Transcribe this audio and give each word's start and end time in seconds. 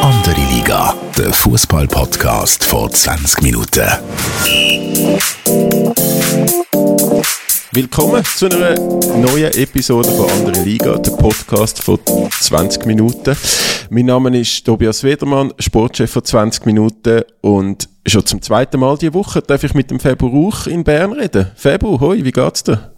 Andere 0.00 0.40
Liga, 0.50 0.94
der 1.18 1.34
Fußball-Podcast 1.34 2.64
vor 2.64 2.90
20 2.90 3.42
Minuten. 3.42 3.86
Willkommen 7.72 8.24
zu 8.24 8.46
einer 8.46 8.74
neuen 9.18 9.52
Episode 9.52 10.10
von 10.10 10.30
Andere 10.30 10.62
Liga, 10.62 10.96
der 10.96 11.10
Podcast 11.10 11.82
von 11.82 11.98
20 12.06 12.86
Minuten. 12.86 13.36
Mein 13.90 14.06
Name 14.06 14.40
ist 14.40 14.64
Tobias 14.64 15.04
Wedermann, 15.04 15.52
Sportchef 15.58 16.10
von 16.10 16.24
20 16.24 16.64
Minuten 16.64 17.20
und 17.42 17.86
schon 18.06 18.24
zum 18.24 18.40
zweiten 18.40 18.80
Mal 18.80 18.96
diese 18.96 19.12
Woche 19.12 19.42
darf 19.42 19.62
ich 19.62 19.74
mit 19.74 19.90
dem 19.90 20.00
Febu 20.00 20.28
Rauch 20.28 20.66
in 20.66 20.84
Bern 20.84 21.12
reden. 21.12 21.50
Febu, 21.54 22.00
hoi, 22.00 22.24
wie 22.24 22.32
geht's 22.32 22.64
dir? 22.64 22.92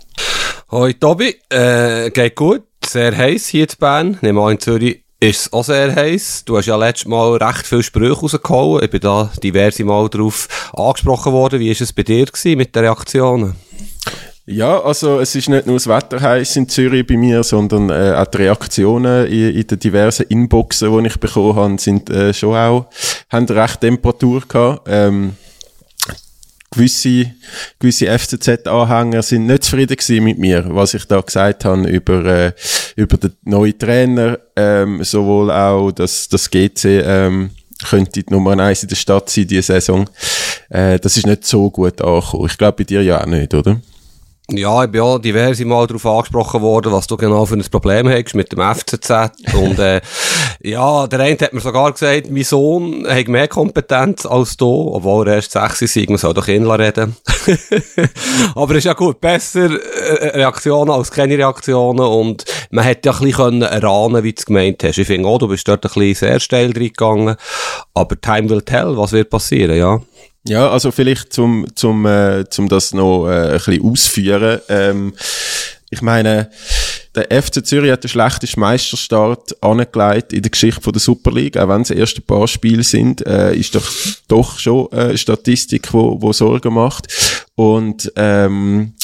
Hoi 0.70 0.92
Tobi, 0.94 1.34
äh, 1.50 2.08
geht 2.10 2.36
gut, 2.36 2.62
sehr 2.92 3.16
heiß 3.16 3.48
hier 3.48 3.68
in 3.68 3.76
Bern, 3.78 4.18
nehme 4.20 4.42
an 4.42 4.52
in 4.52 4.60
Zürich 4.60 5.02
ist 5.18 5.40
es 5.40 5.52
auch 5.52 5.64
sehr 5.64 5.94
heiß. 5.94 6.44
Du 6.44 6.56
hast 6.56 6.66
ja 6.66 6.76
letztes 6.76 7.06
Mal 7.06 7.36
recht 7.36 7.64
viele 7.64 7.82
Sprüche 7.82 8.12
rausgehauen. 8.12 8.82
Ich 8.82 8.90
bin 8.90 9.00
da 9.00 9.30
diverse 9.42 9.84
Mal 9.84 10.08
darauf 10.08 10.70
angesprochen 10.74 11.32
worden. 11.32 11.60
Wie 11.60 11.68
war 11.68 11.80
es 11.80 11.92
bei 11.92 12.02
dir 12.02 12.26
gewesen 12.26 12.58
mit 12.58 12.74
den 12.74 12.84
Reaktionen? 12.84 13.54
Ja, 14.46 14.80
also 14.80 15.20
es 15.20 15.36
ist 15.36 15.48
nicht 15.48 15.66
nur 15.66 15.76
das 15.76 15.86
Wetter 15.86 16.20
heiß 16.20 16.56
in 16.56 16.68
Zürich 16.68 17.06
bei 17.06 17.16
mir, 17.16 17.44
sondern 17.44 17.90
äh, 17.90 18.16
auch 18.16 18.26
die 18.26 18.38
Reaktionen 18.38 19.26
in, 19.28 19.54
in 19.54 19.66
den 19.66 19.78
diversen 19.78 20.26
Inboxen, 20.28 20.98
die 20.98 21.06
ich 21.06 21.20
bekommen 21.20 21.54
habe, 21.54 21.78
sind 21.78 22.10
äh, 22.10 22.34
schon 22.34 22.56
auch, 22.56 22.86
haben 23.30 23.46
recht 23.46 23.80
Temperatur 23.80 24.42
gehabt. 24.46 24.88
Ähm, 24.88 25.36
gewisse, 26.72 27.32
gewisse 27.78 28.06
FCZ-Anhänger 28.18 29.22
sind 29.22 29.46
nicht 29.46 29.64
zufrieden 29.64 29.96
gewesen 29.96 30.24
mit 30.24 30.38
mir, 30.38 30.64
was 30.68 30.94
ich 30.94 31.04
da 31.04 31.20
gesagt 31.20 31.64
habe 31.64 31.88
über, 31.88 32.24
äh, 32.24 32.52
über 32.96 33.16
den 33.16 33.34
neuen 33.44 33.78
Trainer, 33.78 34.38
ähm, 34.56 35.04
sowohl 35.04 35.50
auch, 35.50 35.92
dass 35.92 36.28
das 36.28 36.50
GC, 36.50 37.02
ähm, 37.04 37.50
könnte 37.88 38.22
die 38.22 38.32
Nummer 38.32 38.58
eins 38.58 38.82
in 38.82 38.88
der 38.88 38.96
Stadt 38.96 39.28
sein, 39.28 39.46
diese 39.46 39.62
Saison. 39.62 40.08
Äh, 40.68 40.98
das 40.98 41.16
ist 41.16 41.26
nicht 41.26 41.44
so 41.44 41.70
gut 41.70 42.00
angekommen. 42.00 42.46
Ich 42.46 42.58
glaube, 42.58 42.78
bei 42.78 42.84
dir 42.84 43.02
ja 43.02 43.20
auch 43.20 43.26
nicht, 43.26 43.54
oder? 43.54 43.80
Ja, 44.56 44.84
ich 44.84 44.90
bin 44.90 45.02
ja 45.02 45.18
diverse 45.18 45.64
Mal 45.64 45.86
darauf 45.86 46.04
angesprochen 46.04 46.60
worden, 46.60 46.92
was 46.92 47.06
du 47.06 47.16
genau 47.16 47.46
für 47.46 47.54
ein 47.54 47.64
Problem 47.70 48.08
hast 48.08 48.34
mit 48.34 48.52
dem 48.52 48.60
FCZ. 48.60 49.10
Und 49.54 49.78
äh, 49.78 50.00
ja, 50.60 51.06
der 51.06 51.20
eine 51.20 51.38
hat 51.38 51.52
mir 51.52 51.60
sogar 51.60 51.92
gesagt, 51.92 52.30
mein 52.30 52.44
Sohn 52.44 53.06
hat 53.08 53.28
mehr 53.28 53.48
Kompetenz 53.48 54.26
als 54.26 54.56
du, 54.56 54.92
obwohl 54.92 55.26
er 55.28 55.36
erst 55.36 55.52
sechs 55.52 55.82
ist, 55.82 56.08
man 56.08 56.18
soll 56.18 56.34
doch 56.34 56.48
ihn 56.48 56.70
reden. 56.70 57.16
Aber 58.54 58.72
es 58.72 58.78
ist 58.78 58.84
ja 58.84 58.92
gut, 58.92 59.20
besser 59.20 59.70
äh, 59.70 60.28
Reaktionen 60.36 60.90
als 60.90 61.10
keine 61.10 61.38
Reaktionen 61.38 62.06
und 62.06 62.44
man 62.70 62.84
hätte 62.84 63.08
ja 63.08 63.14
ein 63.14 63.24
bisschen 63.24 63.62
erahnen 63.62 64.22
wie 64.22 64.32
du 64.32 64.38
es 64.38 64.46
gemeint 64.46 64.84
hast. 64.84 64.98
Ich 64.98 65.06
finde 65.06 65.28
auch, 65.28 65.38
du 65.38 65.48
bist 65.48 65.66
dort 65.66 65.84
ein 65.84 65.90
bisschen 65.92 66.14
sehr 66.14 66.40
steil 66.40 66.72
reingegangen, 66.72 67.36
aber 67.94 68.20
time 68.20 68.50
will 68.50 68.62
tell, 68.62 68.96
was 68.96 69.12
wird 69.12 69.30
passieren, 69.30 69.76
ja. 69.76 70.00
Ja, 70.44 70.70
also 70.70 70.90
vielleicht 70.90 71.32
zum, 71.32 71.66
zum, 71.74 72.04
äh, 72.04 72.48
zum 72.50 72.68
das 72.68 72.92
noch 72.92 73.28
äh, 73.28 73.52
ein 73.52 73.52
bisschen 73.52 73.82
ausführen. 73.82 74.60
Ähm, 74.68 75.14
ich 75.90 76.02
meine, 76.02 76.50
der 77.14 77.42
FC 77.42 77.64
Zürich 77.64 77.92
hat 77.92 78.02
den 78.02 78.08
schlechtesten 78.08 78.60
Meisterstart 78.60 79.62
angelegt 79.62 80.32
in 80.32 80.42
der 80.42 80.50
Geschichte 80.50 80.90
der 80.90 81.00
Super 81.00 81.30
League, 81.30 81.58
auch 81.58 81.68
wenn 81.68 81.82
es 81.82 81.90
erst 81.90 82.18
ein 82.18 82.22
paar 82.22 82.48
Spiele 82.48 82.82
sind, 82.82 83.24
äh, 83.26 83.54
ist 83.54 83.74
doch 83.74 83.88
doch 84.26 84.58
schon 84.58 84.90
äh, 84.92 85.16
Statistik, 85.16 85.92
wo, 85.92 86.20
wo 86.20 86.32
Sorgen 86.32 86.74
macht. 86.74 87.08
Und 87.54 88.10
ähm, 88.16 88.94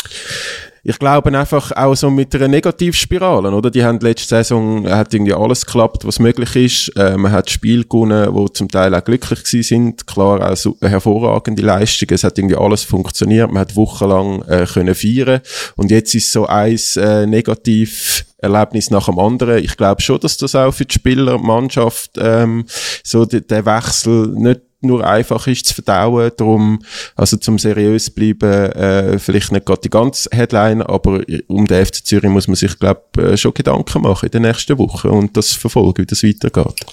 ich 0.89 0.99
glaube 0.99 1.39
einfach 1.39 1.71
auch 1.73 1.95
so 1.95 2.09
mit 2.09 2.35
einer 2.35 2.49
Negativspirale, 2.49 3.51
oder? 3.51 3.71
Die 3.71 3.85
haben 3.85 4.01
letzte 4.01 4.29
Saison, 4.29 4.89
hat 4.89 5.13
irgendwie 5.13 5.35
alles 5.35 5.67
geklappt, 5.67 6.07
was 6.07 6.19
möglich 6.19 6.57
ist. 6.57 6.97
Äh, 6.97 7.19
man 7.19 7.31
hat 7.31 7.51
Spiele 7.51 7.85
gewonnen, 7.85 8.29
wo 8.33 8.49
zum 8.49 8.71
Teil 8.71 8.95
auch 8.95 9.05
glücklich 9.05 9.45
gewesen 9.45 9.63
sind. 9.63 10.07
Klar, 10.07 10.51
auch 10.51 10.57
so 10.57 10.79
hervorragende 10.81 11.61
Leistungen. 11.61 12.15
Es 12.15 12.25
hat 12.25 12.39
irgendwie 12.39 12.57
alles 12.57 12.85
funktioniert. 12.85 13.53
Man 13.53 13.61
hat 13.61 13.77
wochenlang 13.77 14.41
äh, 14.49 14.65
können 14.65 14.95
feiern. 14.95 15.43
Und 15.77 15.91
jetzt 15.91 16.15
ist 16.15 16.33
so 16.33 16.47
eins 16.47 16.97
äh, 16.97 17.27
negativ 17.27 18.25
Erlebnis 18.39 18.91
nach 18.91 19.07
dem 19.07 19.19
anderen. 19.19 19.63
Ich 19.63 19.77
glaube 19.77 20.01
schon, 20.01 20.21
dass 20.21 20.39
das 20.39 20.55
auch 20.55 20.73
für 20.73 20.87
die 20.87 20.95
Spieler, 20.95 21.37
Mannschaft, 21.37 22.13
ähm, 22.17 22.65
so 23.05 23.27
der 23.27 23.67
Wechsel 23.67 24.29
nicht 24.29 24.63
nur 24.81 25.05
einfach 25.05 25.47
ist 25.47 25.67
zu 25.67 25.75
verdauen. 25.75 26.31
Darum, 26.37 26.81
also 27.17 27.37
zum 27.37 27.59
seriös 27.59 28.11
bleiben, 28.11 28.73
äh, 28.73 29.19
vielleicht 29.19 29.53
nicht 29.53 29.67
gerade 29.67 29.81
die 29.81 29.91
ganze 29.91 30.29
Headline, 30.33 30.83
aber 30.83 31.21
um 31.49 31.67
den 31.67 31.85
FC 31.85 32.05
Zürich 32.05 32.31
muss 32.31 32.47
man 32.47 32.55
sich, 32.55 32.79
glaube 32.79 33.03
äh, 33.19 33.37
schon 33.37 33.55
Gedanken 33.55 34.03
machen 34.03 34.27
in 34.27 34.31
den 34.31 34.43
nächsten 34.43 34.79
Wochen 34.79 35.09
und 35.09 35.37
das 35.37 35.53
verfolgen, 35.53 36.03
wie 36.03 36.07
das 36.07 36.23
weitergeht. 36.23 36.87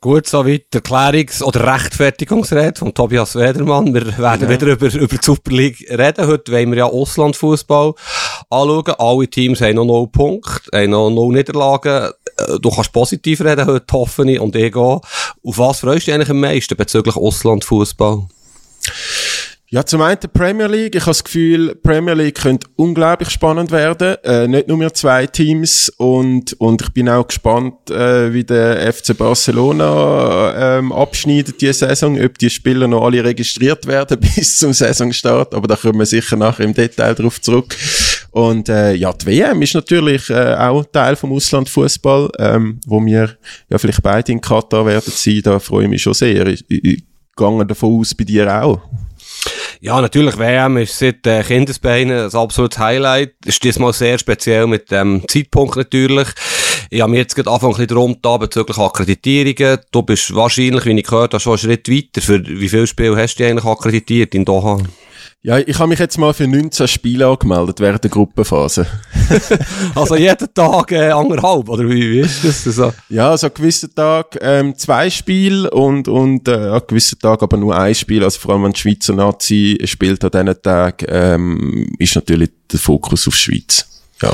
Gut, 0.00 0.28
soweit 0.28 0.66
Erklärungs- 0.72 1.42
oder 1.42 1.74
Rechtfertigungsrede 1.74 2.78
von 2.78 2.94
Tobias 2.94 3.34
Wedermann. 3.34 3.92
Wir 3.92 4.16
werden 4.18 4.42
ja. 4.42 4.48
wieder 4.48 4.68
über, 4.68 4.86
über 4.86 5.16
die 5.16 5.18
Super 5.20 5.50
League 5.50 5.84
reden. 5.90 6.26
Heute 6.26 6.52
wollen 6.52 6.70
wir 6.70 6.78
ja 6.78 6.84
Auslandfußball 6.86 7.94
anschauen. 8.50 8.94
Alle 8.98 9.28
Teams 9.28 9.60
haben 9.60 9.76
noch 9.76 9.84
0 9.84 10.08
Punkte, 10.08 10.70
haben 10.72 10.90
noch 10.90 11.10
0 11.10 11.34
Niederlagen. 11.34 12.12
Äh, 12.36 12.58
du 12.60 12.70
kannst 12.70 12.92
positiv 12.92 13.40
reden 13.40 13.66
heute, 13.66 13.92
hoffe 13.92 14.30
ich, 14.30 14.40
und 14.40 14.56
ich 14.56 14.72
gehe. 14.72 14.82
Auf 14.82 15.02
was 15.44 15.80
freust 15.80 16.06
du 16.06 16.10
dich 16.10 16.14
eigentlich 16.14 16.30
am 16.30 16.40
meisten 16.40 16.76
bezüglich 16.76 17.16
Auslandfußball? 17.16 18.26
Ja, 19.70 19.84
zum 19.84 20.00
einen 20.00 20.18
die 20.18 20.28
Premier 20.28 20.66
League. 20.66 20.94
Ich 20.94 21.02
habe 21.02 21.10
das 21.10 21.22
Gefühl, 21.22 21.74
Premier 21.74 22.14
League 22.14 22.36
könnte 22.36 22.66
unglaublich 22.76 23.28
spannend 23.28 23.70
werden. 23.70 24.16
Äh, 24.24 24.48
nicht 24.48 24.66
nur 24.66 24.78
mehr 24.78 24.94
zwei 24.94 25.26
Teams. 25.26 25.90
Und, 25.98 26.54
und 26.58 26.80
ich 26.80 26.88
bin 26.94 27.06
auch 27.10 27.28
gespannt, 27.28 27.90
äh, 27.90 28.32
wie 28.32 28.44
der 28.44 28.90
FC 28.90 29.14
Barcelona 29.14 30.78
ähm, 30.78 30.90
abschneidet 30.90 31.60
diese 31.60 31.86
Saison, 31.86 32.18
ob 32.18 32.38
die 32.38 32.48
Spieler 32.48 32.88
noch 32.88 33.04
alle 33.04 33.22
registriert 33.22 33.86
werden 33.86 34.18
bis 34.36 34.56
zum 34.56 34.72
Saisonstart. 34.72 35.54
Aber 35.54 35.68
da 35.68 35.76
kommen 35.76 35.98
wir 35.98 36.06
sicher 36.06 36.36
nachher 36.36 36.64
im 36.64 36.72
Detail 36.72 37.14
drauf 37.14 37.38
zurück. 37.38 37.76
Und 38.38 38.68
äh, 38.68 38.94
ja, 38.94 39.12
die 39.12 39.26
WM 39.26 39.60
ist 39.62 39.74
natürlich 39.74 40.30
äh, 40.30 40.54
auch 40.54 40.84
Teil 40.92 41.16
vom 41.16 41.32
Auslandfußball, 41.32 42.30
ähm, 42.38 42.78
wo 42.86 43.04
wir 43.04 43.36
ja 43.68 43.78
vielleicht 43.78 44.00
beide 44.00 44.30
in 44.30 44.40
Katar 44.40 44.86
werden 44.86 45.12
sein. 45.12 45.40
Da 45.42 45.58
freue 45.58 45.86
ich 45.86 45.90
mich 45.90 46.02
schon 46.02 46.14
sehr. 46.14 46.46
Ich, 46.46 46.64
ich, 46.68 46.84
ich 46.84 47.04
gehe 47.36 47.66
davon 47.66 47.98
aus, 47.98 48.14
bei 48.14 48.22
dir 48.22 48.62
auch. 48.62 48.80
Ja, 49.80 50.00
natürlich, 50.00 50.38
WM 50.38 50.76
ist 50.76 50.96
seit 50.96 51.26
äh, 51.26 51.42
Kindesbeinen 51.42 52.26
ein 52.26 52.32
absolutes 52.32 52.78
Highlight. 52.78 53.34
Ist 53.44 53.64
diesmal 53.64 53.92
sehr 53.92 54.16
speziell 54.20 54.68
mit 54.68 54.88
dem 54.92 55.24
Zeitpunkt 55.26 55.74
natürlich. 55.74 56.28
Ich 56.90 57.00
habe 57.00 57.10
mir 57.10 57.18
jetzt 57.18 57.34
gerade 57.34 57.50
angefangen, 57.50 57.72
ein 57.72 57.76
bisschen 57.78 57.88
darum 57.88 58.16
da 58.22 58.36
bezüglich 58.36 58.78
Akkreditierungen. 58.78 59.80
Du 59.90 60.02
bist 60.02 60.32
wahrscheinlich, 60.32 60.84
wie 60.84 60.96
ich 60.96 61.04
gehört 61.04 61.34
habe, 61.34 61.40
schon 61.40 61.54
einen 61.54 61.58
Schritt 61.58 61.88
weiter. 61.88 62.20
Für 62.20 62.46
wie 62.46 62.68
viele 62.68 62.86
Spiele 62.86 63.16
hast 63.16 63.34
du 63.34 63.44
eigentlich 63.44 63.64
akkreditiert 63.64 64.32
in 64.36 64.44
Doha? 64.44 64.78
Ja, 65.40 65.56
ich 65.56 65.78
habe 65.78 65.88
mich 65.88 66.00
jetzt 66.00 66.18
mal 66.18 66.34
für 66.34 66.48
19 66.48 66.88
Spiele 66.88 67.28
angemeldet 67.28 67.78
während 67.78 68.02
der 68.02 68.10
Gruppenphase. 68.10 68.86
also 69.94 70.16
jeden 70.16 70.52
Tag 70.52 70.90
äh, 70.90 71.10
anderthalb, 71.10 71.68
oder 71.68 71.88
wie, 71.88 72.10
wie 72.10 72.20
ist 72.20 72.44
das 72.44 72.64
so? 72.64 72.92
Ja, 73.08 73.30
also 73.30 73.46
an 73.46 73.54
gewissen 73.54 73.94
Tag 73.94 74.36
ähm, 74.40 74.76
zwei 74.76 75.08
Spiele 75.08 75.70
und, 75.70 76.08
und 76.08 76.48
äh, 76.48 76.54
an 76.54 76.82
gewissen 76.88 77.20
Tag 77.20 77.40
aber 77.44 77.56
nur 77.56 77.78
ein 77.78 77.94
Spiel. 77.94 78.24
Also 78.24 78.40
vor 78.40 78.52
allem, 78.54 78.64
wenn 78.64 78.72
die 78.72 78.80
Schweizer 78.80 79.14
Nazi 79.14 79.78
spielt 79.84 80.24
an 80.24 80.32
diesen 80.32 80.60
Tag, 80.60 81.04
ähm, 81.06 81.94
ist 82.00 82.16
natürlich 82.16 82.50
der 82.72 82.80
Fokus 82.80 83.28
auf 83.28 83.36
Schweiz. 83.36 84.02
Ja. 84.20 84.32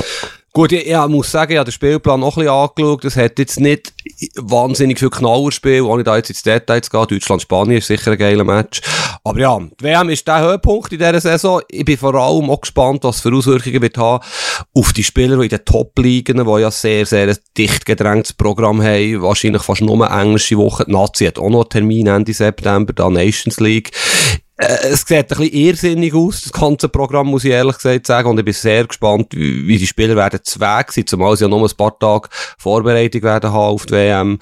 Gut, 0.55 0.71
ich, 0.71 0.87
ich 0.87 1.07
muss 1.09 1.29
sagen, 1.29 1.51
ich 1.51 1.57
habe 1.57 1.69
den 1.69 1.73
Spielplan 1.73 2.21
noch 2.21 2.37
ein 2.37 2.45
bisschen 2.45 2.53
angeschaut. 2.53 3.03
Es 3.03 3.17
hat 3.17 3.39
jetzt 3.39 3.59
nicht 3.59 3.91
wahnsinnig 4.37 4.97
viel 4.97 5.09
Knallerspiel, 5.09 5.81
ohne 5.81 6.05
da 6.05 6.15
jetzt 6.15 6.29
ins 6.29 6.43
Detail 6.43 6.79
zu 6.79 6.89
gehen. 6.91 7.07
Deutschland-Spanien 7.09 7.79
ist 7.79 7.87
sicher 7.87 8.13
ein 8.13 8.17
geiler 8.17 8.45
Match. 8.45 8.79
Aber 9.25 9.37
ja, 9.37 9.59
die 9.59 9.83
WM 9.83 10.07
ist 10.07 10.25
der 10.25 10.39
Höhepunkt 10.39 10.93
in 10.93 10.99
dieser 10.99 11.19
Saison. 11.19 11.61
Ich 11.67 11.83
bin 11.83 11.97
vor 11.97 12.15
allem 12.15 12.49
auch 12.49 12.61
gespannt, 12.61 13.03
was 13.03 13.19
für 13.19 13.35
Auswirkungen 13.35 13.81
wird 13.81 13.97
haben 13.97 14.23
auf 14.73 14.93
die 14.93 15.03
Spieler, 15.03 15.35
die 15.39 15.43
in 15.43 15.49
den 15.49 15.65
Top-Ligen, 15.65 16.45
die 16.45 16.61
ja 16.61 16.71
sehr, 16.71 17.05
sehr 17.05 17.35
dicht 17.57 17.85
gedrängtes 17.85 18.31
Programm 18.31 18.81
haben. 18.81 19.21
Wahrscheinlich 19.23 19.61
fast 19.61 19.81
nur 19.81 20.09
englische 20.09 20.55
Woche. 20.55 20.85
Die 20.85 20.91
Nazi 20.93 21.25
hat 21.25 21.37
auch 21.37 21.49
noch 21.49 21.63
einen 21.63 21.69
Termin 21.69 22.07
Ende 22.07 22.33
September, 22.33 22.93
da 22.93 23.09
Nations 23.09 23.59
League. 23.59 23.91
Äh, 24.57 24.87
es 24.89 25.01
sieht 25.01 25.17
ein 25.17 25.25
bisschen 25.27 25.53
irrsinnig 25.53 26.13
aus, 26.13 26.41
das 26.43 26.51
ganze 26.53 26.87
Programm, 26.87 27.27
muss 27.27 27.43
ich 27.43 27.51
ehrlich 27.51 27.75
gesagt 27.75 28.07
sagen. 28.07 28.29
Und 28.29 28.39
ich 28.39 28.45
bin 28.45 28.53
sehr 28.53 28.85
gespannt, 28.85 29.27
wie, 29.31 29.77
die 29.77 29.87
Spieler 29.87 30.15
werden 30.15 30.39
zu 30.43 30.59
Weg 30.59 30.91
sein, 30.91 31.05
zumal 31.05 31.35
sie 31.35 31.43
ja 31.43 31.49
nur 31.49 31.67
ein 31.67 31.77
paar 31.77 31.97
Tage 31.99 32.29
Vorbereitung 32.57 33.23
werden 33.23 33.51
haben 33.51 33.73
auf 33.73 33.85
die 33.85 33.93
WM. 33.93 34.39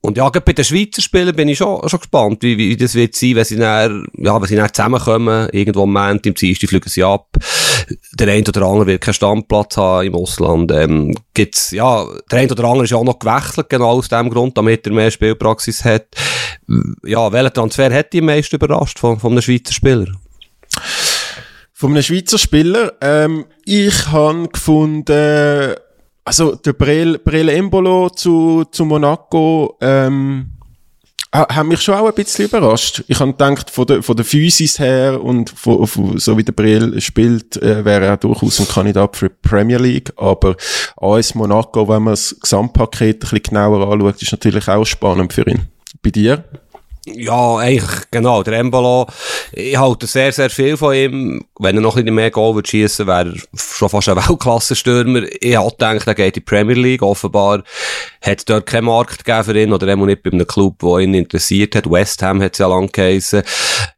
Und 0.00 0.16
ja, 0.16 0.28
bei 0.30 0.52
den 0.52 0.64
Schweizer 0.64 1.02
Spielern 1.02 1.34
bin 1.34 1.48
ich 1.48 1.58
schon, 1.58 1.86
schon 1.88 1.98
gespannt, 1.98 2.42
wie, 2.42 2.56
wie 2.56 2.76
das 2.76 2.94
wird 2.94 3.16
sein, 3.16 3.34
wenn 3.34 3.44
sie 3.44 3.56
dann, 3.56 4.06
ja, 4.16 4.40
wenn 4.40 4.48
sie 4.48 4.54
dann 4.54 4.72
zusammenkommen, 4.72 5.48
irgendwo 5.52 5.82
am 5.82 5.92
Moment, 5.92 6.24
im 6.24 6.34
Dienstag 6.34 6.68
fliegen 6.68 6.88
sie 6.88 7.02
ab. 7.02 7.26
Der 8.14 8.28
eine 8.28 8.46
oder 8.46 8.62
andere 8.62 8.86
wird 8.86 9.02
keinen 9.02 9.14
Standplatz 9.14 9.76
haben 9.76 10.06
im 10.06 10.14
Ausland. 10.14 10.70
Ähm, 10.70 11.16
gibt's, 11.34 11.72
ja, 11.72 12.06
der 12.30 12.38
eine 12.38 12.52
oder 12.52 12.64
andere 12.64 12.84
ist 12.84 12.90
ja 12.90 12.96
auch 12.96 13.04
noch 13.04 13.18
gewechselt, 13.18 13.68
genau 13.68 13.90
aus 13.90 14.08
dem 14.08 14.30
Grund, 14.30 14.56
damit 14.56 14.86
er 14.86 14.92
mehr 14.92 15.10
Spielpraxis 15.10 15.84
hat. 15.84 16.06
Ja, 17.04 17.32
welcher 17.32 17.52
Transfer 17.52 17.92
hat 17.92 18.12
dich 18.12 18.20
am 18.20 18.26
meisten 18.26 18.54
überrascht 18.54 19.00
von, 19.00 19.18
von 19.18 19.32
einem 19.32 19.42
Schweizer 19.42 19.72
Spieler? 19.72 20.06
Von 21.72 21.90
einem 21.90 22.02
Schweizer 22.02 22.38
Spieler? 22.38 22.92
Ähm, 23.00 23.46
ich 23.64 24.06
habe 24.08 24.48
gefunden, 24.48 25.74
also 26.28 26.54
der 26.54 26.74
Brel, 26.74 27.18
Brel 27.18 27.48
Embolo 27.48 28.10
zu, 28.10 28.64
zu 28.70 28.84
Monaco, 28.84 29.78
ähm, 29.80 30.50
hat 31.32 31.66
mich 31.66 31.80
schon 31.80 31.94
auch 31.94 32.06
ein 32.06 32.14
bisschen 32.14 32.44
überrascht. 32.44 33.02
Ich 33.08 33.18
habe 33.18 33.32
gedacht, 33.32 33.70
von 33.70 33.86
der, 33.86 34.02
von 34.02 34.14
der 34.14 34.26
Physis 34.26 34.78
her 34.78 35.22
und 35.22 35.48
von, 35.48 35.86
von, 35.86 36.18
so 36.18 36.36
wie 36.36 36.44
der 36.44 36.52
Briel 36.52 37.00
spielt, 37.00 37.56
äh, 37.62 37.82
wäre 37.82 38.04
er 38.04 38.16
durchaus 38.18 38.60
ein 38.60 38.68
Kandidat 38.68 39.16
für 39.16 39.30
die 39.30 39.36
Premier 39.40 39.78
League. 39.78 40.12
Aber 40.16 40.54
AS 40.98 41.34
Monaco, 41.34 41.88
wenn 41.88 42.02
man 42.02 42.12
das 42.12 42.36
Gesamtpaket 42.38 43.16
ein 43.16 43.18
bisschen 43.20 43.42
genauer 43.42 43.90
anschaut, 43.90 44.20
ist 44.20 44.32
natürlich 44.32 44.68
auch 44.68 44.84
spannend 44.84 45.32
für 45.32 45.48
ihn. 45.48 45.66
Bei 46.02 46.10
dir? 46.10 46.44
Ja, 47.14 47.56
eigentlich, 47.56 48.10
genau. 48.10 48.42
Der 48.42 48.58
Embolo, 48.58 49.06
ich 49.52 49.76
halte 49.76 50.06
sehr, 50.06 50.32
sehr 50.32 50.50
viel 50.50 50.76
von 50.76 50.94
ihm. 50.94 51.44
Wenn 51.58 51.76
er 51.76 51.80
noch 51.80 51.96
ein 51.96 52.04
bisschen 52.04 52.14
mehr 52.14 52.30
Goal 52.30 52.54
würde 52.54 52.68
schiessen, 52.68 53.06
wäre 53.06 53.30
er 53.30 53.34
schon 53.56 53.88
fast 53.88 54.08
ein 54.08 54.16
Weltklasse-Stürmer. 54.28 55.22
Ich 55.40 55.56
hatte 55.56 55.76
gedacht, 55.76 56.06
er 56.06 56.14
geht 56.14 56.26
in 56.26 56.32
die 56.32 56.40
Premier 56.40 56.76
League. 56.76 57.02
Offenbar 57.02 57.62
hat 58.22 58.38
es 58.38 58.44
dort 58.44 58.66
keinen 58.66 58.84
Markt 58.84 59.24
gegeben 59.24 59.44
für 59.44 59.60
ihn, 59.60 59.72
oder 59.72 59.92
auch 59.92 60.06
nicht 60.06 60.22
bei 60.22 60.30
einem 60.30 60.46
Club, 60.46 60.78
der 60.80 60.98
ihn 60.98 61.14
interessiert 61.14 61.74
hat. 61.74 61.90
West 61.90 62.22
Ham 62.22 62.42
hat 62.42 62.52
es 62.52 62.58
ja 62.58 62.68
lang 62.68 62.90
geheissen. 62.92 63.42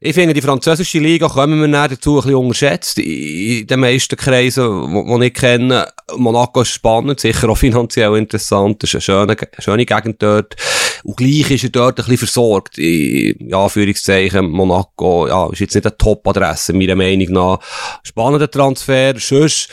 Ich 0.00 0.14
finde, 0.14 0.34
die 0.34 0.42
französische 0.42 0.98
Liga 0.98 1.28
kommen 1.28 1.60
wir 1.60 1.68
näher 1.68 1.88
dazu 1.88 2.18
ein 2.18 2.22
bisschen 2.22 2.34
unterschätzt. 2.36 2.98
In 2.98 3.66
den 3.66 3.80
meisten 3.80 4.16
Kreisen, 4.16 5.20
die 5.20 5.26
ich 5.26 5.34
kenne, 5.34 5.88
Monaco 6.16 6.62
ist 6.62 6.70
spannend, 6.70 7.20
sicher 7.20 7.48
auch 7.48 7.58
finanziell 7.58 8.16
interessant. 8.16 8.82
Es 8.84 8.94
ist 8.94 9.08
eine 9.08 9.26
schöne, 9.26 9.36
schöne 9.58 9.86
Gegend 9.86 10.22
dort. 10.22 10.56
Und 11.04 11.16
gleich 11.16 11.50
ist 11.50 11.64
er 11.64 11.70
dort 11.70 11.98
ein 11.98 12.04
bisschen 12.04 12.18
versorgt. 12.18 12.78
In, 12.78 13.48
ja, 13.48 13.68
Führungszeichen, 13.68 14.50
Monaco, 14.50 15.26
ja, 15.28 15.48
ist 15.50 15.60
jetzt 15.60 15.74
nicht 15.74 15.86
eine 15.86 15.96
Top-Adresse, 15.96 16.72
meiner 16.72 16.96
Meinung 16.96 17.32
nach. 17.32 17.58
Spannender 18.02 18.50
Transfer. 18.50 19.14
Sonst, 19.18 19.68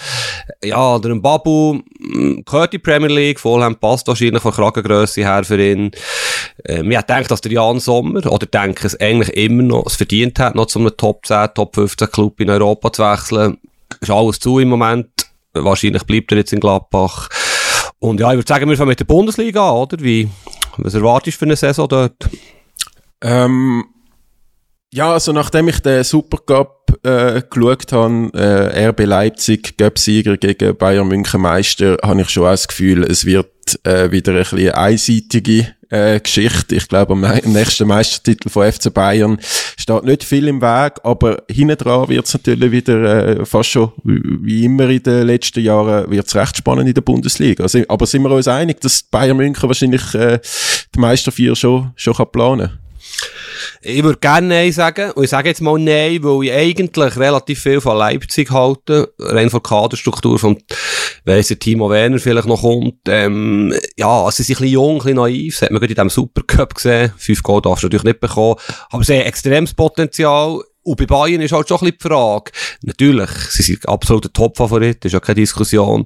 ja, 0.63 0.99
der 0.99 1.15
Babu, 1.15 1.79
hm, 1.99 2.43
gehört 2.45 2.73
die 2.73 2.79
Premier 2.79 3.09
League, 3.09 3.39
Fulham 3.39 3.75
passt 3.75 4.07
wahrscheinlich 4.07 4.41
von 4.41 4.53
Kragengrösse 4.53 5.21
her 5.21 5.43
für 5.43 5.61
ihn. 5.61 5.91
Ähm, 6.65 6.91
ich 6.91 7.01
denke, 7.01 7.27
dass 7.27 7.41
der 7.41 7.51
Jan 7.51 7.79
Sommer, 7.79 8.25
oder 8.31 8.45
denke 8.45 8.87
es 8.87 8.99
eigentlich 8.99 9.29
immer 9.35 9.63
noch, 9.63 9.85
es 9.87 9.95
verdient 9.95 10.39
hat, 10.39 10.55
noch 10.55 10.67
zu 10.67 10.79
einem 10.79 10.95
Top 10.95 11.25
10, 11.25 11.49
Top 11.53 11.75
15 11.75 12.11
Club 12.11 12.39
in 12.39 12.49
Europa 12.49 12.91
zu 12.93 13.03
wechseln. 13.03 13.57
Ist 13.99 14.11
alles 14.11 14.39
zu 14.39 14.59
im 14.59 14.69
Moment. 14.69 15.07
Wahrscheinlich 15.53 16.03
bleibt 16.03 16.31
er 16.31 16.39
jetzt 16.39 16.53
in 16.53 16.59
Gladbach. 16.59 17.29
Und 17.99 18.19
ja, 18.19 18.29
ich 18.31 18.37
würde 18.37 18.47
sagen, 18.47 18.69
wir 18.69 18.77
fangen 18.77 18.89
mit 18.89 18.99
der 18.99 19.05
Bundesliga 19.05 19.69
an, 19.69 19.75
oder? 19.77 19.99
Wie, 19.99 20.29
was 20.77 20.93
erwartest 20.93 21.37
du 21.37 21.39
für 21.39 21.45
eine 21.45 21.55
Saison 21.55 21.87
dort? 21.87 22.29
Ähm, 23.21 23.85
ja, 24.93 25.11
also 25.11 25.33
nachdem 25.33 25.67
ich 25.67 25.79
den 25.79 26.03
Supercup 26.03 26.99
äh, 27.03 27.41
geschaut 27.49 27.91
habe, 27.91 28.31
äh, 28.33 28.87
RB 28.87 29.05
Leipzig, 29.05 29.77
Göpsieger 29.77 30.37
gegen 30.37 30.77
Bayern 30.77 31.07
München 31.07 31.41
Meister, 31.41 31.97
habe 32.03 32.21
ich 32.21 32.29
schon 32.29 32.43
auch 32.43 32.51
das 32.51 32.67
Gefühl, 32.67 33.03
es 33.03 33.25
wird 33.25 33.51
äh, 33.83 34.11
wieder 34.11 34.33
ein 34.33 34.39
bisschen 34.39 34.71
einseitige 34.71 35.67
äh, 35.89 36.19
Geschichte. 36.19 36.75
Ich 36.75 36.87
glaube, 36.87 37.13
am 37.13 37.21
nächsten 37.21 37.87
Meistertitel 37.87 38.49
von 38.49 38.71
FC 38.71 38.93
Bayern 38.93 39.37
steht 39.77 40.03
nicht 40.03 40.23
viel 40.23 40.47
im 40.47 40.61
Weg, 40.61 40.93
aber 41.03 41.43
hinten 41.49 41.77
dran 41.77 42.09
wird 42.09 42.25
es 42.25 42.33
natürlich 42.33 42.71
wieder 42.71 43.39
äh, 43.39 43.45
fast 43.45 43.69
schon 43.69 43.91
wie 44.03 44.65
immer 44.65 44.89
in 44.89 45.03
den 45.03 45.27
letzten 45.27 45.61
Jahren 45.61 46.09
wird 46.09 46.27
es 46.27 46.35
recht 46.35 46.57
spannend 46.57 46.87
in 46.87 46.93
der 46.93 47.01
Bundesliga. 47.01 47.63
Also, 47.63 47.79
aber 47.87 48.05
sind 48.05 48.23
wir 48.23 48.31
uns 48.31 48.47
einig, 48.47 48.81
dass 48.81 49.03
Bayern 49.03 49.37
München 49.37 49.67
wahrscheinlich 49.67 50.13
äh, 50.13 50.39
die 50.93 50.99
Meister 50.99 51.31
vier 51.31 51.55
schon, 51.55 51.91
schon 51.95 52.13
kann 52.13 52.31
planen 52.31 52.67
kann? 52.67 52.86
Ich 53.81 54.03
würde 54.03 54.19
gerne 54.19 54.47
Nein 54.47 54.71
sagen. 54.71 55.11
Und 55.11 55.23
ich 55.23 55.29
sage 55.29 55.49
jetzt 55.49 55.61
mal 55.61 55.77
Nein, 55.79 56.23
weil 56.23 56.45
ich 56.45 56.53
eigentlich 56.53 57.17
relativ 57.17 57.61
viel 57.61 57.81
von 57.81 57.97
Leipzig 57.97 58.51
halte. 58.51 59.13
Rein 59.19 59.49
von 59.49 59.61
der 59.61 59.69
Kaderstruktur 59.69 60.39
von, 60.39 60.57
weiss 61.25 61.47
der 61.47 61.59
Timo 61.59 61.89
Werner 61.89 62.19
vielleicht 62.19 62.47
noch 62.47 62.61
kommt. 62.61 62.95
Ähm, 63.07 63.73
ja, 63.97 64.23
also 64.23 64.37
sie 64.37 64.43
sind 64.43 64.57
ein 64.57 64.61
bisschen 64.63 64.73
jung, 64.73 64.95
ein 64.95 64.97
bisschen 64.97 65.15
naiv. 65.15 65.53
Das 65.55 65.61
hat 65.63 65.71
man 65.71 65.79
gerade 65.79 65.93
in 65.93 65.95
diesem 65.95 66.09
Supercup 66.09 66.75
gesehen. 66.75 67.13
Fünf 67.17 67.43
Goal 67.43 67.61
darfst 67.61 67.83
du 67.83 67.87
natürlich 67.87 68.03
nicht 68.03 68.19
bekommen. 68.19 68.55
Aber 68.89 69.03
sie 69.03 69.13
haben 69.13 69.25
extremes 69.25 69.73
Potenzial. 69.73 70.61
Und 70.83 70.95
bei 70.95 71.05
Bayern 71.05 71.41
ist 71.41 71.51
halt 71.51 71.67
schon 71.67 71.79
ein 71.79 71.91
bisschen 71.91 71.97
die 72.01 72.07
Frage. 72.07 72.51
Natürlich, 72.83 73.29
sie 73.49 73.61
sind 73.61 73.89
absoluter 73.89 74.31
Top-Favorit, 74.31 75.03
ist 75.03 75.11
ja 75.11 75.19
keine 75.19 75.35
Diskussion. 75.35 76.05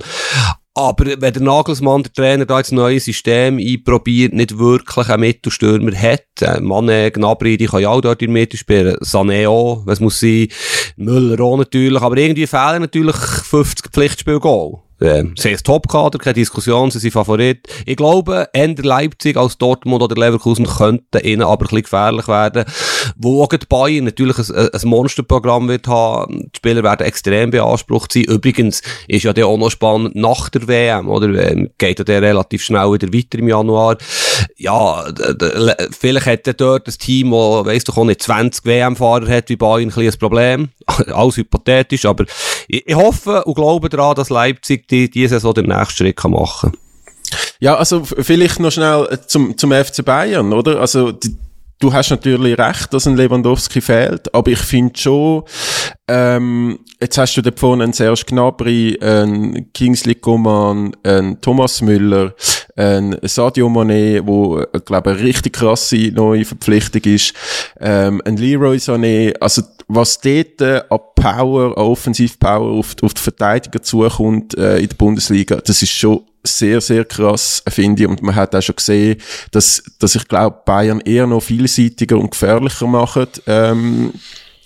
Aber 0.74 1.06
wenn 1.06 1.34
der 1.34 1.42
Nagelsmann, 1.42 2.04
der 2.04 2.14
Trainer, 2.14 2.46
da 2.46 2.58
jetzt 2.58 2.72
neues 2.72 3.04
System 3.04 3.58
einprobiert, 3.58 4.34
nicht 4.34 4.58
wirklich 4.58 5.10
einen 5.10 5.20
Mittelstürmer 5.20 5.94
hat, 5.94 6.24
äh, 6.40 6.60
Mané, 6.60 7.12
Gnabry, 7.12 7.58
die 7.58 7.66
kann 7.66 7.82
ja 7.82 7.90
auch 7.90 8.00
dort 8.00 8.22
in 8.22 8.32
Mitte 8.32 8.56
spielen, 8.56 8.96
Sané 8.98 9.50
auch, 9.50 9.86
was 9.86 10.00
muss 10.00 10.22
sein, 10.22 10.48
Müller 10.96 11.44
auch 11.44 11.58
natürlich, 11.58 12.02
aber 12.02 12.16
irgendwie 12.16 12.48
fehlen 12.48 12.82
natürlich 12.82 13.18
50 13.18 13.92
Pflichtspiel-Goal 13.92 14.80
äh, 15.02 15.24
sie 15.36 15.50
ist 15.50 15.66
Top-Kader, 15.66 16.20
keine 16.20 16.36
Diskussion, 16.36 16.92
sie 16.92 17.00
sind 17.00 17.12
Favorit. 17.12 17.68
Ich 17.86 17.98
glaube, 17.98 18.48
eher 18.54 18.76
Leipzig 18.76 19.36
als 19.36 19.58
Dortmund 19.58 20.02
oder 20.04 20.16
Leverkusen 20.16 20.66
könnten 20.66 21.20
ihnen 21.26 21.42
aber 21.42 21.54
ein 21.54 21.58
bisschen 21.60 21.82
gefährlich 21.84 22.28
werden. 22.28 22.66
Wo 23.16 23.46
die 23.48 23.66
Bayern 23.68 24.06
natürlich 24.06 24.38
ein, 24.38 24.70
ein 24.70 24.90
Monsterprogramm 24.90 25.68
wird 25.68 25.88
haben. 25.88 26.50
Die 26.54 26.58
Spieler 26.58 26.84
werden 26.84 27.06
extrem 27.06 27.52
beansprucht 27.52 28.14
sein. 28.14 28.24
Übrigens 28.24 28.82
ist 29.08 29.24
ja 29.24 29.34
der 29.34 29.48
auch 29.48 29.58
noch 29.58 29.72
spannend 29.72 30.16
nach 30.16 30.50
der 30.50 30.68
WM, 30.68 31.10
oder? 31.10 31.28
Ähm, 31.28 31.70
geht 31.78 32.00
ja 32.00 32.06
der 32.06 32.22
relativ 32.22 32.64
schnell 32.64 32.92
wieder 32.94 33.14
weiter 33.14 33.40
im 33.40 33.48
Januar. 33.48 33.98
Ja, 34.58 35.06
vielleicht 35.92 36.26
hat 36.26 36.48
er 36.48 36.54
dort 36.54 36.88
ein 36.88 36.94
Team, 36.98 37.32
das, 37.32 37.66
weiss 37.66 37.84
doch 37.84 37.98
auch 37.98 38.06
nicht, 38.06 38.22
20 38.22 38.66
WM-Fahrer 38.66 39.28
hat 39.28 39.50
wie 39.50 39.56
Bayern, 39.56 39.90
ein 39.90 39.92
kleines 39.92 40.18
Problem. 40.18 40.70
Alles 40.86 41.38
hypothetisch, 41.38 42.06
aber 42.06 42.26
ich, 42.68 42.96
hoffe 42.96 43.44
und 43.44 43.56
glaube 43.56 43.90
daran, 43.90 44.16
dass 44.16 44.30
Leipzig 44.30 44.88
die, 44.88 45.10
diese 45.10 45.40
so 45.40 45.54
den 45.54 45.68
nächsten 45.68 45.98
Schritt 45.98 46.16
kann 46.18 46.32
machen 46.32 46.74
Ja, 47.60 47.76
also 47.76 48.04
vielleicht 48.04 48.60
noch 48.60 48.72
schnell 48.72 49.08
äh, 49.10 49.18
zum, 49.26 49.58
zum 49.58 49.72
FC 49.72 50.04
Bayern, 50.04 50.54
oder? 50.54 50.80
Also 50.80 51.12
die, 51.12 51.36
du 51.82 51.92
hast 51.92 52.12
natürlich 52.12 52.58
recht, 52.58 52.94
dass 52.94 53.08
ein 53.08 53.18
Lewandowski 53.18 53.82
fehlt, 53.82 54.34
aber 54.34 54.52
ich 54.52 54.60
finde 54.60 54.98
schon, 54.98 55.44
ähm, 56.08 56.80
jetzt 57.02 57.18
hast 57.18 57.36
du 57.36 57.42
da 57.42 57.52
vorne 57.56 57.84
einen 57.84 57.94
Serge 57.94 58.24
Gnabry, 58.28 58.98
einen 59.02 59.74
Kingsley 59.74 60.16
Coman, 60.16 60.96
einen 61.04 61.42
Thomas 61.42 61.82
Müller, 61.82 62.34
einen 62.76 63.18
Sadio 63.24 63.68
Mané, 63.68 64.22
wo, 64.24 64.60
äh, 64.60 64.80
glaube 64.86 65.12
eine 65.12 65.20
richtig 65.20 65.54
krasse 65.54 66.12
neue 66.14 66.46
Verpflichtung 66.46 67.02
ist, 67.04 67.34
ähm, 67.80 68.22
ein 68.26 68.38
Leroy 68.38 68.78
Sané, 68.78 69.34
also 69.40 69.64
was 69.94 70.20
dort 70.20 70.62
äh, 70.62 70.82
an 70.90 71.00
Power, 71.16 71.78
an 71.78 71.84
Offensivpower 71.84 72.72
auf, 72.72 72.96
auf 73.02 73.14
die 73.14 73.22
Verteidiger 73.22 73.82
zukommt 73.82 74.58
äh, 74.58 74.80
in 74.80 74.90
der 74.90 74.96
Bundesliga, 74.96 75.58
das 75.58 75.82
ist 75.82 75.92
schon 75.92 76.22
sehr, 76.44 76.82
sehr 76.82 77.06
krass, 77.06 77.62
finde 77.68 78.04
ich. 78.04 78.10
Und 78.10 78.22
man 78.22 78.36
hat 78.36 78.56
auch 78.56 78.62
schon 78.62 78.76
gesehen, 78.76 79.22
dass, 79.52 79.84
dass 80.00 80.16
ich 80.16 80.28
glaube, 80.28 80.62
Bayern 80.66 81.02
eher 81.02 81.28
noch 81.28 81.42
vielseitiger 81.42 82.18
und 82.18 82.32
gefährlicher 82.32 82.88
macht. 82.88 83.44
Ähm, 83.46 84.14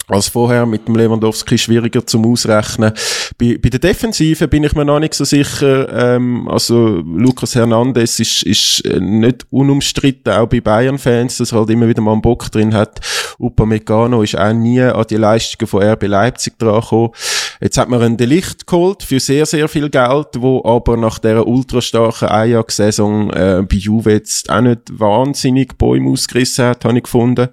als 0.08 0.28
vorher 0.28 0.66
mit 0.66 0.88
dem 0.88 0.96
Lewandowski 0.96 1.58
schwieriger 1.58 2.06
zum 2.06 2.26
Ausrechnen. 2.32 2.94
Bei, 3.38 3.58
bei 3.62 3.70
der 3.70 3.80
Defensive 3.80 4.48
bin 4.48 4.64
ich 4.64 4.76
mir 4.76 4.86
noch 4.86 5.00
nicht 5.00 5.14
so 5.14 5.24
sicher. 5.24 6.16
Ähm, 6.16 6.48
also 6.48 7.02
Lucas 7.06 7.56
Hernandez 7.56 8.20
ist, 8.20 8.44
ist 8.44 8.86
äh, 8.86 9.00
nicht 9.00 9.46
unumstritten, 9.50 10.34
auch 10.34 10.48
bei 10.48 10.62
Bayern-Fans, 10.62 11.38
dass 11.38 11.52
er 11.52 11.60
halt 11.60 11.70
immer 11.72 11.88
wieder 11.88 12.02
mal 12.02 12.14
einen 12.14 12.22
Bock 12.22 12.52
drin 12.52 12.74
hat. 12.74 13.00
Upamecano 13.40 14.22
ist 14.22 14.38
auch 14.38 14.54
nie 14.54 14.82
an 14.82 15.06
die 15.10 15.18
Leistungen 15.18 15.68
von 15.68 15.84
RB 15.84 16.04
Leipzig 16.04 16.58
dran 16.60 16.82
gekommen. 16.82 17.12
Jetzt 17.62 17.78
hat 17.78 17.90
man 17.90 18.02
einen 18.02 18.18
Delicht 18.18 18.68
geholt 18.68 19.04
für 19.04 19.20
sehr, 19.20 19.46
sehr 19.46 19.68
viel 19.68 19.90
Geld, 19.90 20.28
wo 20.38 20.64
aber 20.64 20.98
nach 20.98 21.20
der 21.20 21.48
ultra 21.48 21.82
starken 21.82 22.28
Ajax-Saison 22.28 23.30
äh, 23.32 23.64
bei 23.68 23.78
Juve 23.78 24.12
jetzt 24.12 24.50
auch 24.50 24.62
nicht 24.62 24.82
wahnsinnig 24.92 25.78
Bäume 25.78 26.12
ausgerissen 26.12 26.66
hat, 26.66 26.86
habe 26.86 26.98
ich 26.98 27.04
gefunden. 27.04 27.48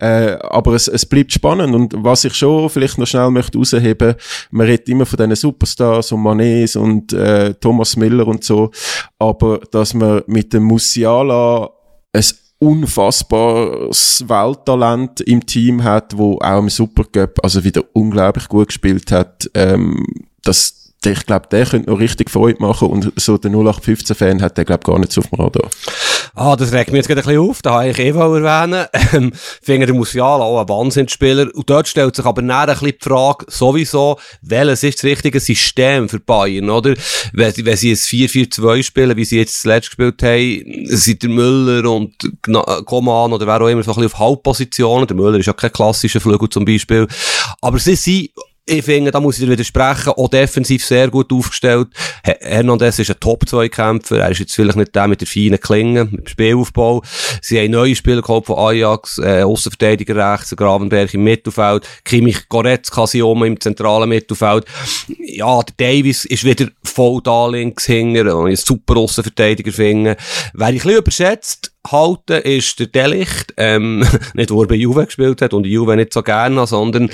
Äh, 0.00 0.38
aber 0.40 0.72
es, 0.72 0.88
es 0.88 1.04
bleibt 1.04 1.32
spannend 1.32 1.74
und 1.74 1.94
was 1.98 2.24
ich 2.24 2.34
schon 2.34 2.70
vielleicht 2.70 2.96
noch 2.96 3.06
schnell 3.06 3.30
möchte 3.30 3.58
rausheben, 3.58 4.14
man 4.50 4.66
redet 4.66 4.88
immer 4.88 5.04
von 5.04 5.18
diesen 5.18 5.36
Superstars 5.36 6.12
und 6.12 6.22
Manets 6.22 6.74
und 6.74 7.12
äh, 7.12 7.52
Thomas 7.54 7.96
Miller 7.96 8.26
und 8.26 8.42
so, 8.42 8.70
aber 9.18 9.60
dass 9.70 9.92
man 9.92 10.22
mit 10.26 10.54
dem 10.54 10.62
Musiala 10.64 11.70
ein 12.14 12.24
unfassbares 12.60 14.24
Welttalent 14.26 15.20
im 15.20 15.44
Team 15.44 15.84
hat, 15.84 16.16
wo 16.16 16.38
auch 16.38 16.60
im 16.60 16.70
Supercup 16.70 17.38
also 17.42 17.62
wieder 17.62 17.82
unglaublich 17.92 18.48
gut 18.48 18.68
gespielt 18.68 19.12
hat, 19.12 19.50
ähm, 19.54 20.02
das 20.42 20.80
ich 21.04 21.24
glaube, 21.24 21.48
der 21.50 21.64
könnte 21.64 21.90
noch 21.90 21.98
richtig 21.98 22.30
Freude 22.30 22.60
machen 22.60 22.88
und 22.88 23.12
so 23.16 23.38
der 23.38 23.50
0815-Fan 23.50 24.42
hat 24.42 24.58
der, 24.58 24.66
glaube 24.66 24.84
gar 24.84 24.98
nicht 24.98 25.12
so 25.12 25.22
auf 25.22 25.28
dem 25.28 25.40
Radar. 25.40 25.70
Ah, 26.34 26.56
das 26.56 26.72
regt 26.72 26.90
mich 26.90 26.98
jetzt 26.98 27.08
gerade 27.08 27.20
ein 27.20 27.26
bisschen 27.26 27.50
auf, 27.50 27.62
da 27.62 27.74
habe 27.74 27.90
ich 27.90 27.98
eh 27.98 28.08
erwähnen. 28.08 28.86
Ähm, 29.12 29.32
finde 29.60 29.86
der 29.86 29.94
Musiala 29.94 30.44
auch 30.44 30.60
ein 30.60 30.68
Wahnsinnsspieler. 30.68 31.48
Und 31.52 31.68
dort 31.68 31.88
stellt 31.88 32.14
sich 32.14 32.24
aber 32.24 32.42
näher 32.42 32.60
ein 32.60 32.66
bisschen 32.68 32.92
die 33.02 33.08
Frage, 33.08 33.46
sowieso, 33.48 34.20
welches 34.40 34.84
ist 34.84 34.98
das 34.98 35.04
richtige 35.04 35.40
System 35.40 36.08
für 36.08 36.20
Bayern, 36.20 36.70
oder? 36.70 36.94
Wenn, 37.32 37.52
wenn 37.64 37.76
sie 37.76 37.90
ein 37.90 37.96
4-4-2 37.96 38.82
spielen, 38.84 39.16
wie 39.16 39.24
sie 39.24 39.38
jetzt 39.38 39.62
zuletzt 39.62 39.88
gespielt 39.88 40.22
haben, 40.22 40.86
sind 40.86 41.22
der 41.22 41.30
Müller 41.30 41.90
und 41.90 42.14
Koman 42.86 43.32
oder 43.32 43.46
wer 43.48 43.60
auch 43.60 43.68
immer 43.68 43.82
so 43.82 43.90
ein 43.90 43.96
bisschen 43.96 44.12
auf 44.12 44.18
Halbpositionen. 44.18 45.08
Der 45.08 45.16
Müller 45.16 45.38
ist 45.38 45.46
ja 45.46 45.52
kein 45.54 45.72
klassischer 45.72 46.20
Flügel 46.20 46.48
zum 46.48 46.64
Beispiel. 46.64 47.08
Aber 47.60 47.78
sie 47.80 47.96
sind 47.96 48.30
ich 48.70 48.84
finde, 48.84 49.10
da 49.10 49.20
muss 49.20 49.38
ich 49.38 49.44
dir 49.44 49.50
widersprechen, 49.50 50.10
auch 50.10 50.28
defensiv 50.28 50.84
sehr 50.84 51.08
gut 51.08 51.32
aufgestellt. 51.32 51.88
Hernandez 52.22 52.98
ist 52.98 53.10
ein 53.10 53.18
Top-2-Kämpfer, 53.18 54.18
er 54.18 54.30
ist 54.30 54.38
jetzt 54.38 54.54
vielleicht 54.54 54.76
nicht 54.76 54.94
der 54.94 55.08
mit 55.08 55.20
der 55.20 55.28
feinen 55.28 55.60
Klinge, 55.60 56.04
mit 56.04 56.20
dem 56.20 56.26
Spielaufbau. 56.26 57.02
Sie 57.42 57.58
haben 57.58 57.72
neue 57.72 57.96
Spieler 57.96 58.22
geholt 58.22 58.46
von 58.46 58.58
Ajax, 58.58 59.18
äh, 59.18 59.42
Aussenverteidiger 59.42 60.14
rechts, 60.14 60.54
Gravenberg 60.54 61.12
im 61.14 61.24
Mittelfeld, 61.24 61.86
Kimmich 62.04 62.48
Goretzka 62.48 63.04
oben 63.22 63.44
im 63.44 63.60
zentralen 63.60 64.08
Mittelfeld. 64.08 64.64
Ja, 65.18 65.60
der 65.62 65.74
Davis 65.76 66.24
ist 66.24 66.44
wieder 66.44 66.68
voll 66.84 67.20
da 67.22 67.48
links 67.48 67.86
hinger, 67.86 68.34
einen 68.34 68.56
super 68.56 68.96
Aussenverteidiger 68.96 69.72
finde. 69.72 70.16
Wer 70.54 70.68
ich 70.68 70.74
ein 70.74 70.74
bisschen 70.74 70.98
überschätzt, 70.98 71.69
halten 71.88 72.42
ist 72.42 72.78
der 72.78 72.86
Delicht, 72.86 73.54
ähm, 73.56 74.06
nicht 74.34 74.50
wo 74.50 74.62
er 74.62 74.68
bei 74.68 74.74
Juve 74.74 75.06
gespielt 75.06 75.42
hat 75.42 75.54
und 75.54 75.66
Juve 75.66 75.96
nicht 75.96 76.12
so 76.12 76.22
gerne, 76.22 76.66
sondern, 76.66 77.10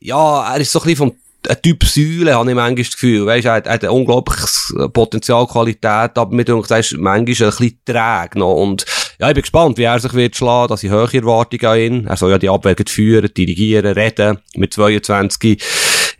ja, 0.00 0.54
er 0.54 0.60
ist 0.60 0.72
so 0.72 0.80
ein 0.80 0.84
bisschen 0.84 0.96
vom 0.96 1.16
ein 1.48 1.62
Typ 1.62 1.84
Säule, 1.84 2.34
habe 2.34 2.50
ich 2.50 2.56
manchmal 2.56 2.84
das 2.84 2.92
Gefühl. 2.92 3.26
Weißt, 3.26 3.46
er 3.46 3.52
hat, 3.54 3.66
er 3.66 3.74
hat 3.74 3.84
ein 3.84 3.90
unglaubliches 3.90 4.74
Potenzial, 4.92 5.46
Qualität, 5.46 6.18
aber 6.18 6.34
mir 6.34 6.44
denke, 6.44 6.66
er 6.68 6.80
ist 6.80 6.92
manchmal 6.92 7.18
ein 7.18 7.24
bisschen 7.24 7.78
träge 7.84 8.38
noch. 8.38 8.54
Und, 8.54 8.84
ja, 9.20 9.28
ich 9.28 9.34
bin 9.34 9.42
gespannt, 9.42 9.78
wie 9.78 9.84
er 9.84 10.00
sich 10.00 10.12
wird 10.14 10.36
schlagen, 10.36 10.68
dass 10.68 10.82
ich 10.82 10.90
hohe 10.90 11.12
Erwartungen 11.12 11.66
an 11.66 11.78
ihn. 11.78 12.06
Er 12.06 12.16
soll 12.16 12.30
ja 12.30 12.38
die 12.38 12.48
Abwehr 12.48 12.74
führen, 12.86 13.32
dirigieren, 13.32 13.92
reden, 13.92 14.38
mit 14.54 14.74
22. 14.74 15.62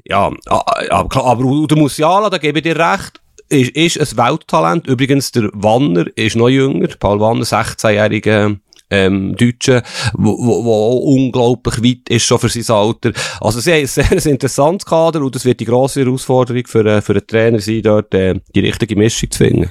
Ja, 0.04 0.30
aber 0.46 1.08
klar, 1.08 1.24
aber 1.24 1.66
der 1.66 1.76
Musiala, 1.76 2.30
da 2.30 2.38
gebe 2.38 2.60
ich 2.60 2.62
dir 2.62 2.76
recht, 2.76 3.20
ist, 3.48 3.96
ist 3.96 4.18
ein 4.18 4.26
Welttalent. 4.26 4.86
Übrigens, 4.86 5.32
der 5.32 5.50
Wanner 5.52 6.06
ist 6.14 6.36
noch 6.36 6.48
jünger. 6.48 6.88
Paul 6.98 7.20
Wanner, 7.20 7.44
16-jähriger 7.44 8.56
ähm, 8.90 9.36
Deutsche, 9.36 9.82
wo, 10.14 10.36
wo, 10.38 10.64
wo 10.64 10.96
unglaublich 10.98 11.82
weit 11.82 12.08
ist 12.08 12.24
schon 12.24 12.38
für 12.38 12.48
sein 12.48 12.76
Alter. 12.76 13.12
Also 13.40 13.60
sie 13.60 13.72
haben 13.72 13.80
ein 13.80 13.86
sehr 14.20 14.30
interessantes 14.32 14.86
Kader 14.86 15.20
und 15.22 15.34
das 15.34 15.44
wird 15.44 15.60
die 15.60 15.64
grosse 15.64 16.04
Herausforderung 16.04 16.66
für, 16.66 16.84
äh, 16.86 17.02
für 17.02 17.14
den 17.14 17.26
Trainer 17.26 17.58
sein, 17.58 17.82
dort 17.82 18.14
äh, 18.14 18.34
die 18.54 18.60
richtige 18.60 18.96
Mischung 18.96 19.30
zu 19.30 19.38
finden. 19.38 19.70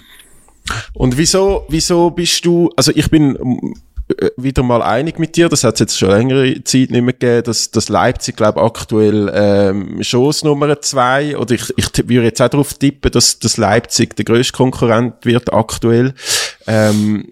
Und 0.93 1.17
wieso, 1.17 1.65
wieso 1.69 2.09
bist 2.09 2.45
du, 2.45 2.69
also 2.75 2.91
ich 2.93 3.09
bin 3.09 3.37
wieder 4.37 4.61
mal 4.61 4.83
einig 4.83 5.17
mit 5.17 5.35
dir, 5.35 5.49
das 5.49 5.63
hat 5.63 5.75
es 5.75 5.79
jetzt 5.79 5.97
schon 5.97 6.09
längere 6.09 6.63
Zeit 6.63 6.91
nicht 6.91 7.01
mehr 7.01 7.13
gegeben, 7.13 7.43
dass, 7.43 7.71
dass 7.71 7.89
Leipzig, 7.89 8.35
glaube 8.35 8.61
aktuell 8.61 9.31
ähm, 9.33 9.99
Chance 10.01 10.45
Nummer 10.45 10.79
zwei, 10.81 11.35
oder 11.37 11.55
ich, 11.55 11.73
ich 11.75 11.89
würde 12.07 12.27
jetzt 12.27 12.41
auch 12.41 12.49
darauf 12.49 12.75
tippen, 12.75 13.11
dass, 13.11 13.39
dass 13.39 13.57
Leipzig 13.57 14.15
der 14.15 14.25
grösste 14.25 14.53
Konkurrent 14.53 15.25
wird 15.25 15.51
aktuell. 15.51 16.13
Ähm, 16.67 17.31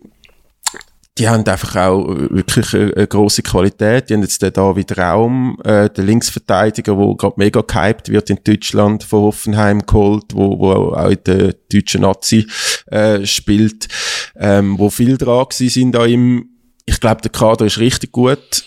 die 1.20 1.30
haben 1.30 1.46
einfach 1.46 1.76
auch 1.76 2.08
wirklich 2.08 2.74
eine, 2.74 2.92
eine 2.96 3.08
grosse 3.08 3.44
Qualität. 3.44 4.10
Die 4.10 4.16
haben 4.16 4.24
jetzt 4.24 4.42
den 4.42 4.52
David 4.52 4.98
Raum, 4.98 5.60
äh, 5.64 5.88
der 5.92 6.04
Linksverteidiger, 6.04 6.98
wo 6.98 7.14
gerade 7.14 7.36
mega 7.38 7.62
gehypt 7.62 8.10
wird 8.10 8.32
in 8.32 8.40
Deutschland 8.44 9.04
von 9.04 9.22
Hoffenheim 9.22 9.86
geholt, 9.86 10.26
wo, 10.34 10.58
wo 10.58 10.72
auch 10.72 11.12
in 11.12 11.20
der 11.28 11.54
deutschen 11.72 12.02
Nazi 12.02 12.48
äh, 12.88 13.24
spielt, 13.28 13.88
ähm, 14.36 14.80
wo 14.80 14.90
viel 14.90 15.20
dran 15.20 15.46
sind 15.52 15.92
da 15.92 16.04
im 16.06 16.53
ich 16.86 17.00
glaube, 17.00 17.22
der 17.22 17.32
Kader 17.32 17.66
ist 17.66 17.78
richtig 17.78 18.12
gut. 18.12 18.64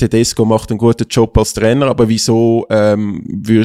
Tedesco 0.00 0.44
macht 0.44 0.70
einen 0.70 0.78
guten 0.78 1.06
Job 1.08 1.36
als 1.36 1.52
Trainer, 1.52 1.86
aber 1.86 2.08
wieso 2.08 2.66
ähm, 2.70 3.22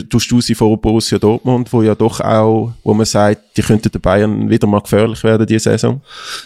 tust 0.10 0.30
du 0.32 0.42
sie 0.42 0.56
vor 0.56 0.80
Borussia 0.80 1.18
Dortmund, 1.18 1.72
wo 1.72 1.82
ja 1.82 1.96
doch 1.96 2.20
auch, 2.20 2.74
wo 2.84 2.94
man 2.94 3.06
sagt, 3.06 3.58
die 3.58 3.62
könnten 3.62 3.90
den 3.90 4.02
Bayern 4.02 4.50
wieder 4.50 4.68
mal 4.68 4.82
gefährlich 4.82 5.24
werden 5.24 5.48
diese 5.48 5.72
Saison? 5.72 6.02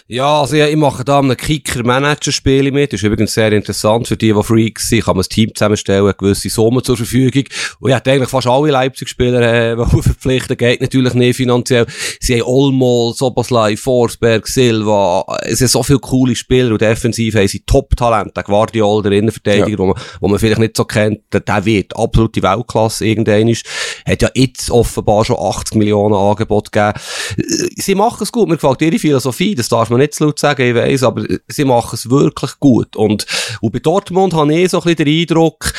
Ja, 0.06 0.40
also 0.40 0.56
ja, 0.56 0.68
ich 0.68 0.76
mache 0.76 1.04
da 1.04 1.18
einen 1.18 1.36
Kicker-Manager-Spiel 1.36 2.70
mit. 2.70 2.92
Das 2.92 3.00
ist 3.00 3.06
übrigens 3.06 3.34
sehr 3.34 3.50
interessant 3.52 4.06
für 4.06 4.16
die, 4.16 4.32
die 4.32 4.42
Freaks 4.42 4.88
sind. 4.88 5.04
Kann 5.04 5.16
man 5.16 5.24
ein 5.24 5.28
Team 5.28 5.50
zusammenstellen, 5.54 6.12
gewisse 6.16 6.48
Summen 6.48 6.84
zur 6.84 6.96
Verfügung. 6.96 7.44
Und 7.80 7.92
hätte 7.92 8.12
eigentlich 8.12 8.28
fast 8.28 8.46
alle 8.46 8.70
Leipzig-Spieler 8.70 9.72
äh, 9.72 9.76
verpflichten. 10.02 10.56
Geht 10.56 10.80
natürlich 10.80 11.14
nicht 11.14 11.36
finanziell. 11.36 11.86
Sie 12.20 12.34
haben 12.34 12.46
Olmo, 12.46 13.12
Soboslai, 13.16 13.76
Forsberg, 13.76 14.46
Silva. 14.46 15.24
Es 15.42 15.58
sind 15.58 15.70
so 15.70 15.82
viele 15.82 15.98
coole 15.98 16.36
Spieler 16.36 16.70
und 16.72 16.80
defensiv 16.80 17.34
haben 17.34 17.48
sie 17.48 17.60
Top-Talente. 17.60 18.42
Guardiola, 18.42 19.02
der 19.02 19.18
Innenverteidiger. 19.18 19.70
Ja 19.70 19.79
wo 19.80 19.86
man, 19.86 19.96
wo 20.20 20.28
man 20.28 20.38
vielleicht 20.38 20.60
nicht 20.60 20.76
so 20.76 20.84
kennt, 20.84 21.20
der, 21.32 21.40
der 21.40 21.64
wird 21.64 21.96
absolute 21.96 22.42
Weltklasse 22.42 23.06
irgendein 23.06 23.48
ist. 23.48 23.66
Hat 24.06 24.22
ja 24.22 24.30
jetzt 24.34 24.70
offenbar 24.70 25.24
schon 25.24 25.36
80 25.38 25.76
Millionen 25.76 26.14
Angebote 26.14 26.70
gegeben. 26.70 26.98
Äh, 27.38 27.68
sie 27.76 27.94
machen 27.94 28.22
es 28.22 28.32
gut. 28.32 28.48
Mir 28.48 28.56
gefällt 28.56 28.82
ihre 28.82 28.98
Philosophie. 28.98 29.54
Das 29.54 29.68
darf 29.68 29.90
man 29.90 30.00
nicht 30.00 30.14
zu 30.14 30.24
laut 30.24 30.38
sagen, 30.38 30.62
ich 30.62 30.74
weiss, 30.74 31.02
aber 31.02 31.24
sie 31.48 31.64
machen 31.64 31.94
es 31.94 32.08
wirklich 32.10 32.52
gut. 32.60 32.96
Und, 32.96 33.26
und 33.60 33.72
bei 33.72 33.78
Dortmund 33.78 34.34
habe 34.34 34.54
ich 34.54 34.70
so 34.70 34.78
ein 34.78 34.84
bisschen 34.84 35.04
den 35.04 35.20
Eindruck, 35.20 35.72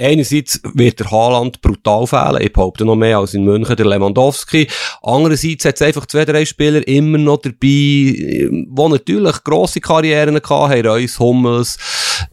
Einerseits 0.00 0.60
wird 0.72 0.98
der 0.98 1.10
Haaland 1.10 1.60
brutal 1.60 2.06
fehlen. 2.06 2.40
Ich 2.40 2.54
behaupte 2.54 2.86
noch 2.86 2.96
mehr 2.96 3.18
als 3.18 3.34
in 3.34 3.44
München 3.44 3.76
der 3.76 3.84
Lewandowski. 3.84 4.66
Andererseits 5.02 5.66
hat 5.66 5.74
es 5.74 5.82
einfach 5.82 6.06
zwei, 6.06 6.24
drei 6.24 6.46
Spieler 6.46 6.86
immer 6.88 7.18
noch 7.18 7.42
dabei, 7.42 7.58
die 7.58 8.66
natürlich 8.74 9.44
grosse 9.44 9.80
Karrieren 9.80 10.36
hatten. 10.36 10.86
Reus, 10.86 11.18
Hummels, 11.18 11.76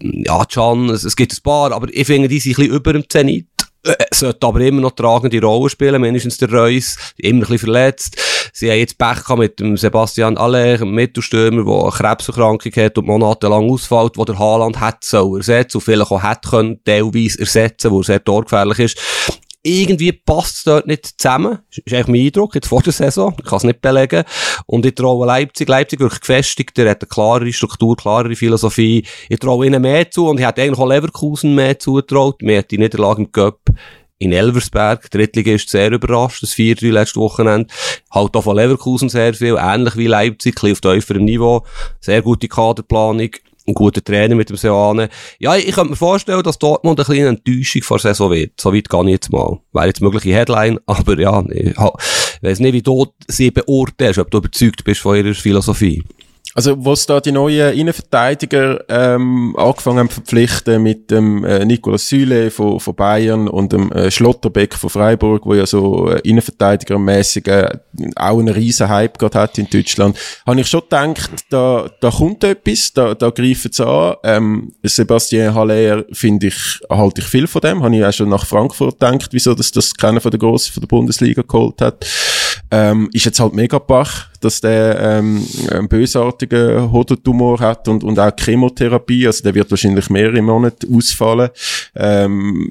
ja, 0.01 0.45
Can, 0.45 0.89
es, 0.89 1.03
es 1.03 1.15
gibt 1.15 1.33
ein 1.33 1.43
paar, 1.43 1.71
aber 1.71 1.87
ich 1.91 2.07
finde, 2.07 2.27
die 2.27 2.39
sind 2.39 2.53
ein 2.53 2.55
bisschen 2.57 2.75
über 2.75 2.93
dem 2.93 3.09
Zenit 3.09 3.47
äh, 3.83 3.93
sollte 4.13 4.45
aber 4.45 4.59
immer 4.61 4.81
noch 4.81 4.91
tragende 4.91 5.41
Rolle 5.41 5.69
spielen, 5.69 6.01
mindestens 6.01 6.37
der 6.37 6.51
Reus, 6.51 6.97
immer 7.17 7.37
ein 7.37 7.39
bisschen 7.41 7.59
verletzt. 7.59 8.17
Sie 8.51 8.69
haben 8.69 8.79
jetzt 8.79 8.97
Pech 8.97 9.27
mit 9.37 9.59
dem 9.59 9.77
Sebastian 9.77 10.37
Aller, 10.37 10.81
einem 10.81 10.91
Mittelstürmer, 10.91 11.63
der 11.63 11.83
eine 11.83 11.91
Krebserkrankung 11.91 12.71
hat 12.71 12.97
und 12.97 13.07
monatelang 13.07 13.69
ausfällt, 13.69 14.17
wo 14.17 14.25
der 14.25 14.39
Haaland 14.39 14.77
so 15.01 15.37
ersetzen 15.37 15.77
und 15.77 15.83
vielleicht 15.83 16.11
auch 16.11 16.21
hat 16.21 16.45
können, 16.45 16.79
teilweise 16.83 17.39
ersetzen, 17.39 17.91
wo 17.91 17.99
er 17.99 18.03
sehr 18.03 18.23
torgefährlich 18.23 18.79
ist 18.79 18.99
irgendwie 19.67 20.11
passt 20.11 20.57
es 20.57 20.63
dort 20.63 20.87
nicht 20.87 21.19
zusammen. 21.19 21.59
Ist 21.69 21.93
eigentlich 21.93 22.07
mein 22.07 22.25
Eindruck, 22.25 22.55
jetzt 22.55 22.67
vor 22.67 22.81
der 22.81 22.93
Saison. 22.93 23.35
Ich 23.37 23.45
kann 23.45 23.57
es 23.57 23.63
nicht 23.63 23.81
belegen. 23.81 24.23
Und 24.65 24.85
ich 24.85 24.95
traue 24.95 25.27
Leipzig, 25.27 25.67
Leipzig 25.67 25.99
wirklich 25.99 26.21
gefestigt, 26.21 26.77
der 26.77 26.89
hat 26.91 27.01
eine 27.01 27.09
klarere 27.09 27.51
Struktur, 27.51 27.95
klarere 27.97 28.35
Philosophie. 28.35 29.05
Ich 29.29 29.39
traue 29.39 29.67
ihnen 29.67 29.81
mehr 29.81 30.09
zu 30.09 30.27
und 30.27 30.39
ich 30.39 30.45
hätte 30.45 30.61
eigentlich 30.61 30.79
auch 30.79 30.87
Leverkusen 30.87 31.53
mehr 31.53 31.77
zugetraut. 31.77 32.41
Mir 32.41 32.59
hat 32.59 32.71
die 32.71 32.77
Niederlage 32.77 33.23
im 33.23 33.31
Cup 33.31 33.59
in 34.19 34.31
Elversberg, 34.31 35.11
Drittliga 35.11 35.51
ist 35.51 35.69
sehr 35.69 35.91
überrascht, 35.91 36.41
das 36.41 36.53
4-3 36.53 36.91
letztes 36.91 37.17
Wochenende. 37.17 37.71
Halt 38.09 38.35
auch 38.35 38.41
von 38.41 38.55
Leverkusen 38.55 39.09
sehr 39.09 39.33
viel, 39.33 39.57
ähnlich 39.59 39.95
wie 39.95 40.07
Leipzig, 40.07 40.55
ein 40.63 40.71
auf 40.71 40.81
tieferem 40.81 41.25
Niveau. 41.25 41.63
Sehr 41.99 42.23
gute 42.23 42.47
Kaderplanung 42.47 43.29
ein 43.67 43.73
guter 43.73 44.03
Trainer 44.03 44.35
mit 44.35 44.49
dem 44.49 44.57
Seoane. 44.57 45.09
Ja, 45.39 45.55
ich 45.55 45.73
könnte 45.73 45.91
mir 45.91 45.95
vorstellen, 45.95 46.41
dass 46.43 46.57
Dortmund 46.57 47.07
eine 47.09 47.27
Enttäuschung 47.27 47.83
vor 47.83 47.97
der 47.97 48.13
Saison 48.13 48.31
wird. 48.31 48.59
So 48.59 48.73
weit 48.73 48.89
gehe 48.89 49.03
ich 49.03 49.09
jetzt 49.09 49.31
mal. 49.31 49.59
Wäre 49.73 49.87
jetzt 49.87 50.01
mögliche 50.01 50.33
Headline, 50.33 50.79
aber 50.85 51.19
ja, 51.19 51.43
ich 51.49 51.77
weiß 52.41 52.59
nicht, 52.59 52.73
wie 52.73 52.81
du 52.81 53.07
sie 53.27 53.51
beurteilst, 53.51 54.19
ob 54.19 54.31
du 54.31 54.37
überzeugt 54.37 54.83
bist 54.83 55.01
von 55.01 55.17
ihrer 55.17 55.33
Philosophie. 55.33 56.03
Also, 56.57 56.83
was 56.83 57.05
da 57.05 57.19
die 57.19 57.31
neuen 57.31 57.77
Innenverteidiger 57.77 58.83
ähm, 58.89 59.55
angefangen 59.59 59.99
haben 59.99 60.09
verpflichten 60.09 60.81
mit 60.81 61.11
dem 61.11 61.45
äh, 61.45 61.63
Nicolas 61.63 62.09
Süle 62.09 62.49
von, 62.49 62.79
von 62.79 62.95
Bayern 62.95 63.47
und 63.47 63.73
dem 63.73 63.91
äh, 63.91 64.09
Schlotterbeck 64.09 64.73
von 64.73 64.89
Freiburg, 64.89 65.45
wo 65.45 65.53
ja 65.53 65.67
so 65.67 66.09
äh, 66.09 66.19
Innenverteidigermäßig 66.27 67.47
äh, 67.47 67.77
auch 68.15 68.39
einen 68.39 68.47
riesen 68.47 68.89
Hype 68.89 69.19
gerade 69.19 69.37
hat 69.37 69.59
in 69.59 69.69
Deutschland, 69.69 70.17
habe 70.47 70.59
ich 70.59 70.65
schon 70.65 70.81
gedacht, 70.81 71.29
da, 71.51 71.91
da 72.01 72.09
kommt 72.09 72.43
etwas, 72.43 72.91
da, 72.91 73.13
da 73.13 73.29
greifen 73.29 73.71
sie 73.71 73.85
an. 73.85 74.15
Ähm, 74.23 74.73
Sebastian 74.81 75.53
Haller 75.53 76.05
finde 76.11 76.47
ich, 76.47 76.79
halte 76.89 77.21
ich 77.21 77.27
viel 77.27 77.45
von 77.45 77.61
dem, 77.61 77.83
habe 77.83 77.95
ich 77.95 78.03
auch 78.03 78.11
schon 78.11 78.29
nach 78.29 78.47
Frankfurt 78.47 78.99
gedacht, 78.99 79.29
wieso 79.29 79.53
das, 79.53 79.71
das 79.71 79.93
keiner 79.93 80.21
von 80.21 80.31
der 80.31 80.39
Grossen 80.39 80.73
von 80.73 80.81
der 80.81 80.87
Bundesliga 80.87 81.43
geholt 81.43 81.79
hat. 81.81 82.03
Ähm, 82.69 83.09
ist 83.13 83.25
jetzt 83.25 83.39
halt 83.39 83.53
mega 83.53 83.79
Bach, 83.79 84.27
dass 84.41 84.61
der 84.61 84.99
ähm, 84.99 85.45
einen 85.71 85.87
bösartigen 85.87 86.91
Hodentumor 86.91 87.59
hat 87.59 87.87
und, 87.87 88.03
und 88.03 88.19
auch 88.19 88.31
Chemotherapie, 88.37 89.25
also 89.25 89.43
der 89.43 89.55
wird 89.55 89.71
wahrscheinlich 89.71 90.09
mehrere 90.09 90.41
Monate 90.41 90.87
ausfallen. 90.91 91.49
Ähm, 91.95 92.69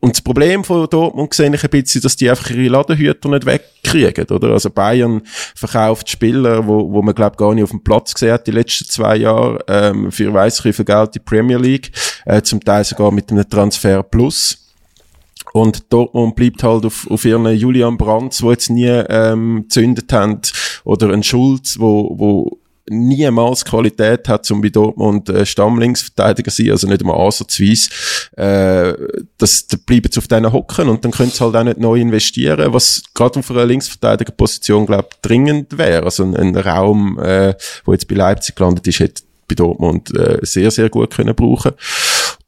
und 0.00 0.14
das 0.14 0.22
Problem 0.22 0.62
von 0.62 0.88
Dortmund 0.88 1.34
sehe 1.34 1.52
ich 1.52 1.64
ein 1.64 1.70
bisschen, 1.70 2.00
dass 2.02 2.14
die 2.14 2.30
einfach 2.30 2.50
ihre 2.50 2.68
Ladenhüter 2.68 3.28
nicht 3.28 3.46
wegkriegen, 3.46 4.26
oder? 4.26 4.50
Also 4.50 4.70
Bayern 4.70 5.22
verkauft 5.56 6.08
Spieler, 6.08 6.64
wo, 6.68 6.92
wo 6.92 7.02
man, 7.02 7.16
glaube 7.16 7.36
gar 7.36 7.52
nicht 7.52 7.64
auf 7.64 7.70
dem 7.70 7.82
Platz 7.82 8.14
gesehen 8.14 8.32
hat 8.32 8.46
die 8.46 8.52
letzten 8.52 8.84
zwei 8.84 9.16
Jahre, 9.16 9.58
ähm, 9.66 10.12
für 10.12 10.32
weiss 10.32 10.60
viel 10.60 10.72
Geld 10.72 11.16
die 11.16 11.18
Premier 11.18 11.58
League, 11.58 11.90
äh, 12.26 12.42
zum 12.42 12.62
Teil 12.62 12.84
sogar 12.84 13.10
mit 13.10 13.30
einem 13.32 13.48
Transfer 13.48 14.04
Plus. 14.04 14.67
Und 15.58 15.92
Dortmund 15.92 16.36
bleibt 16.36 16.62
halt 16.62 16.84
auf, 16.84 17.10
auf 17.10 17.24
ihren 17.24 17.46
Julian 17.54 17.96
Brandt, 17.96 18.40
wo 18.42 18.50
jetzt 18.52 18.70
nie 18.70 18.86
ähm, 18.86 19.62
gezündet 19.62 20.12
haben, 20.12 20.40
oder 20.84 21.12
ein 21.12 21.22
Schulz, 21.24 21.78
wo, 21.78 22.14
wo 22.16 22.58
niemals 22.88 23.64
Qualität 23.64 24.28
hat, 24.28 24.50
um 24.50 24.60
bei 24.60 24.68
Dortmund 24.68 25.28
äh, 25.28 25.44
Stammlinksverteidiger 25.44 26.50
zu 26.50 26.62
sein, 26.62 26.70
also 26.70 26.86
nicht 26.86 27.00
einmal 27.00 27.20
ansatzweise, 27.20 27.90
äh, 28.36 28.94
das, 29.36 29.66
da 29.66 29.76
bleiben 29.84 30.08
sie 30.10 30.18
auf 30.18 30.28
denen 30.28 30.52
hocken 30.52 30.88
und 30.88 31.04
dann 31.04 31.12
können 31.12 31.30
sie 31.30 31.44
halt 31.44 31.56
auch 31.56 31.64
nicht 31.64 31.78
neu 31.78 32.00
investieren, 32.00 32.72
was 32.72 33.02
gerade 33.12 33.40
auf 33.40 33.50
einer 33.50 33.66
Linksverteidigerposition, 33.66 34.86
glaube 34.86 35.08
ich, 35.12 35.20
dringend 35.20 35.76
wäre. 35.76 36.04
Also 36.04 36.22
ein, 36.22 36.36
ein 36.36 36.56
Raum, 36.56 37.18
äh, 37.18 37.54
wo 37.84 37.92
jetzt 37.92 38.08
bei 38.08 38.14
Leipzig 38.14 38.56
gelandet 38.56 38.86
ist, 38.86 39.00
hätte 39.00 39.22
bei 39.48 39.54
Dortmund 39.54 40.14
äh, 40.14 40.38
sehr, 40.42 40.70
sehr 40.70 40.88
gut 40.88 41.14
können 41.14 41.34
brauchen 41.34 41.72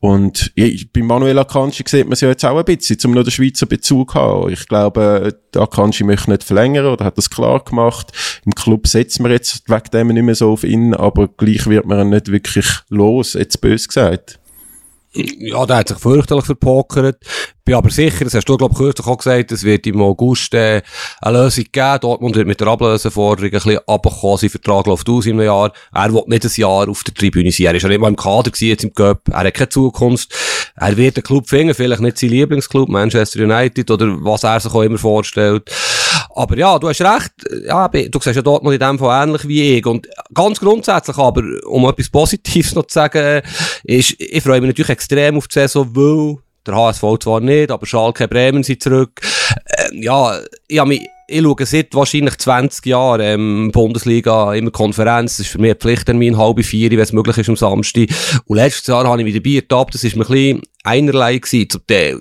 Und 0.01 0.51
ja, 0.57 0.67
bei 0.95 1.03
Manuel 1.03 1.39
Akanji 1.39 1.85
sieht 1.87 2.07
man 2.07 2.15
es 2.15 2.23
ja 2.23 2.29
jetzt 2.29 2.45
auch 2.45 2.57
ein 2.57 2.65
bisschen, 2.65 2.97
um 3.05 3.13
noch 3.13 3.23
den 3.23 3.31
Schweizer 3.31 3.67
Bezug 3.67 4.13
zu 4.13 4.19
haben. 4.19 4.51
Ich 4.51 4.67
glaube, 4.67 5.39
Akanji 5.55 6.05
möchte 6.05 6.31
nicht 6.31 6.43
verlängern 6.43 6.87
oder 6.87 7.05
hat 7.05 7.19
das 7.19 7.29
klar 7.29 7.63
gemacht. 7.63 8.11
Im 8.47 8.55
Club 8.55 8.87
setzt 8.87 9.21
man 9.21 9.31
jetzt 9.31 9.69
wegen 9.69 9.91
dem 9.93 10.09
nicht 10.09 10.23
mehr 10.23 10.35
so 10.35 10.53
auf 10.53 10.65
ihn, 10.65 10.95
aber 10.95 11.29
gleich 11.29 11.67
wird 11.67 11.85
man 11.85 12.01
ihn 12.01 12.11
nicht 12.11 12.33
wirklich 12.33 12.67
los, 12.89 13.35
jetzt 13.35 13.61
bös 13.61 13.89
gesagt. 13.89 14.40
Ja, 15.13 15.67
der 15.67 15.77
hat 15.79 15.89
sich 15.89 15.99
fürchterlich 15.99 16.45
verpokert. 16.45 17.25
Bin 17.65 17.75
aber 17.75 17.91
sicher, 17.91 18.25
das 18.25 18.35
hast 18.35 18.49
du, 18.49 18.57
glaube 18.57 18.75
ich, 18.75 18.79
kürzlich 18.79 19.07
auch 19.07 19.19
gesagt, 19.19 19.51
es 19.51 19.65
wird 19.65 19.87
im 19.89 20.01
August 20.01 20.55
äh, 20.55 20.83
eine 21.21 21.39
Lösung 21.43 21.65
geben. 21.73 21.99
Dortmund 22.01 22.37
wird 22.37 22.47
mit 22.47 22.61
der 22.61 22.69
Ablöseforderung 22.69 23.47
ein 23.47 23.51
bisschen 23.51 23.79
runterkommen. 23.79 24.39
Sein 24.39 24.51
Vertrag 24.51 24.87
läuft 24.87 25.09
aus 25.09 25.27
einem 25.27 25.41
Jahr. 25.41 25.73
Er 25.93 26.15
will 26.15 26.23
nicht 26.27 26.45
ein 26.45 26.51
Jahr 26.55 26.89
auf 26.89 27.03
der 27.03 27.15
Tribüne 27.15 27.51
sein. 27.51 27.67
Er 27.67 27.75
ist 27.75 27.83
ja 27.83 27.89
nicht 27.89 28.01
mal 28.01 28.09
im 28.09 28.17
Kader 28.17 28.51
gewesen, 28.51 28.69
jetzt 28.69 28.85
im 28.85 28.95
Cup. 28.95 29.23
Er 29.31 29.41
hat 29.41 29.55
keine 29.55 29.69
Zukunft. 29.69 30.33
Er 30.77 30.97
wird 30.97 31.17
den 31.17 31.25
Club 31.25 31.49
finden, 31.49 31.75
vielleicht 31.75 32.03
nicht 32.03 32.19
sein 32.19 32.31
Lieblingsclub, 32.31 32.89
Manchester 32.89 33.43
United, 33.43 33.91
oder 33.91 34.07
was 34.21 34.45
er 34.45 34.61
sich 34.61 34.73
auch 34.73 34.83
immer 34.83 34.99
vorstellt. 34.99 35.71
Aber 36.35 36.57
ja, 36.57 36.79
du 36.79 36.89
hast 36.89 37.01
recht. 37.01 37.33
Ja, 37.67 37.89
du 37.89 38.19
siehst 38.21 38.37
ja 38.37 38.43
Dortmund 38.43 38.75
in 38.75 38.81
dem 38.81 38.99
Fall 38.99 39.25
ähnlich 39.25 39.47
wie 39.47 39.79
ich. 39.79 39.87
Und 39.87 40.09
ganz 40.33 40.61
grundsätzlich 40.61 41.17
aber, 41.19 41.43
um 41.67 41.89
etwas 41.89 42.09
Positives 42.09 42.75
noch 42.75 42.87
zu 42.87 42.95
sagen, 42.95 43.43
ist, 43.85 44.15
ich 44.19 44.43
freue 44.43 44.61
mich 44.61 44.69
natürlich 44.69 44.91
extrem 44.91 45.37
auf 45.37 45.49
die 45.49 45.55
Saison, 45.55 45.89
weil 45.95 46.37
der 46.67 46.77
HSV 46.77 47.05
zwar 47.21 47.41
nicht, 47.41 47.71
aber 47.71 47.87
Schalke 47.87 48.29
Bremen 48.29 48.63
sind 48.63 48.83
zurück. 48.83 49.21
Äh, 49.67 49.97
ja, 50.03 50.39
ich 50.69 50.79
habe 50.79 50.89
mich 50.89 51.07
ich 51.31 51.43
schaue 51.43 51.67
seit 51.67 51.95
wahrscheinlich 51.95 52.37
20 52.37 52.87
Jahren 52.87 53.21
ähm, 53.21 53.71
Bundesliga, 53.73 54.53
immer 54.55 54.71
Konferenz. 54.71 55.37
Das 55.37 55.47
ist 55.47 55.53
für 55.53 55.61
mich 55.61 55.71
ein 55.71 55.79
Pflichttermin, 55.79 56.37
halbe 56.37 56.63
vier, 56.63 56.91
wenn 56.91 57.01
es 57.01 57.13
möglich 57.13 57.39
ist, 57.39 57.49
am 57.49 57.57
Samstag. 57.57 58.09
Und 58.47 58.57
letztes 58.57 58.89
Jahr 58.89 59.07
habe 59.07 59.21
ich 59.21 59.25
mich 59.25 59.35
dabei 59.35 59.57
ertappt, 59.57 59.95
das 59.95 60.05
ist 60.05 60.17
mir 60.17 60.25
ein 60.25 60.29
bisschen 60.29 60.63
einerlei 60.83 61.39
gewesen. 61.39 61.71
Zum 61.71 61.87
Teil, 61.87 62.21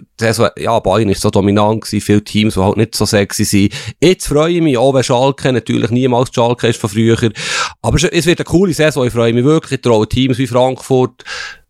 ja, 0.58 0.80
Bayern 0.80 1.10
ist 1.10 1.22
so 1.22 1.30
dominant 1.30 1.82
gewesen, 1.82 2.02
viele 2.02 2.24
Teams, 2.24 2.54
die 2.54 2.60
halt 2.60 2.78
nicht 2.78 2.96
so 2.96 3.06
sexy 3.06 3.46
sind. 3.46 3.74
Jetzt 4.02 4.28
freue 4.28 4.54
ich 4.54 4.62
mich, 4.62 4.78
auch 4.78 4.94
wenn 4.94 5.04
Schalke 5.04 5.52
natürlich 5.52 5.90
niemals 5.90 6.30
Schalke 6.34 6.68
ist 6.68 6.80
von 6.80 6.90
früher. 6.90 7.18
Aber 7.82 7.98
es 7.98 8.26
wird 8.26 8.40
eine 8.40 8.46
coole 8.46 8.74
Saison, 8.74 9.08
ich 9.08 9.14
freue 9.14 9.34
mich 9.34 9.44
wirklich. 9.44 9.80
Ich 9.80 9.82
traue 9.82 10.08
Teams 10.08 10.38
wie 10.38 10.48
Frankfurt, 10.48 11.24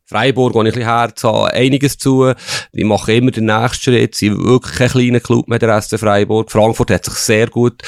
Freiburg, 0.10 0.56
wo 0.56 0.63
ich 0.63 0.75
ein 0.75 0.82
Herz 0.82 1.24
habe, 1.24 1.54
einiges 1.54 2.00
zu. 2.00 2.34
Die 2.74 2.84
machen 2.84 3.13
immer 3.13 3.30
den 3.30 3.46
nächsten 3.46 3.84
Schritt. 3.84 4.16
Sie 4.16 4.30
sind 4.30 4.44
wirklich 4.44 4.75
kein 4.75 4.89
kleiner 4.89 5.20
Club 5.20 5.48
mit 5.48 5.62
der 5.62 5.80
SC 5.80 6.00
Freiburg. 6.00 6.51
Frankfurt 6.51 6.89
hat 6.89 7.06
sich 7.06 7.13
sehr 7.13 7.46
gut 7.48 7.84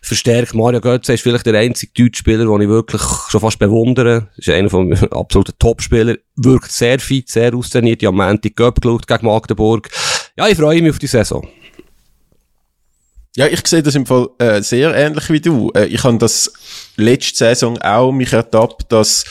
verstärkt. 0.00 0.54
Mario 0.54 0.80
Götze 0.80 1.12
ist 1.12 1.20
vielleicht 1.20 1.44
der 1.44 1.58
einzige 1.58 1.92
Deutschspieler, 1.92 2.46
den 2.46 2.62
ich 2.62 2.68
wirklich 2.68 3.02
schon 3.28 3.42
fast 3.42 3.58
bewundere. 3.58 4.28
Ist 4.38 4.48
einer 4.48 4.70
von 4.70 4.90
absoluten 5.10 5.52
Topspielern. 5.58 6.16
Wirkt 6.36 6.72
sehr 6.72 6.98
fit, 6.98 7.28
sehr 7.28 7.54
austrainiert. 7.54 8.00
Die 8.00 8.06
haben 8.06 8.16
Montag 8.16 8.56
Göpp 8.56 8.80
geschaut 8.80 9.06
gegen 9.06 9.26
Magdeburg. 9.26 9.90
Ja, 10.38 10.48
ich 10.48 10.56
freue 10.56 10.80
mich 10.80 10.92
auf 10.92 10.98
die 10.98 11.08
Saison. 11.08 11.46
Ja, 13.36 13.48
ich 13.48 13.66
sehe 13.66 13.82
das 13.82 13.94
im 13.94 14.06
Fall 14.06 14.30
äh, 14.38 14.62
sehr 14.62 14.94
ähnlich 14.94 15.28
wie 15.28 15.40
du. 15.40 15.70
Äh, 15.74 15.88
ich 15.88 16.02
habe 16.04 16.16
das 16.16 16.50
letzte 16.96 17.36
Saison 17.36 17.78
auch 17.78 18.12
mich 18.12 18.32
ertappt, 18.32 18.90
dass, 18.90 19.24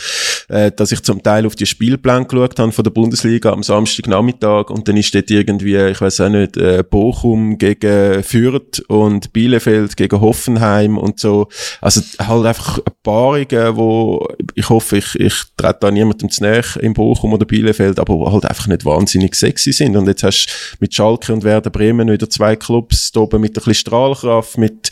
äh, 0.49 0.71
dass 0.71 0.91
ich 0.91 1.01
zum 1.03 1.21
Teil 1.21 1.45
auf 1.45 1.55
die 1.55 1.65
Spielplan 1.65 2.27
geschaut 2.27 2.59
habe 2.59 2.71
von 2.71 2.83
der 2.83 2.91
Bundesliga 2.91 3.51
am 3.51 3.63
Samstagnachmittag 3.63 4.69
und 4.69 4.87
dann 4.87 4.97
ist 4.97 5.13
dort 5.13 5.29
irgendwie, 5.29 5.75
ich 5.75 6.01
weiß 6.01 6.21
auch 6.21 6.29
nicht, 6.29 6.57
äh, 6.57 6.83
Bochum 6.83 7.57
gegen 7.57 8.23
Fürth 8.23 8.81
und 8.87 9.33
Bielefeld 9.33 9.97
gegen 9.97 10.21
Hoffenheim 10.21 10.97
und 10.97 11.19
so. 11.19 11.47
Also 11.81 12.01
halt 12.19 12.45
einfach 12.45 12.79
Paarungen, 13.03 13.75
wo 13.75 14.27
ich 14.53 14.69
hoffe, 14.69 14.97
ich, 14.97 15.15
ich 15.15 15.33
trete 15.57 15.77
da 15.81 15.91
niemandem 15.91 16.29
zu 16.29 16.43
näher 16.43 16.63
in 16.79 16.93
Bochum 16.93 17.33
oder 17.33 17.45
Bielefeld, 17.45 17.99
aber 17.99 18.31
halt 18.31 18.45
einfach 18.45 18.67
nicht 18.67 18.85
wahnsinnig 18.85 19.35
sexy 19.35 19.71
sind. 19.71 19.95
Und 19.95 20.07
jetzt 20.07 20.23
hast 20.23 20.45
du 20.45 20.77
mit 20.79 20.93
Schalke 20.93 21.33
und 21.33 21.43
Werder 21.43 21.69
Bremen 21.69 22.11
wieder 22.11 22.29
zwei 22.29 22.55
Clubs 22.55 23.11
da 23.11 23.21
oben 23.21 23.41
mit 23.41 23.51
ein 23.51 23.53
bisschen 23.53 23.75
Strahlkraft, 23.75 24.57
mit 24.57 24.89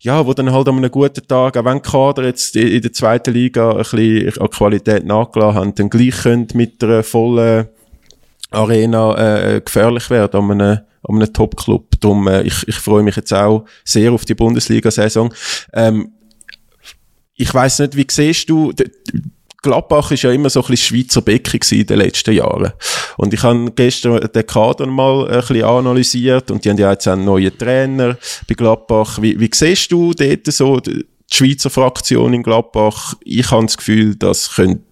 ja, 0.00 0.24
wo 0.26 0.32
dann 0.32 0.52
halt 0.52 0.68
an 0.68 0.76
einem 0.76 0.90
guten 0.90 1.26
Tag, 1.26 1.56
auch 1.56 1.64
wenn 1.64 1.82
Kader 1.82 2.24
jetzt 2.24 2.54
in 2.56 2.80
der 2.80 2.92
zweiten 2.92 3.34
Liga 3.34 3.70
ein 3.72 3.78
bisschen 3.78 4.38
an 4.38 4.50
Qualität 4.50 5.04
nachgelassen 5.04 5.56
haben, 5.56 5.74
dann 5.74 5.90
gleich 5.90 6.22
können 6.22 6.48
mit 6.54 6.82
einer 6.82 7.02
vollen 7.02 7.68
Arena 8.50 9.16
äh, 9.56 9.60
gefährlich 9.60 10.08
werden 10.10 10.40
an 10.40 10.50
einem, 10.50 10.78
an 11.02 11.16
einem 11.16 11.32
Top-Club. 11.32 12.00
Darum, 12.00 12.28
äh, 12.28 12.42
ich, 12.42 12.66
ich 12.66 12.76
freue 12.76 13.02
mich 13.02 13.16
jetzt 13.16 13.32
auch 13.34 13.64
sehr 13.84 14.12
auf 14.12 14.24
die 14.24 14.34
Bundesliga-Saison. 14.34 15.34
Ähm, 15.72 16.12
ich 17.34 17.52
weiß 17.52 17.80
nicht, 17.80 17.96
wie 17.96 18.06
siehst 18.10 18.48
du, 18.48 18.72
Gladbach 19.62 20.12
ist 20.12 20.22
ja 20.22 20.30
immer 20.30 20.50
so 20.50 20.60
ein 20.60 20.68
bisschen 20.68 20.98
Schweizer 20.98 21.20
Becken 21.20 21.60
in 21.72 21.86
den 21.86 21.98
letzten 21.98 22.32
Jahren. 22.32 22.72
Und 23.16 23.34
ich 23.34 23.42
habe 23.42 23.70
gestern 23.72 24.20
den 24.32 24.46
Kader 24.46 24.86
mal 24.86 25.28
ein 25.28 25.40
bisschen 25.40 25.64
analysiert 25.64 26.50
und 26.50 26.64
die 26.64 26.70
haben 26.70 26.78
ja 26.78 26.92
jetzt 26.92 27.08
einen 27.08 27.24
neuen 27.24 27.56
Trainer 27.58 28.16
bei 28.46 28.54
Gladbach. 28.54 29.20
Wie, 29.20 29.38
wie 29.38 29.50
siehst 29.52 29.90
du 29.90 30.12
dort 30.14 30.46
so 30.46 30.78
die 30.78 31.04
Schweizer 31.30 31.70
Fraktion 31.70 32.34
in 32.34 32.44
Gladbach? 32.44 33.14
Ich 33.24 33.50
habe 33.50 33.66
das 33.66 33.76
Gefühl, 33.76 34.14
das 34.14 34.54
könnte 34.54 34.82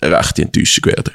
eine 0.00 0.18
rechte 0.18 0.42
Enttäuschung 0.42 0.86
werden. 0.86 1.14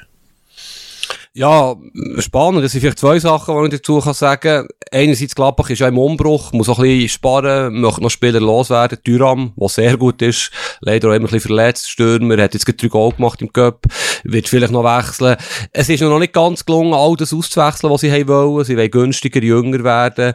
Ja, 1.34 1.78
spannend. 2.18 2.62
Das 2.62 2.74
sind 2.74 2.82
vielleicht 2.82 3.00
zwei 3.00 3.18
Sachen, 3.18 3.56
die 3.70 3.76
ich 3.76 3.82
dazu 3.82 4.02
kann 4.02 4.14
sagen 4.14 4.42
kann. 4.42 4.68
Einerseits, 4.92 5.34
Gladbach 5.34 5.70
ist 5.70 5.80
ja 5.80 5.88
im 5.88 5.98
Umbruch, 5.98 6.52
muss 6.52 6.68
auch 6.68 6.80
ein 6.80 6.84
bisschen 6.84 7.08
sparen, 7.08 7.80
möchte 7.80 8.02
noch 8.02 8.10
Spieler 8.10 8.42
loswerden. 8.42 8.98
Düram, 9.08 9.54
der 9.56 9.70
sehr 9.70 9.96
gut 9.96 10.22
ist, 10.22 10.52
leider 10.82 11.08
auch 11.08 11.14
immer 11.14 11.28
ein 11.28 11.32
bisschen 11.32 11.56
verletzt. 11.56 11.90
Stürmer, 11.90 12.36
hat 12.44 12.54
jetzt 12.54 12.66
gerade 12.66 12.76
drei 12.78 12.90
Goal 12.90 13.14
gemacht 13.14 13.42
im 13.42 13.54
Cup, 13.54 13.86
wird 14.24 14.50
vielleicht 14.50 14.74
noch 14.74 14.84
wechseln. 14.84 15.38
Es 15.72 15.90
ist 15.90 16.02
noch 16.02 16.20
nicht 16.20 16.34
ganz 16.34 16.66
gelungen, 16.66 16.94
all 16.94 17.16
das 17.16 17.34
auszuwechseln, 17.34 17.92
was 17.92 18.02
sie 18.02 18.12
haben 18.12 18.28
wollen. 18.28 18.66
Sie 18.66 18.78
wollen 18.78 18.92
günstiger, 18.92 19.42
jünger 19.42 19.84
werden. 19.84 20.34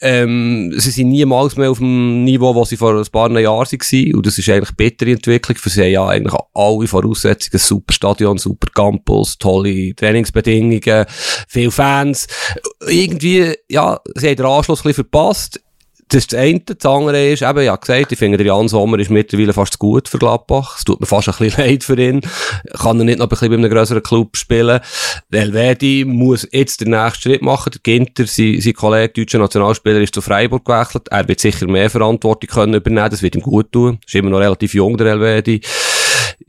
Ähm, 0.00 0.72
sie 0.76 0.90
sind 0.90 1.08
niemals 1.08 1.56
mehr 1.56 1.70
auf 1.70 1.78
dem 1.78 2.24
Niveau, 2.24 2.54
wo 2.54 2.64
sie 2.64 2.76
vor 2.76 2.94
ein 2.94 3.04
paar 3.10 3.30
Jahren 3.38 3.66
waren. 3.66 4.14
Und 4.14 4.26
das 4.26 4.38
ist 4.38 4.48
eigentlich 4.48 4.68
eine 4.68 4.76
bittere 4.76 5.12
Entwicklung, 5.12 5.56
für 5.58 5.70
sie 5.70 5.82
haben 5.82 5.90
ja 5.90 6.06
eigentlich 6.06 6.40
alle 6.54 6.86
Voraussetzungen, 6.86 7.58
super 7.58 7.92
Stadion, 7.92 8.38
super 8.38 8.68
Campus, 8.72 9.36
tolle 9.38 9.94
Trainings 9.94 10.30
Trainingsbedingungen, 10.30 11.06
viele 11.48 11.70
Fans. 11.70 12.26
Irgendwie, 12.86 13.54
ja, 13.68 14.00
sie 14.14 14.28
haben 14.28 14.36
den 14.36 14.46
Anschluss 14.46 14.80
ein 14.80 14.82
bisschen 14.84 15.04
verpasst. 15.04 15.60
Das 16.10 16.24
ist 16.24 16.32
das 16.32 16.40
eine. 16.40 16.58
Das 16.58 16.84
andere 16.84 17.30
ist, 17.30 17.42
eben, 17.42 17.62
ja 17.62 17.76
gesagt, 17.76 18.10
ich 18.10 18.18
finde, 18.18 18.36
der 18.36 18.48
Jan 18.48 18.66
Sommer 18.66 18.98
ist 18.98 19.10
mittlerweile 19.10 19.52
fast 19.52 19.78
gut 19.78 20.08
für 20.08 20.18
Gladbach. 20.18 20.74
Es 20.76 20.84
tut 20.84 20.98
mir 20.98 21.06
fast 21.06 21.28
ein 21.28 21.34
bisschen 21.38 21.64
leid 21.64 21.84
für 21.84 21.96
ihn. 21.96 22.20
Kann 22.80 22.98
er 22.98 23.04
nicht 23.04 23.20
noch 23.20 23.26
ein 23.26 23.28
bisschen 23.28 23.48
bei 23.48 23.56
einem 23.56 23.70
größeren 23.70 24.02
Club 24.02 24.36
spielen. 24.36 24.80
Der 25.32 25.42
Elvedi 25.42 26.04
muss 26.04 26.48
jetzt 26.50 26.80
den 26.80 26.90
nächsten 26.90 27.22
Schritt 27.22 27.42
machen. 27.42 27.70
Der 27.70 27.80
Ginter, 27.84 28.26
sein, 28.26 28.60
sein 28.60 28.74
Kollege, 28.74 29.12
deutscher 29.12 29.38
Nationalspieler, 29.38 30.00
ist 30.00 30.12
zu 30.12 30.20
Freiburg 30.20 30.64
gewechselt. 30.64 31.06
Er 31.12 31.28
wird 31.28 31.38
sicher 31.38 31.68
mehr 31.68 31.88
Verantwortung 31.88 32.50
können 32.50 32.74
übernehmen. 32.74 33.10
Das 33.10 33.22
wird 33.22 33.36
ihm 33.36 33.42
gut 33.42 33.70
tun. 33.70 34.00
Ist 34.04 34.16
immer 34.16 34.30
noch 34.30 34.40
relativ 34.40 34.74
jung, 34.74 34.96
der 34.96 35.12
Elvedi. 35.12 35.60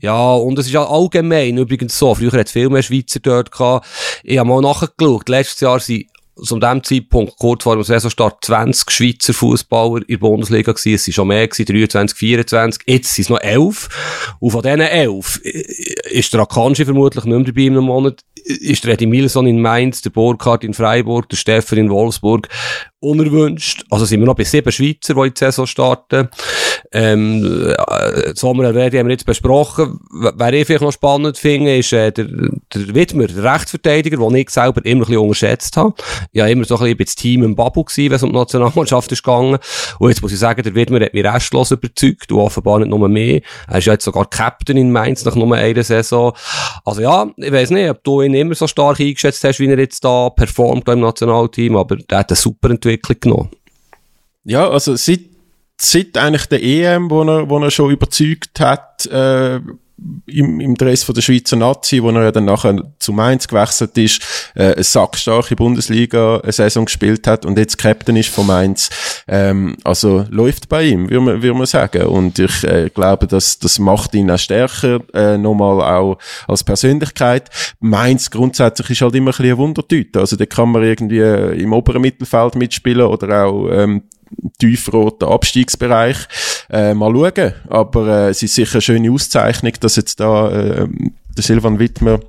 Ja, 0.00 0.34
und 0.34 0.58
es 0.58 0.66
ist 0.66 0.72
ja 0.72 0.84
allgemein 0.84 1.56
übrigens 1.56 1.96
so. 1.96 2.12
Früher 2.16 2.32
hat 2.32 2.46
es 2.46 2.52
viel 2.52 2.68
mehr 2.68 2.82
Schweizer 2.82 3.20
dort 3.20 3.52
gehabt. 3.52 3.86
Ich 4.24 4.38
habe 4.38 4.48
mal 4.48 4.60
nachgeschaut. 4.60 5.28
Letztes 5.28 5.60
Jahr 5.60 5.78
sind 5.78 6.06
zu 6.42 6.58
dem 6.58 6.82
Zeitpunkt, 6.82 7.36
kurz 7.38 7.62
vor 7.62 7.76
dem 7.76 7.84
Saisonstart, 7.84 8.44
20 8.44 8.90
Schweizer 8.90 9.34
Fußballer 9.34 10.00
in 10.00 10.06
der 10.08 10.18
Bundesliga 10.18 10.72
gewesen. 10.72 10.94
Es 10.94 11.04
sind 11.04 11.14
schon 11.14 11.28
mehr 11.28 11.46
gewesen, 11.46 11.66
23, 11.66 12.18
24. 12.18 12.82
Jetzt 12.86 13.14
sind 13.14 13.22
es 13.24 13.28
noch 13.30 13.40
11. 13.40 14.36
Und 14.40 14.50
von 14.50 14.62
diesen 14.62 14.80
11 14.80 15.36
ist 15.36 16.32
der 16.32 16.40
Akanji 16.40 16.84
vermutlich 16.84 17.24
nicht 17.24 17.36
mehr 17.36 17.44
dabei 17.44 17.62
in 17.62 17.72
einem 17.72 17.84
Monat. 17.84 18.20
Ist 18.44 18.84
der 18.84 18.94
Eddie 18.94 19.06
Milson 19.06 19.46
in 19.46 19.60
Mainz, 19.60 20.02
der 20.02 20.10
Burkhardt 20.10 20.64
in 20.64 20.74
Freiburg, 20.74 21.28
der 21.28 21.36
Steffen 21.36 21.78
in 21.78 21.90
Wolfsburg 21.90 22.48
unerwünscht. 22.98 23.84
Also 23.90 24.04
sind 24.04 24.20
wir 24.20 24.26
noch 24.26 24.34
bei 24.34 24.44
sieben 24.44 24.72
Schweizer, 24.72 25.14
die 25.14 25.20
in 25.20 25.34
die 25.34 25.38
Saison 25.38 25.66
starten. 25.66 26.28
Ähm, 26.90 27.74
äh, 27.76 28.32
Sommererwährung 28.34 28.98
haben 28.98 29.06
wir 29.06 29.12
jetzt 29.12 29.26
besprochen. 29.26 30.00
Wer 30.10 30.52
ich 30.52 30.66
vielleicht 30.66 30.82
noch 30.82 30.92
spannend 30.92 31.38
finde, 31.38 31.76
ist 31.76 31.92
äh, 31.92 32.10
der, 32.10 32.24
der 32.24 32.94
Widmer, 32.94 33.26
der 33.26 33.44
Rechtsverteidiger, 33.54 34.16
den 34.16 34.34
ich 34.34 34.50
selber 34.50 34.84
immer 34.84 35.02
ein 35.02 35.06
bisschen 35.06 35.18
unterschätzt 35.18 35.76
habe. 35.76 35.94
War 36.32 36.48
immer 36.48 36.64
so 36.64 36.76
ein 36.76 36.80
bisschen 36.80 36.98
das 36.98 37.14
Team 37.14 37.42
im 37.44 37.54
Babu 37.54 37.84
gewesen, 37.84 38.10
wenn 38.10 38.16
es 38.16 38.22
um 38.22 38.30
die 38.30 38.38
Nationalmannschaft 38.38 39.12
ist 39.12 39.22
gegangen. 39.22 39.58
Und 39.98 40.08
jetzt 40.08 40.22
muss 40.22 40.32
ich 40.32 40.38
sagen, 40.38 40.62
der 40.62 40.74
Widmer 40.74 41.00
hat 41.00 41.14
mich 41.14 41.24
restlos 41.24 41.70
überzeugt 41.70 42.32
und 42.32 42.38
offenbar 42.38 42.78
nicht 42.80 42.88
nur 42.88 43.08
mehr. 43.08 43.40
Er 43.68 43.78
ist 43.78 43.86
ja 43.86 43.92
jetzt 43.92 44.04
sogar 44.04 44.26
Captain 44.28 44.76
in 44.76 44.92
Mainz 44.92 45.24
nach 45.24 45.34
nur 45.34 45.54
einer 45.54 45.82
Saison. 45.82 46.32
Also 46.84 47.02
ja, 47.02 47.30
ich 47.36 47.52
weiß 47.52 47.70
nicht, 47.70 47.88
ob 47.88 48.02
du 48.02 48.22
ihn 48.22 48.34
immer 48.34 48.54
so 48.54 48.66
stark 48.66 49.00
eingeschätzt 49.00 49.44
hast, 49.44 49.60
wie 49.60 49.66
er 49.66 49.78
jetzt 49.78 50.04
da 50.04 50.30
performt 50.30 50.88
im 50.88 51.00
Nationalteam, 51.00 51.76
aber 51.76 51.96
der 51.96 52.18
hat 52.18 52.30
eine 52.30 52.36
super 52.36 52.70
Entwicklung 52.70 53.16
genommen? 53.20 53.50
Ja, 54.44 54.68
also 54.68 54.96
seit, 54.96 55.20
seit 55.84 56.16
eigentlich 56.16 56.46
der 56.46 56.62
EM, 56.62 57.10
wo 57.10 57.22
er, 57.22 57.48
wo 57.48 57.58
er 57.58 57.70
schon 57.70 57.90
überzeugt 57.90 58.60
hat, 58.60 59.06
äh, 59.06 59.60
im, 60.26 60.60
im 60.60 60.74
Dress 60.74 61.04
von 61.04 61.14
der 61.14 61.22
Schweizer 61.22 61.56
Nazi, 61.56 62.02
wo 62.02 62.10
er 62.10 62.24
ja 62.24 62.32
dann 62.32 62.46
nachher 62.46 62.82
zu 62.98 63.12
Mainz 63.12 63.46
gewechselt 63.46 63.96
ist, 63.98 64.22
äh, 64.54 64.72
eine 64.72 64.82
sackstarke 64.82 65.56
Bundesliga 65.56 66.38
eine 66.38 66.52
Saison 66.52 66.86
gespielt 66.86 67.26
hat 67.26 67.44
und 67.44 67.58
jetzt 67.58 67.78
Captain 67.78 68.16
ist 68.16 68.28
von 68.28 68.46
Mainz. 68.46 68.90
Ähm, 69.28 69.76
also 69.84 70.26
läuft 70.30 70.68
bei 70.68 70.84
ihm, 70.84 71.10
würde 71.10 71.20
man, 71.20 71.42
würde 71.42 71.58
man 71.58 71.66
sagen. 71.66 72.06
Und 72.06 72.38
ich 72.38 72.64
äh, 72.64 72.90
glaube, 72.92 73.26
dass 73.26 73.58
das 73.58 73.78
macht 73.78 74.14
ihn 74.14 74.30
auch 74.30 74.38
stärker, 74.38 75.00
äh, 75.14 75.38
nochmal 75.38 75.80
auch 75.80 76.18
als 76.48 76.64
Persönlichkeit. 76.64 77.50
Mainz 77.80 78.30
grundsätzlich 78.30 78.90
ist 78.90 79.02
halt 79.02 79.14
immer 79.14 79.30
ein 79.30 79.32
bisschen 79.32 79.46
eine 79.46 79.58
Wundertüte. 79.58 80.20
Also 80.20 80.36
da 80.36 80.46
kann 80.46 80.70
man 80.70 80.82
irgendwie 80.82 81.20
im 81.20 81.72
oberen 81.72 82.02
Mittelfeld 82.02 82.54
mitspielen 82.56 83.06
oder 83.06 83.44
auch 83.44 83.68
ähm, 83.70 84.02
tiefroten 84.58 85.28
Abstiegsbereich. 85.28 86.16
Äh, 86.70 86.94
mal 86.94 87.12
schauen. 87.12 87.54
Aber 87.68 88.26
äh, 88.26 88.30
es 88.30 88.42
ist 88.42 88.54
sicher 88.54 88.74
eine 88.74 88.82
schöne 88.82 89.10
Auszeichnung, 89.10 89.72
dass 89.80 89.96
jetzt 89.96 90.20
da 90.20 90.50
äh, 90.50 90.88
der 91.36 91.42
Silvan 91.42 91.78
Wittmer 91.78 92.20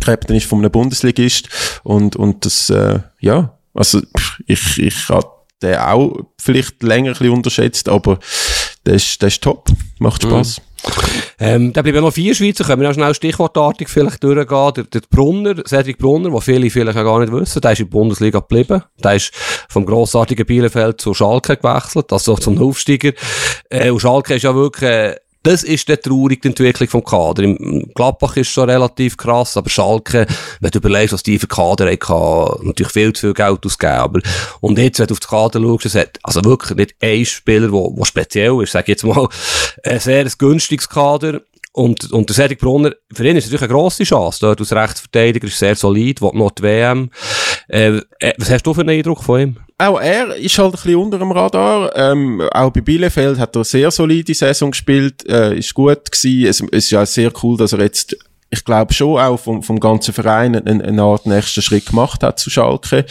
Captain 0.00 0.36
ist 0.36 0.46
von 0.46 0.58
einem 0.58 0.70
Bundesligist 0.70 1.48
und, 1.82 2.14
und 2.16 2.44
das, 2.44 2.70
äh, 2.70 3.00
ja, 3.20 3.58
also 3.74 4.00
ich, 4.46 4.78
ich 4.78 5.08
habe 5.08 5.28
den 5.62 5.76
auch 5.76 6.26
vielleicht 6.38 6.82
länger 6.82 7.10
ein 7.10 7.12
bisschen 7.14 7.30
unterschätzt, 7.30 7.88
aber 7.88 8.18
der 8.86 8.94
ist, 8.94 9.20
der 9.22 9.28
ist 9.28 9.42
top, 9.42 9.68
macht 9.98 10.22
Spaß. 10.22 10.58
Mhm. 10.58 10.67
Ähm, 11.40 11.72
da 11.72 11.82
bleiben 11.82 12.00
noch 12.00 12.12
vier 12.12 12.34
Schweizer, 12.34 12.64
können 12.64 12.82
wir 12.82 12.88
noch 12.88 12.94
schnell 12.94 13.14
stichwortartig 13.14 13.88
vielleicht 13.88 14.22
durchgehen. 14.24 14.72
Der, 14.76 14.84
der 14.84 15.00
Brunner, 15.08 15.54
Cedric 15.66 15.98
Brunner, 15.98 16.30
den 16.30 16.40
viele 16.40 16.70
vielleicht 16.70 16.98
auch 16.98 17.04
gar 17.04 17.20
nicht 17.20 17.32
wissen, 17.32 17.60
der 17.60 17.72
ist 17.72 17.80
in 17.80 17.86
der 17.86 17.90
Bundesliga 17.90 18.40
geblieben. 18.40 18.82
Der 19.02 19.14
ist 19.14 19.32
vom 19.68 19.86
grossartigen 19.86 20.46
Bielefeld 20.46 21.00
zu 21.00 21.14
Schalke 21.14 21.56
gewechselt, 21.56 22.12
also 22.12 22.34
zum 22.36 22.60
Aufsteiger. 22.60 23.12
Äh, 23.70 23.90
und 23.90 24.00
Schalke 24.00 24.34
ist 24.34 24.42
ja 24.42 24.54
wirklich, 24.54 24.90
äh, 24.90 25.16
das 25.48 25.62
ist 25.62 25.88
der 25.88 25.98
traurig, 25.98 26.42
die 26.42 26.48
Entwicklung 26.48 26.90
vom 26.90 27.02
Kader. 27.02 27.42
Im 27.42 27.90
Gladbach 27.94 28.36
ist 28.36 28.48
schon 28.48 28.68
relativ 28.68 29.16
krass, 29.16 29.56
aber 29.56 29.70
Schalke, 29.70 30.26
wenn 30.60 30.70
du 30.70 30.78
überlegst, 30.78 31.14
was 31.14 31.22
die 31.22 31.38
für 31.38 31.46
Kader 31.46 31.86
haben, 31.90 32.66
natürlich 32.66 32.92
viel 32.92 33.14
zu 33.14 33.28
viel 33.28 33.32
Geld 33.32 33.64
ausgeben. 33.64 34.22
Und 34.60 34.78
jetzt, 34.78 34.98
wenn 34.98 35.06
du 35.06 35.14
auf 35.14 35.20
den 35.20 35.28
Kader 35.28 35.60
schaust, 35.62 35.86
es 35.86 35.94
hat 35.94 36.18
also 36.22 36.44
wirklich 36.44 36.76
nicht 36.76 36.96
ein 37.00 37.24
Spieler, 37.24 37.68
der 37.70 38.04
speziell 38.04 38.62
ist, 38.62 38.72
sag 38.72 38.82
ich 38.82 38.88
jetzt 38.88 39.04
mal, 39.04 39.26
ein 39.84 40.00
sehr 40.00 40.26
günstiges 40.36 40.86
Kader. 40.86 41.40
Und, 41.72 42.12
und 42.12 42.28
der 42.28 42.36
Cedric 42.36 42.58
Brunner, 42.58 42.92
für 43.10 43.26
ihn 43.26 43.36
ist 43.36 43.44
es 43.44 43.50
natürlich 43.50 43.70
eine 43.70 43.80
grosse 43.80 44.04
Chance. 44.04 44.40
Dort 44.42 44.60
als 44.60 44.72
Rechtsverteidiger 44.72 45.46
ist 45.46 45.58
sehr 45.58 45.76
solid, 45.76 46.20
will 46.20 46.32
noch 46.34 46.50
die 46.50 46.62
WM. 46.62 47.10
Äh, 47.68 48.02
äh, 48.18 48.34
was 48.36 48.50
hast 48.50 48.66
du 48.66 48.74
für 48.74 48.82
einen 48.82 48.90
Eindruck 48.90 49.24
von 49.24 49.40
ihm? 49.40 49.56
Auch 49.80 50.00
er 50.00 50.34
ist 50.34 50.58
halt 50.58 50.68
ein 50.68 50.72
bisschen 50.72 50.96
unter 50.96 51.18
dem 51.20 51.30
Radar. 51.30 51.94
Ähm, 51.94 52.42
auch 52.52 52.72
bei 52.72 52.80
Bielefeld 52.80 53.38
hat 53.38 53.54
er 53.54 53.60
eine 53.60 53.64
sehr 53.64 53.90
solide 53.92 54.34
Saison 54.34 54.72
gespielt, 54.72 55.24
äh, 55.28 55.56
ist 55.56 55.72
gut 55.72 56.10
gewesen. 56.10 56.46
Es, 56.46 56.60
es 56.60 56.84
ist 56.84 56.90
ja 56.90 57.06
sehr 57.06 57.32
cool, 57.42 57.56
dass 57.56 57.72
er 57.72 57.80
jetzt 57.80 58.16
ich 58.50 58.64
glaube 58.64 58.94
schon 58.94 59.20
auch 59.20 59.36
vom, 59.36 59.62
vom 59.62 59.78
ganzen 59.78 60.14
Verein 60.14 60.56
eine, 60.56 60.82
eine 60.84 61.02
Art 61.02 61.26
nächsten 61.26 61.62
Schritt 61.62 61.86
gemacht 61.86 62.22
hat 62.22 62.38
zu 62.40 62.50
Schalke. 62.50 63.04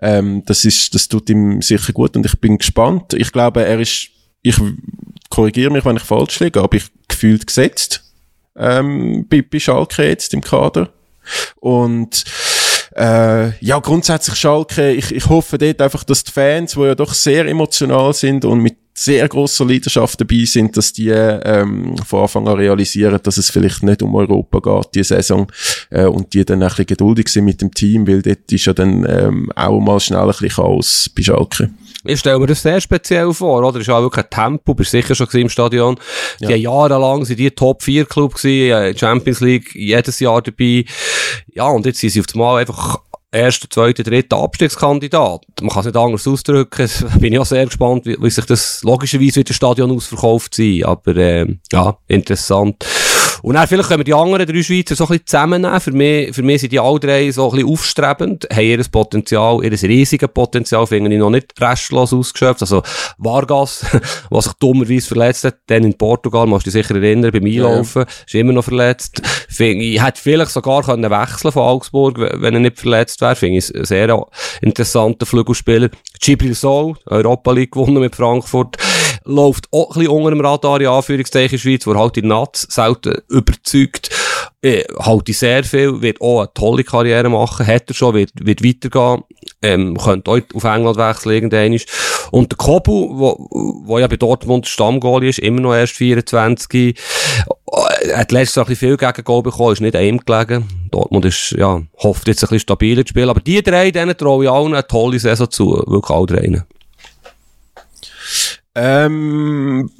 Ähm, 0.00 0.44
das 0.46 0.64
ist, 0.64 0.94
das 0.94 1.08
tut 1.08 1.28
ihm 1.30 1.60
sicher 1.62 1.92
gut 1.92 2.16
und 2.16 2.24
ich 2.24 2.38
bin 2.40 2.58
gespannt. 2.58 3.12
Ich 3.14 3.32
glaube, 3.32 3.64
er 3.64 3.80
ist, 3.80 4.08
ich 4.42 4.56
korrigiere 5.30 5.72
mich, 5.72 5.84
wenn 5.84 5.96
ich 5.96 6.02
falsch 6.02 6.38
liege, 6.40 6.62
aber 6.62 6.76
ich 6.76 6.84
gefühlt 7.08 7.46
gesetzt 7.46 8.04
ähm, 8.56 9.26
bei, 9.28 9.42
bei 9.42 9.58
Schalke 9.58 10.04
jetzt 10.04 10.32
im 10.32 10.40
Kader. 10.40 10.90
Und 11.56 12.24
äh, 12.96 13.50
ja, 13.64 13.78
grundsätzlich 13.80 14.36
Schalke, 14.36 14.92
ich, 14.92 15.12
ich 15.14 15.28
hoffe 15.28 15.58
dort 15.58 15.82
einfach, 15.82 16.04
dass 16.04 16.24
die 16.24 16.32
Fans, 16.32 16.72
die 16.72 16.80
ja 16.80 16.94
doch 16.94 17.12
sehr 17.12 17.46
emotional 17.46 18.12
sind 18.12 18.44
und 18.44 18.60
mit 18.60 18.76
sehr 18.96 19.28
großer 19.28 19.64
Leidenschaft 19.64 20.20
dabei 20.20 20.44
sind, 20.44 20.76
dass 20.76 20.92
die 20.92 21.08
ähm, 21.08 21.96
von 22.06 22.22
Anfang 22.22 22.46
an 22.46 22.56
realisieren, 22.56 23.18
dass 23.22 23.38
es 23.38 23.50
vielleicht 23.50 23.82
nicht 23.82 24.02
um 24.02 24.14
Europa 24.14 24.60
geht, 24.60 24.94
die 24.94 25.04
Saison, 25.04 25.48
äh, 25.90 26.04
und 26.04 26.32
die 26.32 26.44
dann 26.44 26.62
ein 26.62 26.68
bisschen 26.68 26.86
geduldig 26.86 27.28
sind 27.28 27.44
mit 27.44 27.60
dem 27.60 27.74
Team, 27.74 28.06
weil 28.06 28.22
dort 28.22 28.50
ist 28.50 28.66
ja 28.66 28.72
dann 28.72 29.04
ähm, 29.08 29.50
auch 29.56 29.80
mal 29.80 29.98
schnell 29.98 30.20
ein 30.20 30.28
bisschen 30.28 30.50
Chaos 30.50 31.10
bei 31.14 31.22
Schalke. 31.22 31.70
Ich 32.06 32.20
stelle 32.20 32.38
mir 32.38 32.46
das 32.46 32.62
sehr 32.62 32.80
speziell 32.80 33.32
vor, 33.32 33.66
oder? 33.66 33.80
Es 33.80 33.88
ist 33.88 33.92
auch 33.92 34.02
wirklich 34.02 34.26
ein 34.26 34.30
Tempo, 34.30 34.74
bist 34.74 34.90
sicher 34.90 35.14
schon 35.14 35.26
im 35.32 35.48
Stadion. 35.48 35.96
Ja. 36.38 36.48
Die 36.48 36.62
jahrelang 36.62 37.24
sind 37.24 37.38
die 37.38 37.50
Top-4-Club 37.50 38.34
gewesen, 38.34 38.96
Champions 38.96 39.40
League 39.40 39.74
jedes 39.74 40.20
Jahr 40.20 40.42
dabei. 40.42 40.84
Ja, 41.54 41.66
und 41.68 41.86
jetzt 41.86 42.00
sind 42.00 42.10
sie 42.10 42.20
auf 42.20 42.26
einmal 42.34 42.60
einfach 42.60 43.00
erster, 43.34 43.68
zweiter, 43.68 44.02
dritter 44.02 44.38
Abstiegskandidat. 44.38 45.42
Man 45.60 45.70
kann 45.70 45.80
es 45.80 45.86
nicht 45.86 45.96
anders 45.96 46.26
ausdrücken. 46.26 46.88
Bin 47.18 47.32
ich 47.32 47.38
auch 47.38 47.46
sehr 47.46 47.64
gespannt, 47.66 48.06
wie, 48.06 48.16
wie 48.20 48.30
sich 48.30 48.46
das 48.46 48.82
logischerweise 48.82 49.40
wieder 49.40 49.52
Stadion 49.52 49.90
ausverkauft 49.90 50.54
sein. 50.54 50.84
Aber 50.84 51.16
äh, 51.16 51.46
ja, 51.72 51.98
interessant. 52.06 52.84
Und 53.44 53.56
dann 53.56 53.68
vielleicht 53.68 53.88
können 53.90 54.00
wir 54.00 54.04
die 54.04 54.14
anderen 54.14 54.46
drei 54.46 54.62
Schweizer 54.62 54.96
so 54.96 55.04
ein 55.04 55.08
bisschen 55.08 55.26
zusammennehmen. 55.26 55.78
Für 55.78 55.92
mich, 55.92 56.34
für 56.34 56.42
mich 56.42 56.62
sind 56.62 56.72
die 56.72 56.80
alle 56.80 56.98
drei 56.98 57.30
so 57.30 57.50
ein 57.50 57.56
bisschen 57.56 57.72
aufstrebend, 57.72 58.48
haben 58.50 58.64
ihr 58.64 58.82
Potenzial, 58.90 59.62
ihr 59.62 59.70
riesiges 59.70 60.30
Potenzial, 60.32 60.86
finde 60.86 61.12
ich 61.12 61.18
noch 61.18 61.28
nicht 61.28 61.52
restlos 61.60 62.14
ausgeschöpft. 62.14 62.62
Also 62.62 62.82
Vargas, 63.18 63.84
was 64.30 64.46
sich 64.46 64.54
dummerweise 64.54 65.06
verletzt 65.06 65.44
hat, 65.44 65.56
dann 65.66 65.84
in 65.84 65.92
Portugal, 65.92 66.46
musst 66.46 66.66
du 66.66 66.70
dich 66.70 66.86
sicher 66.86 66.96
erinnern, 66.96 67.32
beim 67.32 67.44
Einlaufen, 67.44 68.04
ja. 68.08 68.08
ist 68.26 68.34
immer 68.34 68.54
noch 68.54 68.64
verletzt. 68.64 69.20
Find, 69.50 69.82
ich 69.82 70.02
hätte 70.02 70.22
vielleicht 70.22 70.50
sogar 70.50 70.82
können 70.82 71.10
wechseln 71.10 71.52
von 71.52 71.64
Augsburg, 71.64 72.18
wenn 72.18 72.54
er 72.54 72.60
nicht 72.60 72.78
verletzt 72.80 73.20
wäre. 73.20 73.36
Finde 73.36 73.58
ich 73.58 73.74
ein 73.74 73.84
sehr 73.84 74.26
interessanter 74.62 75.26
Flügelspieler. 75.26 75.90
Gibril 76.18 76.54
Sol, 76.54 76.94
Europa 77.04 77.52
League 77.52 77.72
gewonnen 77.72 78.00
mit 78.00 78.16
Frankfurt 78.16 78.78
läuft 79.24 79.68
auch 79.72 79.90
ein 79.90 80.00
bisschen 80.00 80.12
unter 80.12 80.30
dem 80.30 80.40
Radar, 80.40 80.80
in 80.80 80.86
Anführungszeichen, 80.86 81.58
Schweiz, 81.58 81.86
wo 81.86 81.94
halt 81.94 82.16
in 82.16 82.28
Nats 82.28 82.66
selten 82.70 83.14
überzeugt, 83.28 84.10
äh, 84.62 84.84
halte 84.98 85.30
ich 85.30 85.38
sehr 85.38 85.64
viel, 85.64 86.02
wird 86.02 86.20
auch 86.20 86.40
eine 86.40 86.54
tolle 86.54 86.84
Karriere 86.84 87.28
machen, 87.28 87.66
hat 87.66 87.88
er 87.88 87.94
schon, 87.94 88.14
wird, 88.14 88.32
wird 88.34 88.64
weitergehen, 88.64 89.22
ähm, 89.62 89.96
könnte 89.96 90.30
auch 90.30 90.40
auf 90.54 90.64
England 90.64 90.96
wechseln, 90.96 91.32
irgendwann. 91.32 91.78
Und 92.30 92.52
der 92.52 92.56
Kobu, 92.56 93.18
wo, 93.18 93.48
wo 93.84 93.98
ja 93.98 94.06
bei 94.06 94.16
Dortmund 94.16 94.66
Stammgoal 94.66 95.24
ist, 95.24 95.38
immer 95.38 95.60
noch 95.60 95.74
erst 95.74 95.94
24, 95.94 96.98
er 98.08 98.18
hat 98.18 98.32
letztes 98.32 98.56
Jahr 98.56 98.66
ein 98.66 98.68
bisschen 98.68 98.88
viel 98.88 98.96
Gegengol 98.96 99.42
bekommen, 99.42 99.72
ist 99.72 99.80
nicht 99.80 99.96
einem 99.96 100.18
gelegen. 100.18 100.68
Dortmund 100.90 101.24
ist, 101.24 101.52
ja, 101.52 101.82
hofft 101.98 102.28
jetzt 102.28 102.42
ein 102.42 102.48
bisschen 102.48 102.60
stabiler 102.60 103.04
zu 103.04 103.10
spielen, 103.10 103.30
aber 103.30 103.40
die 103.40 103.62
drei, 103.62 103.90
denen 103.90 104.16
traue 104.16 104.44
ich 104.44 104.50
allen 104.50 104.74
eine 104.74 104.86
tolle 104.86 105.18
Saison 105.18 105.50
zu, 105.50 105.82
wirklich 105.86 106.10
alle 106.10 106.26
drei. 106.26 106.62
Ähm, 108.74 109.90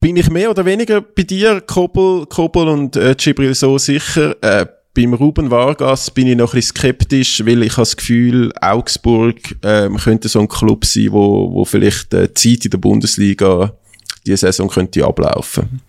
bin 0.00 0.16
ich 0.16 0.30
mehr 0.30 0.50
oder 0.50 0.64
weniger 0.64 1.00
bei 1.00 1.22
dir, 1.22 1.60
Kobel, 1.60 2.26
Kobel 2.26 2.68
und 2.68 2.96
äh, 2.96 3.14
Gibril 3.16 3.54
so 3.54 3.78
sicher. 3.78 4.36
Äh, 4.42 4.66
beim 4.94 5.14
Ruben 5.14 5.50
Vargas 5.50 6.10
bin 6.10 6.26
ich 6.26 6.36
noch 6.36 6.52
ein 6.52 6.56
bisschen 6.56 6.76
skeptisch, 6.76 7.46
weil 7.46 7.62
ich 7.62 7.72
habe 7.72 7.82
das 7.82 7.96
Gefühl, 7.96 8.52
Augsburg 8.60 9.36
ähm, 9.62 9.96
könnte 9.96 10.28
so 10.28 10.40
ein 10.40 10.48
Club 10.48 10.84
sein, 10.84 11.12
wo, 11.12 11.52
wo 11.52 11.64
vielleicht 11.64 12.12
äh, 12.12 12.34
Zeit 12.34 12.64
in 12.64 12.70
der 12.72 12.78
Bundesliga 12.78 13.72
die 14.26 14.36
Saison 14.36 14.68
könnte 14.68 15.04
ablaufen. 15.04 15.80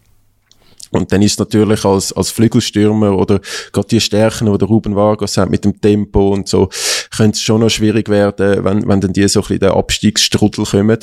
Und 0.92 1.12
dann 1.12 1.24
ist 1.24 1.40
natürlich 1.40 1.84
als, 1.86 2.14
als 2.14 2.30
Flügelstürmer 2.30 3.18
oder 3.18 3.42
gerade 3.72 3.88
die 3.88 4.00
Stärken, 4.00 4.52
die 4.52 4.58
der 4.60 4.68
Ruben 4.68 4.96
Vargas 4.96 5.38
hat 5.38 5.50
mit 5.50 5.66
dem 5.66 5.82
Tempo 5.82 6.30
und 6.30 6.48
so, 6.48 6.70
könnte 7.16 7.38
es 7.38 7.42
schon 7.42 7.62
noch 7.62 7.70
schwierig 7.70 8.10
werden, 8.10 8.64
wenn, 8.64 8.88
wenn 8.88 9.02
dann 9.02 9.14
die 9.14 9.28
so 9.28 9.40
ein 9.40 9.44
bisschen 9.44 9.60
den 9.60 9.72
Abstiegsstrudel 9.72 10.66
kommen. 10.66 11.00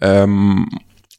Ähm, 0.00 0.68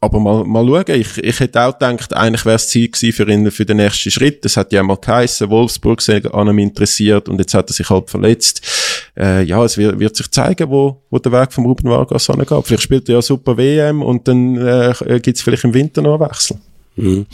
aber 0.02 0.20
mal, 0.20 0.46
mal 0.46 0.66
schauen. 0.66 1.00
Ich, 1.00 1.18
ich 1.18 1.40
hätte 1.40 1.62
auch 1.62 1.78
gedacht, 1.78 2.14
eigentlich 2.14 2.46
wäre 2.46 2.56
es 2.56 2.70
Ziel 2.70 2.90
gewesen 2.90 3.14
für 3.14 3.30
ihn 3.30 3.52
für 3.52 3.66
den 3.66 3.78
nächsten 3.78 4.12
Schritt. 4.12 4.46
Das 4.46 4.56
hat 4.56 4.72
ja 4.72 4.82
mal 4.82 4.96
geheissen, 4.96 5.50
Wolfsburg 5.50 6.02
sei 6.02 6.24
an 6.24 6.48
ihm 6.48 6.60
interessiert 6.60 7.28
und 7.28 7.40
jetzt 7.40 7.54
hat 7.54 7.70
er 7.70 7.74
sich 7.74 7.90
halt 7.90 8.10
verletzt. 8.10 8.62
Äh, 9.18 9.44
ja, 9.44 9.64
es 9.64 9.78
wird, 9.78 10.00
wird 10.00 10.16
sich 10.16 10.32
zeigen, 10.32 10.70
wo, 10.70 11.02
wo 11.10 11.20
der 11.20 11.34
Weg 11.34 11.52
vom 11.52 11.66
Ruben 11.66 11.90
Vargas 11.90 12.30
angeht. 12.30 12.48
Vielleicht 12.64 12.84
spielt 12.84 13.10
er 13.10 13.16
ja 13.16 13.22
super 13.22 13.58
WM 13.58 14.02
und 14.02 14.28
dann 14.28 14.56
äh, 14.56 14.94
gibt 15.22 15.38
es 15.38 15.42
vielleicht 15.44 15.66
im 15.66 15.74
Winter 15.74 16.02
noch 16.02 16.20
einen 16.20 16.30
Wechsel. 16.30 16.58
Mhm. 16.96 17.26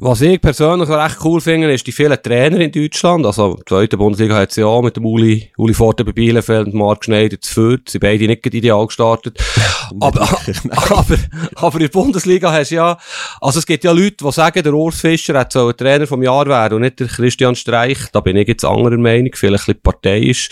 Was 0.00 0.20
ich 0.20 0.40
persönlich 0.40 0.88
recht 0.88 1.18
cool 1.24 1.40
finde, 1.40 1.72
ist 1.72 1.86
die 1.86 1.92
vielen 1.92 2.20
Trainer 2.22 2.60
in 2.60 2.72
Deutschland. 2.72 3.26
Also, 3.26 3.56
die 3.56 3.64
zweite 3.66 3.96
Bundesliga 3.96 4.36
hat 4.36 4.52
sie 4.52 4.64
auch 4.64 4.82
mit 4.82 4.96
dem 4.96 5.04
Uli, 5.04 5.50
Uli 5.56 5.74
Forte 5.74 6.04
bei 6.04 6.12
Bielefeld 6.12 6.66
und 6.66 6.74
Marc 6.74 7.04
Schneider 7.04 7.40
zu 7.40 7.52
Fürth. 7.52 7.88
Sie 7.88 7.98
beide 7.98 8.26
nicht 8.26 8.46
ideal 8.46 8.86
gestartet. 8.86 9.38
aber, 10.00 10.22
aber, 10.70 11.16
aber 11.54 11.74
in 11.74 11.80
der 11.80 11.88
Bundesliga 11.88 12.52
hast 12.52 12.70
du 12.70 12.76
ja, 12.76 12.98
also 13.40 13.58
es 13.58 13.66
gibt 13.66 13.84
ja 13.84 13.92
Leute, 13.92 14.24
die 14.24 14.32
sagen, 14.32 14.62
der 14.62 14.74
Urs 14.74 15.00
Fischer 15.00 15.38
hat 15.38 15.52
so 15.52 15.68
ein 15.68 15.76
Trainer 15.76 16.06
vom 16.06 16.22
Jahr 16.22 16.46
werden 16.46 16.74
und 16.74 16.82
nicht 16.82 17.00
der 17.00 17.08
Christian 17.08 17.54
Streich. 17.54 17.98
Da 18.12 18.20
bin 18.20 18.36
ich 18.36 18.48
jetzt 18.48 18.64
anderer 18.64 18.96
Meinung, 18.96 19.30
vielleicht 19.34 19.68
ein 19.68 19.74
bisschen 19.74 19.82
parteiisch. 19.82 20.50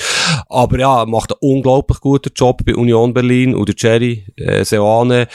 Aber 0.48 0.78
ja, 0.78 1.06
macht 1.06 1.32
einen 1.32 1.56
unglaublich 1.56 2.00
guten 2.00 2.32
Job 2.34 2.64
bei 2.64 2.74
Union 2.74 3.14
Berlin 3.14 3.54
und 3.54 3.68
der 3.68 3.74
Jerry, 3.76 4.26
äh, 4.36 4.64
Seoane, 4.64 5.28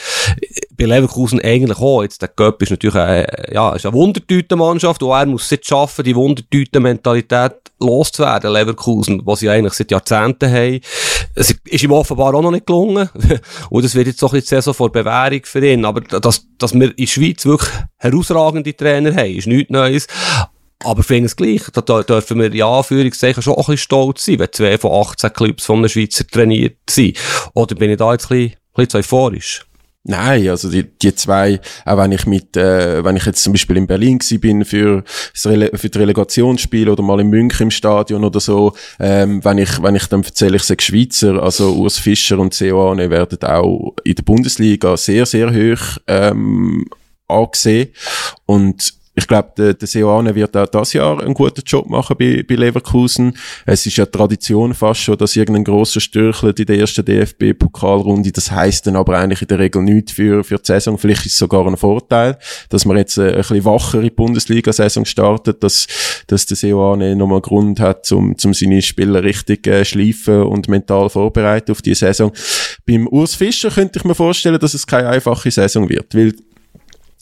bei 0.76 0.84
Leverkusen 0.84 1.40
eigentlich 1.40 1.78
auch. 1.78 2.02
Jetzt, 2.02 2.22
der 2.22 2.28
Göpp 2.28 2.62
ist 2.62 2.70
natürlich 2.70 2.96
ein 2.96 3.15
äh, 3.24 3.54
ja, 3.54 3.74
ist 3.74 3.86
eine 3.86 3.94
Wundertütenmannschaft 3.94 5.02
und 5.02 5.10
er 5.10 5.26
muss 5.26 5.44
es 5.44 5.50
jetzt 5.50 5.68
schaffen, 5.68 6.04
die 6.04 6.16
Wundertüten-Mentalität 6.16 7.66
loszuwerden, 7.78 8.52
Leverkusen, 8.52 9.22
was 9.24 9.40
sie 9.40 9.50
eigentlich 9.50 9.74
seit 9.74 9.90
Jahrzehnten 9.90 10.50
haben. 10.50 10.80
Es 11.34 11.54
ist 11.64 11.82
ihm 11.82 11.92
offenbar 11.92 12.34
auch 12.34 12.42
noch 12.42 12.50
nicht 12.50 12.66
gelungen. 12.66 13.08
und 13.70 13.84
das 13.84 13.94
wird 13.94 14.06
jetzt 14.06 14.20
so 14.20 14.26
ein 14.26 14.32
bisschen 14.32 14.44
die 14.44 14.48
Saison 14.48 14.74
vor 14.74 14.90
Bewährung 14.90 15.40
für 15.44 15.66
ihn. 15.66 15.84
Aber 15.84 16.00
dass, 16.00 16.46
dass 16.58 16.74
wir 16.74 16.90
in 16.90 16.96
der 16.96 17.06
Schweiz 17.06 17.44
wirklich 17.44 17.70
herausragende 17.98 18.74
Trainer 18.74 19.14
haben, 19.14 19.36
ist 19.36 19.46
nichts 19.46 19.70
Neues. 19.70 20.06
Aber 20.84 21.00
ich 21.00 21.06
finde 21.06 21.26
es 21.26 21.36
gleich, 21.36 21.62
da 21.72 22.02
dürfen 22.02 22.38
wir 22.38 22.52
in 22.52 22.62
Anführungszeichen 22.62 23.42
schon 23.42 23.54
ein 23.54 23.58
bisschen 23.58 23.78
stolz 23.78 24.24
sein, 24.24 24.38
wenn 24.38 24.52
zwei 24.52 24.78
von 24.78 24.92
18 24.92 25.32
Clubs 25.32 25.64
von 25.64 25.78
einem 25.78 25.88
Schweizer 25.88 26.26
trainiert 26.26 26.78
sind. 26.88 27.18
Oder 27.54 27.74
bin 27.74 27.90
ich 27.90 27.96
da 27.96 28.12
jetzt 28.12 28.30
ein 28.30 28.38
bisschen, 28.38 28.58
ein 28.74 28.84
bisschen 28.84 29.00
euphorisch? 29.00 29.66
Nein, 30.08 30.48
also 30.48 30.70
die, 30.70 30.84
die 30.84 31.14
zwei, 31.16 31.60
auch 31.84 31.96
wenn 31.96 32.12
ich 32.12 32.26
mit, 32.26 32.56
äh, 32.56 33.04
wenn 33.04 33.16
ich 33.16 33.26
jetzt 33.26 33.42
zum 33.42 33.52
Beispiel 33.52 33.76
in 33.76 33.88
Berlin 33.88 34.18
gsi 34.18 34.38
bin 34.38 34.64
für, 34.64 35.02
für 35.04 35.68
die 35.88 35.98
Relegationsspiele 35.98 36.92
oder 36.92 37.02
mal 37.02 37.18
in 37.18 37.28
München 37.28 37.64
im 37.64 37.70
Stadion 37.72 38.22
oder 38.22 38.38
so, 38.38 38.72
ähm, 39.00 39.44
wenn 39.44 39.58
ich, 39.58 39.82
wenn 39.82 39.96
ich 39.96 40.06
dann 40.06 40.22
erzähle, 40.22 40.56
ich 40.56 40.62
sage 40.62 40.80
Schweizer, 40.80 41.42
also 41.42 41.74
Urs 41.74 41.98
Fischer 41.98 42.38
und 42.38 42.54
Seoane 42.54 43.10
werden 43.10 43.42
auch 43.42 43.96
in 44.04 44.14
der 44.14 44.22
Bundesliga 44.22 44.96
sehr, 44.96 45.26
sehr 45.26 45.50
hoch, 45.52 45.98
ähm, 46.06 46.84
angesehen. 47.26 47.88
Und 48.46 48.94
ich 49.18 49.26
glaube, 49.26 49.50
der, 49.56 49.72
der 49.72 49.88
Seoane 49.88 50.34
wird 50.34 50.54
auch 50.56 50.66
das 50.66 50.92
Jahr 50.92 51.22
einen 51.22 51.32
guten 51.32 51.62
Job 51.64 51.88
machen 51.88 52.16
bei, 52.18 52.44
bei 52.46 52.54
Leverkusen. 52.54 53.34
Es 53.64 53.86
ist 53.86 53.96
ja 53.96 54.04
Tradition 54.04 54.74
fast 54.74 55.00
schon, 55.00 55.16
dass 55.16 55.34
irgendein 55.34 55.64
grosser 55.64 56.00
stürchelt 56.00 56.60
in 56.60 56.66
der 56.66 56.78
ersten 56.78 57.02
DFB-Pokalrunde. 57.02 58.30
Das 58.30 58.50
heißt 58.50 58.86
dann 58.86 58.96
aber 58.96 59.18
eigentlich 59.18 59.40
in 59.40 59.48
der 59.48 59.58
Regel 59.58 59.82
nichts 59.82 60.12
für, 60.12 60.44
für 60.44 60.58
die 60.58 60.66
Saison. 60.66 60.98
Vielleicht 60.98 61.24
ist 61.24 61.32
es 61.32 61.38
sogar 61.38 61.66
ein 61.66 61.78
Vorteil, 61.78 62.36
dass 62.68 62.84
man 62.84 62.98
jetzt 62.98 63.18
eine, 63.18 63.30
äh, 63.30 63.34
ein 63.36 63.38
bisschen 63.38 63.64
wachere 63.64 64.10
Bundesliga-Saison 64.10 65.06
startet, 65.06 65.62
dass, 65.62 65.86
dass 66.26 66.44
der 66.44 66.58
Seoane 66.58 67.16
nochmal 67.16 67.40
Grund 67.40 67.80
hat, 67.80 68.12
um, 68.12 68.36
um 68.44 68.52
seine 68.52 68.82
Spieler 68.82 69.24
richtig 69.24 69.66
äh, 69.66 69.86
schleifen 69.86 70.42
und 70.42 70.68
mental 70.68 71.08
vorbereiten 71.08 71.72
auf 71.72 71.80
die 71.80 71.94
Saison. 71.94 72.32
Beim 72.86 73.08
Urs 73.08 73.34
Fischer 73.34 73.70
könnte 73.70 73.98
ich 73.98 74.04
mir 74.04 74.14
vorstellen, 74.14 74.60
dass 74.60 74.74
es 74.74 74.86
keine 74.86 75.08
einfache 75.08 75.50
Saison 75.50 75.88
wird, 75.88 76.14
weil 76.14 76.34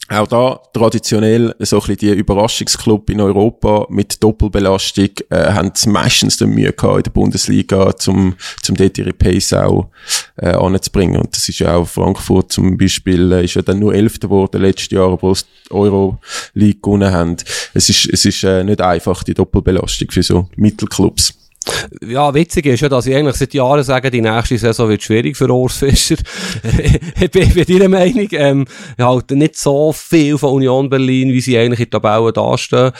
auch 0.07 0.27
da 0.27 0.59
traditionell 0.71 1.55
so 1.59 1.77
ein 1.77 1.79
bisschen 1.79 1.97
die 1.97 2.09
Überraschungsclub 2.11 3.09
in 3.09 3.21
Europa 3.21 3.87
mit 3.89 4.21
Doppelbelastung 4.23 5.09
äh, 5.31 5.51
haben 5.51 5.71
meistens 5.87 6.37
dann 6.37 6.51
Mühe 6.51 6.71
gehabt 6.73 6.97
in 6.97 7.03
der 7.03 7.11
Bundesliga, 7.11 7.95
zum, 7.95 8.35
zum 8.61 8.75
dort 8.75 8.97
ihre 8.99 9.13
Pace 9.13 9.53
auch 9.53 9.89
äh, 10.37 10.49
anzubringen. 10.49 11.19
Und 11.19 11.35
das 11.35 11.49
ist 11.49 11.59
ja 11.59 11.75
auch 11.75 11.87
Frankfurt 11.87 12.51
zum 12.51 12.77
Beispiel, 12.77 13.31
äh, 13.31 13.45
ist 13.45 13.55
ja 13.55 13.63
dann 13.63 13.79
nur 13.79 13.95
Elfter 13.95 14.27
geworden 14.27 14.61
letztes 14.61 14.91
Jahr, 14.91 15.13
obwohl 15.13 15.35
sie 15.35 15.45
die 15.67 15.71
Euro 15.71 16.19
League 16.53 16.83
gewonnen 16.83 17.11
haben. 17.11 17.37
Es 17.73 17.89
ist, 17.89 18.05
es 18.05 18.25
ist 18.25 18.43
äh, 18.43 18.63
nicht 18.63 18.81
einfach, 18.81 19.23
die 19.23 19.33
Doppelbelastung 19.33 20.11
für 20.11 20.21
so 20.21 20.49
Mittelclubs. 20.55 21.33
Ja, 22.05 22.33
witzig 22.33 22.65
ist 22.65 22.81
ja, 22.81 22.89
dass 22.89 23.07
ich 23.07 23.15
eigentlich 23.15 23.35
seit 23.35 23.53
Jahren 23.53 23.83
sage, 23.83 24.11
die 24.11 24.21
nächste 24.21 24.57
Saison 24.57 24.89
wird 24.89 25.03
schwierig 25.03 25.35
für 25.37 25.49
Urs 25.49 25.77
Fischer. 25.77 26.15
ich 27.21 27.31
bin 27.31 27.53
bei 27.53 27.63
deiner 27.63 27.89
Meinung, 27.89 28.27
ähm, 28.31 28.65
ich 28.97 29.03
halte 29.03 29.35
nicht 29.35 29.57
so 29.57 29.91
viel 29.93 30.37
von 30.37 30.53
Union 30.53 30.89
Berlin, 30.89 31.29
wie 31.29 31.41
sie 31.41 31.57
eigentlich 31.57 31.79
in 31.79 31.89
der 31.89 32.01
Tabelle 32.01 32.31
dastehen. 32.33 32.91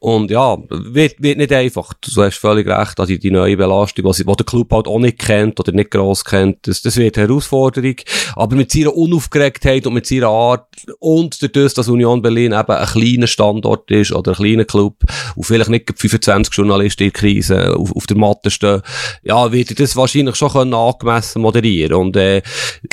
Und 0.00 0.30
ja, 0.30 0.58
wird, 0.68 1.16
wird 1.22 1.38
nicht 1.38 1.52
einfach. 1.52 1.92
Du 1.94 2.22
hast 2.22 2.38
völlig 2.38 2.66
recht, 2.66 2.98
also 2.98 3.16
die 3.16 3.30
neue 3.30 3.56
Belastung, 3.56 4.10
die, 4.12 4.24
die 4.24 4.36
der 4.36 4.46
Club 4.46 4.72
halt 4.72 4.86
auch 4.86 4.98
nicht 4.98 5.18
kennt 5.18 5.60
oder 5.60 5.72
nicht 5.72 5.90
gross 5.90 6.24
kennt, 6.24 6.66
das, 6.66 6.82
das 6.82 6.96
wird 6.96 7.16
Herausforderung. 7.16 7.96
Aber 8.34 8.56
mit 8.56 8.74
ihrer 8.74 8.94
Unaufgeregtheit 8.94 9.86
und 9.86 9.94
mit 9.94 10.10
ihrer 10.10 10.28
Art 10.28 10.66
und 10.98 11.42
dadurch, 11.42 11.74
dass 11.74 11.88
Union 11.88 12.22
Berlin 12.22 12.52
eben 12.52 12.70
ein 12.70 12.86
kleiner 12.86 13.26
Standort 13.26 13.90
ist 13.90 14.12
oder 14.12 14.32
ein 14.32 14.36
kleiner 14.36 14.64
Club 14.64 14.96
und 15.36 15.44
vielleicht 15.44 15.70
nicht 15.70 15.90
25 15.94 16.54
Journalisten 16.54 17.04
in 17.04 17.12
Krise 17.12 17.76
auf, 17.76 17.99
auf 18.00 18.06
der 18.06 18.16
Matte 18.16 18.50
stehen, 18.50 18.80
ja, 19.22 19.52
wird 19.52 19.78
das 19.78 19.94
wahrscheinlich 19.94 20.36
schon 20.36 20.50
können 20.50 20.72
angemessen 20.72 21.42
moderieren 21.42 21.94
Und 21.94 22.16
äh, 22.16 22.42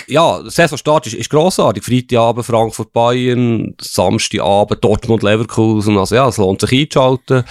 ja, 0.08 0.42
Saisonstart 0.46 1.08
ist, 1.08 1.14
ist 1.14 1.30
grossartig. 1.30 1.84
Freitagabend 1.84 2.46
Frankfurt 2.46 2.92
Bayern, 2.92 3.74
Samstagabend 3.80 4.84
Dortmund 4.84 5.24
Leverkusen. 5.24 5.98
Also 5.98 6.16
ja, 6.16 6.28
es 6.28 6.38
lohnt 6.38 6.60
sich 6.62 6.82
einzuschalten. 6.82 7.44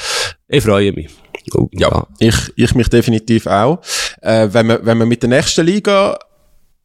Ich 0.49 0.63
freue 0.63 0.93
mich. 0.93 1.09
Oh, 1.55 1.69
ja, 1.73 1.89
ja, 1.89 2.07
Ich, 2.19 2.53
ich 2.57 2.75
mich 2.75 2.89
definitiv 2.89 3.47
auch. 3.47 3.81
Äh, 4.21 4.49
wenn, 4.53 4.69
wir, 4.69 4.85
wenn 4.85 4.99
wir 4.99 5.07
mit 5.07 5.23
der 5.23 5.31
nächsten 5.31 5.65
Liga 5.65 6.19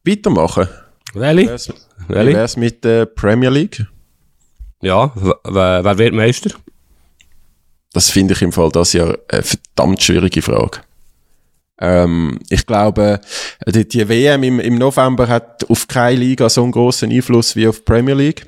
weitermachen. 0.04 0.68
Welche? 1.14 1.74
Wie 2.08 2.34
wär's 2.34 2.56
mit 2.56 2.82
der 2.84 3.06
Premier 3.06 3.50
League? 3.50 3.84
Ja, 4.80 5.12
wer, 5.44 5.84
wer 5.84 5.98
wird 5.98 6.14
Meister? 6.14 6.50
Das 7.92 8.10
finde 8.10 8.34
ich 8.34 8.42
im 8.42 8.52
Fall 8.52 8.70
das 8.70 8.92
ja 8.92 9.14
eine 9.28 9.42
verdammt 9.42 10.02
schwierige 10.02 10.42
Frage. 10.42 10.80
Ähm, 11.80 12.38
ich 12.48 12.64
glaube, 12.64 13.20
die, 13.66 13.86
die 13.86 14.08
WM 14.08 14.42
im, 14.44 14.60
im 14.60 14.76
November 14.76 15.28
hat 15.28 15.68
auf 15.68 15.88
keine 15.88 16.20
Liga 16.20 16.48
so 16.48 16.62
einen 16.62 16.72
großen 16.72 17.10
Einfluss 17.10 17.56
wie 17.56 17.66
auf 17.66 17.78
die 17.78 17.84
Premier 17.84 18.14
League. 18.14 18.46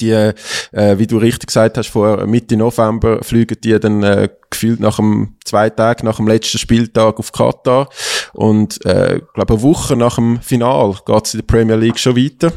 Die, 0.00 0.10
äh, 0.12 0.98
wie 0.98 1.06
du 1.06 1.16
richtig 1.16 1.46
gesagt 1.46 1.78
hast, 1.78 1.88
vor 1.88 2.26
Mitte 2.26 2.56
November 2.56 3.24
fliegen 3.24 3.56
die 3.64 3.80
dann 3.80 4.02
äh, 4.02 4.28
gefühlt 4.50 4.80
nach 4.80 4.96
dem 4.96 5.36
zwei 5.44 5.70
Tage 5.70 6.04
nach 6.04 6.16
dem 6.16 6.28
letzten 6.28 6.58
Spieltag 6.58 7.18
auf 7.18 7.32
Katar 7.32 7.88
und 8.34 8.84
äh, 8.84 9.20
glaube 9.32 9.54
eine 9.54 9.62
Woche 9.62 9.96
nach 9.96 10.16
dem 10.16 10.40
Final 10.42 10.94
geht's 11.06 11.32
in 11.32 11.40
der 11.40 11.46
Premier 11.46 11.76
League 11.76 11.98
schon 11.98 12.16
weiter 12.16 12.52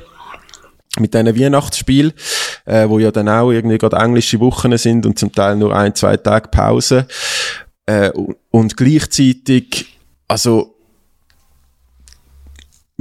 mit 1.00 1.14
diesen 1.14 1.40
Weihnachtsspiel, 1.40 2.14
äh, 2.66 2.88
wo 2.90 3.00
ja 3.00 3.12
dann 3.12 3.30
auch 3.30 3.52
irgendwie 3.52 3.78
gerade 3.78 3.98
englische 3.98 4.40
Wochen 4.40 4.78
sind 4.78 5.06
und 5.06 5.18
zum 5.18 5.32
Teil 5.32 5.56
nur 5.56 5.76
ein, 5.76 5.96
zwei 5.96 6.18
Tage 6.18 6.50
Pause. 6.50 7.08
Äh, 7.86 8.12
und 8.50 8.76
gleichzeitig, 8.76 9.98
also 10.28 10.76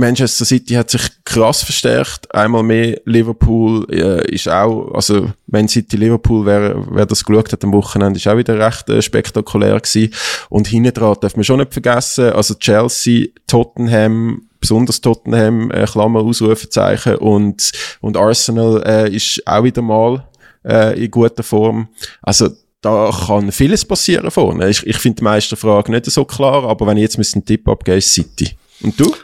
Manchester 0.00 0.44
City 0.44 0.74
hat 0.74 0.90
sich 0.90 1.02
krass 1.24 1.62
verstärkt. 1.62 2.34
Einmal 2.34 2.62
mehr 2.62 3.00
Liverpool 3.04 3.86
äh, 3.90 4.34
ist 4.34 4.48
auch, 4.48 4.92
also 4.94 5.30
Man 5.46 5.68
City 5.68 5.96
Liverpool, 5.96 6.46
wer, 6.46 6.84
wer 6.90 7.06
das 7.06 7.22
geschaut 7.22 7.52
hat 7.52 7.62
am 7.62 7.72
Wochenende, 7.72 8.18
ist 8.18 8.26
auch 8.26 8.36
wieder 8.36 8.58
recht 8.58 8.88
äh, 8.88 9.02
spektakulär 9.02 9.78
gewesen. 9.78 10.12
Und 10.48 10.68
hinten 10.68 10.94
dran 10.94 11.16
darf 11.20 11.36
man 11.36 11.44
schon 11.44 11.58
nicht 11.58 11.72
vergessen, 11.72 12.32
also 12.32 12.54
Chelsea, 12.54 13.26
Tottenham, 13.46 14.48
besonders 14.60 15.00
Tottenham, 15.00 15.70
äh, 15.70 15.86
Klammer, 15.86 16.20
Ausrufezeichen 16.20 17.16
und, 17.16 17.72
und 18.00 18.16
Arsenal 18.16 18.82
äh, 18.86 19.14
ist 19.14 19.42
auch 19.46 19.64
wieder 19.64 19.82
mal 19.82 20.26
äh, 20.64 21.02
in 21.02 21.10
guter 21.10 21.42
Form. 21.42 21.88
Also 22.22 22.50
da 22.80 23.10
kann 23.26 23.52
vieles 23.52 23.84
passieren 23.84 24.30
vorne. 24.30 24.68
Ich, 24.68 24.86
ich 24.86 24.96
finde 24.96 25.16
die 25.16 25.24
Meisterfrage 25.24 25.90
nicht 25.90 26.06
so 26.06 26.24
klar, 26.24 26.64
aber 26.64 26.86
wenn 26.86 26.96
ich 26.96 27.02
jetzt 27.02 27.34
einen 27.34 27.44
Tipp 27.44 27.68
abgebe, 27.68 27.98
ist 27.98 28.12
City. 28.12 28.56
Und 28.82 28.98
du? 28.98 29.14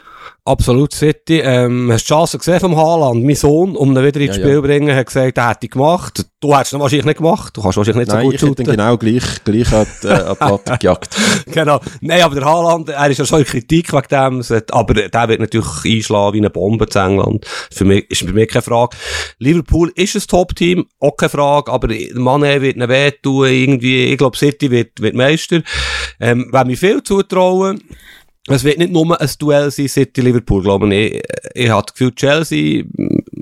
Absolut 0.47 0.93
City. 0.93 1.41
Ähm, 1.41 1.91
hast 1.91 2.03
du 2.03 2.13
die 2.13 2.17
Chance 2.19 2.37
gesehen 2.37 2.61
vom 2.61 2.77
Haaland? 2.77 3.21
Mein 3.21 3.35
Sohn, 3.35 3.75
um 3.75 3.91
ihn 3.91 4.01
wieder 4.01 4.21
ins 4.21 4.37
ja, 4.37 4.41
Spiel 4.41 4.55
zu 4.55 4.61
bringen, 4.61 4.95
hat 4.95 5.07
gesagt, 5.07 5.37
er 5.37 5.49
hätte 5.49 5.65
ich 5.65 5.71
gemacht. 5.71 6.25
Du 6.39 6.55
hättest 6.55 6.71
ihn 6.71 6.79
wahrscheinlich 6.79 7.05
nicht 7.05 7.17
gemacht. 7.17 7.57
Du 7.57 7.61
kannst 7.61 7.75
wahrscheinlich 7.75 8.07
nicht 8.07 8.13
Nein, 8.13 8.21
so 8.21 8.25
gut 8.25 8.33
ich 8.35 8.39
shooten. 8.39 8.65
genau 8.71 8.95
gleich, 8.95 9.43
gleich 9.43 9.73
an 9.73 9.85
die, 10.01 10.07
äh, 10.07 10.35
Platte 10.35 10.77
gejagt. 10.79 11.17
genau. 11.47 11.81
Nein, 11.99 12.21
aber 12.21 12.35
der 12.35 12.45
Haaland, 12.45 12.87
er 12.87 13.09
ist 13.09 13.17
ja 13.17 13.25
schon 13.25 13.39
in 13.39 13.45
Kritik 13.45 13.91
wegen 13.91 14.07
dem. 14.09 14.63
Aber 14.71 14.93
der 14.93 15.27
wird 15.27 15.41
natürlich 15.41 15.67
einschlagen 15.83 16.33
wie 16.35 16.37
eine 16.37 16.49
Bombe 16.49 16.87
zu 16.87 16.99
England. 16.99 17.45
Für 17.69 17.83
mich, 17.83 18.09
ist 18.09 18.21
für 18.21 18.31
mich 18.31 18.47
keine 18.47 18.61
Frage. 18.61 18.95
Liverpool 19.39 19.91
ist 19.95 20.15
ein 20.15 20.21
Top-Team, 20.25 20.85
auch 21.01 21.17
keine 21.17 21.29
Frage. 21.29 21.73
Aber 21.73 21.89
Mané 21.89 22.61
wird 22.61 22.77
ihn 22.77 22.87
wehtun. 22.87 23.47
Irgendwie, 23.47 24.05
ich 24.13 24.17
glaube, 24.17 24.37
City 24.37 24.71
wird, 24.71 25.01
wird 25.01 25.13
Meister. 25.13 25.61
Ähm, 26.21 26.47
wenn 26.53 26.69
wir 26.69 26.77
viel 26.77 27.03
zutrauen, 27.03 27.81
es 28.47 28.63
wird 28.63 28.77
nicht 28.77 28.91
nur 28.91 29.19
ein 29.19 29.29
Duell 29.39 29.71
sein, 29.71 29.87
City 29.87 30.21
Liverpool, 30.21 30.63
glaube 30.63 30.93
ich. 30.93 31.21
Ich 31.53 31.69
habe 31.69 31.85
das 31.85 31.93
Gefühl, 31.93 32.15
Chelsea 32.15 32.83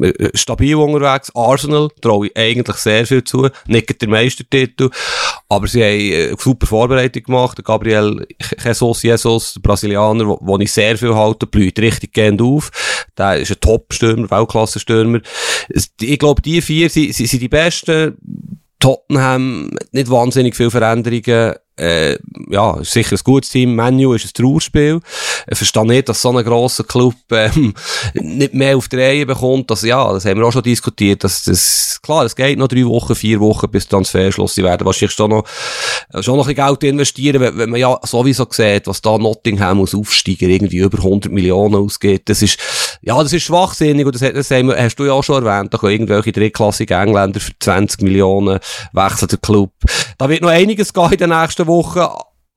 äh, 0.02 0.30
stabil 0.34 0.76
unterwegs, 0.76 1.32
Arsenal 1.36 1.90
traue 2.02 2.28
ich 2.28 2.38
eigentlich 2.38 2.76
sehr 2.78 3.06
viel 3.06 3.24
zu, 3.24 3.48
nicht 3.68 4.02
der 4.02 4.10
Meistertitel, 4.10 4.90
aber 5.48 5.68
sie 5.68 5.84
haben 5.84 6.30
eine 6.30 6.38
super 6.40 6.66
Vorbereitung 6.66 7.24
gemacht. 7.24 7.64
Gabriel 7.64 8.26
Jesus 8.64 9.04
Jesus, 9.04 9.54
der 9.54 9.62
Brasilianer, 9.62 10.28
wo, 10.28 10.40
wo 10.42 10.58
ich 10.58 10.72
sehr 10.72 10.98
viel 10.98 11.14
halte, 11.14 11.46
blüht 11.46 11.80
richtig 11.80 12.14
gehend 12.14 12.42
auf. 12.42 12.72
Der 13.18 13.38
ist 13.38 13.52
ein 13.52 13.60
Top-Stürmer, 13.60 14.30
Weltklasse-Stürmer. 14.30 15.22
Ich 16.02 16.20
glaube, 16.20 16.42
die 16.42 16.62
vier 16.62 16.90
sind, 16.90 17.14
sind 17.14 17.42
die 17.42 17.48
besten. 17.48 18.18
Tottenham 18.80 19.72
nicht 19.92 20.10
wahnsinnig 20.10 20.56
viele 20.56 20.70
Veränderungen 20.70 21.56
äh, 21.78 22.18
ja, 22.50 22.80
ist 22.80 22.92
sicher 22.92 23.16
ein 23.16 23.24
gutes 23.24 23.50
Team. 23.50 23.76
Menu 23.76 24.14
ist 24.14 24.26
ein 24.26 24.32
Trauerspiel. 24.34 25.02
Ich 25.48 25.58
verstehe 25.58 25.86
nicht, 25.86 26.10
dass 26.10 26.22
so 26.22 26.36
ein 26.36 26.44
grosser 26.44 26.84
Club 26.84 27.16
ähm, 27.32 27.74
nicht 28.14 28.54
mehr 28.54 28.78
auf 28.78 28.88
die 28.88 28.98
Reihe 28.98 29.26
bekommt. 29.26 29.70
Das, 29.70 29.82
ja, 29.82 30.12
das 30.14 30.26
haben 30.26 30.40
wir 30.40 30.48
auch 30.48 30.54
schon 30.54 30.64
diskutiert. 30.64 31.24
Dass 31.24 31.44
das, 31.44 32.00
klar, 32.02 32.26
es 32.26 32.36
geht 32.36 32.58
noch 32.58 32.68
drei 32.68 32.86
Wochen, 32.86 33.16
vier 33.16 33.40
Wochen 33.40 33.70
bis 33.70 33.88
Transferschluss. 33.88 34.56
Sie 34.56 34.64
werden 34.64 34.86
wahrscheinlich 34.86 35.16
schon 35.16 35.32
noch, 35.32 35.46
schon 36.22 36.38
noch 36.38 36.48
ein 36.48 36.56
bisschen 36.56 36.68
Geld 36.68 36.84
investieren, 36.84 37.42
wenn, 37.42 37.58
wenn 37.58 37.70
man 37.70 37.80
ja 37.80 38.00
sowieso 38.04 38.48
sieht, 38.50 38.88
was 38.88 39.02
da 39.02 39.18
Nottingham 39.18 39.78
muss 39.78 39.96
aufsteigen, 39.96 40.50
irgendwie 40.50 40.78
über 40.78 40.98
100 40.98 41.32
Millionen 41.32 41.76
ausgeht. 41.76 42.30
Das 42.30 42.42
ist, 42.42 42.58
ja, 43.02 43.22
das 43.22 43.34
ist 43.34 43.44
schwachsinnig 43.44 44.06
und 44.06 44.16
das, 44.16 44.22
das 44.22 44.52
hast 44.52 44.96
du 44.96 45.06
ja 45.06 45.14
auch 45.14 45.24
schon 45.24 45.46
erwähnt, 45.46 45.74
da 45.74 45.78
können 45.78 45.94
irgendwelche 45.94 46.32
drittklassigen 46.32 47.00
Engländer 47.00 47.40
für 47.40 47.52
20 47.60 48.02
Millionen 48.02 48.60
wechseln 48.94 49.28
der 49.28 49.38
Club. 49.40 49.72
Da 50.18 50.30
wird 50.30 50.42
noch 50.42 50.50
einiges 50.50 50.94
gehen 50.94 51.12
in 51.12 51.18
den 51.18 51.30
nächsten 51.30 51.65
Wochen, 51.68 52.08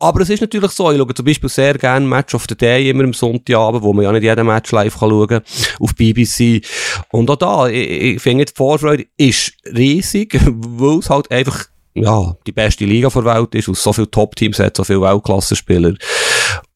aber 0.00 0.20
es 0.20 0.30
ist 0.30 0.40
natürlich 0.40 0.70
so, 0.70 0.92
ich 0.92 0.98
schaue 0.98 1.14
zum 1.14 1.24
Beispiel 1.24 1.48
sehr 1.48 1.74
gerne 1.74 2.06
Match 2.06 2.34
of 2.34 2.46
the 2.48 2.56
Day 2.56 2.88
immer 2.88 3.02
am 3.02 3.12
Sonntagabend, 3.12 3.82
wo 3.82 3.92
man 3.92 4.04
ja 4.04 4.12
nicht 4.12 4.22
jeden 4.22 4.46
Match 4.46 4.70
live 4.70 4.96
kann 4.96 5.10
schauen 5.10 5.40
auf 5.80 5.94
BBC. 5.96 6.64
Und 7.10 7.28
auch 7.30 7.36
da, 7.36 7.66
ich, 7.66 7.90
ich 8.14 8.22
finde 8.22 8.44
die 8.44 8.52
Vorfreude 8.54 9.06
ist 9.16 9.52
riesig, 9.66 10.38
weil 10.46 10.98
es 10.98 11.10
halt 11.10 11.30
einfach 11.32 11.66
ja, 11.94 12.36
die 12.46 12.52
beste 12.52 12.84
Liga 12.84 13.08
der 13.08 13.24
Welt 13.24 13.54
ist, 13.56 13.68
aus 13.68 13.82
so 13.82 13.92
viele 13.92 14.10
Top-Teams 14.10 14.60
hat, 14.60 14.76
so 14.76 14.84
viele 14.84 15.00
Weltklassenspieler. 15.00 15.94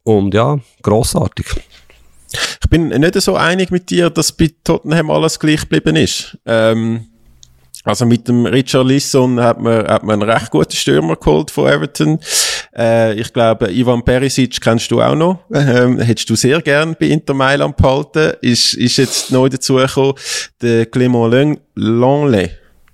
Und 0.02 0.34
ja, 0.34 0.58
grossartig. 0.82 1.46
Ich 2.62 2.70
bin 2.70 2.88
nicht 2.88 3.20
so 3.20 3.36
einig 3.36 3.70
mit 3.70 3.90
dir, 3.90 4.10
dass 4.10 4.32
bei 4.32 4.50
Tottenham 4.64 5.10
alles 5.10 5.38
gleich 5.38 5.60
geblieben 5.60 5.96
ist. 5.96 6.38
Ähm, 6.46 7.06
also 7.84 8.06
mit 8.06 8.28
dem 8.28 8.46
Richard 8.46 8.86
Lisson 8.86 9.40
hat 9.40 9.60
man, 9.60 9.86
hat 9.86 10.04
man 10.04 10.22
einen 10.22 10.30
recht 10.30 10.50
guten 10.50 10.72
Stürmer 10.72 11.16
geholt 11.16 11.50
von 11.50 11.68
Everton. 11.68 12.20
Äh, 12.76 13.14
ich 13.14 13.32
glaube, 13.32 13.72
Ivan 13.72 14.04
Perisic 14.04 14.60
kennst 14.60 14.90
du 14.90 15.00
auch 15.00 15.14
noch. 15.14 15.40
Ähm, 15.72 16.00
hättest 16.00 16.28
du 16.28 16.34
sehr 16.34 16.60
gern 16.60 16.96
bei 16.98 17.06
Inter 17.06 17.34
Mailand 17.34 17.76
behalten. 17.76 18.34
Ist, 18.42 18.74
ist 18.74 18.96
jetzt 18.98 19.30
neu 19.30 19.48
dazugekommen, 19.48 20.14
der 20.60 20.90
Clément 20.90 21.58
Langley 21.76 22.50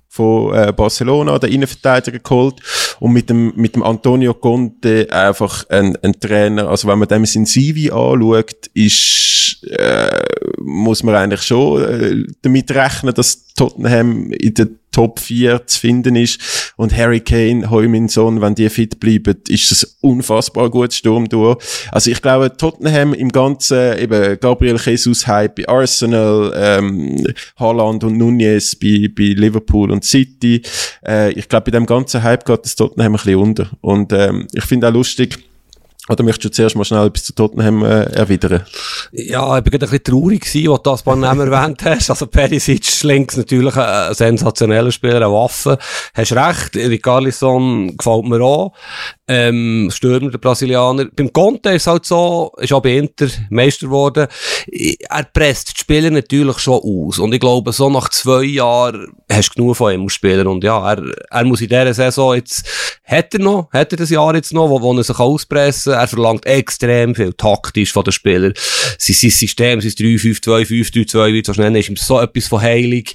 von 0.07 0.53
äh, 0.53 0.73
Barcelona, 0.75 1.39
der 1.39 1.49
Innenverteidiger 1.49 2.19
geholt 2.19 2.55
und 2.99 3.13
mit 3.13 3.29
dem, 3.29 3.53
mit 3.55 3.75
dem 3.75 3.83
Antonio 3.83 4.33
Conte 4.33 5.07
einfach 5.11 5.67
ein, 5.69 5.97
ein 6.01 6.19
Trainer, 6.19 6.67
also 6.67 6.87
wenn 6.87 6.99
man 6.99 7.07
dem 7.07 7.25
sein 7.25 7.45
CV 7.45 7.93
anschaut, 7.93 8.67
ist, 8.73 9.63
äh, 9.69 10.23
muss 10.59 11.03
man 11.03 11.15
eigentlich 11.15 11.43
schon 11.43 11.83
äh, 11.83 12.23
damit 12.41 12.71
rechnen, 12.71 13.13
dass 13.13 13.47
Tottenham 13.53 14.31
in 14.31 14.53
der 14.55 14.67
Top 14.91 15.19
4 15.19 15.67
zu 15.67 15.79
finden 15.79 16.15
ist. 16.15 16.73
Und 16.77 16.95
Harry 16.95 17.19
Kane, 17.19 17.69
Heuminson, 17.69 18.41
wenn 18.41 18.55
die 18.55 18.69
fit 18.69 18.99
bleiben, 18.99 19.35
ist 19.47 19.71
das 19.71 19.97
unfassbar 20.01 20.69
gutes 20.69 20.97
Sturmduo. 20.97 21.57
Also 21.91 22.11
ich 22.11 22.21
glaube, 22.21 22.55
Tottenham 22.55 23.13
im 23.13 23.29
Ganzen, 23.29 23.97
eben 23.97 24.39
Gabriel 24.39 24.77
Jesus 24.77 25.27
Hype 25.27 25.55
bei 25.55 25.67
Arsenal, 25.67 26.53
ähm, 26.55 27.23
Haaland 27.57 28.03
und 28.03 28.17
Nunez 28.17 28.75
bei, 28.75 29.09
bei 29.15 29.33
Liverpool 29.35 29.91
und 29.91 30.03
City. 30.03 30.61
Äh, 31.05 31.31
ich 31.33 31.47
glaube, 31.49 31.65
bei 31.65 31.71
dem 31.71 31.85
ganzen 31.85 32.23
Hype 32.23 32.45
geht 32.45 32.65
das 32.65 32.75
Tottenham 32.75 33.13
ein 33.13 33.17
bisschen 33.17 33.35
unter. 33.35 33.69
Und 33.81 34.13
ähm, 34.13 34.47
ich 34.53 34.63
finde 34.63 34.87
auch 34.87 34.93
lustig, 34.93 35.48
oder 36.09 36.23
möchtest 36.23 36.45
du 36.45 36.49
zuerst 36.49 36.75
mal 36.75 36.83
schnell 36.83 37.05
etwas 37.05 37.23
zu 37.23 37.33
Tottenham 37.33 37.85
äh, 37.85 38.05
erwidern? 38.05 38.65
Ja, 39.11 39.57
ich 39.57 39.63
bin 39.63 39.71
gerade 39.71 39.85
ein 39.85 39.91
bisschen 39.91 40.03
traurig 40.03 40.41
gewesen, 40.41 40.71
als 40.71 40.81
du 40.81 40.89
das 40.89 41.03
paar 41.03 41.15
Namen 41.15 41.51
erwähnt 41.51 41.85
hast. 41.85 42.09
Also 42.09 42.25
Perisic 42.25 43.03
links 43.03 43.37
natürlich 43.37 43.75
ein, 43.75 44.13
sensationeller 44.15 44.91
Spieler, 44.91 45.17
eine 45.17 45.31
Waffe. 45.31 45.77
Hast 46.15 46.33
recht, 46.33 46.75
Ricarlison 46.75 47.95
gefällt 47.95 48.25
mir 48.25 48.41
auch. 48.41 48.73
Ähm, 49.31 49.91
Stürmer, 49.93 50.31
der 50.31 50.39
Brasilianer. 50.39 51.05
Beim 51.15 51.31
Conte 51.31 51.69
ist 51.69 51.83
es 51.83 51.87
halt 51.87 52.03
so, 52.03 52.51
ist 52.57 52.73
auch 52.73 52.81
bei 52.81 52.97
Inter 52.97 53.27
Meister 53.51 53.85
geworden. 53.85 54.25
Er 54.71 55.23
presst 55.31 55.75
die 55.75 55.81
Spieler 55.81 56.09
natürlich 56.09 56.57
schon 56.57 56.81
aus. 56.81 57.19
Und 57.19 57.31
ich 57.31 57.39
glaube, 57.39 57.71
so 57.71 57.91
nach 57.91 58.09
zwei 58.09 58.41
Jahren 58.43 59.13
hast 59.31 59.51
du 59.51 59.61
genug 59.61 59.77
von 59.77 59.93
ihm 59.93 60.01
als 60.01 60.13
Spieler. 60.13 60.47
Und 60.47 60.63
ja, 60.63 60.93
er, 60.93 61.03
er 61.29 61.43
muss 61.45 61.61
in 61.61 61.69
dieser 61.69 61.93
Saison 61.93 62.33
jetzt, 62.33 62.65
hat 63.03 63.31
er 63.35 63.39
noch, 63.39 63.69
hat 63.71 63.91
er 63.91 63.97
das 63.97 64.09
Jahr 64.09 64.33
jetzt 64.33 64.51
noch, 64.51 64.67
wo, 64.67 64.81
wo 64.81 64.97
er 64.97 65.03
sich 65.03 65.19
auspressen 65.19 65.93
er 65.93 66.07
verlangt 66.07 66.45
extrem 66.45 67.13
viel 67.13 67.33
taktisch 67.33 67.93
von 67.93 68.03
den 68.03 68.11
Spielern. 68.11 68.53
Sein, 68.97 69.15
sein 69.15 69.29
System, 69.29 69.81
sein 69.81 69.91
3-5-2, 69.91 70.65
5-3-2, 70.65 71.33
wie 71.33 71.41
du 71.41 71.53
so 71.53 71.61
nennen, 71.61 71.75
ist 71.75 71.89
ihm 71.89 71.95
so 71.97 72.19
etwas 72.19 72.47
von 72.47 72.61
heilig. 72.61 73.13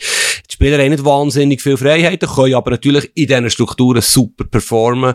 Die 0.49 0.53
Spieler 0.53 0.79
haben 0.79 0.91
nicht 0.91 1.05
wahnsinnig 1.05 1.63
viel 1.63 1.77
Freiheiten, 1.77 2.29
können 2.29 2.55
aber 2.55 2.71
natürlich 2.71 3.11
in 3.15 3.27
diesen 3.27 3.51
Strukturen 3.51 4.03
super 4.03 4.45
performen. 4.45 5.15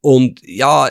Und 0.00 0.33
ja, 0.42 0.88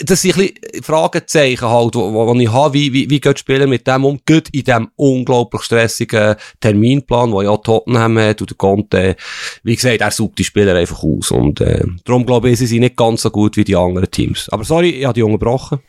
das 0.00 0.22
sind 0.22 0.36
ein 0.36 0.48
bisschen 0.48 0.82
Fragezeichen 0.82 1.68
halt, 1.68 1.94
wo 1.94 2.34
ich 2.34 2.52
habe, 2.52 2.74
wie, 2.74 2.92
wie, 2.92 3.10
wie 3.10 3.20
geht 3.20 3.36
die 3.36 3.40
Spieler 3.40 3.66
mit 3.66 3.86
dem 3.86 4.04
um, 4.04 4.20
geht 4.24 4.48
in 4.50 4.64
diesem 4.64 4.90
unglaublich 4.96 5.62
stressigen 5.62 6.36
Terminplan, 6.60 7.32
wo 7.32 7.42
ja 7.42 7.56
Tottenham 7.56 8.18
hat 8.18 8.40
und 8.40 8.50
der 8.50 8.56
Conte, 8.56 9.16
wie 9.62 9.76
gesagt, 9.76 10.00
er 10.00 10.10
sucht 10.10 10.38
die 10.38 10.44
Spieler 10.44 10.74
einfach 10.74 11.02
aus 11.02 11.30
und 11.30 11.60
äh, 11.60 11.84
darum 12.04 12.26
glaube 12.26 12.50
ich, 12.50 12.58
sie 12.58 12.66
sind 12.66 12.80
nicht 12.80 12.96
ganz 12.96 13.22
so 13.22 13.30
gut 13.30 13.56
wie 13.56 13.64
die 13.64 13.76
anderen 13.76 14.10
Teams. 14.10 14.48
Aber 14.50 14.64
sorry, 14.64 14.90
ich 14.90 15.04
habe 15.04 15.14
die 15.14 15.22
unterbrochen. 15.22 15.80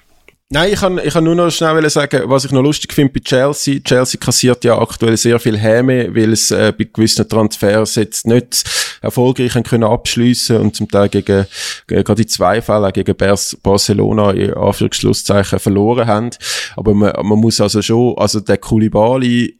Nein, 0.54 0.72
ich 0.72 0.82
kann, 0.82 1.00
ich 1.04 1.12
kann 1.12 1.24
nur 1.24 1.34
noch 1.34 1.50
schnell 1.50 1.90
sagen, 1.90 2.22
was 2.26 2.46
ich 2.46 2.52
noch 2.52 2.62
lustig 2.62 2.94
finde 2.94 3.12
bei 3.12 3.22
Chelsea. 3.22 3.80
Chelsea 3.80 4.20
kassiert 4.20 4.64
ja 4.64 4.78
aktuell 4.78 5.18
sehr 5.18 5.40
viel 5.40 5.58
Häme, 5.58 6.14
weil 6.14 6.32
es 6.32 6.52
äh, 6.52 6.72
bei 6.78 6.84
gewissen 6.94 7.28
Transfers 7.28 7.96
jetzt 7.96 8.28
nicht 8.28 8.64
erfolgreich 9.02 9.54
können 9.64 9.84
abschliessen 9.84 10.58
und 10.58 10.76
zum 10.76 10.88
Teil 10.88 11.10
gegen, 11.10 11.48
gegen 11.88 12.04
gerade 12.04 12.22
in 12.22 12.28
zwei 12.28 12.62
Fällen 12.62 12.94
gegen 12.94 13.16
Barcelona 13.64 14.30
in 14.30 14.54
Anführungsschlusszeichen 14.54 15.58
verloren 15.58 16.06
haben. 16.06 16.30
Aber 16.76 16.94
man, 16.94 17.14
man 17.24 17.40
muss 17.40 17.60
also 17.60 17.82
schon, 17.82 18.16
also 18.20 18.40
der 18.40 18.60
Koulibaly 18.60 19.58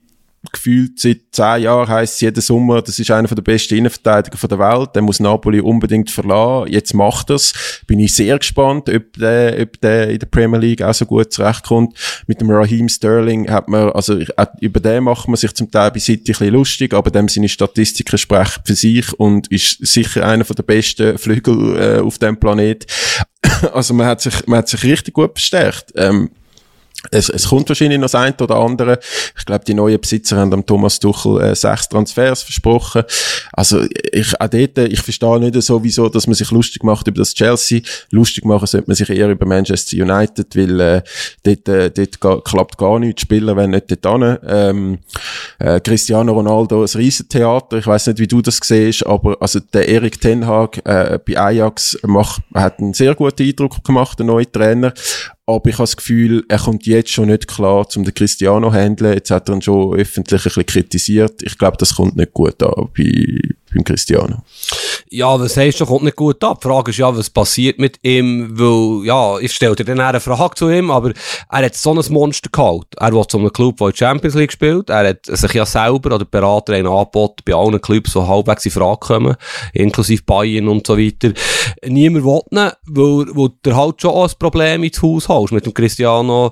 gefühlt 0.52 1.00
seit 1.00 1.22
zehn 1.32 1.64
Jahren 1.64 1.88
heisst 1.88 2.16
es 2.16 2.22
jeden 2.22 2.42
Sommer, 2.42 2.82
das 2.82 3.00
ist 3.00 3.10
einer 3.12 3.28
der 3.28 3.42
besten 3.42 3.76
Innenverteidiger 3.76 4.48
der 4.48 4.60
Welt, 4.60 4.90
der 4.94 5.02
muss 5.02 5.20
Napoli 5.20 5.62
unbedingt 5.62 6.12
verlassen, 6.12 6.72
jetzt 6.72 6.94
macht 6.94 7.30
er's. 7.30 7.82
Bin 7.88 8.00
ich 8.00 8.14
sehr 8.14 8.38
gespannt, 8.38 8.90
ob 8.90 9.14
der, 9.14 9.62
ob 9.62 9.80
der 9.80 10.10
in 10.10 10.20
der 10.20 10.28
Premier 10.28 10.60
League 10.60 10.82
auch 10.82 10.94
so 10.94 11.06
gut 11.06 11.32
zurechtkommt. 11.32 11.98
Mit 12.28 12.42
dem 12.42 12.52
Raheem 12.52 12.90
Sterling 12.90 13.50
hat 13.50 13.70
man, 13.70 13.92
also 13.92 14.20
über 14.60 14.80
den 14.80 15.06
macht 15.06 15.28
man 15.28 15.38
sich 15.38 15.54
zum 15.54 15.72
Teil 15.72 15.92
bei 15.92 16.00
City 16.00 16.32
ein 16.32 16.38
bisschen 16.38 16.54
lustig, 16.54 16.94
aber 16.94 17.10
dem 17.10 17.30
seine 17.30 17.50
Statistiken 17.50 18.18
sprechen 18.18 18.64
für 18.66 18.76
sich 18.76 19.14
und 19.14 19.48
ist 19.48 19.86
sicher 19.86 20.26
einer 20.28 20.44
der 20.44 20.64
besten 20.64 21.18
Flügel 21.18 21.78
äh, 21.80 22.00
auf 22.00 22.18
dem 22.18 22.38
Planet. 22.38 22.86
also 23.74 23.94
man 23.94 24.08
hat 24.08 24.22
sich, 24.22 24.46
man 24.48 24.60
hat 24.60 24.68
sich 24.68 24.84
richtig 24.84 25.14
gut 25.14 25.32
verstärkt. 25.34 25.94
Ähm, 25.96 26.32
es, 27.12 27.30
es 27.30 27.50
kommt 27.50 27.70
wahrscheinlich 27.70 28.00
noch 28.00 28.06
das 28.06 28.16
eine 28.16 28.36
oder 28.40 28.56
andere. 28.56 29.00
Ich 29.38 29.46
glaube, 29.46 29.66
die 29.66 29.74
neuen 29.74 30.00
Besitzer 30.00 30.38
haben 30.38 30.54
am 30.54 30.66
Thomas 30.66 31.00
Tuchel 31.00 31.42
äh, 31.42 31.56
sechs 31.56 31.90
Transfers 31.90 32.44
versprochen. 32.44 33.04
Also 33.52 33.86
ich 34.12 34.40
auch 34.40 34.48
dort, 34.48 34.78
ich 34.78 35.02
verstehe 35.02 35.40
nicht 35.40 35.62
so, 35.62 35.84
wieso, 35.84 36.10
dass 36.10 36.28
man 36.28 36.36
sich 36.36 36.52
lustig 36.52 36.84
macht 36.84 37.08
über 37.08 37.20
das 37.20 37.34
Chelsea. 37.34 37.82
Lustig 38.12 38.46
machen 38.46 38.68
sollte 38.68 38.88
man 38.88 38.96
sich 38.96 39.10
eher 39.10 39.30
über 39.30 39.46
Manchester 39.46 39.98
United, 39.98 40.56
weil 40.56 40.80
äh, 40.80 41.02
dort, 41.44 41.68
äh, 41.68 41.92
dort 41.92 42.46
klappt 42.46 42.78
gar 42.78 43.00
nichts. 43.00 43.24
Spieler 43.24 43.56
werden 43.56 43.72
nicht 43.72 43.92
dort 44.04 44.24
hin. 44.24 44.38
Ähm, 44.48 45.00
äh, 45.60 45.80
Cristiano 45.80 46.34
Ronaldo, 46.34 46.84
ein 46.84 46.88
Riesentheater. 46.88 47.78
Ich 47.78 47.88
weiß 47.88 48.08
nicht, 48.08 48.20
wie 48.20 48.28
du 48.28 48.42
das 48.42 48.60
siehst, 48.62 49.06
aber 49.06 49.38
also 49.40 49.60
der 49.60 49.88
Erik 49.88 50.20
Ten 50.22 50.48
Hag 50.48 50.78
äh, 50.86 51.20
bei 51.26 51.38
Ajax 51.38 51.98
macht, 52.04 52.42
hat 52.54 52.80
einen 52.80 52.94
sehr 52.94 53.16
guten 53.16 53.44
Eindruck 53.44 53.84
gemacht, 53.84 54.20
der 54.20 54.26
neue 54.26 54.50
Trainer. 54.52 54.94
Aber 55.46 55.70
ich 55.70 55.76
habe 55.76 55.84
das 55.84 55.98
Gefühl, 55.98 56.46
er 56.48 56.58
kommt 56.58 56.86
jetzt 56.86 57.12
schon 57.12 57.28
nicht 57.28 57.48
klar, 57.48 57.86
um 57.96 58.06
den 58.06 58.14
Cristiano 58.14 58.70
zu 58.70 58.76
handeln. 58.76 59.14
Jetzt 59.14 59.30
hat 59.30 59.50
er 59.50 59.56
ihn 59.56 59.62
schon 59.62 59.94
öffentlich 59.96 60.42
ein 60.42 60.44
bisschen 60.46 60.66
kritisiert. 60.66 61.44
Ich 61.44 61.58
glaube, 61.58 61.76
das 61.78 61.96
kommt 61.96 62.16
nicht 62.16 62.34
gut 62.34 62.64
an 62.64 62.90
bei, 62.98 63.40
beim 63.74 63.84
Cristiano. 63.84 64.44
Ja, 65.10 65.40
was 65.40 65.58
heißt 65.58 65.80
du, 65.80 65.86
kommt 65.86 66.04
nicht 66.04 66.16
gut 66.16 66.44
ab? 66.44 66.60
Die 66.62 66.68
Frage 66.68 66.92
ist 66.92 66.98
ja, 66.98 67.16
was 67.16 67.30
passiert 67.30 67.80
mit 67.80 68.00
ihm, 68.04 68.58
weil, 68.58 69.06
ja, 69.06 69.38
ich 69.40 69.54
stelle 69.54 69.76
dir 69.76 69.84
dann 69.84 70.00
eine 70.00 70.20
Frage 70.20 70.56
zu 70.56 70.70
ihm, 70.70 70.90
aber 70.90 71.12
er 71.52 71.66
hat 71.66 71.76
so 71.76 71.94
ein 71.94 72.02
Monster 72.10 72.50
geholt. 72.52 72.88
Er 72.98 73.14
will 73.14 73.26
zu 73.28 73.38
einem 73.38 73.52
Club, 73.52 73.78
der 73.78 73.88
in 73.88 73.96
Champions 73.96 74.36
League 74.36 74.52
spielt. 74.52 74.90
Er 74.90 75.10
hat 75.10 75.26
sich 75.26 75.54
ja 75.54 75.66
selber 75.66 76.16
oder 76.16 76.26
Berater 76.26 76.74
einen 76.74 76.88
angeboten 76.88 77.44
bei 77.46 77.54
allen 77.54 77.82
Clubs, 77.82 78.14
die 78.14 78.20
halbwegs 78.20 78.66
in 78.66 78.72
Frage 78.72 79.00
kommen, 79.00 79.36
inklusive 79.74 80.24
Bayern 80.24 80.68
und 80.68 80.88
so 80.88 80.98
weiter. 80.98 81.32
Niemand 81.86 82.26
will 82.26 82.42
ihn, 82.52 82.72
weil, 82.88 83.36
weil 83.36 83.50
der 83.66 83.76
halt 83.76 84.02
schon 84.02 84.12
auch 84.12 84.28
ein 84.28 84.38
Problem 84.40 84.84
ins 84.84 85.02
Haus 85.02 85.30
holst 85.30 85.54
mit 85.54 85.66
dem 85.66 85.74
Cristiano. 85.74 86.52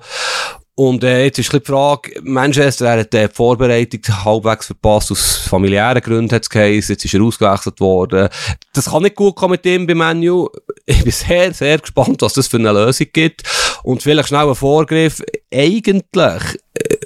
Und 0.82 1.04
äh, 1.04 1.26
jetzt 1.26 1.38
ist 1.38 1.54
die 1.54 1.60
Frage, 1.60 2.12
Manchester 2.24 2.88
er 2.88 3.02
hat 3.02 3.14
die 3.14 3.28
Vorbereitung 3.32 4.02
halbwegs 4.26 4.66
verpasst, 4.66 5.12
aus 5.12 5.38
familiären 5.38 6.02
Gründen 6.02 6.34
hat 6.34 6.42
es 6.42 6.50
geheißen, 6.50 6.94
jetzt 6.94 7.06
ist 7.06 7.14
er 7.14 7.22
ausgewechselt 7.22 7.80
worden. 7.80 8.30
Das 8.74 8.90
kann 8.90 9.04
nicht 9.04 9.16
gut 9.16 9.36
kommen 9.36 9.52
mit 9.52 9.66
ihm 9.68 9.86
bei 9.86 9.94
Menu. 9.94 10.48
Ich 10.88 11.04
bin 11.04 11.12
sehr, 11.12 11.54
sehr 11.54 11.78
gespannt, 11.78 12.24
was 12.24 12.34
das 12.34 12.48
für 12.48 12.58
eine 12.58 12.72
Lösung 12.72 13.06
gibt. 13.14 13.44
Und 13.84 14.02
vielleicht 14.02 14.30
schnell 14.30 14.48
ein 14.48 14.56
Vorgriff. 14.56 15.22
Eigentlich... 15.54 16.42
Äh, 16.74 16.98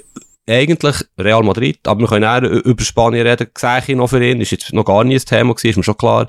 eigentlich 0.48 0.94
Real 1.18 1.42
Madrid, 1.42 1.80
aber 1.88 2.02
wir 2.02 2.06
können 2.06 2.24
auch 2.24 2.40
über 2.40 2.84
Spanien 2.84 3.26
reden, 3.26 3.48
sehe 3.58 3.82
ich 3.84 3.96
noch 3.96 4.06
für 4.06 4.24
ihn, 4.24 4.40
ist 4.40 4.52
jetzt 4.52 4.72
noch 4.72 4.84
gar 4.84 5.02
nie 5.02 5.16
ein 5.16 5.20
Thema 5.20 5.52
gewesen, 5.52 5.70
ist 5.70 5.76
mir 5.76 5.82
schon 5.82 5.96
klar. 5.96 6.28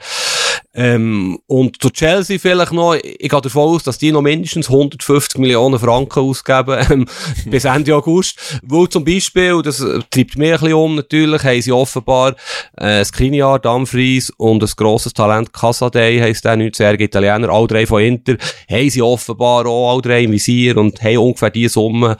Ähm, 0.73 1.39
und 1.47 1.81
zu 1.81 1.89
Chelsea 1.89 2.39
vielleicht 2.39 2.71
noch, 2.71 2.95
ich 2.95 3.29
gehe 3.29 3.41
davon 3.41 3.75
aus, 3.75 3.83
dass 3.83 3.97
die 3.97 4.11
noch 4.11 4.21
mindestens 4.21 4.69
150 4.69 5.39
Millionen 5.39 5.79
Franken 5.79 6.19
ausgeben, 6.19 6.77
ähm, 6.89 7.07
bis 7.45 7.65
Ende 7.65 7.95
August. 7.95 8.59
Weil 8.63 8.89
zum 8.89 9.03
Beispiel, 9.03 9.61
das 9.61 9.79
äh, 9.79 9.99
treibt 10.09 10.37
mir 10.37 10.55
ein 10.55 10.59
bisschen 10.59 10.73
um, 10.73 10.95
natürlich, 10.95 11.43
haben 11.43 11.61
sie 11.61 11.71
offenbar, 11.71 12.35
äh, 12.77 13.03
Skriniar, 13.03 13.59
Dumfries 13.59 14.29
und 14.37 14.63
ein 14.63 14.69
grosses 14.75 15.13
Talent, 15.13 15.53
Casadei, 15.53 16.19
heisst 16.19 16.45
der 16.45 16.55
19-jährige 16.55 17.05
Italiener, 17.05 17.49
alle 17.49 17.67
drei 17.67 17.85
von 17.85 18.01
Inter, 18.01 18.37
haben 18.69 18.89
sie 18.89 19.01
offenbar 19.01 19.65
auch 19.65 19.93
alle 19.93 20.01
drei 20.01 20.23
im 20.23 20.31
Visier 20.31 20.77
und 20.77 21.01
haben 21.01 21.17
ungefähr 21.17 21.49
diese 21.49 21.73
Summe 21.73 22.17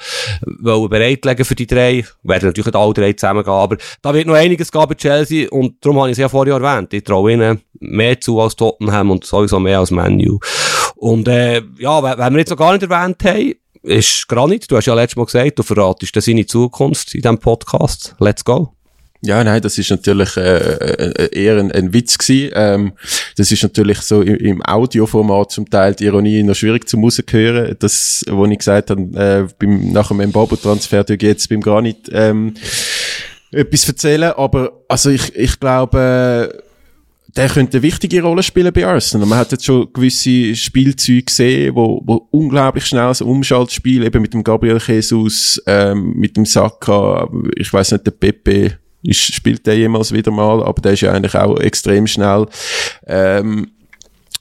wollen 0.60 0.90
bereitlegen 0.90 1.46
für 1.46 1.56
die 1.56 1.68
drei. 1.68 2.04
Werden 2.24 2.48
natürlich 2.48 2.66
nicht 2.66 2.76
alle 2.76 2.94
drei 2.94 3.14
zusammengehen, 3.14 3.54
aber 3.54 3.78
da 4.02 4.14
wird 4.14 4.28
noch 4.28 4.36
einiges 4.36 4.72
gehen 4.72 4.88
bei 4.88 4.96
Chelsea 4.96 5.50
und 5.50 5.76
darum 5.82 6.00
habe 6.00 6.10
ich 6.10 6.14
es 6.14 6.20
ja 6.20 6.30
vorher 6.30 6.56
erwähnt. 6.56 6.94
Ich 6.94 7.04
traue 7.04 7.34
ihnen 7.34 7.62
mehr 7.80 8.20
zu 8.20 8.27
als 8.36 8.56
Tottenham 8.56 9.12
und 9.12 9.26
sowieso 9.26 9.60
mehr 9.60 9.80
als 9.80 9.92
Manu. 9.92 10.40
Und 10.96 11.28
äh, 11.28 11.62
ja, 11.78 12.04
wenn 12.04 12.34
wir 12.34 12.40
jetzt 12.40 12.50
noch 12.50 12.58
gar 12.58 12.74
nicht 12.74 12.84
erwähnt 12.84 13.24
haben, 13.24 13.54
ist 13.84 14.28
Granit, 14.28 14.70
du 14.70 14.76
hast 14.76 14.86
ja 14.86 14.94
letztes 14.94 15.16
Mal 15.16 15.26
gesagt, 15.26 15.60
du 15.60 15.64
verratest 15.64 16.14
seine 16.20 16.46
Zukunft 16.46 17.16
in 17.16 17.22
diesem 17.22 17.38
Podcast. 17.38 18.16
Let's 18.20 18.44
go. 18.44 18.74
Ja, 19.22 19.44
nein, 19.44 19.62
das 19.62 19.78
ist 19.78 19.90
natürlich 19.90 20.38
äh, 20.38 20.58
äh, 20.58 21.30
eher 21.32 21.58
ein, 21.58 21.72
ein 21.72 21.92
Witz 21.92 22.18
gewesen. 22.18 22.52
Ähm, 22.54 22.94
das 23.36 23.52
ist 23.52 23.64
natürlich 23.64 24.00
so 24.02 24.22
im, 24.22 24.36
im 24.36 24.66
Audioformat 24.66 25.52
zum 25.52 25.70
Teil 25.70 25.96
die 25.96 26.06
Ironie 26.06 26.44
noch 26.44 26.56
schwierig 26.56 26.88
zu 26.88 26.98
hören. 26.98 27.76
Das, 27.80 28.24
wo 28.30 28.46
ich 28.46 28.60
gesagt 28.60 28.92
habe, 28.92 29.02
äh, 29.16 29.48
beim, 29.58 29.92
nach 29.92 30.10
dem 30.10 30.18
Mbabo-Transfer, 30.18 31.06
jetzt 31.20 31.50
beim 31.50 31.62
Granit 31.62 32.10
ähm, 32.12 32.54
etwas 33.52 33.88
erzählen. 33.88 34.34
Aber 34.34 34.84
also 34.88 35.10
ich, 35.10 35.36
ich 35.36 35.60
glaube, 35.60 36.64
der 37.38 37.50
könnte 37.50 37.78
eine 37.78 37.84
wichtige 37.84 38.24
Rolle 38.24 38.42
spielen 38.42 38.74
bei 38.74 38.86
Arsenal. 38.86 39.28
Man 39.28 39.38
hat 39.38 39.52
jetzt 39.52 39.66
schon 39.66 39.88
gewisse 39.94 40.56
Spielzeuge 40.56 41.24
gesehen, 41.24 41.76
wo, 41.76 42.02
wo 42.04 42.28
unglaublich 42.32 42.86
schnell 42.86 43.14
so 43.14 43.26
Umschaltspiel, 43.26 44.04
eben 44.04 44.22
mit 44.22 44.34
dem 44.34 44.44
Gabriel 44.44 44.80
Jesus, 44.86 45.62
ähm, 45.68 46.14
mit 46.16 46.36
dem 46.36 46.46
Saka, 46.46 47.30
ich 47.56 47.72
weiß 47.72 47.94
nicht, 47.94 48.06
der 48.08 48.12
Pepe, 48.12 48.78
ist, 49.04 49.34
spielt 49.34 49.66
der 49.68 49.78
jemals 49.78 50.12
wieder 50.12 50.32
mal, 50.32 50.64
aber 50.64 50.82
der 50.82 50.94
ist 50.94 51.02
ja 51.02 51.12
eigentlich 51.12 51.36
auch 51.36 51.60
extrem 51.60 52.08
schnell. 52.08 52.48
Ähm, 53.06 53.68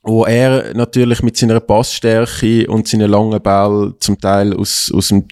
wo 0.03 0.25
er 0.25 0.73
natürlich 0.75 1.23
mit 1.23 1.37
seiner 1.37 1.61
Passstärke 1.61 2.67
und 2.69 2.89
seinen 2.89 3.11
langen 3.11 3.43
Ball 3.43 3.93
zum 3.99 4.19
Teil 4.21 4.55
aus, 4.55 4.91
aus 4.95 5.09
dem 5.09 5.27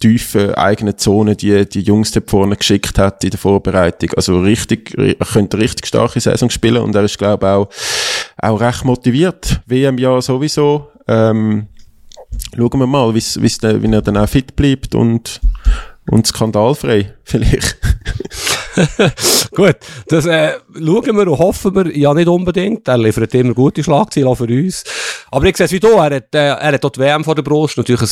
tiefen 0.00 0.54
eigenen 0.54 0.96
Zone 0.96 1.36
die, 1.36 1.68
die 1.68 1.82
Jungs 1.82 2.10
da 2.10 2.20
vorne 2.26 2.56
geschickt 2.56 2.98
hat 2.98 3.22
in 3.22 3.30
der 3.30 3.38
Vorbereitung. 3.38 4.10
Also 4.16 4.40
richtig, 4.40 4.96
er 4.98 5.14
könnte 5.14 5.58
richtig 5.58 5.86
starke 5.86 6.20
Saison 6.20 6.50
spielen 6.50 6.82
und 6.82 6.94
er 6.94 7.04
ist, 7.04 7.18
glaube 7.18 7.46
ich, 7.46 7.52
auch, 7.52 7.68
auch 8.50 8.60
recht 8.60 8.84
motiviert. 8.84 9.60
WM-Jahr 9.66 10.22
sowieso. 10.22 10.88
Ähm, 11.06 11.66
schauen 12.56 12.80
wir 12.80 12.86
mal, 12.86 13.14
wie's, 13.14 13.40
wie's 13.40 13.62
wie 13.62 13.92
er 13.92 14.02
dann 14.02 14.16
auch 14.16 14.28
fit 14.28 14.56
bleibt 14.56 14.94
und, 14.94 15.40
und 16.10 16.26
skandalfrei, 16.26 17.14
vielleicht. 17.24 17.76
Gut, 19.54 19.76
das 20.08 20.26
äh, 20.26 20.52
schauen 20.74 21.16
wir 21.16 21.28
und 21.28 21.38
hoffen 21.38 21.74
wir 21.74 21.96
ja 21.96 22.14
nicht 22.14 22.28
unbedingt. 22.28 22.86
Er 22.88 22.98
liefert 22.98 23.34
immer 23.34 23.54
gute 23.54 23.82
Schlagzeilen 23.82 24.34
für 24.36 24.44
uns. 24.44 24.84
Aber 25.30 25.44
ich 25.46 25.56
sehe 25.56 25.66
es 25.66 25.72
wie 25.72 25.80
du, 25.80 25.88
er 25.88 26.16
hat, 26.16 26.34
äh, 26.34 26.48
er 26.48 26.72
hat 26.72 26.84
auch 26.84 26.90
die 26.90 27.00
WM 27.00 27.24
vor 27.24 27.34
der 27.34 27.42
Brust. 27.42 27.76
Natürlich 27.76 28.02
ein 28.02 28.08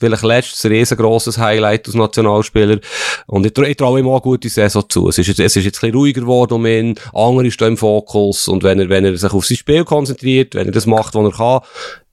vielleicht 0.00 0.22
letztes 0.22 0.70
riesengroßes 0.70 1.38
Highlight 1.38 1.86
als 1.86 1.94
Nationalspieler. 1.94 2.78
Und 3.26 3.46
ich, 3.46 3.56
ich 3.56 3.76
traue 3.76 4.00
ihm 4.00 4.08
auch 4.08 4.14
eine 4.14 4.20
gute 4.20 4.48
Saison 4.48 4.84
zu. 4.88 5.08
Es 5.08 5.18
ist, 5.18 5.28
jetzt, 5.28 5.40
es 5.40 5.56
ist 5.56 5.64
jetzt 5.64 5.78
ein 5.78 5.80
bisschen 5.80 5.94
ruhiger 5.94 6.20
geworden 6.20 6.54
um 6.54 6.66
ihn. 6.66 6.94
Andere 7.12 7.50
stehen 7.50 7.68
im 7.68 7.76
Fokus. 7.76 8.48
Und 8.48 8.62
wenn 8.62 8.78
er, 8.80 8.88
wenn 8.88 9.04
er 9.04 9.16
sich 9.16 9.32
auf 9.32 9.46
sein 9.46 9.56
Spiel 9.56 9.84
konzentriert, 9.84 10.54
wenn 10.54 10.66
er 10.66 10.72
das 10.72 10.86
macht, 10.86 11.14
was 11.14 11.24
er 11.24 11.36
kann, 11.36 11.60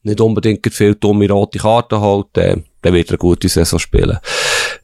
nicht 0.04 0.22
unbedingt 0.22 0.66
viel 0.74 0.96
dumme 0.96 1.30
rote 1.30 1.60
Karten 1.60 2.00
holt, 2.00 2.38
äh, 2.38 2.58
dann 2.82 2.94
wird 2.94 3.10
er 3.10 3.14
eine 3.14 3.18
gute 3.18 3.50
Saison 3.50 3.80
spielen. 3.80 4.18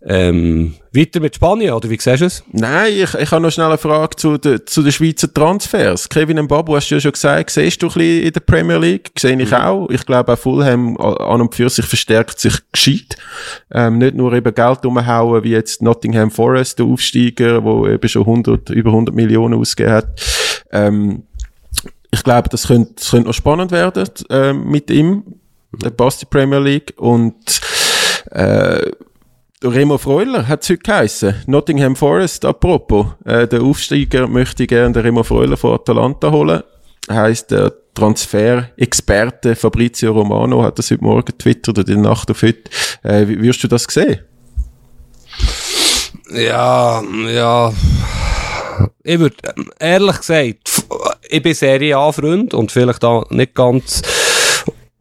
Ähm, 0.07 0.75
weiter 0.93 1.19
mit 1.19 1.35
Spanien, 1.35 1.73
oder 1.73 1.89
wie 1.89 1.97
siehst 1.99 2.21
du 2.21 2.25
es? 2.25 2.43
Nein, 2.51 2.93
ich, 2.93 3.15
ich 3.15 3.31
habe 3.31 3.41
noch 3.41 3.49
schnell 3.49 3.67
eine 3.67 3.79
Frage 3.79 4.15
zu, 4.15 4.37
de, 4.37 4.63
zu 4.63 4.83
den 4.83 4.91
Schweizer 4.91 5.33
Transfers. 5.33 6.07
Kevin 6.07 6.43
Mbabu, 6.43 6.75
hast 6.75 6.89
du 6.89 6.95
ja 6.95 7.01
schon 7.01 7.13
gesagt, 7.13 7.49
siehst 7.49 7.81
du 7.81 7.87
ein 7.87 7.93
bisschen 7.93 8.23
in 8.23 8.31
der 8.33 8.39
Premier 8.41 8.77
League? 8.77 9.09
Sehe 9.17 9.41
ich 9.41 9.49
mhm. 9.49 9.57
auch. 9.57 9.89
Ich 9.89 10.05
glaube 10.05 10.33
auch 10.33 10.37
Fulham 10.37 10.95
an 10.97 11.41
und 11.41 11.55
für 11.55 11.69
sich 11.69 11.85
verstärkt 11.85 12.39
sich 12.39 12.55
gescheit. 12.71 13.17
Ähm, 13.71 13.97
nicht 13.97 14.15
nur 14.15 14.31
eben 14.33 14.53
Geld 14.53 14.85
umhauen, 14.85 15.43
wie 15.43 15.51
jetzt 15.51 15.81
Nottingham 15.81 16.29
Forest, 16.29 16.77
der 16.77 16.85
Aufsteiger, 16.85 17.63
wo 17.63 17.87
eben 17.87 18.07
schon 18.07 18.21
100, 18.21 18.69
über 18.69 18.91
100 18.91 19.15
Millionen 19.15 19.59
ausgegeben 19.59 19.95
hat. 19.95 20.21
Ähm, 20.71 21.23
ich 22.11 22.23
glaube, 22.23 22.47
das 22.49 22.67
könnte, 22.67 22.93
das 22.95 23.09
könnte 23.09 23.27
noch 23.27 23.33
spannend 23.33 23.71
werden 23.71 24.07
äh, 24.29 24.53
mit 24.53 24.91
ihm. 24.91 25.23
Der 25.83 25.89
passt 25.89 26.21
die 26.21 26.25
Premier 26.25 26.59
League 26.59 26.93
und 26.97 27.59
äh, 28.31 28.91
Remo 29.63 29.97
Freuler 29.97 30.47
hat 30.47 30.63
es 30.63 30.69
heute 30.69 30.79
geheissen. 30.79 31.35
Nottingham 31.47 31.95
Forest, 31.95 32.45
apropos. 32.45 33.07
Äh, 33.23 33.47
der 33.47 33.61
Aufsteiger 33.61 34.27
möchte 34.27 34.67
gerne 34.67 34.93
den 34.93 35.01
Remo 35.03 35.23
Freuler 35.23 35.57
von 35.57 35.75
Atalanta 35.75 36.31
holen. 36.31 36.61
Heißt 37.09 37.51
der 37.51 37.73
Transfer-Experte 37.93 39.55
Fabrizio 39.55 40.11
Romano 40.11 40.63
hat 40.63 40.77
das 40.77 40.91
heute 40.91 41.03
Morgen 41.03 41.25
getwittert 41.25 41.79
oder 41.79 41.87
in 41.87 42.03
der 42.03 42.11
Nacht 42.11 42.29
auf 42.29 42.41
heute. 42.41 42.63
Äh, 43.03 43.27
wirst 43.27 43.63
du 43.63 43.67
das 43.69 43.83
sehen? 43.83 44.19
Ja, 46.31 47.01
ja. 47.29 47.71
Ich 49.03 49.19
würde, 49.19 49.35
ehrlich 49.79 50.17
gesagt, 50.17 50.83
ich 51.29 51.41
bin 51.41 51.53
Serie 51.53 51.97
A-Freund 51.97 52.53
und 52.53 52.71
vielleicht 52.71 53.03
da 53.03 53.23
nicht 53.29 53.55
ganz 53.55 54.01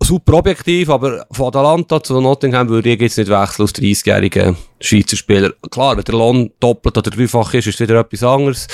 super 0.05 0.34
objektiv, 0.34 0.90
aber 0.90 1.26
von 1.30 1.48
Atalanta 1.48 2.02
zu 2.02 2.20
Nottingham 2.20 2.68
würde 2.68 2.90
ich 2.90 3.00
jetzt 3.00 3.18
nicht 3.18 3.30
wechseln 3.30 3.64
aus 3.64 3.72
30-jährigen 3.72 4.57
Schweizer 4.80 5.16
Spieler. 5.16 5.52
Klar, 5.70 5.96
wenn 5.96 6.05
der 6.05 6.14
Lohn 6.14 6.50
doppelt 6.61 6.98
oder 6.98 7.11
dreifach 7.11 7.55
ist, 7.55 7.66
ist 7.66 7.80
wieder 7.80 7.98
etwas 8.00 8.22
anderes. 8.22 8.66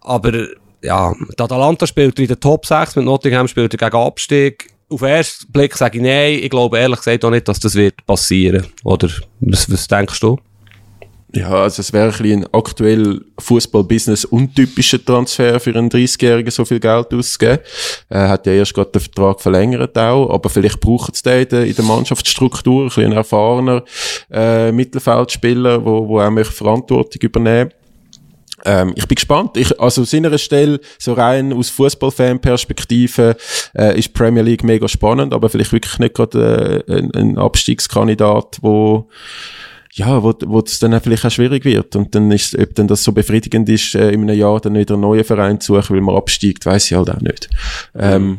Aber, 0.00 0.32
ja, 0.82 1.14
der 1.38 1.44
Atalanta 1.44 1.86
spielt 1.86 2.18
in 2.18 2.28
der 2.28 2.40
Top 2.40 2.66
6, 2.66 2.96
mit 2.96 3.04
Nottingham 3.04 3.46
spielt 3.46 3.74
er 3.74 3.90
gegen 3.90 4.02
Abstieg. 4.02 4.70
Auf 4.88 5.00
den 5.00 5.08
ersten 5.08 5.52
Blick 5.52 5.76
sage 5.76 5.98
ich 5.98 6.04
nein, 6.04 6.38
ich 6.42 6.50
glaube 6.50 6.78
ehrlich 6.78 6.98
gesagt 6.98 7.24
auch 7.24 7.30
nicht, 7.30 7.48
dass 7.48 7.60
das 7.60 7.74
wird 7.74 8.04
passieren. 8.06 8.66
Oder, 8.84 9.10
was, 9.40 9.70
was 9.70 9.86
denkst 9.86 10.20
du? 10.20 10.38
Ja, 11.36 11.50
also 11.50 11.80
es 11.80 11.92
wäre 11.92 12.04
ein, 12.04 12.10
bisschen 12.10 12.44
ein 12.44 12.48
aktuell 12.52 13.20
Fußball-Business 13.38 14.24
untypischer 14.24 15.04
Transfer 15.04 15.58
für 15.58 15.74
einen 15.74 15.90
30-Jährigen 15.90 16.50
so 16.52 16.64
viel 16.64 16.78
Geld 16.78 17.12
auszugeben. 17.12 17.58
Er 18.08 18.28
hat 18.28 18.46
ja 18.46 18.52
erst 18.52 18.72
gerade 18.72 18.92
den 18.92 19.00
Vertrag 19.00 19.40
verlängert 19.40 19.98
auch, 19.98 20.30
aber 20.30 20.48
vielleicht 20.48 20.80
braucht 20.80 21.14
es 21.14 21.22
den 21.22 21.48
in 21.50 21.74
der, 21.74 21.84
Mannschaftsstruktur, 21.84 22.82
ein 22.82 22.88
bisschen 22.88 23.12
erfahrener 23.12 23.82
äh, 24.30 24.70
Mittelfeldspieler, 24.70 25.84
wo, 25.84 26.06
wo 26.06 26.20
auch 26.20 26.30
mehr 26.30 26.44
Verantwortung 26.44 27.20
übernehmen. 27.20 27.70
Ähm, 28.64 28.92
ich 28.94 29.08
bin 29.08 29.16
gespannt. 29.16 29.56
Ich, 29.56 29.78
also 29.80 30.02
aus 30.02 30.10
seiner 30.12 30.38
Stelle, 30.38 30.80
so 30.98 31.14
rein 31.14 31.52
aus 31.52 31.68
Fußballfan-Perspektive, 31.70 33.36
äh, 33.76 33.98
ist 33.98 34.14
Premier 34.14 34.42
League 34.42 34.62
mega 34.62 34.86
spannend, 34.86 35.34
aber 35.34 35.48
vielleicht 35.48 35.72
wirklich 35.72 35.98
nicht 35.98 36.14
gerade 36.14 36.84
äh, 36.86 36.92
ein, 36.96 37.10
ein 37.14 37.38
Abstiegskandidat, 37.38 38.58
wo 38.62 39.08
ja, 39.96 40.22
wo, 40.24 40.34
wo 40.46 40.58
es 40.58 40.80
dann 40.80 41.00
vielleicht 41.00 41.24
auch 41.24 41.30
schwierig 41.30 41.64
wird. 41.64 41.94
Und 41.94 42.14
dann 42.16 42.30
ist, 42.32 42.58
ob 42.58 42.74
dann 42.74 42.88
das 42.88 43.04
so 43.04 43.12
befriedigend 43.12 43.68
ist, 43.68 43.94
äh, 43.94 44.10
in 44.10 44.22
einem 44.22 44.36
Jahr 44.36 44.60
dann 44.60 44.74
wieder 44.74 44.94
einen 44.94 45.02
neuen 45.02 45.22
Verein 45.22 45.60
zu 45.60 45.74
suchen, 45.74 45.94
weil 45.94 46.02
man 46.02 46.16
absteigt, 46.16 46.66
weiß 46.66 46.90
ich 46.90 46.96
halt 46.96 47.10
auch 47.10 47.20
nicht. 47.20 47.48
Ähm, 47.94 48.38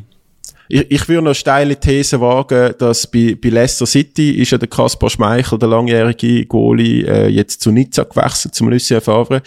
ich, 0.68 0.92
ich 0.92 1.08
würde 1.08 1.22
noch 1.22 1.34
steile 1.34 1.80
These 1.80 2.20
wagen, 2.20 2.74
dass 2.78 3.08
bei, 3.08 3.38
bei 3.42 3.50
Leicester 3.50 3.86
City 3.86 4.32
ist 4.32 4.52
ja 4.52 4.58
der 4.58 4.68
Kaspar 4.68 5.10
Schmeichel, 5.10 5.58
der 5.58 5.70
langjährige 5.70 6.46
Goalie, 6.46 7.06
äh, 7.08 7.28
jetzt 7.30 7.62
zu 7.62 7.72
Nizza 7.72 8.04
gewechselt, 8.04 8.54
zum 8.54 8.70
Lucien 8.70 9.00
Favre. 9.00 9.42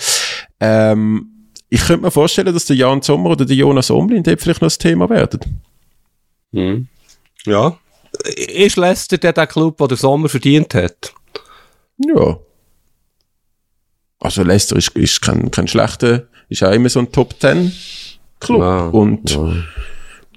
Ähm, 0.61 1.53
ich 1.69 1.83
könnte 1.83 2.07
mir 2.07 2.11
vorstellen, 2.11 2.55
dass 2.55 2.65
der 2.65 2.77
Jan 2.77 3.03
Sommer 3.03 3.31
oder 3.31 3.45
der 3.45 3.57
Jonas 3.57 3.91
Omlin 3.91 4.23
dort 4.23 4.41
vielleicht 4.41 4.63
noch 4.63 4.69
das 4.69 4.79
Thema 4.79 5.11
werden. 5.11 5.41
Hm. 6.55 6.89
Ja. 7.45 7.77
Ist 8.35 8.77
Leicester 8.77 9.19
der, 9.19 9.35
der 9.35 9.47
Club, 9.47 9.77
der 9.77 9.89
der 9.89 9.97
Sommer 9.99 10.31
verdient 10.31 10.73
hat? 10.73 11.13
Ja. 11.99 12.39
Also 14.21 14.43
Leicester 14.43 14.77
ist, 14.77 14.91
ist 14.97 15.23
kein, 15.23 15.51
kein 15.51 15.69
schlechter, 15.69 16.29
ist 16.49 16.63
auch 16.65 16.73
immer 16.73 16.89
so 16.89 17.01
ein 17.01 17.13
Top 17.13 17.35
10 17.41 17.73
Club. 18.41 18.61
Ja, 18.61 18.87
und 18.89 19.31
ja. 19.31 19.55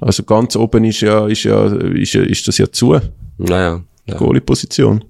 also 0.02 0.24
ganz 0.24 0.56
oben 0.56 0.84
ist 0.84 1.02
ja, 1.02 1.28
ist 1.28 1.44
ja, 1.44 1.66
ist, 1.66 2.14
ja, 2.14 2.24
ist 2.24 2.48
das 2.48 2.58
ja 2.58 2.72
zu. 2.72 3.00
Naja. 3.38 3.82
Ja. 4.08 4.18
Goalie-Position. 4.18 5.04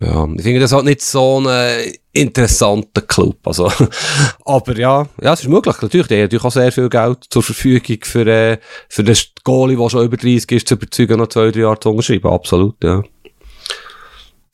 Ja, 0.00 0.28
ich 0.36 0.42
finde 0.42 0.60
das 0.60 0.72
halt 0.72 0.84
nicht 0.84 1.02
so 1.02 1.40
ein 1.40 1.92
interessanter 2.12 3.02
Club. 3.02 3.38
Also, 3.46 3.70
aber 4.44 4.76
ja, 4.76 5.06
ja, 5.22 5.32
es 5.32 5.40
ist 5.40 5.48
möglich. 5.48 5.76
Natürlich, 5.80 6.08
der 6.08 6.18
hat 6.18 6.24
natürlich 6.24 6.44
auch 6.44 6.52
sehr 6.52 6.72
viel 6.72 6.88
Geld 6.88 7.24
zur 7.30 7.42
Verfügung 7.42 7.98
für, 8.02 8.26
äh, 8.26 8.58
für 8.88 9.04
den 9.04 9.16
Goalie, 9.44 9.76
der 9.76 9.88
schon 9.88 10.04
über 10.04 10.16
30 10.16 10.50
ist, 10.50 10.68
zu 10.68 10.74
überzeugen, 10.74 11.18
noch 11.18 11.28
zwei, 11.28 11.50
drei 11.50 11.60
Jahre 11.60 11.80
zu 11.80 11.90
unterschreiben. 11.90 12.28
Absolut, 12.28 12.82
ja. 12.82 13.02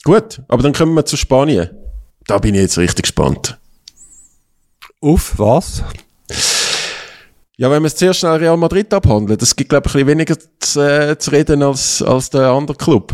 Gut, 0.04 0.42
aber 0.48 0.62
dann 0.62 0.72
kommen 0.72 0.94
wir 0.94 1.04
zu 1.04 1.16
Spanien. 1.16 1.70
Da 2.26 2.38
bin 2.38 2.54
ich 2.54 2.60
jetzt 2.62 2.78
richtig 2.78 3.04
gespannt. 3.04 3.58
Auf 5.00 5.38
was? 5.38 5.82
Ja, 7.60 7.70
wenn 7.70 7.82
wir 7.82 7.88
es 7.88 7.96
zuerst 7.96 8.20
schnell 8.20 8.36
Real 8.36 8.56
Madrid 8.56 8.90
abhandeln, 8.94 9.38
das 9.38 9.54
gibt, 9.54 9.68
glaube 9.68 9.86
ich, 9.86 9.94
ein 9.94 10.06
bisschen 10.06 10.08
weniger 10.08 10.34
zu, 10.60 10.80
äh, 10.80 11.18
zu 11.18 11.30
reden 11.30 11.62
als, 11.62 12.00
als 12.00 12.30
der 12.30 12.48
andere 12.48 12.74
Club. 12.74 13.12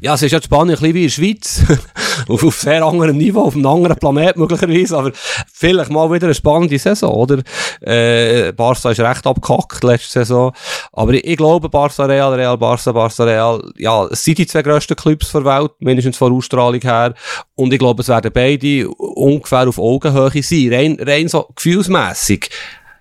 Ja, 0.00 0.14
es 0.14 0.22
ist 0.22 0.32
ja 0.32 0.42
Spanien 0.42 0.74
ein 0.76 0.80
bisschen 0.80 0.94
wie 0.94 1.02
in 1.02 1.06
der 1.06 1.12
Schweiz. 1.12 1.62
auf, 2.28 2.42
auf 2.42 2.56
sehr 2.56 2.84
anderem 2.84 3.16
Niveau, 3.16 3.42
auf 3.42 3.54
einem 3.54 3.66
anderen 3.66 3.96
Planet 3.96 4.38
möglicherweise, 4.38 4.98
aber 4.98 5.12
vielleicht 5.52 5.92
mal 5.92 6.10
wieder 6.10 6.26
eine 6.26 6.34
spannende 6.34 6.76
Saison, 6.80 7.14
oder? 7.14 7.42
Äh, 7.80 8.52
Barca 8.54 8.90
ist 8.90 8.98
recht 8.98 9.24
abgekackt 9.24 9.84
letzte 9.84 10.18
Saison. 10.18 10.52
Aber 10.92 11.14
ich, 11.14 11.24
ich 11.24 11.36
glaube, 11.36 11.68
Barca 11.68 12.06
Real, 12.06 12.34
Real 12.34 12.58
Barca, 12.58 12.90
Barca 12.90 13.22
Real, 13.22 13.70
ja, 13.76 14.04
es 14.06 14.24
sind 14.24 14.38
die 14.38 14.48
zwei 14.48 14.62
grössten 14.62 14.96
Clubs 14.96 15.30
der 15.30 15.44
Welt, 15.44 15.70
mindestens 15.78 16.16
von 16.16 16.32
Ausstrahlung 16.32 16.80
her. 16.80 17.14
Und 17.54 17.72
ich 17.72 17.78
glaube, 17.78 18.02
es 18.02 18.08
werden 18.08 18.32
beide 18.34 18.88
ungefähr 18.88 19.68
auf 19.68 19.78
Augenhöhe 19.78 20.42
sein, 20.42 20.72
rein, 20.72 20.98
rein 21.00 21.28
so 21.28 21.46
gefühlsmässig. 21.54 22.50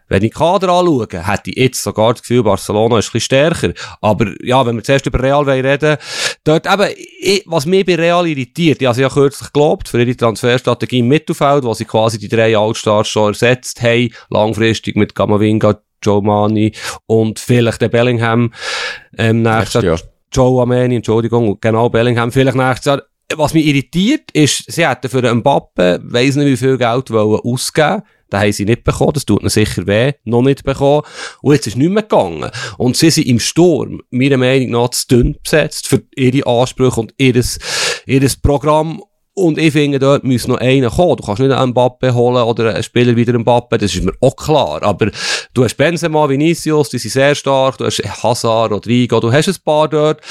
Wenn 0.07 0.23
ich 0.23 0.33
Kader 0.33 0.69
anschaue, 0.69 1.07
hätte 1.11 1.49
ich 1.49 1.57
jetzt 1.57 1.83
sogar 1.83 2.13
das 2.13 2.21
Gefühl, 2.21 2.43
Barcelona 2.43 2.99
ist 2.99 3.07
ein 3.07 3.13
bisschen 3.13 3.21
stärker. 3.21 3.73
Aber 4.01 4.27
ja, 4.43 4.65
wenn 4.65 4.75
wir 4.75 4.83
zuerst 4.83 5.05
über 5.05 5.21
Real 5.21 5.47
reden 5.49 5.97
dort 6.43 6.67
eben, 6.71 6.93
ich, 7.19 7.43
was 7.47 7.65
mich 7.65 7.85
bei 7.85 7.95
Real 7.95 8.27
irritiert, 8.27 8.81
ich 8.81 8.87
habe 8.87 9.01
ja 9.01 9.09
kürzlich 9.09 9.51
gelobt 9.51 9.89
für 9.89 10.01
ihre 10.01 10.15
Transferstrategie 10.15 10.99
im 10.99 11.07
Mittelfeld, 11.07 11.63
wo 11.63 11.73
sie 11.73 11.85
quasi 11.85 12.19
die 12.19 12.27
drei 12.27 12.55
Allstars 12.55 13.07
schon 13.07 13.33
ersetzt 13.33 13.81
haben, 13.81 14.09
langfristig 14.29 14.95
mit 14.95 15.15
Gamavinga, 15.15 15.79
Joe 16.03 16.21
Mani 16.21 16.71
und 17.07 17.39
vielleicht 17.39 17.81
der 17.81 17.89
Bellingham, 17.89 18.53
ähm, 19.17 19.41
nächstes 19.41 19.83
Jahr. 19.83 19.99
Joe 20.31 20.61
Ameni, 20.61 20.97
Entschuldigung, 20.97 21.57
genau, 21.61 21.89
Bellingham, 21.89 22.31
vielleicht 22.31 22.57
nächstes 22.57 22.85
Jahr 22.85 23.01
was 23.35 23.53
mich 23.53 23.65
irritiert, 23.65 24.31
ist, 24.33 24.71
sie 24.71 24.87
hätten 24.87 25.09
für 25.09 25.17
einen 25.17 25.39
Mbappe, 25.39 25.99
weiss 26.03 26.35
nicht 26.35 26.47
wie 26.47 26.57
viel 26.57 26.77
Geld 26.77 27.09
wollen 27.09 27.39
ausgeben 27.43 28.03
den 28.31 28.39
haben 28.39 28.51
sie 28.51 28.65
nicht 28.65 28.83
bekommen, 28.83 29.13
das 29.13 29.25
tut 29.25 29.41
ihnen 29.41 29.49
sicher 29.49 29.85
weh, 29.87 30.13
noch 30.23 30.41
nicht 30.41 30.63
bekommen. 30.63 31.03
Und 31.41 31.53
jetzt 31.53 31.67
ist 31.67 31.77
nicht 31.77 31.91
mehr 31.91 32.03
gegangen. 32.03 32.49
Und 32.77 32.97
sie 32.97 33.09
sind 33.09 33.27
im 33.27 33.39
Sturm, 33.39 34.01
meiner 34.09 34.37
Meinung 34.37 34.71
nach, 34.71 34.89
zu 34.89 35.07
dünn 35.07 35.37
besetzt 35.43 35.87
für 35.87 36.01
ihre 36.15 36.47
Ansprüche 36.47 36.99
und 36.99 37.13
ihres, 37.17 37.59
ihres 38.05 38.35
Programm. 38.35 39.01
Und 39.37 39.57
ich 39.57 39.73
finde, 39.73 39.99
dort 39.99 40.23
muss 40.23 40.47
noch 40.47 40.57
einer 40.57 40.89
kommen. 40.89 41.17
Du 41.17 41.23
kannst 41.23 41.41
nicht 41.41 41.51
einen 41.51 41.71
Mbappe 41.71 42.13
holen 42.13 42.41
oder 42.43 42.73
einen 42.73 42.83
Spieler 42.83 43.17
wieder 43.17 43.33
einen 43.33 43.41
Mbappe, 43.41 43.77
das 43.77 43.93
ist 43.93 44.03
mir 44.03 44.13
auch 44.21 44.35
klar. 44.35 44.81
Aber 44.81 45.11
du 45.53 45.63
hast 45.63 45.75
Benzema, 45.75 46.29
Vinicius, 46.29 46.89
die 46.89 46.97
sind 46.97 47.11
sehr 47.11 47.35
stark, 47.35 47.77
du 47.77 47.85
hast 47.85 48.01
Hazard, 48.23 48.71
Rodrigo, 48.71 49.19
du 49.19 49.33
hast 49.33 49.49
ein 49.49 49.55
paar 49.63 49.89
dort. 49.89 50.21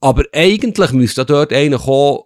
Aber 0.00 0.24
eigentlich 0.32 0.90
müsste 0.90 1.24
dort 1.24 1.52
einer 1.52 1.78
kommen, 1.78 2.22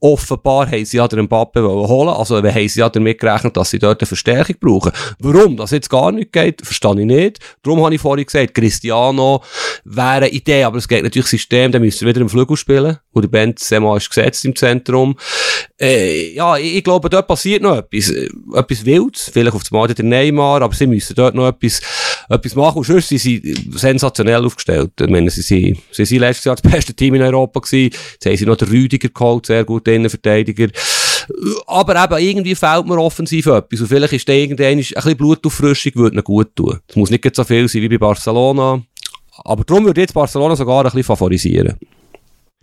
offenbar 0.00 0.70
haben 0.70 0.84
sie 0.84 0.98
ja 0.98 1.08
den 1.08 1.24
Mbappe 1.24 1.62
holen 1.62 2.08
Also, 2.10 2.42
wir 2.42 2.54
haben 2.54 2.68
sie 2.68 2.80
ja 2.80 2.88
damit 2.88 3.18
gerechnet, 3.18 3.56
dass 3.56 3.70
sie 3.70 3.78
dort 3.78 4.00
eine 4.00 4.06
Verstärkung 4.06 4.56
brauchen. 4.60 4.92
Warum 5.18 5.56
das 5.56 5.70
jetzt 5.70 5.90
gar 5.90 6.12
nicht 6.12 6.32
geht, 6.32 6.64
verstehe 6.64 7.00
ich 7.00 7.06
nicht. 7.06 7.38
Darum 7.62 7.82
habe 7.84 7.94
ich 7.94 8.00
vorhin 8.00 8.26
gesagt, 8.26 8.54
Cristiano 8.54 9.42
wäre 9.84 10.06
eine 10.06 10.28
Idee, 10.28 10.64
aber 10.64 10.78
es 10.78 10.88
geht 10.88 11.02
natürlich 11.02 11.28
System, 11.28 11.72
dann 11.72 11.82
müsste 11.82 12.04
er 12.04 12.08
wieder 12.08 12.20
im 12.20 12.28
Flügel 12.28 12.56
spielen. 12.56 12.98
Und 13.12 13.22
der 13.22 13.28
Benzema 13.28 13.96
ist 13.96 14.08
gesetzt 14.08 14.44
im 14.44 14.54
Zentrum. 14.54 15.16
Äh, 15.80 16.34
ja, 16.34 16.56
ich, 16.56 16.76
ich, 16.76 16.84
glaube, 16.84 17.08
dort 17.08 17.26
passiert 17.26 17.62
noch 17.62 17.76
etwas. 17.76 18.10
Äh, 18.10 18.28
etwas 18.54 18.84
Wildes. 18.84 19.30
Vielleicht 19.32 19.56
auf 19.56 19.62
dem 19.62 19.76
Mal 19.76 19.88
der 19.88 20.04
Neymar, 20.04 20.62
aber 20.62 20.74
sie 20.74 20.86
müssen 20.86 21.14
dort 21.14 21.34
noch 21.34 21.48
etwas, 21.48 21.80
etwas 22.28 22.54
machen. 22.54 22.78
Und 22.78 22.84
sonst 22.84 23.08
sind 23.08 23.18
sie 23.18 23.54
sensationell 23.72 24.44
aufgestellt. 24.44 24.92
Ich 25.00 25.08
meine, 25.08 25.30
sie 25.30 25.42
sind, 25.42 25.78
sie 25.90 26.04
sind 26.04 26.20
letztes 26.20 26.44
Jahr 26.44 26.56
das 26.56 26.70
beste 26.70 26.94
Team 26.94 27.14
in 27.14 27.22
Europa 27.22 27.60
gewesen. 27.60 27.94
Jetzt 28.12 28.26
haben 28.26 28.36
sie 28.36 28.46
noch 28.46 28.56
den 28.56 28.68
Rüdiger 28.68 29.08
geholt, 29.08 29.46
sehr 29.46 29.64
gut 29.64 29.88
Innenverteidiger. 29.88 30.68
Aber 31.66 32.04
eben, 32.04 32.28
irgendwie 32.28 32.54
fehlt 32.54 32.86
mir 32.86 32.98
offensiv 32.98 33.46
etwas. 33.46 33.80
Und 33.80 33.88
vielleicht 33.88 34.12
ist 34.12 34.28
da 34.28 34.32
irgendein, 34.32 34.78
ein 34.78 34.78
bisschen 34.78 35.16
Blutauffrischung 35.16 35.92
würde 35.96 36.22
gut 36.22 36.54
tun. 36.54 36.78
Es 36.88 36.96
muss 36.96 37.10
nicht 37.10 37.34
so 37.34 37.44
viel 37.44 37.68
sein 37.68 37.82
wie 37.82 37.88
bei 37.88 37.98
Barcelona. 37.98 38.82
Aber 39.44 39.64
darum 39.64 39.84
würde 39.84 40.00
jetzt 40.00 40.14
Barcelona 40.14 40.56
sogar 40.56 40.78
ein 40.78 40.84
bisschen 40.84 41.04
favorisieren. 41.04 41.76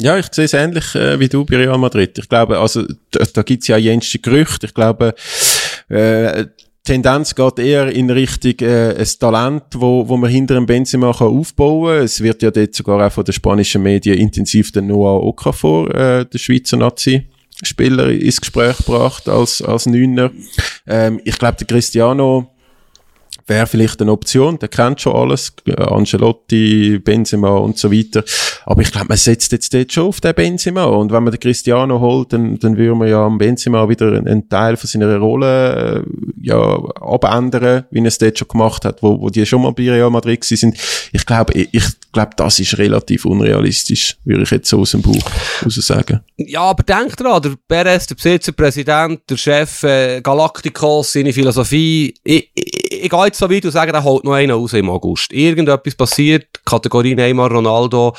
Ja, 0.02 0.18
ich 0.18 0.26
sehe 0.32 0.46
es 0.46 0.54
ähnlich 0.54 0.96
äh, 0.96 1.20
wie 1.20 1.30
du 1.30 1.46
bei 1.46 1.58
Real 1.58 1.78
Madrid. 1.78 2.18
Ich 2.18 2.28
glaube, 2.28 2.58
also 2.58 2.84
da, 3.12 3.24
da 3.32 3.44
gibt 3.44 3.62
es 3.62 3.68
ja 3.68 3.78
jenste 3.78 4.20
Gerüchte. 4.20 4.66
Ich 4.66 4.74
glaube, 4.74 5.14
äh, 5.90 6.46
Tendenz 6.84 7.34
geht 7.34 7.60
eher 7.60 7.90
in 7.94 8.10
Richtung 8.10 8.56
äh, 8.60 8.94
ein 8.98 9.08
Talent, 9.18 9.64
wo, 9.74 10.08
wo 10.08 10.18
man 10.18 10.30
hinter 10.30 10.56
dem 10.56 10.66
Benzema 10.66 11.14
kann 11.14 11.28
aufbauen 11.28 11.96
kann. 11.96 12.04
Es 12.04 12.22
wird 12.22 12.42
ja 12.42 12.52
dort 12.52 12.76
sogar 12.76 13.08
auch 13.08 13.12
von 13.12 13.24
den 13.24 13.34
spanischen 13.34 13.84
Medien 13.84 14.18
intensiv 14.18 14.72
den 14.74 14.88
Noah 14.88 15.24
Okafor, 15.24 15.96
äh, 15.96 16.26
der 16.26 16.38
Schweizer 16.38 16.76
Nazi, 16.76 17.30
Spieler 17.64 18.10
ins 18.10 18.42
Gespräch 18.42 18.78
gebracht 18.78 19.30
als, 19.30 19.62
als 19.62 19.86
Neuner. 19.86 20.32
Ähm, 20.86 21.22
ich 21.24 21.40
glaube, 21.40 21.56
der 21.58 21.68
Cristiano 21.68 22.53
wäre 23.48 23.68
vielleicht 23.68 24.02
eine 24.02 24.12
Option, 24.12 24.60
der 24.60 24.70
kennt 24.70 25.02
schon 25.02 25.16
alles, 25.16 25.54
Ancelotti, 25.78 27.00
Benzema 27.00 27.58
und 27.58 27.78
so 27.78 27.92
weiter. 27.92 28.24
Aber 28.66 28.82
ich 28.82 28.92
glaube, 28.92 29.08
man 29.08 29.18
setzt 29.18 29.52
jetzt 29.52 29.74
dort 29.74 29.92
schon 29.92 30.08
auf 30.08 30.22
den 30.22 30.34
Benzema 30.34 30.86
und 30.86 31.12
wenn 31.12 31.24
man 31.24 31.32
den 31.32 31.40
Cristiano 31.40 32.00
holt, 32.00 32.34
dann, 32.34 32.58
dann 32.60 32.78
würde 32.78 32.96
man 32.96 33.08
ja 33.08 33.26
am 33.26 33.38
Benzema 33.38 33.88
wieder 33.90 34.14
einen, 34.14 34.48
Teil 34.50 34.78
von 34.78 34.88
seiner 34.88 35.18
Rolle 35.18 36.04
äh, 36.06 36.10
ja 36.42 36.58
abändern, 37.02 37.86
wie 37.92 38.00
er 38.00 38.06
es 38.06 38.18
dort 38.18 38.38
schon 38.38 38.48
gemacht 38.48 38.86
hat, 38.86 39.02
wo, 39.02 39.20
wo 39.20 39.30
die 39.30 39.46
schon 39.46 39.62
mal 39.62 39.72
bei 39.72 39.90
Real 39.90 40.10
Madrid 40.10 40.44
sind. 40.44 40.78
Ich 41.12 41.26
glaube, 41.26 41.54
ich, 41.54 41.70
ich 41.72 41.86
glaube, 42.12 42.32
das 42.36 42.60
ist 42.60 42.78
relativ 42.78 43.26
unrealistisch, 43.26 44.18
würde 44.24 44.44
ich 44.44 44.52
jetzt 44.52 44.70
so 44.70 44.80
aus 44.80 44.92
dem 44.92 45.02
Buch 45.02 45.24
raus 45.64 45.76
sagen. 45.76 46.22
Ja, 46.38 46.62
aber 46.62 46.84
denk 46.84 47.18
dran, 47.18 47.42
der 47.42 47.54
Perez, 47.68 48.08
der 48.08 48.16
Besitzerpräsident, 48.16 49.22
der 49.30 49.38
Chef 49.38 49.84
äh, 49.84 50.22
Galacticos, 50.22 51.14
seine 51.14 51.34
Philosophie, 51.34 52.14
ich, 52.24 52.52
ich, 53.04 53.10
gehe 53.10 53.26
jetzt 53.26 53.38
so 53.38 53.50
weit 53.50 53.66
und 53.66 53.72
sage, 53.72 53.92
der 53.92 54.04
holt 54.04 54.24
noch 54.24 54.34
einen 54.34 54.52
raus 54.52 54.74
im 54.74 54.90
August. 54.90 55.34
Irgendetwas 55.34 55.96
passiert, 55.96 56.48
Kategorie 56.66 57.16
Neymar, 57.16 57.52
Ronaldo, 57.52 58.16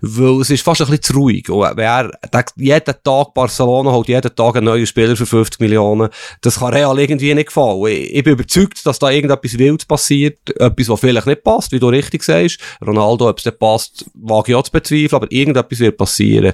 weil 0.00 0.40
es 0.40 0.50
ist 0.50 0.62
fast 0.62 0.80
ein 0.80 0.86
bisschen 0.86 1.02
zu 1.02 1.12
ruhig. 1.14 1.48
Und 1.50 1.76
wenn 1.76 1.84
er, 1.84 2.10
jeden 2.56 2.94
Tag 3.02 3.34
Barcelona 3.34 3.90
holt 3.90 4.08
jeden 4.08 4.34
Tag 4.34 4.56
einen 4.56 4.66
neuen 4.66 4.86
Spieler 4.86 5.16
für 5.16 5.26
50 5.26 5.60
Millionen, 5.60 6.08
das 6.40 6.60
kann 6.60 6.72
Real 6.72 6.98
irgendwie 6.98 7.34
nicht 7.34 7.46
gefallen. 7.46 7.86
Ich, 7.88 8.14
ich 8.14 8.24
bin 8.24 8.34
überzeugt, 8.34 8.84
dass 8.86 8.98
da 8.98 9.10
irgendetwas 9.10 9.58
Wildes 9.58 9.84
passiert, 9.84 10.38
etwas, 10.60 10.88
was 10.88 11.00
vielleicht 11.00 11.26
nicht 11.26 11.42
passt, 11.42 11.72
wie 11.72 11.80
du 11.80 11.88
richtig 11.88 12.22
sagst. 12.22 12.60
Ronaldo, 12.84 13.28
ob 13.28 13.38
es 13.38 13.44
nicht 13.44 13.58
passt, 13.58 14.04
wage 14.14 14.52
ich 14.52 14.56
auch 14.56 14.62
zu 14.62 14.72
bezweifeln, 14.72 15.14
aber 15.14 15.32
irgendetwas 15.32 15.80
wird 15.80 15.96
passieren. 15.96 16.52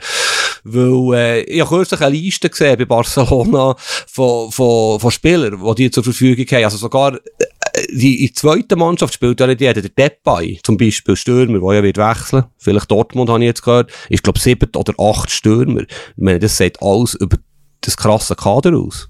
Weil, 0.64 1.14
äh, 1.14 1.41
ich 1.43 1.61
habe 1.61 1.76
kürzlich 1.76 2.01
eine 2.01 2.16
Liste 2.16 2.49
gesehen 2.49 2.78
bei 2.78 2.87
Barcelona 2.87 3.76
von, 3.78 4.51
von, 4.51 4.99
von 4.99 5.11
Spielern, 5.11 5.61
die 5.62 5.74
die 5.85 5.91
zur 5.91 6.05
Verfügung 6.05 6.47
haben. 6.47 6.64
Also 6.64 6.78
sogar, 6.78 7.18
die, 7.91 8.18
die 8.18 8.33
zweite 8.33 8.77
Mannschaft 8.77 9.14
spielt 9.14 9.41
ja 9.41 9.47
nicht 9.47 9.61
jeder. 9.61 9.83
Der 9.83 9.91
Depay, 9.91 10.61
zum 10.62 10.77
Beispiel 10.77 11.16
Stürmer, 11.16 11.59
der 11.61 11.79
ja 11.79 11.83
wird 11.83 11.97
wechseln. 11.97 12.45
Vielleicht 12.59 12.91
Dortmund 12.91 13.31
habe 13.31 13.41
ich 13.41 13.47
jetzt 13.47 13.62
gehört. 13.62 13.91
Ich 14.09 14.22
glaube 14.22 14.39
sieben 14.39 14.70
oder 14.77 14.95
acht 14.99 15.31
Stürmer. 15.31 15.83
Ich 15.83 15.89
meine, 16.16 16.39
das 16.39 16.57
sieht 16.57 16.81
alles 16.81 17.14
über 17.14 17.37
das 17.81 17.97
krasse 17.97 18.37
Kader 18.37 18.77
aus. 18.77 19.09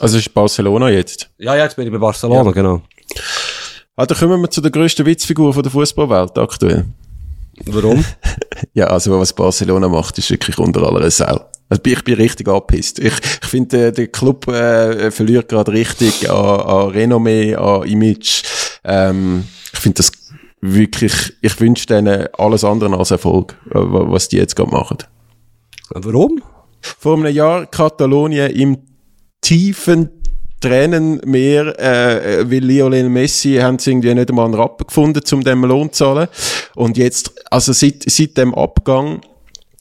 Also 0.00 0.18
ist 0.18 0.32
Barcelona 0.32 0.90
jetzt? 0.90 1.30
Ja, 1.38 1.54
ja, 1.56 1.64
jetzt 1.64 1.76
bin 1.76 1.86
ich 1.86 1.92
bei 1.92 1.98
Barcelona, 1.98 2.44
ja. 2.44 2.50
genau. 2.52 2.82
Also 3.96 4.14
kommen 4.14 4.40
wir 4.40 4.50
zu 4.50 4.60
der 4.60 4.70
grössten 4.70 5.04
Witzfigur 5.04 5.52
von 5.52 5.62
der 5.62 5.72
Fußballwelt 5.72 6.38
aktuell. 6.38 6.86
Warum? 7.66 8.04
ja, 8.74 8.86
also 8.86 9.18
was 9.18 9.32
Barcelona 9.32 9.88
macht, 9.88 10.16
ist 10.18 10.30
wirklich 10.30 10.56
unter 10.58 10.82
aller 10.84 11.10
Sau. 11.10 11.40
Also 11.68 11.82
ich 11.84 12.04
bin 12.04 12.14
richtig 12.14 12.48
angepisst. 12.48 12.98
Ich, 12.98 13.14
ich 13.42 13.48
finde, 13.48 13.92
der 13.92 14.06
Club 14.08 14.48
äh, 14.48 15.10
verliert 15.10 15.48
gerade 15.48 15.72
richtig 15.72 16.30
an, 16.30 16.60
an 16.60 16.88
Renommee, 16.90 17.54
an 17.54 17.86
Image. 17.86 18.42
Ähm, 18.84 19.44
ich 19.72 19.78
finde 19.78 19.96
das 19.96 20.12
wirklich, 20.60 21.34
ich 21.40 21.60
wünsche 21.60 21.86
denen 21.86 22.26
alles 22.36 22.64
andere 22.64 22.98
als 22.98 23.10
Erfolg, 23.10 23.56
äh, 23.70 23.74
was 23.74 24.28
die 24.28 24.38
jetzt 24.38 24.56
gerade 24.56 24.70
machen. 24.70 24.98
Warum? 25.90 26.42
Vor 26.80 27.16
einem 27.16 27.34
Jahr 27.34 27.66
Katalonien 27.66 28.50
im 28.50 28.78
tiefen 29.40 30.10
Tränenmeer, 30.60 31.78
äh, 31.78 32.50
weil 32.50 32.64
Lionel 32.64 33.08
Messi 33.08 33.56
haben 33.56 33.78
sie 33.78 33.90
irgendwie 33.90 34.14
nicht 34.14 34.30
einmal 34.30 34.46
einen 34.46 34.54
Rappen 34.54 34.86
gefunden, 34.86 35.20
um 35.32 35.44
dem 35.44 35.64
Lohn 35.64 35.92
zu 35.92 36.04
zahlen. 36.04 36.28
Und 36.74 36.96
jetzt, 36.96 37.32
also 37.50 37.72
seit, 37.72 38.04
seit 38.08 38.36
dem 38.36 38.54
Abgang, 38.54 39.20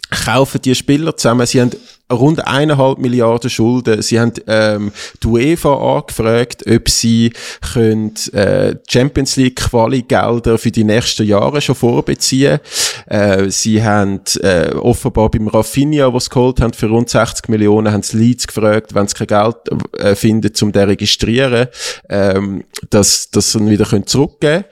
kaufen 0.09 0.61
die 0.61 0.75
Spieler 0.75 1.15
zusammen. 1.17 1.45
Sie 1.45 1.59
haben 1.59 1.71
rund 2.11 2.45
eineinhalb 2.47 2.99
Milliarden 2.99 3.49
Schulden. 3.49 4.01
Sie 4.01 4.19
haben 4.19 4.31
ähm, 4.47 4.91
die 5.21 5.27
UEFA 5.27 5.97
angefragt, 5.97 6.65
ob 6.67 6.89
sie 6.89 7.33
können, 7.73 8.13
äh, 8.33 8.75
Champions 8.87 9.35
League 9.35 9.57
Quali 9.57 10.03
Gelder 10.03 10.57
für 10.57 10.71
die 10.71 10.83
nächsten 10.83 11.25
Jahre 11.25 11.59
schon 11.59 11.75
vorbeziehen. 11.75 12.59
Äh, 13.07 13.49
sie 13.49 13.83
haben 13.83 14.21
äh, 14.41 14.73
offenbar 14.75 15.29
beim 15.29 15.47
Raffinia, 15.47 16.13
was 16.13 16.29
geholt 16.29 16.61
haben 16.61 16.73
für 16.73 16.87
rund 16.87 17.09
60 17.09 17.49
Millionen, 17.49 17.91
haben 17.91 18.03
sie 18.03 18.17
Leads 18.17 18.47
gefragt, 18.47 18.95
wenn 18.95 19.07
sie 19.07 19.15
kein 19.15 19.27
Geld 19.27 19.57
äh, 19.97 20.15
finden, 20.15 20.53
um 20.61 20.71
den 20.71 20.87
registrieren, 20.89 21.67
ähm, 22.09 22.63
dass 22.89 23.29
dass 23.31 23.51
sie 23.51 23.59
ihn 23.59 23.69
wieder 23.69 23.85
können 23.85 24.07
zurückgeben. 24.07 24.63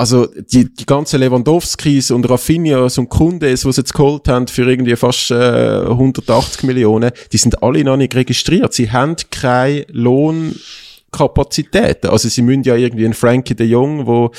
Also 0.00 0.28
die, 0.28 0.74
die 0.74 0.86
ganze 0.86 1.18
Lewandowskis 1.18 2.10
und 2.10 2.24
Raffinias 2.30 2.96
und 2.96 3.10
Kundes, 3.10 3.60
die 3.60 3.70
sie 3.70 3.80
jetzt 3.82 3.92
geholt 3.92 4.28
haben 4.28 4.48
für 4.48 4.66
irgendwie 4.66 4.96
fast 4.96 5.30
äh, 5.30 5.82
180 5.82 6.62
Millionen, 6.62 7.10
die 7.30 7.36
sind 7.36 7.62
alle 7.62 7.84
noch 7.84 7.98
nicht 7.98 8.14
registriert. 8.14 8.72
Sie 8.72 8.90
haben 8.90 9.16
keinen 9.30 9.84
Lohn 9.88 10.56
Kapazitäten. 11.12 12.08
Also 12.08 12.30
sie 12.30 12.40
müssen 12.40 12.62
ja 12.62 12.76
irgendwie 12.76 13.04
einen 13.04 13.12
Frankie 13.12 13.54
de 13.54 13.66
Jong, 13.66 14.06
wo 14.06 14.30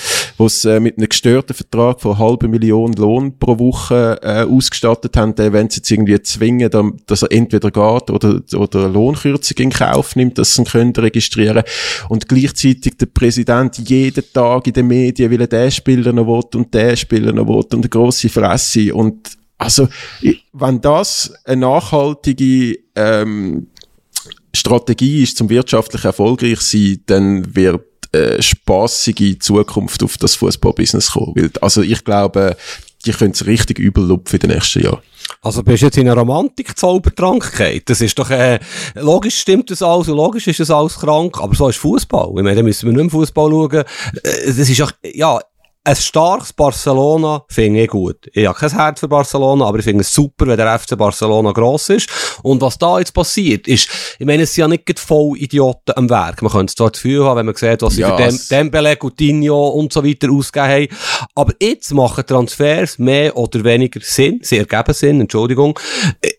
wo's 0.41 0.65
äh, 0.65 0.79
mit 0.79 0.97
einem 0.97 1.07
gestörten 1.07 1.55
Vertrag 1.55 2.01
von 2.01 2.17
halbe 2.17 2.47
Million 2.47 2.93
Lohn 2.93 3.37
pro 3.37 3.59
Woche 3.59 4.19
äh, 4.21 4.43
ausgestattet 4.43 5.15
haben, 5.15 5.35
den 5.35 5.53
wenn 5.53 5.69
sie 5.69 5.77
jetzt 5.77 5.91
irgendwie 5.91 6.21
zwingen, 6.21 6.69
dass 7.05 7.21
er 7.21 7.31
entweder 7.31 7.69
geht 7.69 8.09
oder 8.09 8.41
oder 8.55 8.89
Lohnkürzung 8.89 9.57
in 9.57 9.69
Kauf 9.69 10.15
nimmt, 10.15 10.37
dass 10.37 10.55
sie 10.55 10.63
ihn 10.63 10.65
können 10.65 10.93
registrieren 10.95 11.63
und 12.09 12.27
gleichzeitig 12.27 12.97
der 12.97 13.05
Präsident 13.05 13.77
jeden 13.77 14.23
Tag 14.33 14.67
in 14.67 14.73
den 14.73 14.87
Medien, 14.87 15.31
weil 15.31 15.41
er 15.41 15.47
den 15.47 15.71
Spieler 15.71 16.11
noch 16.11 16.27
will 16.27 16.59
und 16.59 16.73
den 16.73 16.97
Spieler 16.97 17.31
noch 17.31 17.47
will 17.47 17.55
und 17.55 17.73
eine 17.73 17.89
grosse 17.89 18.29
Fresse. 18.29 18.93
Und 18.93 19.37
also, 19.57 19.87
wenn 20.53 20.81
das 20.81 21.33
eine 21.45 21.61
nachhaltige 21.61 22.79
ähm, 22.95 23.67
Strategie 24.55 25.23
ist, 25.23 25.37
zum 25.37 25.49
wirtschaftlich 25.49 26.03
erfolgreich 26.03 26.59
sein, 26.61 27.01
dann 27.05 27.55
wird 27.55 27.81
äh, 28.11 28.41
spaßige 28.41 29.39
Zukunft 29.39 30.03
auf 30.03 30.17
das 30.17 30.35
Fußballbusiness 30.35 31.11
kommen. 31.11 31.33
Weil, 31.35 31.51
also 31.61 31.81
ich 31.81 32.03
glaube, 32.03 32.57
die 33.05 33.11
können 33.11 33.31
es 33.31 33.45
richtig 33.45 33.79
übel 33.79 34.05
lupfen 34.05 34.39
in 34.39 34.49
den 34.49 34.55
nächsten 34.57 34.83
Jahren. 34.83 34.99
Also 35.41 35.63
bist 35.63 35.81
du 35.81 35.87
jetzt 35.87 35.97
in 35.97 36.07
einer 36.07 36.19
Romantik-Zaubertrankheit? 36.19 37.83
Das 37.89 38.01
ist 38.01 38.17
doch, 38.19 38.29
äh, 38.29 38.59
logisch 38.95 39.39
stimmt 39.39 39.71
das 39.71 39.81
alles 39.81 40.07
und 40.09 40.17
logisch 40.17 40.47
ist 40.47 40.59
das 40.59 40.69
alles 40.69 40.99
krank, 40.99 41.39
aber 41.39 41.55
so 41.55 41.69
ist 41.69 41.77
Fußball. 41.77 42.27
Ich 42.29 42.43
meine, 42.43 42.55
da 42.55 42.63
müssen 42.63 42.87
wir 42.87 42.93
nicht 42.93 43.03
mehr 43.03 43.11
Fußball 43.11 43.49
schauen. 43.49 43.71
Äh, 43.71 43.83
das 44.45 44.57
ist 44.57 44.81
auch, 44.81 44.91
ja, 45.03 45.39
ein 45.83 45.95
starkes 45.95 46.53
Barcelona 46.53 47.43
finde 47.49 47.81
ich 47.81 47.89
gut. 47.89 48.29
Ich 48.33 48.45
habe 48.45 48.57
kein 48.57 48.69
Herz 48.69 48.99
für 48.99 49.07
Barcelona, 49.07 49.65
aber 49.65 49.79
ich 49.79 49.85
finde 49.85 50.01
es 50.01 50.13
super, 50.13 50.45
wenn 50.45 50.57
der 50.57 50.77
FC 50.77 50.95
Barcelona 50.95 51.53
gross 51.53 51.89
ist. 51.89 52.07
Und 52.43 52.61
was 52.61 52.77
da 52.77 52.99
jetzt 52.99 53.13
passiert, 53.13 53.67
ist, 53.67 53.89
ich 54.19 54.25
meine, 54.27 54.43
es 54.43 54.53
sind 54.53 54.61
ja 54.61 54.67
nicht 54.67 54.99
voll 54.99 55.37
Idioten 55.37 55.93
am 55.95 56.07
Werk. 56.07 56.43
Man 56.43 56.51
könnte 56.51 56.69
es 56.69 56.75
das 56.75 56.91
Gefühl 56.91 57.25
haben, 57.25 57.37
wenn 57.37 57.45
man 57.47 57.55
sieht, 57.55 57.81
was 57.81 57.95
sie 57.95 58.01
ja, 58.01 58.15
für 58.15 58.23
Dem 58.23 58.39
Dembele, 58.49 58.95
Coutinho 58.95 59.69
und 59.69 59.91
so 59.91 60.05
weiter 60.05 60.29
ausgegeben 60.31 60.91
haben. 60.91 61.27
Aber 61.33 61.53
jetzt 61.59 61.91
machen 61.95 62.27
Transfers 62.27 62.99
mehr 62.99 63.35
oder 63.35 63.63
weniger 63.63 64.01
Sinn. 64.03 64.39
Sie 64.43 64.59
ergeben 64.59 64.93
Sinn, 64.93 65.21
Entschuldigung. 65.21 65.79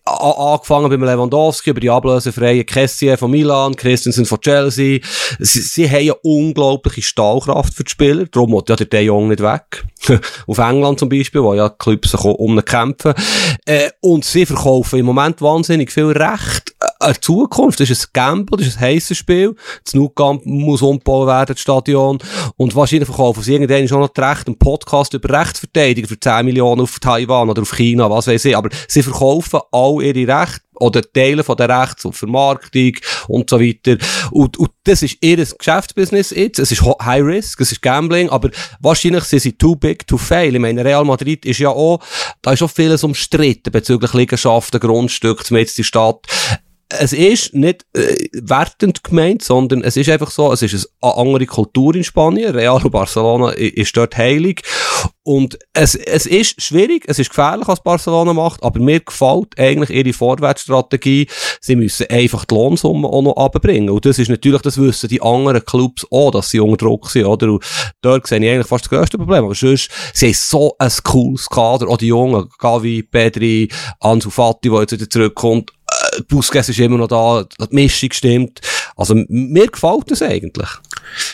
Angefangen 0.05 0.89
beim 0.89 1.03
Lewandowski, 1.03 1.71
über 1.71 1.81
die 1.81 1.89
ablösefreien 1.89 2.65
Kessier 2.65 3.17
von 3.17 3.31
Milan, 3.31 3.75
Christensen 3.75 4.25
von 4.25 4.39
Chelsea. 4.39 5.01
Sie, 5.39 5.59
sie 5.59 5.89
haben 5.89 5.97
eine 5.97 6.15
unglaubliche 6.15 7.01
Stahlkraft 7.01 7.73
für 7.73 7.83
die 7.83 7.91
Spieler. 7.91 8.25
Darum 8.27 8.57
hat 8.57 8.69
ja 8.69 8.77
der 8.77 8.85
De 8.85 9.01
Jong 9.01 9.32
nicht 9.33 9.43
weg. 9.43 9.85
Auf 10.47 10.57
England 10.57 10.99
zum 10.99 11.09
Beispiel, 11.09 11.41
wo 11.41 11.53
ja 11.53 11.69
Clubs 11.69 12.13
um 12.15 12.63
kämpfen. 12.63 13.13
Äh, 13.65 13.89
und 14.01 14.25
sie 14.25 14.45
verkaufen 14.45 14.99
im 14.99 15.05
Moment 15.05 15.41
wahnsinnig 15.41 15.91
viel 15.91 16.11
Recht 16.11 16.72
an 16.99 17.15
Zukunft. 17.19 17.79
Das 17.79 17.89
ist 17.89 18.05
ein 18.05 18.09
Gamble, 18.13 18.57
das 18.57 18.67
ist 18.67 18.77
ein 18.77 18.81
heisses 18.81 19.17
Spiel. 19.17 19.55
Das 19.83 19.93
Nou-Camp 19.93 20.45
muss 20.45 20.81
umgebaut 20.81 21.27
werden, 21.27 21.53
das 21.53 21.61
Stadion. 21.61 22.19
Und 22.57 22.75
wahrscheinlich 22.75 23.07
verkaufen 23.07 23.43
sie 23.43 23.53
irgendwann 23.53 23.87
schon 23.87 23.99
noch 23.99 24.11
Recht, 24.17 24.47
einen 24.47 24.57
Podcast 24.57 25.13
über 25.13 25.39
Rechtsverteidigung 25.39 26.09
für 26.09 26.19
10 26.19 26.45
Millionen 26.45 26.81
auf 26.81 26.99
Taiwan 26.99 27.49
oder 27.49 27.61
auf 27.61 27.71
China, 27.75 28.09
was 28.09 28.27
weiß 28.27 28.45
ich. 28.45 28.57
Aber 28.57 28.69
sie 28.87 29.03
verkaufen 29.03 29.59
all 29.71 30.01
ihre 30.01 30.41
Rechte 30.41 30.61
oder 30.75 31.01
Teile 31.01 31.43
von 31.43 31.55
der 31.55 31.69
Rechts- 31.69 32.05
und 32.05 32.13
Vermarktung 32.13 32.93
und 33.27 33.49
so 33.49 33.59
weiter. 33.59 33.97
Und, 34.31 34.57
und 34.57 34.71
das 34.83 35.03
ist 35.03 35.17
ihr 35.21 35.37
Geschäftsbusiness 35.37 36.31
jetzt. 36.31 36.59
Es 36.59 36.71
ist 36.71 36.81
High 36.81 37.23
Risk, 37.23 37.61
es 37.61 37.71
ist 37.71 37.81
Gambling, 37.81 38.29
aber 38.29 38.49
wahrscheinlich 38.79 39.23
sind 39.25 39.41
sie 39.41 39.53
too 39.53 39.75
big 39.75 40.07
to 40.07 40.17
fail. 40.17 40.53
Ich 40.53 40.61
meine, 40.61 40.83
Real 40.83 41.05
Madrid 41.05 41.45
ist 41.45 41.59
ja 41.59 41.69
auch, 41.69 41.99
da 42.41 42.53
ist 42.53 42.63
auch 42.63 42.71
vieles 42.71 43.03
umstritten 43.03 43.71
bezüglich 43.71 44.13
Liegenschaften, 44.13 44.79
Grundstücke, 44.79 45.43
zum 45.43 45.57
jetzt 45.57 45.77
die 45.77 45.83
Stadt 45.83 46.27
es 46.89 47.13
ist 47.13 47.53
nicht 47.53 47.85
äh, 47.93 48.15
wertend 48.33 49.03
gemeint, 49.03 49.43
sondern 49.43 49.83
es 49.83 49.97
ist 49.97 50.09
einfach 50.09 50.29
so, 50.29 50.51
es 50.51 50.61
ist 50.61 50.89
eine 51.01 51.15
andere 51.15 51.45
Kultur 51.45 51.95
in 51.95 52.03
Spanien. 52.03 52.55
Real 52.55 52.81
und 52.83 52.91
Barcelona 52.91 53.51
ist 53.51 53.95
dort 53.97 54.17
heilig. 54.17 54.61
Und 55.23 55.57
es, 55.71 55.95
es 55.95 56.25
ist 56.25 56.61
schwierig, 56.61 57.05
es 57.07 57.17
ist 57.17 57.29
gefährlich, 57.29 57.67
was 57.67 57.81
Barcelona 57.81 58.33
macht, 58.33 58.61
aber 58.61 58.79
mir 58.79 58.99
gefällt 58.99 59.57
eigentlich 59.57 59.89
ihre 59.89 60.13
Vorwärtsstrategie. 60.13 61.27
Sie 61.61 61.75
müssen 61.77 62.07
einfach 62.09 62.43
die 62.43 62.53
Lohnsumme 62.53 63.07
auch 63.07 63.21
noch 63.21 63.37
abbringen. 63.37 63.89
Und 63.89 64.05
das 64.05 64.19
ist 64.19 64.29
natürlich, 64.29 64.61
das 64.61 64.77
wissen 64.77 65.07
die 65.07 65.21
anderen 65.21 65.63
Clubs 65.63 66.05
auch, 66.11 66.31
dass 66.31 66.49
sie 66.49 66.59
unter 66.59 66.85
Druck 66.85 67.09
sind, 67.09 67.25
oder? 67.25 67.53
Und 67.53 67.63
dort 68.01 68.27
sehe 68.27 68.39
ich 68.39 68.49
eigentlich 68.49 68.67
fast 68.67 68.85
das 68.85 68.89
grösste 68.89 69.17
Problem. 69.17 69.45
Aber 69.45 69.55
sonst, 69.55 69.89
sie 70.13 70.27
haben 70.27 70.33
so 70.33 70.75
ein 70.77 70.91
cooles 71.03 71.49
Kader, 71.49 71.87
auch 71.87 71.97
die 71.97 72.07
Jungen, 72.07 72.49
Gavi, 72.59 73.03
Pedri, 73.03 73.69
Ansu 74.01 74.29
Fati, 74.29 74.69
der 74.69 74.81
jetzt 74.81 74.91
wieder 74.91 75.09
zurückkommt 75.09 75.71
Busquets 76.27 76.69
ist 76.69 76.79
immer 76.79 76.97
noch 76.97 77.07
da, 77.07 77.43
die 77.43 77.75
Mischung 77.75 78.11
stimmt. 78.11 78.61
Also, 78.95 79.15
mir 79.27 79.67
gefällt 79.67 80.11
das 80.11 80.21
eigentlich. 80.21 80.69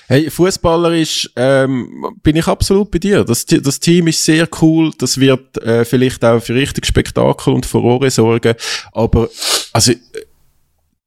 Hey, 0.08 0.30
fußballerisch 0.30 1.30
ähm, 1.36 2.06
bin 2.24 2.36
ich 2.36 2.48
absolut 2.48 2.92
bei 2.92 3.00
dir. 3.00 3.24
Das, 3.24 3.46
das 3.46 3.80
Team 3.80 4.08
ist 4.08 4.24
sehr 4.24 4.48
cool. 4.62 4.92
Das 4.98 5.20
wird 5.20 5.58
äh, 5.64 5.86
vielleicht 5.86 6.24
auch 6.26 6.42
für 6.42 6.56
richtig 6.56 6.86
Spektakel 6.86 7.54
und 7.54 7.66
Furore 7.66 8.10
sorgen. 8.10 8.56
Aber 8.92 9.30
also 9.74 9.94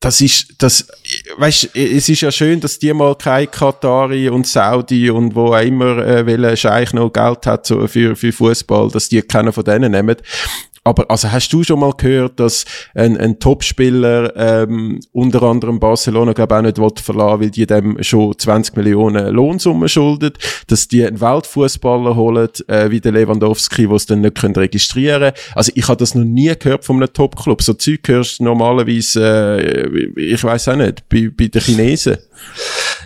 das 0.02 0.20
ist, 0.20 0.54
das, 0.58 0.88
weißt, 1.36 1.76
es 1.76 2.08
ist 2.08 2.20
ja 2.20 2.32
schön, 2.32 2.60
dass 2.60 2.78
die 2.78 2.92
mal 2.92 3.14
kein 3.14 3.48
Katari 3.48 4.28
und 4.28 4.48
Saudi 4.48 5.08
und 5.08 5.34
wo 5.36 5.54
auch 5.54 5.60
immer, 5.60 5.98
äh, 5.98 6.26
welcher 6.26 6.56
Scheich 6.56 6.92
noch 6.92 7.12
Geld 7.12 7.46
hat 7.46 7.66
so, 7.66 7.86
für, 7.86 8.16
für 8.16 8.32
Fußball, 8.32 8.90
dass 8.90 9.08
die 9.08 9.22
keiner 9.22 9.52
von 9.52 9.64
denen 9.64 9.92
nehmen. 9.92 10.16
Aber 10.84 11.08
also 11.10 11.30
hast 11.30 11.52
du 11.52 11.62
schon 11.62 11.78
mal 11.78 11.92
gehört, 11.92 12.40
dass 12.40 12.64
ein, 12.94 13.16
ein 13.16 13.38
Topspieler 13.38 14.34
ähm, 14.36 14.98
unter 15.12 15.42
anderem 15.44 15.78
Barcelona 15.78 16.32
glaube 16.32 16.56
auch 16.56 16.62
nicht 16.62 16.78
will 16.78 16.90
verlassen, 16.96 17.40
weil 17.40 17.50
die 17.50 17.66
dem 17.66 18.02
schon 18.02 18.36
20 18.36 18.76
Millionen 18.76 19.32
Lohnsumme 19.32 19.88
schuldet, 19.88 20.38
dass 20.66 20.88
die 20.88 21.06
einen 21.06 21.20
Weltfußballer 21.20 22.16
holen 22.16 22.48
äh, 22.66 22.90
wie 22.90 23.00
der 23.00 23.12
Lewandowski, 23.12 23.88
wo 23.88 23.94
es 23.94 24.06
dann 24.06 24.22
nicht 24.22 24.40
können 24.40 24.56
registrieren. 24.56 25.32
Also 25.54 25.70
ich 25.76 25.86
habe 25.86 25.98
das 25.98 26.16
noch 26.16 26.24
nie 26.24 26.52
gehört 26.58 26.84
von 26.84 26.96
einem 26.96 27.12
Topclub. 27.12 27.62
So 27.62 27.74
Zeug 27.74 28.00
hörst 28.06 28.40
du 28.40 28.44
normalerweise, 28.44 29.58
äh, 29.60 30.20
ich 30.20 30.42
weiß 30.42 30.68
auch 30.68 30.76
nicht, 30.76 31.08
bei, 31.08 31.30
bei 31.36 31.46
den 31.46 31.60
Chinesen. 31.60 32.18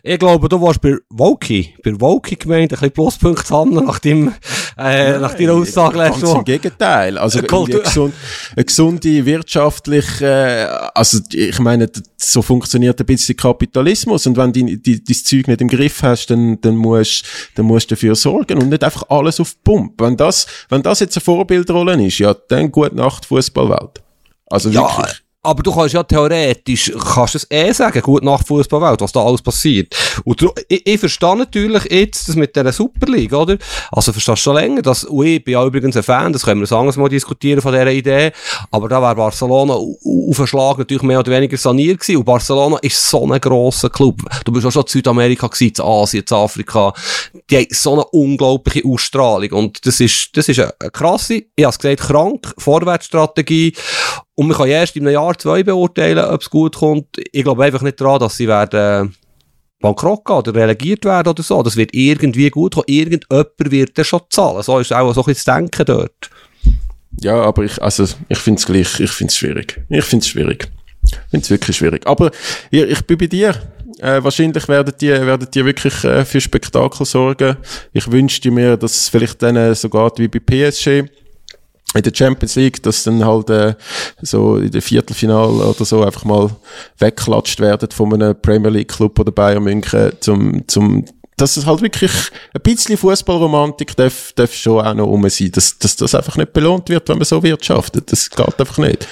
Ich 0.09 0.21
glaube, 0.21 0.49
du 0.49 0.63
warst 0.63 0.81
bei 0.81 0.97
Woki, 1.11 1.75
bei 1.83 2.01
Woki 2.01 2.37
gemeint, 2.37 2.73
ein 2.73 2.79
bisschen 2.79 2.93
Pluspunkte 2.93 3.45
sammeln 3.45 3.87
nach, 3.87 3.99
dem, 3.99 4.33
äh, 4.79 5.19
nach 5.19 5.35
deiner 5.35 5.55
Aussage. 5.55 5.99
Ganz 5.99 6.23
im 6.23 6.45
Gegenteil. 6.45 7.19
Also, 7.19 7.41
eine, 7.41 7.49
gesund, 7.49 8.15
eine 8.55 8.65
gesunde 8.65 9.27
wirtschaftliche, 9.27 10.25
äh, 10.25 10.89
also 10.95 11.19
ich 11.33 11.59
meine, 11.59 11.91
so 12.17 12.41
funktioniert 12.41 13.01
ein 13.01 13.07
bisschen 13.07 13.37
Kapitalismus 13.37 14.29
und 14.29 14.37
wenn 14.37 14.53
du 14.53 14.77
die, 14.77 15.03
das 15.03 15.25
Zeug 15.25 15.49
nicht 15.49 15.61
im 15.61 15.67
Griff 15.67 16.01
hast, 16.05 16.27
dann, 16.27 16.61
dann 16.61 16.77
musst 16.77 17.25
dann 17.57 17.67
musst 17.67 17.91
du 17.91 17.97
dafür 17.97 18.15
sorgen 18.15 18.63
und 18.63 18.69
nicht 18.69 18.85
einfach 18.85 19.03
alles 19.09 19.41
auf 19.41 19.61
Pump. 19.65 20.01
Wenn 20.01 20.17
das, 20.17 20.47
wenn 20.69 20.83
das 20.83 21.01
jetzt 21.01 21.17
eine 21.17 21.25
Vorbildrolle 21.25 22.07
ist, 22.07 22.19
ja, 22.19 22.33
dann 22.33 22.71
gute 22.71 22.95
Nacht 22.95 23.27
Fußballwelt. 23.27 24.03
Also 24.47 24.73
wirklich. 24.73 25.26
Aber 25.47 25.63
du 25.63 25.73
kannst 25.73 25.95
ja 25.95 26.03
theoretisch, 26.03 26.93
kannst 27.15 27.37
es 27.37 27.47
eh 27.51 27.71
sagen, 27.73 28.03
gut 28.03 28.25
nach 28.25 28.45
Fußballwelt, 28.45 29.01
was 29.01 29.13
da 29.13 29.25
alles 29.25 29.41
passiert. 29.41 29.95
Und 30.25 30.43
ich, 30.69 30.85
ich 30.85 30.99
verstehe 30.99 31.37
natürlich 31.37 31.85
jetzt 31.85 32.29
das 32.29 32.35
mit 32.35 32.57
dieser 32.57 32.73
Superliga, 32.73 33.37
oder? 33.37 33.57
Also 33.93 34.13
verstehst 34.13 34.39
du 34.39 34.43
schon 34.43 34.57
länger, 34.57 34.83
dass, 34.83 35.05
und 35.05 35.25
ich 35.25 35.45
bin 35.45 35.53
ja 35.53 35.65
übrigens 35.65 35.97
ein 35.97 36.03
Fan, 36.03 36.33
das 36.33 36.43
können 36.43 36.61
wir 36.61 36.69
ein 36.69 36.77
anderes 36.77 36.97
Mal 36.97 37.09
diskutieren 37.09 37.61
von 37.61 37.73
dieser 37.73 37.93
Idee, 37.93 38.33
aber 38.73 38.89
da 38.89 39.01
wäre 39.01 39.15
Barcelona 39.15 39.75
auf 39.75 40.37
den 40.37 40.47
Schlag 40.49 40.79
natürlich 40.79 41.05
mehr 41.05 41.21
oder 41.21 41.31
weniger 41.31 41.57
saniert 41.57 42.01
gewesen. 42.01 42.19
Und 42.19 42.25
Barcelona 42.25 42.79
ist 42.79 43.09
so 43.09 43.25
ein 43.31 43.41
grosser 43.41 43.89
Club. 43.89 44.23
Du 44.45 44.51
bist 44.51 44.67
auch 44.67 44.73
schon 44.73 44.83
in 44.83 44.89
Südamerika 44.89 45.47
gewesen, 45.47 45.75
in 45.79 45.85
Asien, 45.85 46.25
in 46.29 46.37
Afrika. 46.37 46.93
Die 47.49 47.57
haben 47.57 47.67
so 47.71 47.93
eine 47.93 48.05
unglaubliche 48.07 48.85
Ausstrahlung. 48.85 49.53
Und 49.53 49.87
das 49.87 50.01
ist, 50.01 50.37
das 50.37 50.49
ist 50.49 50.59
eine 50.59 50.91
krasse, 50.91 51.45
ich 51.55 51.65
habe 51.65 51.71
es 51.71 51.79
gesagt, 51.79 52.01
krank, 52.01 52.53
Vorwärtsstrategie. 52.59 53.75
Und 54.35 54.49
man 54.49 54.57
kann 54.57 54.69
erst 54.69 54.97
in 54.97 55.07
einem 55.07 55.15
Jahr, 55.15 55.39
zwei 55.39 55.63
beurteilen, 55.63 56.25
ob 56.25 56.41
es 56.41 56.51
gut 56.51 56.77
kommt. 56.77 57.07
Ich 57.33 57.45
glaube 57.45 57.65
einfach 57.65 57.83
nicht 57.83 58.01
daran, 58.01 58.21
dass 58.21 58.37
sie 58.37 58.49
werden 58.49 59.15
bankrott 59.81 60.25
gehen 60.25 60.37
oder 60.37 60.55
relegiert 60.55 61.05
werden 61.05 61.29
oder 61.29 61.43
so. 61.43 61.63
Das 61.63 61.77
wird 61.77 61.95
irgendwie 61.95 62.51
gut 62.51 62.75
kommen. 62.75 62.87
Irgendjemand 62.89 63.49
wird 63.59 63.97
das 63.99 64.07
schon 64.07 64.21
zahlen. 64.31 64.63
So 64.63 64.79
ist 64.79 64.93
auch 64.93 65.13
so 65.13 65.25
ein 65.25 65.37
Denken 65.47 65.85
dort. 65.85 66.31
Ja, 67.21 67.43
aber 67.43 67.65
ich, 67.65 67.83
also, 67.83 68.05
ich 68.29 68.39
finde 68.39 68.59
es 68.59 68.67
gleich, 68.67 69.01
ich 69.01 69.11
finde 69.11 69.31
es 69.31 69.37
schwierig. 69.37 69.81
Ich 69.89 70.05
finde 70.05 70.23
es 70.25 70.29
schwierig. 70.29 70.69
Ich 71.05 71.17
finde 71.31 71.45
es 71.45 71.51
wirklich 71.51 71.77
schwierig. 71.77 72.07
Aber 72.07 72.31
ich, 72.71 72.83
ich 72.83 73.07
bin 73.07 73.19
bei 73.19 73.27
dir. 73.27 73.55
Äh, 73.99 74.23
wahrscheinlich 74.23 74.69
werden 74.69 74.93
die, 75.01 75.09
werden 75.09 75.49
die 75.55 75.65
wirklich 75.65 76.05
äh, 76.05 76.25
für 76.27 76.41
Spektakel 76.41 77.07
sorgen. 77.07 77.57
Ich 77.95 78.11
wünschte 78.11 78.51
mir, 78.51 78.77
dass 78.77 78.95
es 78.95 79.09
vielleicht 79.09 79.43
dann 79.43 79.75
so 79.75 79.89
geht 79.89 80.19
wie 80.19 80.29
bei 80.29 80.39
PSG 80.41 81.09
in 81.97 82.03
der 82.03 82.13
Champions 82.15 82.55
League, 82.57 82.83
dass 82.83 83.05
dann 83.05 83.25
halt 83.25 83.51
äh, 83.51 83.75
so 84.23 84.57
in 84.57 84.71
der 84.71 84.83
Viertelfinal 84.83 85.49
oder 85.49 85.85
so 85.85 86.03
einfach 86.03 86.25
mal 86.25 86.51
wegklatscht 86.99 87.61
werden 87.61 87.91
von 87.91 88.13
einem 88.15 88.41
Premier 88.41 88.71
League 88.71 88.89
Club 88.89 89.19
oder 89.19 89.33
Bayern 89.33 89.65
München 89.65 90.13
zum, 90.21 90.67
zum 90.69 91.05
dass 91.37 91.57
es 91.57 91.67
halt 91.67 91.83
wirklich 91.83 92.13
ein 92.55 92.63
bisschen 92.63 92.97
Fußballromantik 92.97 93.95
darf, 93.95 94.33
darf 94.35 94.55
schon 94.55 94.85
auch 94.85 94.95
noch 94.95 95.07
rum 95.07 95.29
sein, 95.29 95.51
dass, 95.53 95.79
dass 95.79 95.97
das 95.97 96.15
einfach 96.15 96.37
nicht 96.37 96.53
belohnt 96.53 96.89
wird, 96.89 97.09
wenn 97.09 97.19
man 97.19 97.27
so 97.27 97.43
wirtschaftet. 97.43 98.11
Das 98.11 98.31
geht 98.31 98.59
einfach 98.59 98.79
nicht. 98.79 99.07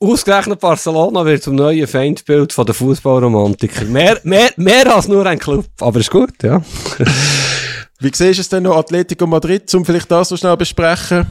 Ausgerechnet 0.00 0.60
Barcelona 0.60 1.24
wird 1.24 1.42
zum 1.42 1.54
neuen 1.54 1.86
Feindbild 1.86 2.52
von 2.52 2.66
der 2.66 2.74
Fußballromantiker. 2.74 3.84
Mehr, 3.84 4.18
mehr, 4.24 4.50
mehr 4.56 4.94
als 4.94 5.08
nur 5.08 5.26
ein 5.26 5.38
Club, 5.38 5.66
aber 5.80 6.00
ist 6.00 6.10
gut, 6.10 6.42
ja. 6.42 6.62
Wie 7.98 8.10
siehst 8.12 8.38
du 8.38 8.42
es 8.42 8.48
denn 8.48 8.64
noch 8.64 8.76
Atletico 8.76 9.26
Madrid, 9.26 9.74
um 9.74 9.84
vielleicht 9.84 10.10
das 10.10 10.28
so 10.28 10.36
schnell 10.36 10.56
besprechen? 10.56 11.26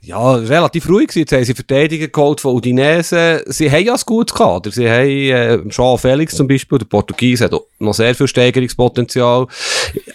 Ja, 0.00 0.34
relativ 0.34 0.88
ruhig 0.88 1.08
gewesen. 1.08 1.20
Jetzt 1.20 1.32
haben 1.32 1.44
sie 1.44 1.54
Verteidiger 1.54 2.08
geholt 2.08 2.40
von 2.40 2.54
Udinese. 2.54 3.44
Sie 3.46 3.70
haben 3.70 3.84
ja 3.84 3.94
ein 3.94 4.00
gutes 4.06 4.34
Kader. 4.34 4.70
Sie 4.70 4.88
haben 4.88 5.08
äh, 5.08 5.68
Jean 5.68 5.98
Felix 5.98 6.36
zum 6.36 6.46
Beispiel, 6.46 6.78
der 6.78 6.86
Portugies 6.86 7.40
hat 7.40 7.52
noch 7.78 7.94
sehr 7.94 8.14
viel 8.14 8.26
Steigerungspotenzial. 8.26 9.46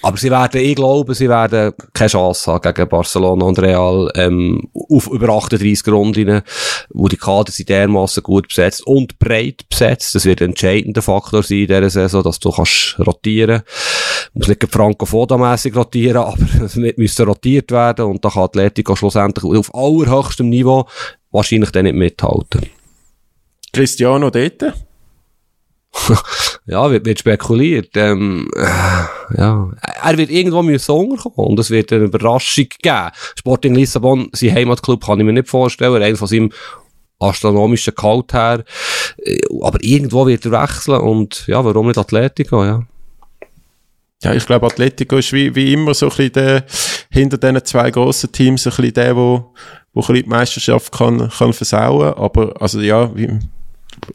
Aber 0.01 0.17
sie 0.17 0.31
werden, 0.31 0.61
ich 0.61 0.75
glaube, 0.75 1.15
sie 1.15 1.29
werden 1.29 1.73
keine 1.93 2.09
Chance 2.09 2.51
haben 2.51 2.73
gegen 2.73 2.89
Barcelona 2.89 3.45
und 3.45 3.59
Real 3.59 4.11
ähm, 4.15 4.69
auf 4.73 5.07
über 5.07 5.29
38 5.29 5.87
Runden, 5.87 6.41
wo 6.89 7.07
die 7.07 7.17
Kader 7.17 7.51
sind 7.51 7.69
dermaßen 7.69 8.23
gut 8.23 8.49
besetzt 8.49 8.85
und 8.85 9.17
breit 9.19 9.67
besetzt. 9.69 10.15
Das 10.15 10.25
wird 10.25 10.41
ein 10.41 10.49
entscheidender 10.49 11.01
Faktor 11.01 11.43
sein 11.43 11.59
in 11.59 11.67
dieser 11.67 11.89
Saison, 11.89 12.23
dass 12.23 12.39
du 12.39 12.51
kannst 12.51 12.97
rotieren. 12.99 13.63
Muss 14.33 14.47
nicht 14.47 14.63
franco-foda-mässig 14.69 15.75
rotieren, 15.75 16.17
aber 16.23 16.37
es 16.63 16.75
müsste 16.75 17.23
rotiert 17.23 17.71
werden 17.71 18.05
und 18.05 18.23
da 18.23 18.29
kann 18.29 18.43
Atletico 18.43 18.95
schlussendlich 18.95 19.45
auf 19.45 19.73
allerhöchstem 19.73 20.49
Niveau 20.49 20.87
wahrscheinlich 21.31 21.71
dann 21.71 21.85
nicht 21.85 21.95
mithalten. 21.95 22.69
Cristiano 23.71 24.29
dort? 24.29 24.73
ja, 26.65 26.89
wird, 26.89 27.05
wird 27.05 27.19
spekuliert. 27.19 27.91
Ähm, 27.95 28.49
äh, 28.55 29.37
ja. 29.37 29.69
Er 30.03 30.17
wird 30.17 30.29
irgendwo 30.29 30.61
müssen 30.61 30.91
unterkommen 30.91 31.51
und 31.51 31.59
es 31.59 31.69
wird 31.69 31.91
eine 31.91 32.05
Überraschung 32.05 32.67
geben. 32.81 33.09
Sporting 33.35 33.75
Lissabon, 33.75 34.29
sein 34.31 34.55
Heimatclub, 34.55 35.05
kann 35.05 35.19
ich 35.19 35.25
mir 35.25 35.33
nicht 35.33 35.49
vorstellen. 35.49 36.01
Einer 36.01 36.15
von 36.15 36.27
seinem 36.27 36.51
astronomischen 37.19 37.95
Gehalt 37.95 38.33
her. 38.33 38.63
Äh, 39.17 39.39
aber 39.61 39.79
irgendwo 39.81 40.25
wird 40.25 40.45
er 40.45 40.51
wechseln 40.51 41.01
und 41.01 41.45
ja, 41.47 41.63
warum 41.63 41.87
nicht 41.87 41.97
Atletico, 41.97 42.63
ja. 42.63 42.83
Ja, 44.23 44.33
ich 44.33 44.45
glaube, 44.45 44.67
Atletico 44.67 45.17
ist 45.17 45.33
wie, 45.33 45.53
wie 45.53 45.73
immer 45.73 45.93
so 45.93 46.05
ein 46.05 46.09
bisschen 46.09 46.31
der, 46.31 46.65
hinter 47.11 47.37
diesen 47.37 47.65
zwei 47.65 47.91
grossen 47.91 48.31
Teams 48.31 48.65
ein 48.65 48.69
bisschen 48.69 48.93
der, 48.93 49.17
wo, 49.17 49.53
wo 49.93 49.99
ein 49.99 50.07
bisschen 50.07 50.15
die 50.15 50.29
Meisterschaft 50.29 50.93
kann, 50.93 51.29
kann 51.29 51.51
versauen. 51.51 52.13
Aber, 52.13 52.53
also 52.61 52.79
ja, 52.79 53.13
wie, 53.15 53.27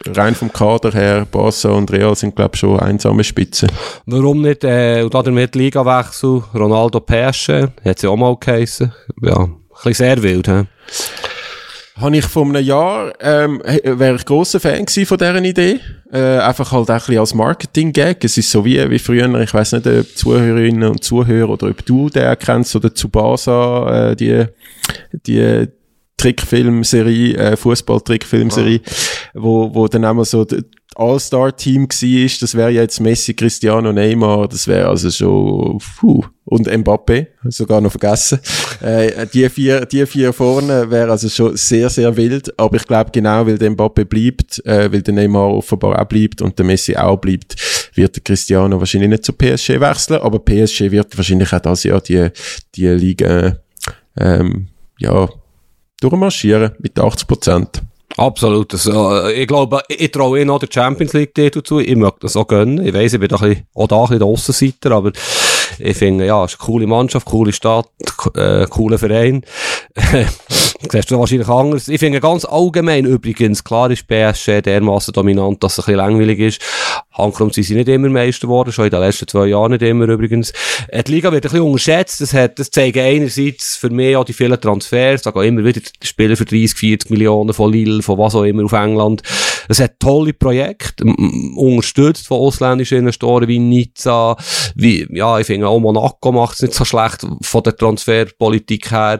rein 0.07 0.35
vom 0.35 0.51
Kader 0.51 0.91
her, 0.91 1.27
Barca 1.29 1.69
und 1.69 1.91
Real 1.91 2.15
sind, 2.15 2.35
glaube 2.35 2.51
ich, 2.53 2.59
schon 2.59 2.79
einsame 2.79 3.23
Spitzen. 3.23 3.69
Warum 4.05 4.41
nicht, 4.41 4.63
äh, 4.63 5.01
und 5.03 5.13
damit 5.13 5.55
Liga-Wechsel, 5.55 6.43
Ronaldo 6.53 6.99
Persche, 6.99 7.71
hat 7.83 7.99
sie 7.99 8.07
auch 8.07 8.17
mal 8.17 8.35
geheissen. 8.39 8.93
Ja, 9.21 9.43
ein 9.43 9.55
bisschen 9.69 9.93
sehr 9.93 10.23
wild, 10.23 10.47
hä? 10.47 10.65
habe 11.99 12.17
ich 12.17 12.25
vor 12.25 12.45
einem 12.45 12.63
Jahr, 12.63 13.13
ähm, 13.19 13.61
wäre 13.63 14.15
ich 14.15 14.25
grosser 14.25 14.59
Fan 14.59 14.85
gewesen 14.85 15.05
von 15.05 15.17
dieser 15.17 15.43
Idee. 15.43 15.79
Äh, 16.11 16.37
einfach 16.39 16.71
halt 16.71 16.89
auch 16.89 16.93
ein 16.93 16.99
bisschen 16.99 17.19
als 17.19 17.33
Marketing-Gag. 17.33 18.23
Es 18.23 18.37
ist 18.37 18.49
so 18.49 18.63
wie, 18.65 18.89
wie 18.89 18.99
früher, 18.99 19.33
ich 19.41 19.53
weiß 19.53 19.73
nicht, 19.73 19.87
ob 19.87 20.17
Zuhörerinnen 20.17 20.89
und 20.89 21.03
Zuhörer 21.03 21.49
oder 21.49 21.67
ob 21.67 21.85
du 21.85 22.09
den 22.09 22.37
kennst 22.39 22.75
oder 22.75 22.93
Tsubasa, 22.93 24.11
äh, 24.11 24.15
die, 24.15 24.45
die 25.25 25.67
Trickfilmserie, 26.17 27.35
äh, 27.35 27.57
Fußball-Trickfilmserie, 27.57 28.81
oh. 28.83 28.89
Wo, 29.33 29.73
wo 29.73 29.87
dann 29.87 30.05
einmal 30.05 30.25
so 30.25 30.45
All-Star-Team 30.95 31.87
war, 31.87 32.37
das 32.41 32.55
wäre 32.55 32.69
jetzt 32.71 32.99
Messi, 32.99 33.33
Cristiano, 33.33 33.93
Neymar, 33.93 34.47
das 34.47 34.67
wäre 34.67 34.89
also 34.89 35.09
schon, 35.09 35.79
puh, 35.97 36.25
und 36.45 36.67
Mbappe, 36.67 37.27
sogar 37.45 37.81
noch 37.81 37.91
vergessen. 37.91 38.39
Äh, 38.81 39.27
die 39.27 39.49
vier, 39.49 39.85
die 39.85 40.05
vier 40.05 40.31
vorne 40.31 40.89
wäre 40.89 41.11
also 41.11 41.27
schon 41.27 41.57
sehr, 41.57 41.89
sehr 41.89 42.15
wild, 42.15 42.57
aber 42.57 42.77
ich 42.77 42.87
glaube 42.87 43.11
genau, 43.11 43.45
weil 43.45 43.57
der 43.57 43.71
Mbappe 43.71 44.05
bleibt, 44.05 44.65
äh, 44.65 44.89
weil 44.89 45.01
der 45.01 45.13
Neymar 45.13 45.49
offenbar 45.49 46.01
auch 46.01 46.05
bleibt 46.05 46.41
und 46.41 46.57
der 46.57 46.65
Messi 46.65 46.95
auch 46.95 47.17
bleibt, 47.17 47.57
wird 47.95 48.15
der 48.15 48.23
Cristiano 48.23 48.79
wahrscheinlich 48.79 49.09
nicht 49.09 49.25
zu 49.25 49.33
PSG 49.33 49.81
wechseln, 49.81 50.21
aber 50.21 50.39
PSG 50.39 50.91
wird 50.91 51.17
wahrscheinlich 51.17 51.51
auch 51.51 51.59
das 51.59 51.83
Jahr 51.83 51.99
die, 51.99 52.29
die 52.73 52.87
Liga, 52.87 53.57
ähm, 54.17 54.69
ja, 54.97 55.27
durchmarschieren 55.99 56.71
mit 56.79 56.97
80 56.97 57.27
Prozent. 57.27 57.81
Absolut. 58.19 58.73
Also, 58.73 59.29
ich 59.29 59.47
glaube, 59.47 59.81
ich 59.87 60.11
traue 60.11 60.41
ihnen 60.41 60.49
auch 60.49 60.59
der 60.59 60.67
Champions 60.69 61.13
League 61.13 61.33
Titel 61.33 61.63
zu. 61.63 61.79
Ich 61.79 61.95
mag 61.95 62.19
das 62.19 62.35
auch 62.35 62.47
gönnen. 62.47 62.85
Ich 62.85 62.93
weiss, 62.93 63.13
ich 63.13 63.19
bin 63.19 63.29
da 63.29 63.37
ein 63.37 63.49
bisschen, 63.49 63.67
auch 63.73 63.87
da 63.87 63.95
ein 63.95 64.01
bisschen 64.01 64.19
der 64.19 64.27
Aussenseiter, 64.27 64.91
aber 64.91 65.13
ich 65.79 65.97
finde, 65.97 66.25
ja, 66.25 66.43
es 66.45 66.53
ist 66.53 66.59
eine 66.59 66.65
coole 66.65 66.87
Mannschaft, 66.87 67.25
coole 67.25 67.53
Stadt, 67.53 67.89
äh, 68.35 68.65
cooler 68.67 68.97
Verein. 68.97 69.43
siehst 70.91 71.11
du 71.11 71.19
wahrscheinlich 71.19 71.47
anders. 71.47 71.87
Ich 71.87 71.99
finde 71.99 72.19
ganz 72.19 72.45
allgemein 72.45 73.05
übrigens, 73.05 73.63
klar 73.63 73.91
ist 73.91 74.07
PSG 74.07 74.61
dermaßen 74.61 75.13
dominant, 75.13 75.63
dass 75.63 75.73
es 75.73 75.79
ein 75.79 75.85
bisschen 75.85 75.97
langweilig 75.97 76.39
ist. 76.39 76.61
Handkrumm 77.11 77.51
sind 77.51 77.65
sie 77.65 77.75
nicht 77.75 77.89
immer 77.89 78.09
Meister 78.09 78.47
geworden, 78.47 78.71
schon 78.71 78.85
in 78.85 78.91
den 78.91 79.01
letzten 79.01 79.27
zwei 79.27 79.47
Jahren 79.47 79.71
nicht 79.71 79.81
immer 79.81 80.07
übrigens. 80.07 80.53
Äh, 80.87 81.03
die 81.03 81.13
Liga 81.13 81.31
wird 81.31 81.45
ein 81.45 81.51
bisschen 81.51 81.65
unterschätzt, 81.65 82.21
das, 82.21 82.33
hat, 82.33 82.59
das 82.59 82.71
zeigen 82.71 82.99
einerseits 82.99 83.75
für 83.75 83.89
mich 83.89 84.15
auch 84.15 84.23
die 84.23 84.33
vielen 84.33 84.59
Transfers, 84.59 85.21
da 85.21 85.31
gehen 85.31 85.57
immer 85.57 85.65
wieder 85.65 85.81
Spieler 86.01 86.37
für 86.37 86.45
30, 86.45 86.73
40 86.75 87.09
Millionen 87.09 87.53
von 87.53 87.71
Lille, 87.71 88.01
von 88.01 88.17
was 88.17 88.35
auch 88.35 88.43
immer 88.43 88.63
auf 88.63 88.73
England. 88.73 89.21
Es 89.69 89.79
hat 89.79 89.99
tolle 89.99 90.33
Projekte, 90.33 91.05
unterstützt 91.55 92.27
von 92.27 92.39
ausländischen 92.39 92.97
Investoren 92.97 93.47
wie 93.47 93.59
Nizza, 93.59 94.35
wie, 94.75 95.07
ja, 95.11 95.39
ich 95.39 95.47
finde 95.47 95.67
auch 95.67 95.79
Monaco 95.79 96.31
macht 96.31 96.55
es 96.55 96.63
nicht 96.63 96.73
so 96.73 96.83
schlecht 96.83 97.25
von 97.41 97.63
der 97.63 97.75
Transferpolitik 97.75 98.91
her. 98.91 99.19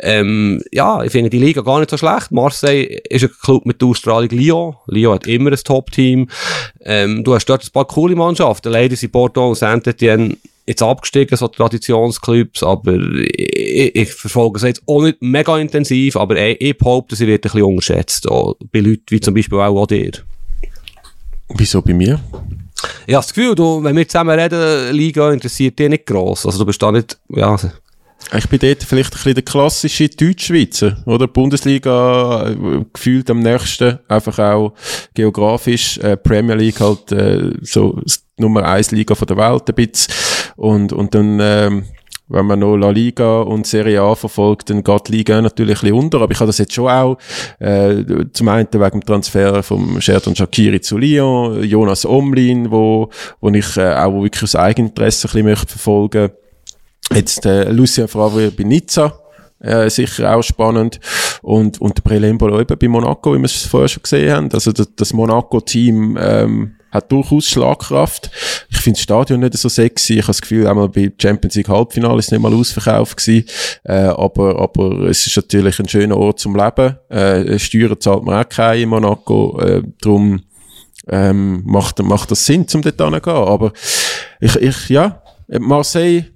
Ähm, 0.00 0.62
ja, 0.72 1.02
ich 1.04 1.12
finde 1.12 1.30
die 1.30 1.38
Liga 1.38 1.60
gar 1.60 1.78
nicht 1.78 1.90
so 1.90 1.98
schlecht. 1.98 2.32
Marseille 2.32 3.00
ist 3.08 3.24
ein 3.24 3.30
Club 3.42 3.66
mit 3.66 3.80
der 3.80 3.88
Ausstrahlung 3.88 4.30
Lyon. 4.30 4.76
Lyon 4.86 5.14
hat 5.14 5.26
immer 5.26 5.52
ein 5.52 5.56
Top-Team. 5.56 6.28
Ähm, 6.82 7.22
du 7.22 7.34
hast 7.34 7.46
dort 7.46 7.62
ein 7.62 7.70
paar 7.72 7.86
coole 7.86 8.16
Mannschaften. 8.16 8.72
Leider 8.72 8.96
sind 8.96 9.12
Porto 9.12 9.48
und 9.48 9.56
Saint-Etienne 9.56 10.36
jetzt 10.70 10.82
abgestiegen, 10.82 11.36
so 11.36 11.48
Traditionsclubs, 11.48 12.62
aber 12.62 12.94
ich, 12.94 13.94
ich 13.94 14.12
verfolge 14.12 14.56
es 14.56 14.62
jetzt 14.62 14.82
auch 14.86 15.02
nicht 15.02 15.20
mega 15.20 15.58
intensiv, 15.58 16.16
aber 16.16 16.36
ich, 16.36 16.60
ich 16.60 16.78
behaupte, 16.78 17.16
sie 17.16 17.26
wird 17.26 17.44
ein 17.44 17.50
bisschen 17.50 17.62
unterschätzt, 17.62 18.28
auch 18.28 18.56
bei 18.72 18.80
Leuten 18.80 19.04
wie 19.10 19.20
zum 19.20 19.34
Beispiel 19.34 19.58
auch, 19.58 19.82
auch 19.82 19.86
dir. 19.86 20.12
Wieso 21.48 21.82
bei 21.82 21.92
mir? 21.92 22.20
Ich 23.06 23.14
habe 23.14 23.24
das 23.24 23.34
Gefühl, 23.34 23.54
du, 23.54 23.82
wenn 23.82 23.96
wir 23.96 24.08
zusammen 24.08 24.38
reden, 24.38 24.94
Liga 24.94 25.32
interessiert 25.32 25.78
dich 25.78 25.88
nicht 25.88 26.06
gross. 26.06 26.46
Also 26.46 26.60
du 26.60 26.66
bist 26.66 26.80
da 26.80 26.92
nicht, 26.92 27.18
ja, 27.28 27.58
ich 28.36 28.48
bin 28.48 28.60
dort 28.60 28.84
vielleicht 28.84 29.12
ein 29.12 29.16
bisschen 29.16 29.34
der 29.34 29.42
klassische 29.42 30.08
Deutschschweizer, 30.08 30.98
oder? 31.04 31.26
Bundesliga 31.26 32.50
äh, 32.50 32.84
gefühlt 32.92 33.28
am 33.28 33.40
nächsten, 33.40 33.98
einfach 34.06 34.38
auch 34.38 34.74
geografisch, 35.14 35.98
äh, 35.98 36.16
Premier 36.16 36.54
League 36.54 36.80
halt 36.80 37.10
äh, 37.10 37.50
so 37.62 38.00
Nummer 38.36 38.64
1 38.64 38.92
Liga 38.92 39.14
von 39.14 39.26
der 39.26 39.36
Welt 39.36 39.68
ein 39.68 39.74
bisschen. 39.74 40.14
Und, 40.60 40.92
und 40.92 41.14
dann, 41.14 41.38
ähm, 41.40 41.84
wenn 42.28 42.44
man 42.44 42.58
noch 42.58 42.76
La 42.76 42.90
Liga 42.90 43.40
und 43.40 43.66
Serie 43.66 44.02
A 44.02 44.14
verfolgt, 44.14 44.68
dann 44.68 44.84
geht 44.84 45.08
die 45.08 45.12
Liga 45.12 45.40
natürlich 45.40 45.78
ein 45.78 45.80
bisschen 45.80 45.96
unter. 45.96 46.20
Aber 46.20 46.30
ich 46.32 46.38
habe 46.38 46.48
das 46.48 46.58
jetzt 46.58 46.74
schon 46.74 46.86
auch, 46.86 47.16
äh, 47.60 48.04
zum 48.34 48.48
einen 48.48 48.68
wegen 48.70 49.00
dem 49.00 49.06
Transfer 49.06 49.62
vom 49.62 49.98
Sheridan 50.02 50.36
Shakiri 50.36 50.82
zu 50.82 50.98
Lyon, 50.98 51.64
Jonas 51.64 52.04
Omlin, 52.04 52.70
wo, 52.70 53.08
wo 53.40 53.48
ich 53.48 53.74
äh, 53.78 53.94
auch 53.94 54.22
wirklich 54.22 54.42
aus 54.42 54.54
Eigeninteresse 54.54 55.28
ein 55.28 55.30
bisschen 55.30 55.46
möchte 55.46 55.66
verfolgen 55.68 56.30
Jetzt 57.14 57.46
äh, 57.46 57.70
Lucien 57.70 58.06
Favre 58.06 58.50
bei 58.50 58.64
Nizza, 58.64 59.18
äh, 59.60 59.88
sicher 59.88 60.36
auch 60.36 60.42
spannend. 60.42 61.00
Und, 61.40 61.80
und 61.80 61.96
der 61.96 62.02
Brelembolo 62.02 62.60
eben 62.60 62.78
bei 62.78 62.86
Monaco, 62.86 63.32
wie 63.32 63.38
wir 63.38 63.46
es 63.46 63.64
vorher 63.64 63.88
schon 63.88 64.02
gesehen 64.02 64.36
haben. 64.36 64.50
Also 64.52 64.72
das, 64.72 64.88
das 64.94 65.14
Monaco-Team 65.14 66.18
ähm, 66.20 66.76
hat 66.90 67.10
durchaus 67.12 67.46
Schlagkraft. 67.46 68.30
Ich 68.70 68.78
finde 68.78 68.96
das 68.96 69.02
Stadion 69.02 69.40
nicht 69.40 69.56
so 69.56 69.68
sexy. 69.68 70.14
Ich 70.14 70.22
habe 70.22 70.28
das 70.28 70.40
Gefühl, 70.40 70.66
einmal 70.66 70.88
bei 70.88 71.12
Champions 71.20 71.54
League 71.54 71.68
Halbfinale 71.68 72.18
ist 72.18 72.32
nicht 72.32 72.40
mal 72.40 72.52
ausverkauft 72.52 73.16
gewesen. 73.16 73.46
Äh, 73.84 73.92
aber, 73.92 74.60
aber 74.60 75.08
es 75.08 75.26
ist 75.26 75.36
natürlich 75.36 75.78
ein 75.78 75.88
schöner 75.88 76.16
Ort 76.16 76.40
zum 76.40 76.56
Leben. 76.56 76.96
Äh, 77.08 77.58
Steuern 77.58 78.00
zahlt 78.00 78.24
man 78.24 78.44
auch 78.44 78.48
keine 78.48 78.82
in 78.82 78.88
Monaco. 78.88 79.60
Äh, 79.60 79.82
darum 80.00 80.42
ähm, 81.08 81.62
macht, 81.64 82.02
macht 82.02 82.30
das 82.30 82.44
Sinn, 82.44 82.68
zum 82.68 82.82
dort 82.82 83.00
hinzugehen. 83.00 83.36
Aber 83.36 83.72
ich, 84.40 84.56
ich, 84.56 84.88
ja, 84.88 85.22
Marseille 85.48 86.26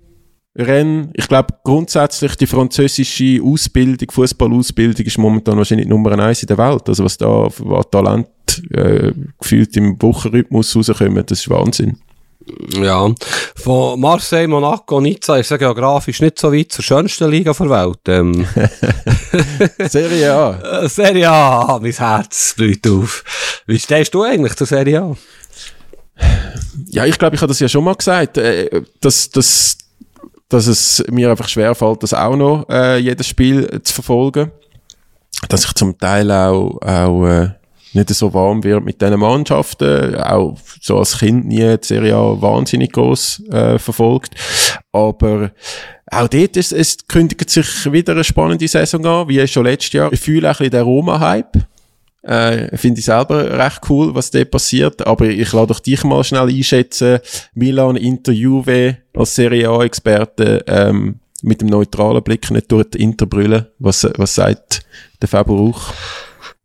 Rennes, 0.56 1.08
ich 1.14 1.26
glaube 1.26 1.54
grundsätzlich 1.64 2.36
die 2.36 2.46
französische 2.46 3.40
Ausbildung, 3.42 4.08
Fußballausbildung 4.10 5.04
ist 5.04 5.18
momentan 5.18 5.56
wahrscheinlich 5.58 5.88
Nummer 5.88 6.16
eins 6.16 6.42
in 6.42 6.46
der 6.46 6.58
Welt. 6.58 6.88
Also 6.88 7.04
was 7.04 7.18
da 7.18 7.48
was 7.58 7.90
Talent 7.90 8.28
äh, 8.70 9.12
gefühlt 9.40 9.76
im 9.76 10.00
Wochenrhythmus 10.00 10.76
rauskommt, 10.76 11.30
das 11.30 11.40
ist 11.40 11.50
Wahnsinn. 11.50 11.98
Ja, 12.74 13.10
von 13.56 13.98
Marseille, 13.98 14.46
Monaco, 14.46 15.00
Nizza 15.00 15.38
ist 15.38 15.50
ja 15.50 15.56
geografisch 15.56 16.20
nicht 16.20 16.38
so 16.38 16.52
weit 16.52 16.72
zur 16.72 16.84
schönsten 16.84 17.30
Liga 17.30 17.52
der 17.52 17.70
Welt. 17.70 18.00
Ähm. 18.08 18.46
Serie 19.88 20.34
A. 20.34 20.82
Äh, 20.82 20.88
Serie 20.90 21.30
A, 21.30 21.78
mein 21.80 21.92
Herz 21.92 22.52
blüht 22.54 22.86
auf. 22.86 23.24
Wie 23.66 23.78
stehst 23.78 24.12
du 24.12 24.24
eigentlich 24.24 24.56
zur 24.56 24.66
Serie 24.66 25.00
A? 25.00 25.16
ja, 26.88 27.04
ich 27.06 27.18
glaube, 27.18 27.36
ich 27.36 27.42
habe 27.42 27.50
das 27.50 27.60
ja 27.60 27.68
schon 27.68 27.84
mal 27.84 27.94
gesagt, 27.94 28.38
äh, 28.38 28.82
dass, 29.00 29.30
dass, 29.30 29.78
dass 30.48 30.66
es 30.66 31.04
mir 31.10 31.30
einfach 31.30 31.48
schwerfällt, 31.48 32.02
das 32.02 32.14
auch 32.14 32.36
noch 32.36 32.68
äh, 32.68 32.98
jedes 32.98 33.26
Spiel 33.26 33.80
zu 33.82 33.94
verfolgen. 33.94 34.50
Dass 35.48 35.64
ich 35.64 35.74
zum 35.74 35.98
Teil 35.98 36.30
auch, 36.30 36.80
auch 36.80 37.26
äh, 37.26 37.50
nicht 37.94 38.08
so 38.10 38.32
warm 38.34 38.64
wird 38.64 38.84
mit 38.84 39.00
diesen 39.00 39.20
Mannschaften, 39.20 40.16
auch 40.16 40.56
so 40.80 40.98
als 40.98 41.18
Kind 41.18 41.46
nie 41.46 41.76
die 41.76 41.86
Serie 41.86 42.16
A 42.16 42.40
wahnsinnig 42.40 42.92
groß 42.92 43.42
äh, 43.50 43.78
verfolgt. 43.78 44.34
Aber 44.92 45.50
auch 46.10 46.28
dort 46.28 46.56
ist, 46.56 46.72
es 46.72 47.06
kündigt 47.06 47.50
sich 47.50 47.90
wieder 47.90 48.12
eine 48.12 48.24
spannende 48.24 48.68
Saison 48.68 49.04
an, 49.06 49.28
wie 49.28 49.46
schon 49.46 49.64
letztes 49.64 49.92
Jahr. 49.92 50.12
Ich 50.12 50.20
fühle 50.20 50.48
ein 50.48 50.52
bisschen 50.52 50.70
den 50.70 50.82
Roma-Hype. 50.82 51.66
Äh, 52.22 52.76
Finde 52.76 53.00
ich 53.00 53.04
selber 53.04 53.58
recht 53.58 53.80
cool, 53.88 54.14
was 54.14 54.30
dort 54.30 54.50
passiert. 54.50 55.06
Aber 55.06 55.26
ich 55.26 55.52
lade 55.52 55.68
doch 55.68 55.80
dich 55.80 56.04
mal 56.04 56.24
schnell 56.24 56.48
einschätzen. 56.48 57.18
Milan, 57.54 57.96
Inter, 57.96 58.32
als 59.14 59.34
Serie 59.34 59.68
A-Experte 59.68 60.64
ähm, 60.66 61.20
mit 61.42 61.60
dem 61.60 61.68
neutralen 61.68 62.22
Blick, 62.22 62.50
nicht 62.50 62.72
durch 62.72 62.90
die 62.90 63.02
Interbrille. 63.02 63.72
Was, 63.78 64.08
was 64.16 64.34
sagt 64.34 64.84
der 65.20 65.28
Fabio 65.28 65.56
Rauch? 65.56 65.92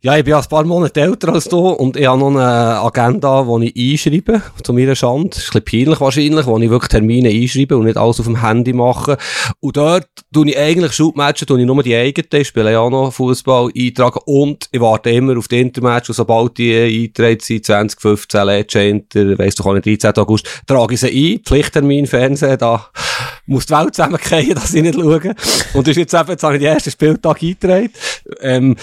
Ja, 0.02 0.16
ich 0.16 0.24
bin 0.24 0.34
ein 0.34 0.46
paar 0.46 0.64
Monate 0.64 1.02
älter 1.02 1.34
als 1.34 1.50
du 1.50 1.58
und 1.58 1.98
ich 1.98 2.08
habe 2.08 2.18
noch 2.18 2.30
eine 2.30 2.80
Agenda, 2.80 3.44
die 3.44 3.74
ich 3.76 4.06
einschreibe, 4.06 4.42
zu 4.64 4.72
meiner 4.72 4.96
Schande. 4.96 5.32
Das 5.32 5.40
ist 5.40 5.54
ein 5.54 5.62
bisschen 5.62 5.84
peinlich 5.84 6.00
wahrscheinlich, 6.00 6.46
wo 6.46 6.58
ich 6.58 6.70
wirklich 6.70 6.88
Termine 6.88 7.28
einschreibe 7.28 7.76
und 7.76 7.84
nicht 7.84 7.98
alles 7.98 8.22
auf 8.22 8.26
dem 8.26 8.42
Handy 8.42 8.72
mache. 8.72 9.18
Und 9.60 9.76
dort 9.76 10.08
tue 10.32 10.52
ich 10.52 10.58
eigentlich 10.58 10.94
Shootmatches, 10.94 11.48
tue 11.48 11.60
ich 11.60 11.66
nur 11.66 11.84
die 11.84 11.98
eigenen, 11.98 12.46
spiele 12.46 12.72
ja 12.72 12.90
noch 12.90 13.12
Fußball 13.12 13.72
eintragen 13.78 14.20
und 14.24 14.70
ich 14.72 14.80
warte 14.80 15.10
immer 15.10 15.38
auf 15.38 15.50
die 15.50 15.60
Intermatch 15.60 16.08
und 16.08 16.16
sobald 16.16 16.58
die 16.58 16.74
eingetragen 16.78 17.42
sind, 17.42 17.66
2015, 17.66 18.46
Legend, 18.46 19.16
weiss 19.38 19.56
doch 19.56 19.66
auch 19.66 19.74
nicht, 19.74 20.02
13. 20.02 20.16
August, 20.16 20.48
trage 20.66 20.94
ich 20.94 21.02
sie 21.02 21.36
ein, 21.36 21.44
Pflichttermin, 21.44 22.08
Fernsehen, 22.08 22.58
da 22.58 22.86
muss 23.48 23.66
die 23.66 23.74
Welt 23.74 23.96
zusammenkehren, 23.96 24.50
dass 24.56 24.74
ich 24.74 24.82
nicht 24.82 24.96
schaue. 24.96 25.36
Und 25.74 25.88
das 25.88 25.90
ist 25.90 25.98
jetzt 25.98 26.14
eben, 26.14 26.30
jetzt 26.30 26.44
habe 26.44 26.56
ich 26.56 26.62
den 26.62 26.72
ersten 26.72 26.92
Spieltag 26.92 27.44
eingetragen. 27.44 27.90
Ähm, 28.42 28.78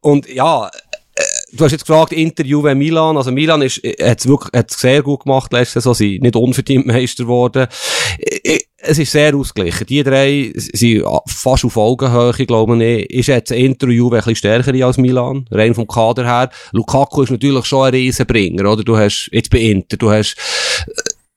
und 0.00 0.28
ja, 0.28 0.70
äh, 1.18 1.22
du 1.52 1.64
hast 1.64 1.72
jetzt 1.72 1.86
gefragt, 1.86 2.12
Inter, 2.12 2.44
Juve, 2.44 2.74
Milan. 2.74 3.16
Also 3.16 3.32
Milan 3.32 3.62
ist, 3.62 3.82
äh, 3.84 3.96
hat's 4.00 4.26
wirklich, 4.26 4.52
hat's 4.54 4.80
sehr 4.80 5.02
gut 5.02 5.24
gemacht 5.24 5.52
letzte 5.52 5.80
Saison. 5.80 5.94
Sie 5.94 6.18
nicht 6.20 6.36
unverdient 6.36 6.86
Meister 6.86 7.24
geworden. 7.24 7.66
Äh, 8.18 8.58
es 8.80 8.98
ist 8.98 9.10
sehr 9.10 9.34
ausgeglichen. 9.34 9.86
Die 9.86 10.04
drei 10.04 10.52
sind 10.54 11.04
fast 11.26 11.64
auf 11.64 11.76
Augenhöhe, 11.76 12.46
glaube 12.46 12.82
ich. 12.84 13.10
Ist 13.10 13.26
jetzt 13.26 13.50
Inter 13.50 13.88
und 13.88 13.92
Juve 13.92 14.16
ein 14.16 14.18
bisschen 14.20 14.36
stärker 14.36 14.86
als 14.86 14.98
Milan. 14.98 15.46
Rein 15.50 15.74
vom 15.74 15.88
Kader 15.88 16.24
her. 16.24 16.50
Lukaku 16.70 17.22
ist 17.22 17.30
natürlich 17.30 17.64
schon 17.64 17.86
ein 17.86 17.94
Riesenbringer, 17.94 18.70
oder? 18.70 18.84
Du 18.84 18.96
hast, 18.96 19.30
jetzt 19.32 19.50
bei 19.50 19.58
Inter, 19.58 19.96
du 19.96 20.10
hast, 20.10 20.36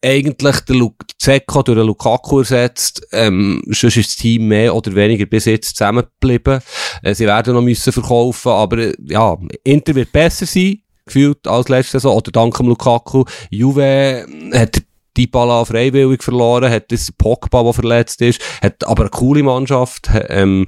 eigentlich 0.04 0.60
der 0.62 0.76
Lu 0.76 0.92
Zeko 1.18 1.62
durch 1.62 1.78
den 1.78 1.88
Lukaku 1.88 2.40
ersetzt. 2.40 3.08
Ähm, 3.12 3.62
sonst 3.68 3.98
ist 3.98 4.10
das 4.10 4.16
Team 4.16 4.48
mehr 4.48 4.76
oder 4.76 4.94
weniger 4.96 5.26
bis 5.26 5.46
jetzt 5.46 5.78
zusammengeblieben. 5.78 6.60
Äh, 7.04 7.14
sie 7.14 7.28
werden 7.28 7.54
noch 7.54 7.62
müssen 7.62 7.94
verkaufen, 7.94 8.50
aber 8.52 8.78
äh, 8.80 8.94
ja, 9.06 9.38
Inter 9.64 9.96
wird 9.96 10.12
besser 10.12 10.46
sein, 10.46 10.80
gefühlt 11.06 11.48
als 11.48 11.70
letzte 11.70 11.94
Saison, 11.94 12.18
oder 12.18 12.32
dank 12.32 12.58
dem 12.58 12.68
Lukaku. 12.68 13.26
Juve 13.50 14.26
hat 14.54 14.82
Dybala 15.18 15.66
freiwillig 15.66 16.24
verloren, 16.24 16.72
hat 16.72 16.92
das 16.92 17.12
Pogba, 17.12 17.64
der 17.64 17.74
verletzt 17.74 18.22
ist, 18.22 18.42
hat 18.62 18.88
aber 18.88 19.04
eine 19.04 19.10
coole 19.10 19.44
Mannschaft, 19.44 20.10
ähm, 20.30 20.68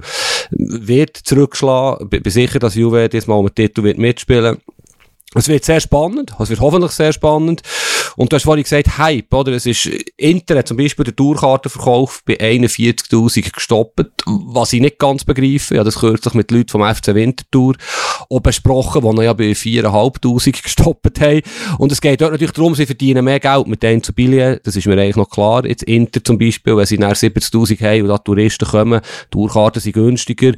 wird 0.50 1.16
zurückschlagen, 1.16 2.10
bin 2.10 2.22
sicher, 2.26 2.58
dass 2.58 2.74
Juve 2.74 3.08
diesmal 3.08 3.42
mit 3.42 3.56
Titel 3.56 3.82
wird 3.82 3.98
mitspielen 3.98 4.58
es 5.34 5.48
wird 5.48 5.64
sehr 5.64 5.80
spannend, 5.80 6.34
es 6.38 6.50
wird 6.50 6.60
hoffentlich 6.60 6.92
sehr 6.92 7.12
spannend. 7.12 7.62
Und 8.16 8.32
du 8.32 8.36
hast 8.36 8.44
vorhin 8.44 8.62
gesagt, 8.62 8.98
Hype, 8.98 9.32
oder? 9.34 9.52
Es 9.52 9.66
ist, 9.66 9.86
Inter 10.16 10.58
hat 10.58 10.68
zum 10.68 10.76
Beispiel 10.76 11.04
den 11.04 11.16
Tourkartenverkauf 11.16 12.22
bei 12.24 12.38
41.000 12.38 13.52
gestoppt, 13.52 14.22
was 14.26 14.72
ich 14.72 14.80
nicht 14.80 14.98
ganz 14.98 15.24
begreife. 15.24 15.74
Ich 15.74 15.78
habe 15.78 15.84
das 15.84 15.98
kürzlich 15.98 16.34
mit 16.34 16.50
Leuten 16.50 16.68
vom 16.68 16.82
FC 16.82 17.08
Winterthur 17.14 17.74
auch 18.30 18.40
besprochen, 18.40 19.02
die 19.16 19.22
ja 19.22 19.32
bei 19.32 19.52
4.500 19.52 20.62
gestoppt 20.62 21.20
haben. 21.20 21.42
Und 21.78 21.90
es 21.90 22.00
geht 22.00 22.20
dort 22.20 22.32
natürlich 22.32 22.52
darum, 22.52 22.74
sie 22.74 22.86
verdienen 22.86 23.24
mehr 23.24 23.40
Geld 23.40 23.66
mit 23.66 23.82
denen 23.82 24.02
zu 24.02 24.12
Billion. 24.12 24.58
Das 24.62 24.76
ist 24.76 24.86
mir 24.86 24.94
eigentlich 24.94 25.16
noch 25.16 25.30
klar. 25.30 25.66
Jetzt 25.66 25.82
Inter 25.82 26.22
zum 26.22 26.38
Beispiel, 26.38 26.76
wenn 26.76 26.86
sie 26.86 26.98
nach 26.98 27.14
70.000 27.14 27.80
haben 27.82 28.02
und 28.02 28.08
da 28.08 28.18
Touristen 28.18 28.68
kommen, 28.68 29.00
Tourkarten 29.30 29.80
sind 29.80 29.94
günstiger. 29.94 30.52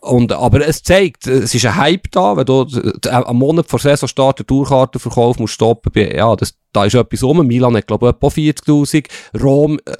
Und, 0.00 0.32
aber 0.32 0.66
es 0.66 0.82
zeigt, 0.82 1.26
es 1.26 1.54
ist 1.54 1.66
ein 1.66 1.76
Hype 1.76 2.10
da, 2.12 2.36
wenn 2.36 2.46
du 2.46 2.66
am 3.10 3.36
Monat 3.36 3.66
vor 3.66 3.80
Saison 3.80 4.08
Start 4.12 4.38
den 4.38 4.46
Tourkartenverkauf 4.46 5.38
musst 5.38 5.54
stoppen, 5.54 5.92
ja, 5.94 6.34
das, 6.36 6.54
da 6.72 6.84
ist 6.84 6.94
etwas 6.94 7.22
um. 7.22 7.46
Milan 7.46 7.76
hat, 7.76 7.86
glaube 7.86 8.08
ich, 8.08 8.14
etwa 8.14 8.28
40.000. 8.28 9.06
Rom, 9.42 9.78
äh, 9.84 9.92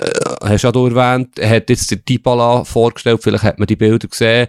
hast 0.49 0.65
du 0.65 0.89
ja 0.89 0.97
erwähnt, 0.97 1.39
hat 1.41 1.69
jetzt 1.69 1.91
den 1.91 2.03
Dybala 2.09 2.65
vorgestellt, 2.65 3.21
vielleicht 3.23 3.45
hat 3.45 3.59
man 3.59 3.67
die 3.67 3.77
Bilder 3.77 4.09
gesehen. 4.09 4.47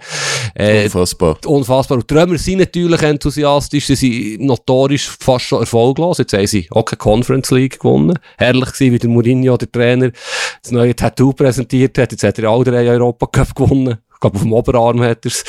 Äh, 0.55 0.85
unfassbar. 0.85 1.37
Unfassbar. 1.45 1.97
Und 1.97 2.09
die 2.09 2.13
Römer 2.13 2.37
sind 2.37 2.59
natürlich 2.59 3.01
enthusiastisch, 3.01 3.87
sie 3.87 3.95
sind 3.95 4.41
notorisch 4.41 5.09
fast 5.19 5.45
schon 5.45 5.61
erfolglos. 5.61 6.19
Jetzt 6.19 6.33
haben 6.33 6.47
sie 6.47 6.67
auch 6.71 6.85
keine 6.85 6.97
Conference 6.97 7.51
League 7.51 7.79
gewonnen. 7.79 8.19
Herrlich 8.37 8.71
gewesen, 8.71 8.93
wie 8.93 8.99
der 8.99 9.09
Mourinho, 9.09 9.57
der 9.57 9.71
Trainer, 9.71 10.11
das 10.61 10.71
neue 10.71 10.95
Tattoo 10.95 11.33
präsentiert 11.33 11.97
hat. 11.97 12.11
Jetzt 12.11 12.23
hat 12.23 12.39
er 12.39 12.49
alle 12.49 12.63
drei 12.63 12.87
Europa 12.89 13.27
Cup 13.27 13.55
gewonnen. 13.55 13.97
Ich 14.13 14.19
glaube, 14.19 14.37
auf 14.37 14.43
dem 14.43 14.53
Oberarm 14.53 15.01
hat 15.01 15.25
er 15.25 15.31
es 15.31 15.43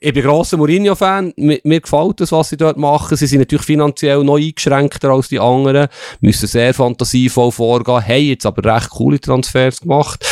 ich 0.00 0.12
bin 0.12 0.22
grosser 0.22 0.56
Mourinho-Fan. 0.56 1.32
Mir, 1.36 1.60
mir, 1.64 1.80
gefällt 1.80 2.20
das, 2.20 2.32
was 2.32 2.48
sie 2.48 2.56
dort 2.56 2.76
machen. 2.76 3.16
Sie 3.16 3.26
sind 3.26 3.40
natürlich 3.40 3.64
finanziell 3.64 4.24
noch 4.24 4.36
eingeschränkter 4.36 5.10
als 5.10 5.28
die 5.28 5.38
anderen, 5.38 5.88
müssen 6.20 6.46
sehr 6.46 6.74
fantasievoll 6.74 7.52
vorgehen, 7.52 8.06
haben 8.06 8.22
jetzt 8.24 8.46
aber 8.46 8.74
recht 8.74 8.90
coole 8.90 9.20
Transfers 9.20 9.80
gemacht. 9.80 10.24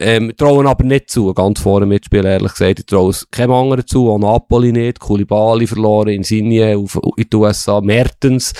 Ähm, 0.00 0.32
trauen 0.36 0.66
aber 0.66 0.84
nicht 0.84 1.10
zu, 1.10 1.34
ganz 1.34 1.60
vorne 1.60 1.86
mitspielen, 1.86 2.26
ehrlich 2.26 2.52
gesagt. 2.52 2.80
Ich 2.80 2.86
traue 2.86 3.10
es 3.10 3.28
keinem 3.30 3.52
anderen 3.52 3.86
zu, 3.86 4.10
auch 4.10 4.18
Napoli 4.18 4.70
nicht. 4.70 5.00
Koulibaly 5.00 5.66
verloren, 5.66 6.08
Insigne 6.08 6.76
auf, 6.76 7.00
in 7.16 7.24
die 7.30 7.36
USA, 7.36 7.80
Mertens 7.80 8.52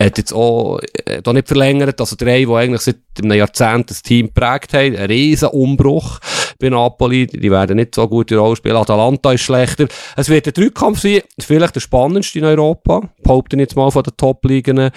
hat 0.00 0.18
jetzt 0.18 0.32
auch 0.32 0.78
äh, 1.04 1.20
da 1.22 1.32
nicht 1.32 1.48
verlängert. 1.48 2.00
Also 2.00 2.16
drei, 2.16 2.44
die 2.44 2.52
eigentlich 2.52 2.82
seit 2.82 2.96
einem 3.20 3.36
Jahrzehnt 3.36 3.90
das 3.90 4.02
Team 4.02 4.26
geprägt 4.26 4.72
haben. 4.74 4.96
Ein 4.96 5.06
riesen 5.06 5.48
Umbruch 5.48 6.20
bei 6.60 6.68
Napoli. 6.68 7.26
Die 7.26 7.50
werden 7.50 7.76
nicht 7.76 7.94
so 7.94 8.06
gute 8.08 8.36
Rolle 8.36 8.56
spielen. 8.56 8.76
Atalanta 8.76 9.32
ist 9.32 9.42
schlechter. 9.42 9.88
Es 10.16 10.28
wird 10.28 10.46
ein 10.46 10.52
Drückkampf 10.52 11.00
sein. 11.00 11.20
Vielleicht 11.40 11.74
der 11.74 11.80
spannendste 11.80 12.38
in 12.38 12.44
Europa. 12.44 13.08
Behaupte 13.22 13.56
ich 13.56 13.60
jetzt 13.60 13.76
mal 13.76 13.90
von 13.90 14.02
den 14.04 14.16
Top-Ligen. 14.16 14.90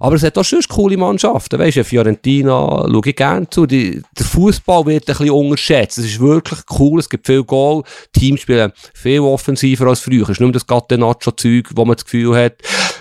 Aber 0.00 0.16
es 0.16 0.22
hat 0.22 0.38
auch 0.38 0.44
schon 0.44 0.60
coole 0.68 0.96
Mannschaften. 0.96 1.58
Weisst 1.58 1.76
du, 1.76 1.84
Fiorentina 1.84 2.86
schaue 2.90 3.02
ich 3.04 3.16
gerne 3.16 3.48
zu. 3.48 3.66
Die, 3.66 4.02
der 4.18 4.26
Fußball 4.26 4.86
wird 4.86 5.08
ein 5.08 5.16
bisschen 5.16 5.30
unterschätzt. 5.30 5.98
Es 5.98 6.06
ist 6.06 6.20
wirklich 6.20 6.60
cool. 6.78 7.00
Es 7.00 7.08
gibt 7.08 7.26
viel 7.26 7.44
Goal. 7.44 7.82
Teams 8.12 8.40
spielen 8.40 8.72
viel 8.94 9.20
offensiver 9.20 9.86
als 9.86 10.00
früher. 10.00 10.22
Es 10.24 10.30
ist 10.30 10.40
nicht 10.40 10.48
mehr 10.48 10.52
das 10.52 10.66
Gattenacho-Zeug, 10.66 11.70
wo 11.74 11.84
man 11.84 11.96
das 11.96 12.04
Gefühl 12.04 12.36
hat. 12.36 12.54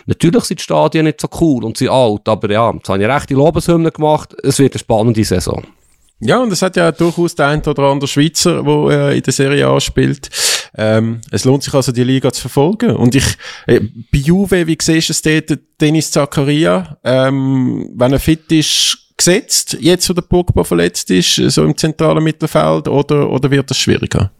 Natürlich 0.05 0.43
sind 0.43 0.59
die 0.59 0.63
Stadien 0.63 1.05
nicht 1.05 1.21
so 1.21 1.27
cool 1.41 1.63
und 1.63 1.77
sind 1.77 1.89
alt. 1.89 2.27
Aber 2.27 2.51
ja, 2.51 2.71
jetzt 2.71 2.89
habe 2.89 3.01
ich 3.01 3.09
rechte 3.09 3.33
Lobeshymne 3.33 3.91
gemacht. 3.91 4.35
Es 4.43 4.59
wird 4.59 4.73
eine 4.73 4.79
spannende 4.79 5.23
Saison. 5.23 5.63
Ja, 6.19 6.39
und 6.41 6.51
es 6.51 6.61
hat 6.61 6.77
ja 6.77 6.91
durchaus 6.91 7.35
der 7.35 7.47
ein 7.47 7.61
oder 7.61 7.83
andere 7.83 8.07
Schweizer, 8.07 8.63
der 8.63 9.09
äh, 9.09 9.17
in 9.17 9.23
der 9.23 9.33
Serie 9.33 9.67
A 9.67 9.79
spielt. 9.81 10.29
Ähm, 10.77 11.21
es 11.31 11.43
lohnt 11.43 11.63
sich 11.63 11.73
also, 11.73 11.91
die 11.91 12.03
Liga 12.03 12.31
zu 12.31 12.41
verfolgen. 12.41 12.95
Und 12.95 13.15
ich, 13.15 13.25
äh, 13.67 13.81
bei 14.11 14.19
Juve, 14.19 14.65
wie 14.65 14.77
siehst 14.81 15.09
du 15.09 15.13
es 15.13 15.21
dort, 15.21 15.59
Dennis 15.81 16.11
Zakaria, 16.11 16.97
ähm, 17.03 17.91
wenn 17.95 18.13
er 18.13 18.19
fit 18.19 18.51
ist, 18.51 18.97
gesetzt, 19.17 19.77
jetzt 19.79 20.09
wo 20.09 20.13
der 20.13 20.21
Pogba 20.21 20.63
verletzt 20.63 21.09
ist, 21.11 21.35
so 21.35 21.63
im 21.63 21.77
zentralen 21.77 22.23
Mittelfeld, 22.23 22.87
oder, 22.87 23.29
oder 23.29 23.51
wird 23.51 23.69
das 23.69 23.77
schwieriger? 23.77 24.31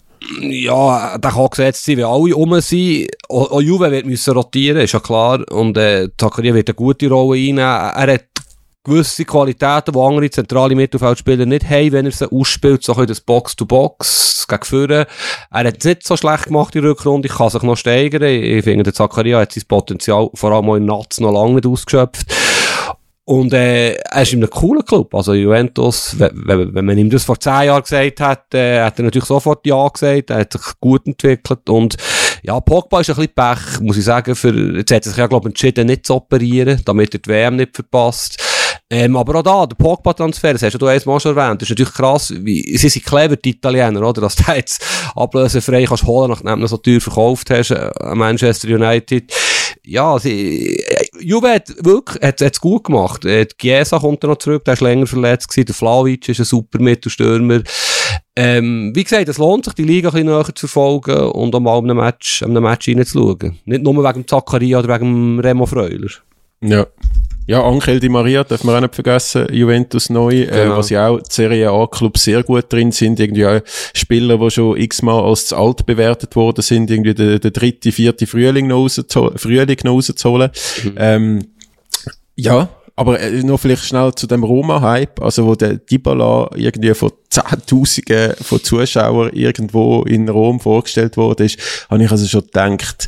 Ja, 0.41 1.17
der 1.17 1.31
kann 1.31 1.49
gesetzt 1.49 1.85
sein, 1.85 1.97
wie 1.97 2.03
alle 2.03 2.35
um 2.35 2.59
sind. 2.59 3.09
Auch, 3.29 3.51
auch 3.51 3.61
Juve 3.61 3.91
wird 3.91 4.05
müssen 4.05 4.33
rotieren, 4.33 4.81
ist 4.81 4.93
ja 4.93 4.99
klar. 4.99 5.43
Und 5.51 5.77
äh, 5.77 6.09
Zakaria 6.17 6.53
wird 6.53 6.69
eine 6.69 6.75
gute 6.75 7.09
Rolle 7.09 7.37
einnehmen. 7.37 7.59
Er 7.59 8.13
hat 8.13 8.25
gewisse 8.85 9.25
Qualitäten, 9.25 9.91
die 9.93 9.99
andere 9.99 10.29
zentrale 10.29 10.75
Mittelfeldspieler 10.75 11.45
nicht 11.45 11.69
haben, 11.69 11.91
wenn 11.91 12.05
er 12.05 12.11
sie 12.11 12.31
ausspielt, 12.31 12.83
so 12.83 12.95
ein 12.95 13.07
das 13.07 13.19
Box-to-Box 13.19 14.45
gegen 14.47 14.63
Führen. 14.63 15.05
Er 15.51 15.63
hat 15.67 15.77
es 15.79 15.85
nicht 15.85 16.07
so 16.07 16.15
schlecht 16.15 16.45
gemacht 16.45 16.75
in 16.75 16.83
der 16.83 16.91
Rückrunde, 16.91 17.27
ich 17.27 17.33
kann 17.33 17.49
sich 17.49 17.63
noch 17.63 17.75
steigern. 17.75 18.23
Ich 18.23 18.63
finde, 18.63 18.83
der 18.83 18.93
Zakaria 18.93 19.39
hat 19.39 19.51
sein 19.51 19.63
Potenzial 19.67 20.29
vor 20.33 20.51
allem 20.51 20.69
auch 20.69 20.75
in 20.75 20.85
Nats 20.85 21.19
noch 21.19 21.33
lange 21.33 21.55
nicht 21.55 21.65
ausgeschöpft. 21.65 22.31
Und 23.27 23.53
äh, 23.53 23.93
er 23.93 24.21
ist 24.21 24.33
in 24.33 24.39
einem 24.39 24.51
coolen 24.51 24.85
Club. 24.85 25.13
Also 25.15 25.33
Juventus, 25.33 26.15
wenn, 26.19 26.75
wenn 26.75 26.85
man 26.85 26.97
ihm 26.97 27.09
das 27.09 27.23
vor 27.23 27.39
zehn 27.39 27.63
Jahren 27.63 27.81
gesagt 27.81 28.21
hat, 28.21 28.53
äh, 28.53 28.81
hat 28.81 28.99
er 28.99 29.05
natürlich 29.05 29.25
sofort 29.25 29.65
Ja 29.65 29.87
gesagt. 29.87 30.29
Er 30.29 30.41
hat 30.41 30.53
sich 30.53 30.61
gut 30.79 31.07
entwickelt. 31.07 31.67
Und 31.67 31.95
ja, 32.43 32.59
Pogba 32.59 33.01
ist 33.01 33.09
ein 33.09 33.15
bisschen 33.15 33.33
Pech, 33.33 33.79
muss 33.81 33.97
ich 33.97 34.03
sagen. 34.03 34.35
Für, 34.35 34.53
jetzt 34.77 34.91
hat 34.91 35.05
er 35.07 35.09
sich 35.09 35.17
ja, 35.17 35.25
glaube 35.25 35.49
ich, 35.49 35.53
entschieden, 35.53 35.87
nicht 35.87 36.05
zu 36.05 36.13
operieren, 36.15 36.79
damit 36.85 37.15
er 37.15 37.19
die 37.19 37.29
WM 37.29 37.55
nicht 37.55 37.75
verpasst. 37.75 38.37
Ähm, 38.87 39.17
aber 39.17 39.39
auch 39.39 39.43
da, 39.43 39.65
der 39.65 39.75
Pogba-Transfer, 39.75 40.53
das 40.53 40.61
hast 40.61 40.79
du 40.79 40.85
einmal 40.85 41.19
schon 41.19 41.35
erwähnt, 41.35 41.59
das 41.59 41.67
ist 41.67 41.71
natürlich 41.71 41.93
krass, 41.93 42.31
wie, 42.37 42.77
sie 42.77 42.89
sind 42.89 43.03
clever, 43.03 43.35
die 43.35 43.49
Italiener, 43.51 44.07
oder? 44.07 44.21
Dass 44.21 44.35
du 44.35 44.51
jetzt 44.51 44.85
ablösefrei 45.15 45.85
kannst 45.85 46.03
holen, 46.03 46.29
nachdem 46.29 46.61
du 46.61 46.67
so 46.67 46.77
teuer 46.77 47.01
verkauft 47.01 47.49
hast, 47.49 47.71
äh, 47.71 47.89
Manchester 48.13 48.67
United. 48.67 49.33
Ja, 49.83 50.19
sie, 50.19 50.83
Juve 51.25 51.49
hat 51.49 51.73
wirklich, 51.83 52.23
hat, 52.23 52.61
gut 52.61 52.85
gemacht. 52.85 53.25
Äh, 53.25 53.47
Chiesa 53.57 53.99
kommt 53.99 54.23
noch 54.23 54.37
zurück, 54.37 54.63
der 54.65 54.75
ist 54.75 54.81
länger 54.81 55.07
verletzt 55.07 55.49
gewesen. 55.49 55.65
Der 55.65 55.75
Flavic 55.75 56.29
ist 56.29 56.39
ein 56.39 56.45
super 56.45 56.79
Mittelstürmer. 56.79 57.61
Ähm, 58.35 58.91
wie 58.93 59.03
gesagt, 59.03 59.27
es 59.29 59.37
lohnt 59.37 59.65
sich, 59.65 59.73
die 59.73 59.83
Liga 59.83 60.09
ein 60.09 60.13
bisschen 60.13 60.27
näher 60.27 60.55
zu 60.55 60.67
verfolgen 60.67 61.17
und 61.29 61.55
auch 61.55 61.59
mal 61.59 61.77
einem 61.77 61.97
Match, 61.97 62.41
Match 62.45 62.89
reinzuschauen. 62.89 63.57
Nicht 63.65 63.83
nur 63.83 64.03
wegen 64.03 64.27
Zakaria 64.27 64.79
oder 64.79 64.93
wegen 64.93 65.39
Remo 65.39 65.65
Freuler. 65.65 66.09
Ja. 66.61 66.85
Ja, 67.47 67.63
Angel 67.63 67.99
Di 67.99 68.09
Maria 68.09 68.43
darf 68.43 68.63
man 68.63 68.75
auch 68.75 68.81
nicht 68.81 68.95
vergessen, 68.95 69.45
Juventus 69.53 70.09
neu, 70.09 70.41
äh, 70.41 70.45
Genau. 70.47 70.77
was 70.77 70.89
ja 70.89 71.09
auch 71.09 71.19
die 71.19 71.31
Serie 71.31 71.69
A-Clubs 71.69 72.23
sehr 72.23 72.41
gut 72.41 72.71
drin 72.73 72.91
sind, 72.91 73.19
irgendwie 73.19 73.45
auch 73.45 73.61
Spieler, 73.93 74.37
die 74.39 74.49
schon 74.49 74.77
x-mal 74.77 75.23
als 75.23 75.47
zu 75.47 75.55
alt 75.57 75.85
bewertet 75.85 76.35
worden 76.35 76.63
sind, 76.63 76.89
irgendwie 76.89 77.13
der, 77.13 77.37
der 77.37 77.51
dritte, 77.51 77.91
vierte 77.91 78.25
Frühling 78.25 78.65
noch 78.67 78.77
rauszuholen, 78.77 79.37
Frühling 79.37 79.77
noch 79.83 79.93
rauszuholen. 79.93 80.49
Ähm, 80.97 81.45
ja, 82.35 82.69
aber 82.95 83.19
äh, 83.19 83.43
noch 83.43 83.59
vielleicht 83.59 83.83
schnell 83.83 84.13
zu 84.15 84.25
dem 84.25 84.43
Roma-Hype, 84.43 85.21
also 85.21 85.45
wo 85.45 85.53
der 85.53 85.75
Dybala 85.75 86.49
irgendwie 86.55 86.95
von 86.95 87.11
Zehntausenden 87.29 88.33
von 88.41 88.63
Zuschauern 88.63 89.29
irgendwo 89.33 90.01
in 90.03 90.29
Rom 90.29 90.59
vorgestellt 90.59 91.15
worden 91.15 91.45
ist, 91.45 91.59
habe 91.91 92.03
ich 92.03 92.09
also 92.09 92.25
schon 92.25 92.41
gedacht, 92.41 93.07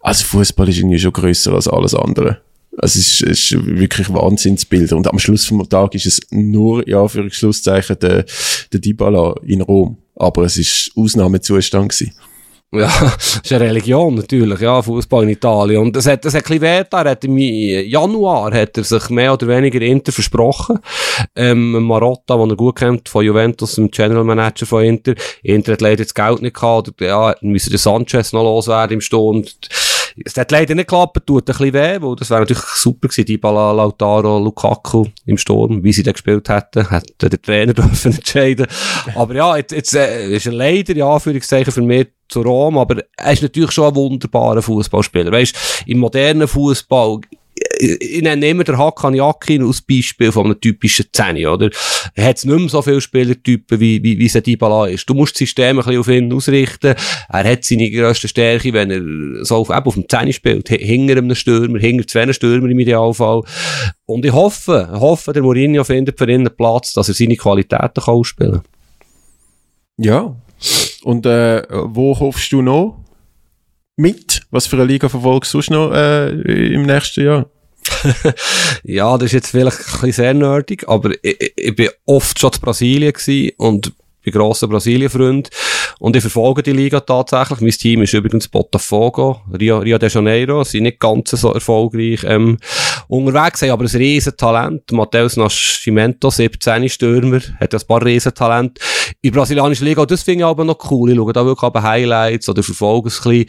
also 0.00 0.24
Fußball 0.24 0.68
ist 0.68 0.78
irgendwie 0.78 0.98
schon 0.98 1.12
grösser 1.12 1.52
als 1.52 1.68
alles 1.68 1.94
andere. 1.94 2.38
Also 2.80 2.98
es 2.98 3.20
ist, 3.20 3.22
es 3.22 3.52
ist 3.52 3.66
wirklich 3.66 4.12
Wahnsinnsbilder. 4.12 4.96
Und 4.96 5.08
am 5.08 5.18
Schluss 5.18 5.46
vom 5.46 5.68
Tag 5.68 5.94
ist 5.94 6.06
es 6.06 6.20
nur, 6.30 6.88
ja, 6.88 7.06
für 7.08 7.28
Schlusszeichen, 7.30 7.98
der, 7.98 8.24
der 8.72 8.80
Dybala 8.80 9.34
in 9.44 9.62
Rom. 9.62 9.98
Aber 10.14 10.44
es 10.44 10.56
ist 10.56 10.90
Ausnahmezustand 10.96 11.90
gewesen. 11.90 12.14
Ja, 12.70 12.86
das 13.16 13.40
ist 13.42 13.52
eine 13.52 13.64
Religion 13.64 14.14
natürlich, 14.14 14.60
ja, 14.60 14.82
Fußball 14.82 15.22
in 15.22 15.30
Italien. 15.30 15.80
Und 15.80 15.96
das 15.96 16.06
hat, 16.06 16.24
das 16.24 16.34
hat 16.34 16.44
ein 16.44 16.48
bisschen 16.48 16.62
weh 16.62 16.78
getan. 16.78 17.06
Er 17.06 17.12
hat 17.12 17.24
im 17.24 17.38
Januar 17.38 18.52
hat 18.52 18.76
er 18.76 18.84
sich 18.84 19.08
mehr 19.08 19.32
oder 19.32 19.48
weniger 19.48 19.80
Inter 19.80 20.12
versprochen. 20.12 20.78
Ähm, 21.34 21.82
Marotta, 21.84 22.36
den 22.36 22.50
er 22.50 22.56
gut 22.56 22.76
kennt, 22.76 23.08
von 23.08 23.24
Juventus, 23.24 23.76
dem 23.76 23.90
General 23.90 24.24
Manager 24.24 24.66
von 24.66 24.84
Inter. 24.84 25.14
Inter 25.42 25.72
hat 25.72 25.80
leider 25.80 26.04
das 26.04 26.12
Geld 26.12 26.42
nicht 26.42 26.56
gehabt. 26.56 26.92
Ja, 27.00 27.34
müssen 27.40 27.70
den 27.70 27.78
Sanchez 27.78 28.34
noch 28.34 28.42
loswerden 28.42 28.94
im 28.94 29.00
Sturm. 29.00 29.44
Es 30.24 30.36
hat 30.36 30.50
leider 30.50 30.74
nicht 30.74 30.88
geklappt, 30.88 31.26
tut 31.26 31.42
ein 31.42 31.44
bisschen 31.44 31.72
weh, 31.72 31.98
weil 32.00 32.16
das 32.16 32.30
wäre 32.30 32.40
natürlich 32.40 32.62
super 32.62 33.08
gewesen, 33.08 33.26
Dybala, 33.26 33.72
Lautaro, 33.72 34.38
Lukaku 34.38 35.06
im 35.26 35.38
Sturm, 35.38 35.82
wie 35.82 35.92
sie 35.92 36.02
da 36.02 36.12
gespielt 36.12 36.48
hätten, 36.48 36.88
hätte 36.88 37.28
der 37.28 37.42
Trainer 37.42 37.74
dürfen 37.74 38.12
entscheiden. 38.12 38.66
Aber 39.14 39.34
ja, 39.34 39.56
jetzt, 39.56 39.72
jetzt 39.72 39.94
äh, 39.94 40.34
ist 40.34 40.46
er 40.46 40.52
leider, 40.52 40.94
ja, 40.94 41.08
Anführungszeichen 41.08 41.72
für 41.72 41.82
mich 41.82 42.08
zu 42.28 42.42
Rom, 42.42 42.78
aber 42.78 43.02
er 43.16 43.32
ist 43.32 43.42
natürlich 43.42 43.70
schon 43.70 43.88
ein 43.88 43.94
wunderbarer 43.94 44.62
Fußballspieler. 44.62 45.32
Weißt, 45.32 45.84
im 45.86 45.98
modernen 45.98 46.46
Fußball, 46.46 47.20
ich 47.78 48.22
immer 48.22 48.64
den 48.64 48.78
Hakan 48.78 49.14
Yakin 49.14 49.64
als 49.64 49.82
Beispiel 49.82 50.32
von 50.32 50.46
einem 50.46 50.60
typischen 50.60 51.06
Zehni, 51.12 51.46
oder? 51.46 51.70
Er 52.14 52.28
hat 52.28 52.44
nicht 52.44 52.58
mehr 52.58 52.68
so 52.68 52.82
viele 52.82 53.00
Spielertypen, 53.00 53.80
wie, 53.80 54.02
wie, 54.02 54.18
wie 54.18 54.40
Dybala 54.40 54.86
ist. 54.86 55.08
Du 55.08 55.14
musst 55.14 55.34
das 55.34 55.38
System 55.40 55.78
ein 55.78 55.84
bisschen 55.84 56.00
auf 56.00 56.08
ihn 56.08 56.32
ausrichten. 56.32 56.94
Er 57.28 57.44
hat 57.52 57.64
seine 57.64 57.90
grösste 57.90 58.28
Stärke, 58.28 58.72
wenn 58.72 58.90
er 58.90 59.44
so 59.44 59.56
auf, 59.56 59.70
eben 59.70 59.86
auf 59.86 59.94
dem 59.94 60.08
Zehni 60.08 60.32
spielt. 60.32 60.68
Hinter 60.68 61.18
einem 61.18 61.34
Stürmer, 61.34 61.78
hinter 61.78 62.06
zwei 62.06 62.32
Stürmer 62.32 62.68
im 62.68 62.78
Idealfall. 62.78 63.42
Und 64.06 64.24
ich 64.24 64.32
hoffe, 64.32 64.88
hoffe, 64.92 65.32
der 65.32 65.42
Mourinho 65.42 65.84
findet 65.84 66.18
für 66.18 66.24
ihn 66.24 66.46
einen 66.46 66.56
Platz, 66.56 66.92
dass 66.92 67.08
er 67.08 67.14
seine 67.14 67.36
Qualitäten 67.36 68.02
kann 68.02 68.14
ausspielen 68.14 68.52
kann. 68.52 68.62
Ja. 69.98 70.36
Und 71.02 71.26
äh, 71.26 71.62
wo 71.70 72.18
hoffst 72.18 72.52
du 72.52 72.62
noch 72.62 72.98
mit? 73.96 74.42
Was 74.50 74.66
für 74.66 74.76
eine 74.76 74.86
Liga 74.86 75.08
verfolgst 75.08 75.52
du 75.54 75.60
noch 75.70 75.92
äh, 75.92 76.30
im 76.72 76.82
nächsten 76.82 77.24
Jahr? 77.24 77.46
Ja, 78.82 79.16
das 79.18 79.26
ist 79.26 79.32
jetzt 79.32 79.50
vielleicht 79.50 79.78
ein 79.78 79.84
bisschen 79.84 80.12
sehr 80.12 80.34
nerdig, 80.34 80.88
aber 80.88 81.12
ich, 81.22 81.52
ich, 81.56 81.76
bin 81.76 81.88
oft 82.06 82.38
schon 82.38 82.52
in 82.52 82.60
Brasilien 82.60 83.12
gewesen 83.12 83.52
und 83.56 83.92
bin 84.30 84.40
grosser 84.40 84.68
Brasilien-Freund. 84.68 85.50
Und 85.98 86.14
ich 86.14 86.22
verfolge 86.22 86.62
die 86.62 86.72
Liga 86.72 87.00
tatsächlich. 87.00 87.60
Mein 87.60 87.70
Team 87.70 88.02
ist 88.02 88.14
übrigens 88.14 88.46
Botafogo, 88.46 89.40
Rio, 89.58 89.78
Rio 89.78 89.98
de 89.98 90.08
Janeiro. 90.08 90.62
Sie 90.62 90.72
sind 90.72 90.84
nicht 90.84 91.00
ganz 91.00 91.30
so 91.30 91.52
erfolgreich 91.52 92.20
ähm, 92.24 92.56
unterwegs, 93.08 93.62
haben 93.62 93.70
aber 93.70 93.84
ein 93.84 93.96
riesen 93.96 94.36
Talent. 94.36 94.92
Matheus 94.92 95.36
Nascimento, 95.36 96.30
17 96.30 96.88
Stürmer, 96.88 97.40
hat 97.60 97.74
ein 97.74 97.80
paar 97.88 98.04
riesen 98.04 98.32
Talent. 98.32 98.78
In 99.22 99.32
der 99.32 99.38
brasilianischen 99.38 99.86
Liga, 99.86 100.06
das 100.06 100.22
finde 100.22 100.44
ich 100.44 100.46
aber 100.46 100.64
noch 100.64 100.78
cool. 100.90 101.10
Ich 101.10 101.16
schaue 101.16 101.32
da 101.32 101.44
wirklich 101.44 101.64
aber 101.64 101.82
Highlights 101.82 102.48
oder 102.48 102.62
verfolge 102.62 103.08
es 103.08 103.24
ein 103.26 103.30
bisschen. 103.30 103.46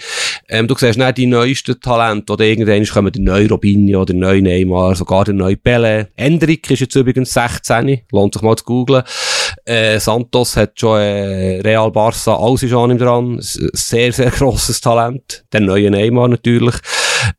Ähm, 0.49 0.67
du 0.67 0.75
siehst 0.75 0.97
nicht 0.97 1.17
die 1.17 1.27
neuesten 1.27 1.79
Talente, 1.79 2.33
oder 2.33 2.45
irgendwann 2.45 2.85
kommen 2.85 3.11
der 3.11 3.21
neue 3.21 3.47
Robinho, 3.49 4.05
der 4.05 4.15
neue 4.15 4.41
Neymar, 4.41 4.95
sogar 4.95 5.25
der 5.25 5.35
neue 5.35 5.57
Pele. 5.57 6.09
Endrick 6.15 6.71
ist 6.71 6.79
jetzt 6.79 6.95
übrigens 6.95 7.33
16, 7.33 8.01
lohnt 8.11 8.33
sich 8.33 8.41
mal 8.41 8.55
zu 8.55 8.63
googlen. 8.63 9.03
Äh, 9.65 9.99
Santos 9.99 10.55
hat 10.57 10.79
schon 10.79 10.99
äh, 10.99 11.61
Real 11.61 11.91
Barca, 11.91 12.35
alles 12.35 12.63
ist 12.63 12.73
an 12.73 12.91
ihm 12.91 12.97
dran. 12.97 13.37
Sehr, 13.39 14.11
sehr 14.11 14.31
grosses 14.31 14.81
Talent. 14.81 15.43
Der 15.51 15.61
neue 15.61 15.91
Neymar 15.91 16.27
natürlich. 16.27 16.75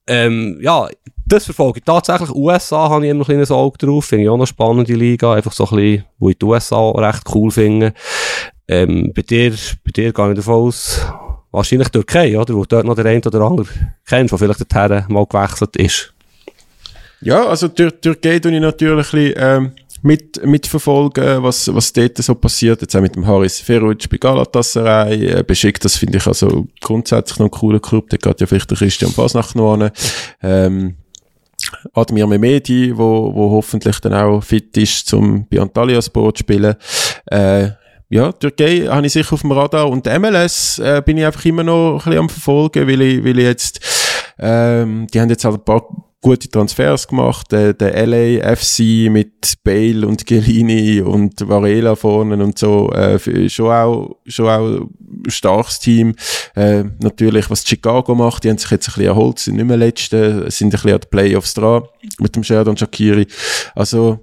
Ähm, 0.07 0.59
ja, 0.63 0.89
das 1.27 1.45
verfolge 1.45 1.79
ich 1.79 1.85
tatsächlich. 1.85 2.31
USA 2.31 2.89
habe 2.89 3.05
ich 3.05 3.11
immer 3.11 3.23
ein 3.23 3.27
kleines 3.27 3.51
Auge 3.51 3.79
drauf. 3.79 4.07
Finde 4.07 4.25
ich 4.25 4.29
auch 4.31 4.35
eine 4.35 4.47
spannende 4.47 4.95
Liga. 4.95 5.35
Einfach 5.35 5.53
so 5.53 5.65
ein 5.65 5.77
bisschen, 5.77 6.05
wo 6.19 6.31
ich 6.31 6.39
die 6.39 6.45
USA 6.45 6.91
recht 6.91 7.23
cool 7.35 7.51
finde. 7.51 7.95
Ähm, 8.67 9.13
bei 9.15 9.23
dir, 9.23 9.51
bei 9.85 9.91
dir 9.91 10.13
gehe 10.13 10.31
ich 10.31 10.37
davon 10.37 10.55
aus, 10.55 11.01
wahrscheinlich 11.51 11.89
Türkei, 11.89 12.39
oder? 12.39 12.55
Wo 12.55 12.65
dort 12.65 12.85
noch 12.85 12.95
der 12.95 13.07
eine 13.07 13.21
oder 13.21 13.41
andere 13.43 13.67
kennst, 14.07 14.33
der 14.33 14.39
vielleicht 14.39 14.61
dorthin 14.61 15.05
mal 15.09 15.27
gewechselt 15.27 15.77
ist. 15.77 16.15
Ja, 17.21 17.47
also 17.47 17.69
Tür 17.69 18.01
Türkei 18.01 18.39
tue 18.39 18.53
ich 18.53 18.61
natürlich 18.61 18.93
ein 18.93 18.97
bisschen, 18.97 19.35
ähm, 19.37 19.73
mit, 20.03 20.45
mitverfolgen, 20.45 21.43
was, 21.43 21.73
was 21.75 21.93
dort 21.93 22.19
so 22.19 22.35
passiert. 22.35 22.81
Jetzt 22.81 22.97
auch 22.97 23.01
mit 23.01 23.17
dem 23.17 23.27
Haris 23.27 23.61
Feruc 23.61 24.09
bei 24.09 24.17
Galatasaray. 24.17 25.27
Äh, 25.27 25.43
beschickt, 25.43 25.85
das 25.85 25.97
finde 25.97 26.19
ich 26.19 26.27
also 26.27 26.67
grundsätzlich 26.81 27.39
noch 27.39 27.47
ein 27.47 27.51
cooler 27.51 27.81
Club. 27.81 28.09
Da 28.11 28.17
geht 28.17 28.41
ja 28.41 28.47
vielleicht 28.47 28.71
der 28.71 28.79
Christian 28.79 29.13
Fasnacht 29.13 29.55
noch 29.57 29.75
an. 29.75 29.91
Ähm, 30.43 30.97
Admir 31.93 32.27
Mehmedi, 32.27 32.97
wo, 32.97 33.35
wo 33.35 33.51
hoffentlich 33.51 34.01
dann 34.01 34.15
auch 34.15 34.43
fit 34.43 34.77
ist, 34.77 35.07
zum 35.07 35.47
bei 35.49 35.61
Antalya 35.61 36.01
Sport 36.01 36.39
spielen. 36.39 36.75
Äh, 37.27 37.71
ja, 38.09 38.33
Türkei 38.33 38.87
habe 38.89 39.07
ich 39.07 39.13
sicher 39.13 39.35
auf 39.35 39.43
dem 39.43 39.53
Radar 39.53 39.89
und 39.89 40.07
MLS 40.07 40.81
äh, 40.81 41.01
bin 41.05 41.19
ich 41.19 41.25
einfach 41.25 41.45
immer 41.45 41.63
noch 41.63 41.93
ein 41.93 41.99
bisschen 41.99 42.19
am 42.19 42.29
verfolgen, 42.29 42.89
weil 42.89 43.01
ich, 43.03 43.25
weil 43.25 43.39
ich 43.39 43.45
jetzt, 43.45 43.81
ähm, 44.39 45.07
die 45.13 45.21
haben 45.21 45.29
jetzt 45.29 45.45
halt 45.45 45.57
ein 45.57 45.65
paar 45.65 45.87
gute 46.21 46.51
Transfers 46.51 47.09
gemacht, 47.09 47.51
der, 47.51 47.73
der 47.73 48.07
LA 48.07 48.55
FC 48.55 49.11
mit 49.11 49.55
Bale 49.65 50.07
und 50.07 50.27
Gelini 50.27 51.01
und 51.01 51.49
Varela 51.49 51.97
vorne 51.97 52.43
und 52.43 52.59
so, 52.59 52.91
äh, 52.93 53.49
schon 53.49 53.71
auch, 53.71 54.17
schon 54.27 54.49
auch 54.49 54.81
ein 54.81 55.31
starkes 55.31 55.79
Team. 55.79 56.15
Äh, 56.55 56.85
natürlich, 57.01 57.49
was 57.51 57.67
Chicago 57.67 58.15
macht, 58.15 58.45
die 58.45 58.51
haben 58.51 58.59
sich 58.59 58.71
jetzt 58.71 58.89
ein 58.89 58.95
bisschen 58.95 59.07
erholt, 59.07 59.39
sind 59.39 59.57
nicht 59.57 59.67
mehr 59.67 59.79
Letzte, 59.79 60.51
sind 60.51 60.69
ein 60.69 60.71
bisschen 60.71 60.93
an 60.93 61.01
den 61.01 61.11
Playoffs 61.11 61.55
dran 61.55 61.85
mit 62.19 62.37
dem 62.37 62.45
Sheridan 62.45 62.77
Shakiri. 62.77 63.27
Also, 63.75 64.21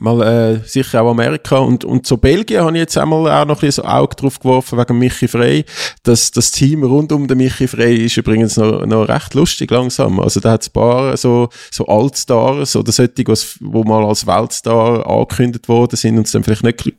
mal 0.00 0.22
äh, 0.22 0.60
sicher 0.68 1.02
auch 1.02 1.10
Amerika 1.10 1.58
und 1.58 1.84
und 1.84 2.06
so 2.06 2.16
Belgien 2.16 2.60
habe 2.62 2.72
ich 2.72 2.80
jetzt 2.80 2.96
einmal 2.98 3.30
auch 3.30 3.44
noch 3.46 3.56
ein 3.56 3.60
bisschen 3.66 3.82
so 3.84 3.88
Auge 3.88 4.16
drauf 4.16 4.38
geworfen 4.38 4.78
wegen 4.78 4.98
Michi 4.98 5.28
Frey. 5.28 5.64
Das 6.02 6.30
das 6.30 6.50
Team 6.50 6.82
rund 6.84 7.12
um 7.12 7.26
den 7.26 7.38
Michi 7.38 7.66
Frey 7.68 8.04
ist 8.06 8.16
übrigens 8.16 8.56
noch, 8.56 8.84
noch 8.86 9.08
recht 9.08 9.34
lustig 9.34 9.70
langsam. 9.70 10.20
Also 10.20 10.40
da 10.40 10.52
hat 10.52 10.62
es 10.62 10.68
ein 10.68 10.72
paar 10.72 11.16
so 11.16 11.48
so 11.70 11.86
Altstars 11.86 12.76
oder 12.76 12.92
solche, 12.92 13.12
was- 13.26 13.56
wo 13.60 13.82
mal 13.84 14.04
als 14.04 14.26
Weltstar 14.26 15.06
angekündigt 15.08 15.68
worden 15.68 15.96
sind 15.96 16.16
und 16.18 16.26
es 16.26 16.32
dann 16.32 16.44
vielleicht 16.44 16.64
nicht 16.64 16.94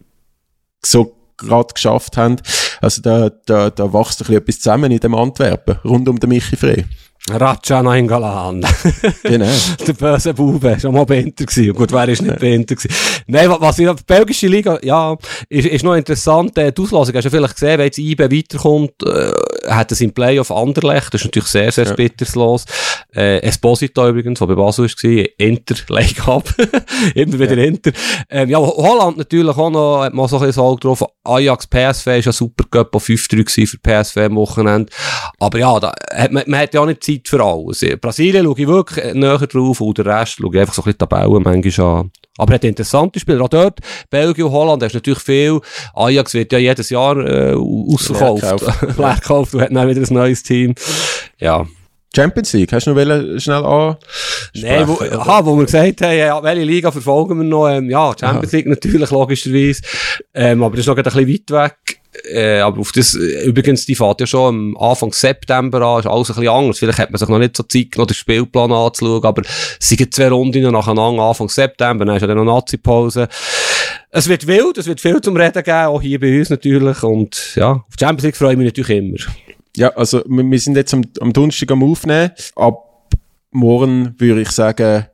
so 0.86 1.16
gerade 1.38 1.74
geschafft 1.74 2.18
haben. 2.18 2.38
Also 2.82 3.02
da, 3.02 3.30
da, 3.46 3.70
da 3.70 3.94
wächst 3.94 4.20
ein 4.22 4.26
bisschen 4.26 4.36
etwas 4.38 4.60
zusammen 4.60 4.92
in 4.92 5.00
dem 5.00 5.16
Antwerpen, 5.16 5.78
rund 5.86 6.08
um 6.10 6.20
den 6.20 6.30
Michi 6.30 6.56
Frey. 6.56 6.86
Raja 7.30 7.84
Nainggolan. 7.84 8.66
Genau. 9.24 9.46
der 9.88 9.94
böse 9.94 10.34
Bube, 10.34 10.78
schon 10.80 10.94
mal 10.94 11.06
bei 11.06 11.20
Inter 11.20 11.46
gewesen. 11.46 11.74
Gut, 11.74 11.92
wer 11.92 12.08
ist 12.10 12.22
nicht 12.22 12.40
bei 12.40 12.54
Inter 12.54 12.76
gewesen? 12.76 12.94
Nein, 13.28 13.50
wa- 13.50 13.58
was 13.60 13.78
in 13.80 13.86
der 13.86 13.96
belgischen 14.08 14.50
Liga, 14.50 14.80
ja, 14.82 15.16
ist, 15.50 15.68
ist 15.68 15.84
noch 15.84 15.96
interessant, 15.96 16.58
äh, 16.58 16.72
die 16.72 16.82
Auslosung, 16.82 17.16
hast 17.16 17.24
du 17.26 17.30
ja 17.30 17.32
vielleicht 17.32 17.54
gesehen, 17.56 17.78
wenn 17.78 17.86
jetzt 17.86 17.98
IBE 18.00 18.32
weiterkommt, 18.32 18.92
äh, 19.06 19.32
hat 19.70 19.92
es 19.92 20.02
im 20.02 20.12
Playoff 20.12 20.52
Anderlecht, 20.52 21.14
das 21.14 21.22
ist 21.22 21.26
natürlich 21.26 21.50
sehr, 21.50 21.72
sehr 21.72 21.86
Ja. 21.88 21.94
bitters 21.94 22.36
los. 22.36 22.66
Äh, 23.16 23.40
Esposito 23.42 24.08
übrigens, 24.08 24.40
der 24.40 24.48
bei 24.48 24.56
Basel 24.56 24.86
war, 24.86 25.26
Inter, 25.38 25.76
Lake 25.90 26.22
Up, 26.32 26.54
immer 27.16 27.40
wieder 27.40 27.58
Inter. 27.58 27.92
Ähm, 28.30 28.50
ja, 28.50 28.58
Holland 28.60 29.18
natürlich 29.18 29.56
auch 29.58 29.70
noch, 29.70 30.04
hat 30.04 30.14
man 30.14 30.28
so 30.28 30.38
ein 30.40 30.46
bisschen 30.48 30.64
Auge 30.64 30.80
drauf, 30.82 31.04
Ajax, 31.24 31.68
PSV 31.68 32.08
ist 32.18 32.26
ja 32.26 32.32
super 32.32 32.64
Cup 32.70 32.96
auf 32.96 33.06
5-3 33.08 33.38
gewesen 33.44 33.68
für 33.68 33.78
PSV 33.78 34.18
am 34.18 34.36
Wochenende. 34.36 34.92
Aber 35.40 35.60
ja, 35.60 35.80
da 35.80 35.94
hat 36.14 36.32
man, 36.32 36.44
man 36.48 36.60
hat 36.62 36.74
ja 36.74 36.82
auch 36.82 36.86
nicht 36.86 37.04
Zeit 37.04 37.28
für 37.28 37.44
alles. 37.44 37.86
Brasilien 38.02 38.46
schaue 38.46 38.56
ich 38.60 38.68
wirklich 38.68 39.06
äh, 39.06 39.14
näher 39.14 39.38
drauf 39.40 39.82
und 39.82 39.98
den 39.98 40.08
Rest 40.08 40.34
schaue 40.42 40.50
ich 40.54 40.60
einfach 40.60 40.74
so 40.74 40.82
ein 40.82 40.86
bisschen 40.86 40.98
Tabellen 41.00 41.44
manchmal 41.44 41.88
an. 42.02 42.12
Aber 42.38 42.54
er 42.54 42.56
hat 42.56 42.64
interessante 42.64 43.20
Spieler. 43.20 43.42
Auch 43.44 43.50
dort, 43.50 43.80
Belgien 44.10 44.46
und 44.46 44.54
Holland, 44.54 44.82
hast 44.82 44.94
natürlich 44.94 45.20
viel. 45.20 45.60
Ajax 45.94 46.34
wird 46.34 46.54
ja 46.54 46.58
jedes 46.58 46.90
Jahr 46.90 47.18
äh, 47.18 47.54
ausverkauft. 47.54 48.44
Leer 48.98 49.16
gekauft. 49.16 49.54
Und 49.60 49.66
hat 49.66 49.76
dann 49.76 49.90
wieder 49.90 50.02
ein 50.02 50.14
neues 50.14 50.42
Team. 50.42 50.74
Ja. 51.38 51.68
Champions 52.16 52.54
League, 52.54 52.72
hast 52.72 52.88
du 52.88 52.94
noch 52.94 53.40
schnell 53.40 53.66
an? 53.66 53.98
Nein, 54.56 54.88
wo, 54.88 54.94
aha, 54.94 55.46
wo 55.46 55.56
wir 55.58 55.66
gesagt 55.66 56.02
haben, 56.02 56.18
ja, 56.18 56.42
welche 56.42 56.64
Liga 56.64 56.92
verfolgen 56.92 57.38
wir 57.38 57.44
noch? 57.44 57.68
Ähm, 57.68 57.90
ja, 57.90 58.14
Champions 58.20 58.52
League 58.54 58.68
natürlich, 58.68 59.12
logischerweise. 59.12 59.82
Ähm, 60.34 60.64
aber 60.64 60.72
das 60.72 60.82
ist 60.82 60.88
noch 60.88 60.98
ein 60.98 61.04
bisschen 61.04 61.28
weit 61.28 61.52
weg. 61.52 62.00
Äh, 62.32 62.60
aber 62.60 62.80
auf 62.80 62.92
das, 62.94 63.14
übrigens, 63.14 63.86
die 63.86 63.96
fährt 63.96 64.22
ja 64.22 64.28
schon 64.28 64.48
am 64.48 64.78
Anfang 64.78 65.12
September 65.12 65.82
an, 65.82 66.00
ist 66.00 66.08
alles 66.08 66.30
ein 66.30 66.36
bisschen 66.36 66.54
anders. 66.54 66.80
Vielleicht 66.80 67.00
hat 67.00 67.12
man 67.12 67.20
sich 67.20 67.30
noch 67.30 67.38
nicht 67.38 67.56
so 67.56 67.64
Zeit 67.64 67.92
genommen, 67.92 68.08
den 68.08 68.16
Spielplan 68.16 68.72
anzuschauen, 68.72 69.24
aber 69.24 69.42
es 69.44 69.90
sind 69.90 70.14
zwei 70.14 70.30
Runden 70.30 70.72
nacheinander 70.72 71.22
Anfang 71.22 71.50
September, 71.50 72.06
dann 72.06 72.16
ist 72.16 72.22
ja 72.22 72.28
dann 72.28 72.38
noch 72.38 72.46
Nazi-Pause. 72.46 73.28
Es 74.10 74.28
wird 74.28 74.48
wild, 74.48 74.80
es 74.80 74.88
wird 74.88 75.00
viel 75.00 75.22
zum 75.22 75.38
Reden 75.38 75.64
geben, 75.64 75.86
auch 75.86 76.02
hier 76.02 76.20
bei 76.20 76.40
uns 76.40 76.50
natürlich. 76.50 77.04
Und 77.04 77.56
ja, 77.56 77.74
auf 77.74 77.96
die 77.96 78.04
Champions 78.04 78.24
League 78.24 78.38
freue 78.38 78.54
ich 78.54 78.58
mich 78.58 78.66
natürlich 78.66 78.98
immer. 78.98 79.18
Ja, 79.76 79.90
also 79.90 80.24
wir, 80.28 80.50
wir 80.50 80.60
sind 80.60 80.76
jetzt 80.76 80.94
am, 80.94 81.04
am 81.20 81.34
Donnerstag 81.34 81.72
am 81.72 81.84
Aufnehmen. 81.84 82.32
Ab 82.56 83.14
morgen 83.52 84.16
würde 84.18 84.42
ich 84.42 84.52
sagen, 84.52 85.06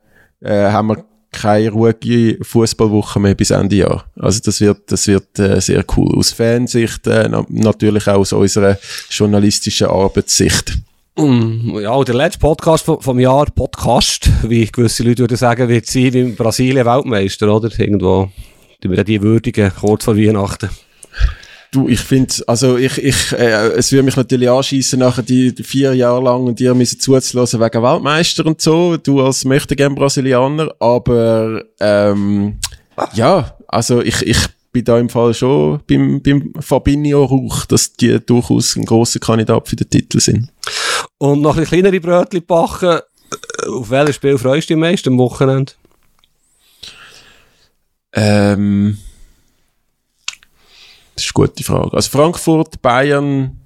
äh, 0.42 0.72
haben 0.72 0.88
wir 0.90 1.06
keine 1.32 1.70
ruhige 1.70 2.44
Fußballwoche 2.44 3.20
mehr 3.20 3.36
bis 3.36 3.52
Ende 3.52 3.76
Jahr. 3.76 4.06
Also 4.18 4.40
das 4.44 4.62
wird, 4.62 4.92
das 4.92 5.08
wird 5.08 5.38
äh, 5.38 5.60
sehr 5.60 5.84
cool. 5.96 6.18
Aus 6.18 6.32
Fansicht, 6.32 7.06
äh, 7.08 7.28
na, 7.30 7.46
natürlich 7.50 8.08
auch 8.08 8.20
aus 8.20 8.34
unserer 8.34 8.78
journalistischen 9.10 9.88
Arbeitssicht. 9.88 10.78
Mm, 11.18 11.80
ja, 11.80 12.04
der 12.04 12.16
letzte 12.16 12.40
Podcast 12.40 12.86
vom, 12.86 13.20
Jahr, 13.20 13.46
Podcast, 13.46 14.30
wie 14.50 14.66
gewisse 14.66 15.04
Leute 15.04 15.20
würden 15.20 15.38
sagen, 15.38 15.70
wird 15.70 15.86
sein 15.86 16.14
wie 16.14 16.24
Brasilien 16.32 16.86
Weltmeister, 16.86 17.54
oder? 17.54 17.70
Irgendwo, 17.78 18.30
die 18.84 18.90
wir 18.90 19.04
die 19.04 19.22
würdigen, 19.22 19.72
kurz 19.80 20.06
vor 20.06 20.18
Weihnachten. 20.18 20.70
Du, 21.76 21.90
ich 21.90 22.00
finde, 22.00 22.34
also 22.48 22.78
ich, 22.78 22.98
ich, 22.98 23.34
äh, 23.34 23.74
es 23.74 23.92
würde 23.92 24.04
mich 24.04 24.16
natürlich 24.16 24.50
anschießen, 24.50 24.98
nachher 24.98 25.24
die, 25.24 25.54
die 25.54 25.64
vier 25.64 25.94
Jahre 25.94 26.24
lang 26.24 26.46
und 26.46 26.58
dir 26.58 26.74
müssen 26.74 27.02
zuzulassen 27.02 27.60
wegen 27.60 27.84
Weltmeister 27.84 28.46
und 28.46 28.62
so, 28.62 28.96
du 28.96 29.22
als 29.22 29.44
möchte 29.44 29.76
gern 29.76 29.94
Brasilianer, 29.94 30.74
aber 30.80 31.66
ähm, 31.82 32.60
ja, 33.14 33.58
also 33.68 34.02
ich, 34.02 34.22
ich 34.22 34.38
bin 34.72 34.86
da 34.86 34.98
im 34.98 35.10
Fall 35.10 35.34
schon 35.34 35.82
beim, 35.86 36.22
beim 36.22 36.54
Fabinho 36.62 37.26
Rauch, 37.26 37.66
dass 37.66 37.92
die 37.92 38.26
durchaus 38.26 38.78
ein 38.78 38.86
grosser 38.86 39.20
Kandidat 39.20 39.68
für 39.68 39.76
den 39.76 39.90
Titel 39.90 40.22
sind. 40.22 40.48
Und 41.18 41.42
noch 41.42 41.58
ein 41.58 41.66
kleinere 41.66 42.00
Brötchen 42.00 42.46
backen, 42.46 43.02
auf 43.68 43.90
welches 43.90 44.16
Spiel 44.16 44.38
freust 44.38 44.70
du 44.70 44.76
dich 44.76 44.76
am 44.76 44.80
meisten 44.80 45.10
am 45.10 45.18
Wochenende? 45.18 45.74
Ähm, 48.14 48.98
das 51.16 51.26
ist 51.26 51.36
eine 51.36 51.48
gute 51.48 51.64
Frage. 51.64 51.94
Also 51.94 52.10
Frankfurt, 52.10 52.82
Bayern 52.82 53.58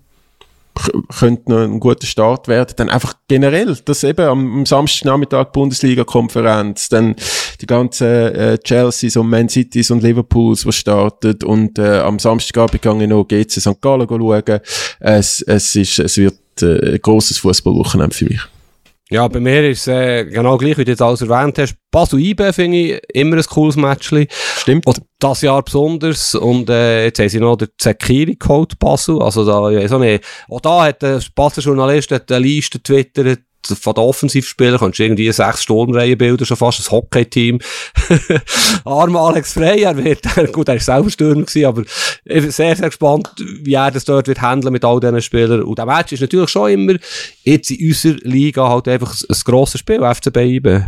könnte 1.18 1.52
noch 1.52 1.60
ein 1.60 1.80
guter 1.80 2.08
Start 2.08 2.48
werden. 2.48 2.74
Dann 2.78 2.90
einfach 2.90 3.14
generell, 3.28 3.78
das 3.86 4.04
eben 4.04 4.26
am, 4.26 4.60
am 4.60 4.66
Samstagnachmittag 4.66 5.52
Bundesliga-Konferenz, 5.52 6.90
dann 6.90 7.16
die 7.62 7.66
ganzen 7.66 8.08
äh, 8.08 8.58
Chelseas 8.64 9.18
und 9.18 9.30
Man 9.30 9.50
Cities 9.50 9.92
und 9.92 10.04
Liverpools, 10.04 10.64
die 10.64 10.72
startet 10.72 11.44
und 11.44 11.78
äh, 11.80 12.00
am 12.00 12.20
Samstagabend 12.20 12.82
gehe 12.82 13.04
ich 13.04 13.10
noch 13.10 13.26
GC 13.26 13.52
St. 13.52 13.82
Gallen 13.82 14.08
schauen. 14.08 14.60
Es, 15.00 15.42
es, 15.42 15.76
ist, 15.76 16.00
es 16.00 16.18
wird 16.18 16.40
äh, 16.62 16.94
ein 16.94 17.02
grosses 17.02 17.40
Fußballwochenende 17.40 18.16
für 18.16 18.26
mich. 18.26 18.42
Ja, 19.12 19.28
bei 19.28 19.40
mir 19.40 19.68
ist 19.68 19.82
es 19.82 19.88
äh, 19.88 20.26
genau 20.26 20.56
gleich, 20.58 20.78
wie 20.78 20.86
du 20.86 20.92
jetzt 20.92 21.02
alles 21.02 21.22
erwähnt 21.22 21.58
hast. 21.58 21.76
Basel 21.90 22.20
IB 22.20 22.54
finde 22.54 22.78
ich 22.78 23.02
immer 23.14 23.38
ein 23.38 23.44
cooles 23.44 23.76
Matchli. 23.76 24.28
Stimmt. 24.30 24.86
Und 24.86 25.02
das 25.18 25.42
Jahr 25.42 25.64
besonders. 25.64 26.36
Und 26.36 26.70
äh, 26.70 27.06
jetzt 27.06 27.20
haben 27.20 27.30
sie 27.30 27.40
noch 27.40 27.56
den 27.56 27.70
Zekiri 27.80 28.36
geholt, 28.36 28.78
Basel. 28.78 29.20
Also 29.20 29.44
da, 29.46 29.72
ja, 29.72 29.88
so 29.88 29.96
eine, 29.96 30.20
auch 30.48 30.62
da 30.62 30.84
hat 30.84 31.02
der 31.02 31.22
Basel 31.34 31.64
Journalist 31.64 32.14
eine 32.14 32.40
Liste 32.40 32.78
getwittert, 32.78 33.40
von 33.76 33.94
den 33.94 34.04
Offensivspielern 34.04 34.80
kannst 34.80 35.00
du 35.00 35.04
irgendwie 35.04 35.32
sechs 35.32 35.64
Sturmreihen 35.64 36.18
bilden, 36.18 36.46
schon 36.46 36.58
fast 36.58 36.80
ein 36.80 36.92
Hockey-Team. 36.92 37.60
Arm 38.86 39.16
Alex 39.16 39.54
Frey, 39.54 39.84
er 39.84 39.98
wird, 39.98 40.24
gut, 40.52 40.70
er 40.70 40.76
ist 40.76 40.86
selber 40.86 41.10
Stürmer 41.10 41.44
gewesen, 41.44 41.66
aber 41.66 41.82
ich 41.82 42.42
bin 42.42 42.52
sehr, 42.52 42.76
sehr 42.76 42.90
gespannt, 42.90 43.30
wie 43.62 43.74
er 43.74 43.92
das 43.92 44.06
dort 44.06 44.28
wird 44.28 44.42
handeln 44.42 44.74
mit 44.74 44.86
all 44.86 45.00
diesen 45.00 45.22
Spielern. 45.22 45.64
Und 45.64 45.78
der 45.78 45.86
Match 45.86 46.12
ist 46.12 46.22
natürlich 46.22 46.50
schon 46.50 46.72
immer, 46.72 46.94
jetzt 47.44 47.72
in 47.72 47.88
unserer 47.88 48.18
Liga 48.24 48.70
halt 48.70 48.88
einfach 48.88 49.14
ein, 49.14 49.28
ein 49.30 49.42
grosses 49.44 49.80
Spiel, 49.80 50.00
FCB 50.00 50.38
IB. 50.38 50.82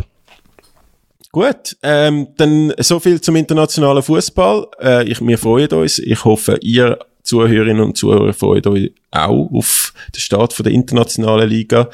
Gut, 1.32 1.78
ähm, 1.82 2.28
dann 2.36 2.74
so 2.78 3.00
viel 3.00 3.18
zum 3.20 3.36
internationalen 3.36 4.02
Fußball. 4.02 4.66
Äh, 4.82 5.08
ich, 5.08 5.18
wir 5.26 5.38
freuen 5.38 5.68
uns. 5.68 5.98
Ich 5.98 6.26
hoffe, 6.26 6.58
ihr 6.60 6.98
Zuhörerinnen 7.22 7.82
und 7.82 7.96
Zuhörer 7.96 8.34
freuen 8.34 8.66
euch 8.66 8.92
auch 9.10 9.50
auf 9.52 9.94
den 10.14 10.20
Start 10.20 10.52
von 10.52 10.64
der 10.64 10.72
internationalen 10.72 11.48
Liga, 11.48 11.88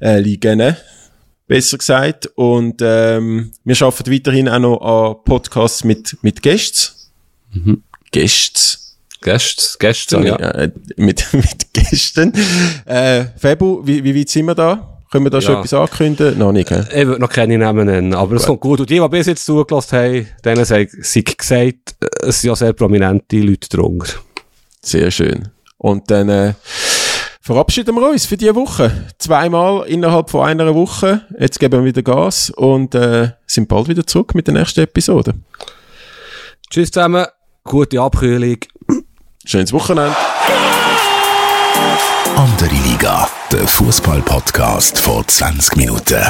äh, 0.00 0.18
Ligen, 0.20 0.76
besser 1.46 1.78
gesagt. 1.78 2.26
Und 2.34 2.80
ähm, 2.82 3.52
wir 3.64 3.82
arbeiten 3.82 4.12
weiterhin 4.12 4.48
auch 4.48 4.58
noch 4.58 4.80
an 4.80 5.16
Podcasts 5.24 5.84
mit, 5.84 6.16
mit 6.22 6.42
Gästen. 6.42 6.94
Mhm. 7.52 7.82
Gästen. 8.10 8.78
Gäste, 9.20 9.78
Gäste, 9.78 10.20
ja. 10.24 10.36
Äh, 10.36 10.70
mit, 10.96 11.26
mit 11.32 11.72
Gästen. 11.72 12.32
Äh, 12.84 13.24
Febu, 13.36 13.84
wie, 13.84 14.04
wie 14.04 14.14
weit 14.18 14.28
sind 14.28 14.46
wir 14.46 14.54
da? 14.54 14.94
Können 15.10 15.24
wir 15.24 15.30
da 15.30 15.40
schon 15.40 15.54
Ja. 15.54 15.58
etwas 15.60 15.72
ankündigen? 15.72 16.38
Noch 16.38 16.52
nicht, 16.52 16.68
gell? 16.68 16.86
Ich 16.94 17.06
würde 17.06 17.20
noch 17.20 17.30
keine 17.30 17.56
Namen 17.56 17.86
nennen, 17.86 18.14
aber 18.14 18.36
es 18.36 18.44
kommt 18.44 18.60
gut. 18.60 18.80
Und 18.80 18.90
die, 18.90 19.00
die 19.00 19.08
bis 19.08 19.26
jetzt 19.26 19.44
zugelassen 19.44 19.96
haben, 19.98 20.26
denen 20.44 20.64
sei, 20.66 20.86
sei 21.00 21.22
gesagt, 21.22 21.96
es 22.22 22.42
sind 22.42 22.48
ja 22.50 22.56
sehr 22.56 22.74
prominente 22.74 23.38
Leute 23.38 23.68
drunter. 23.70 24.12
Sehr 24.82 25.10
schön. 25.10 25.48
Und 25.78 26.10
dann 26.10 26.28
äh, 26.28 26.54
verabschieden 27.48 27.94
wir 27.94 28.10
uns 28.10 28.26
für 28.26 28.36
diese 28.36 28.54
Woche. 28.54 29.06
Zweimal 29.16 29.86
innerhalb 29.88 30.28
von 30.28 30.46
einer 30.46 30.74
Woche. 30.74 31.22
Jetzt 31.38 31.58
geben 31.58 31.80
wir 31.80 31.84
wieder 31.86 32.02
Gas 32.02 32.50
und 32.50 32.94
äh, 32.94 33.30
sind 33.46 33.68
bald 33.68 33.88
wieder 33.88 34.06
zurück 34.06 34.34
mit 34.34 34.46
der 34.46 34.52
nächsten 34.52 34.80
Episode. 34.80 35.32
Tschüss 36.68 36.90
zusammen, 36.90 37.24
gute 37.64 38.02
Abkühlung. 38.02 38.58
Schönes 39.46 39.72
Wochenende. 39.72 40.14
Andere 42.36 42.74
Liga, 42.86 43.26
der 43.50 43.66
Fußball-Podcast 43.66 44.98
vor 44.98 45.26
20 45.26 45.76
Minuten. 45.76 46.26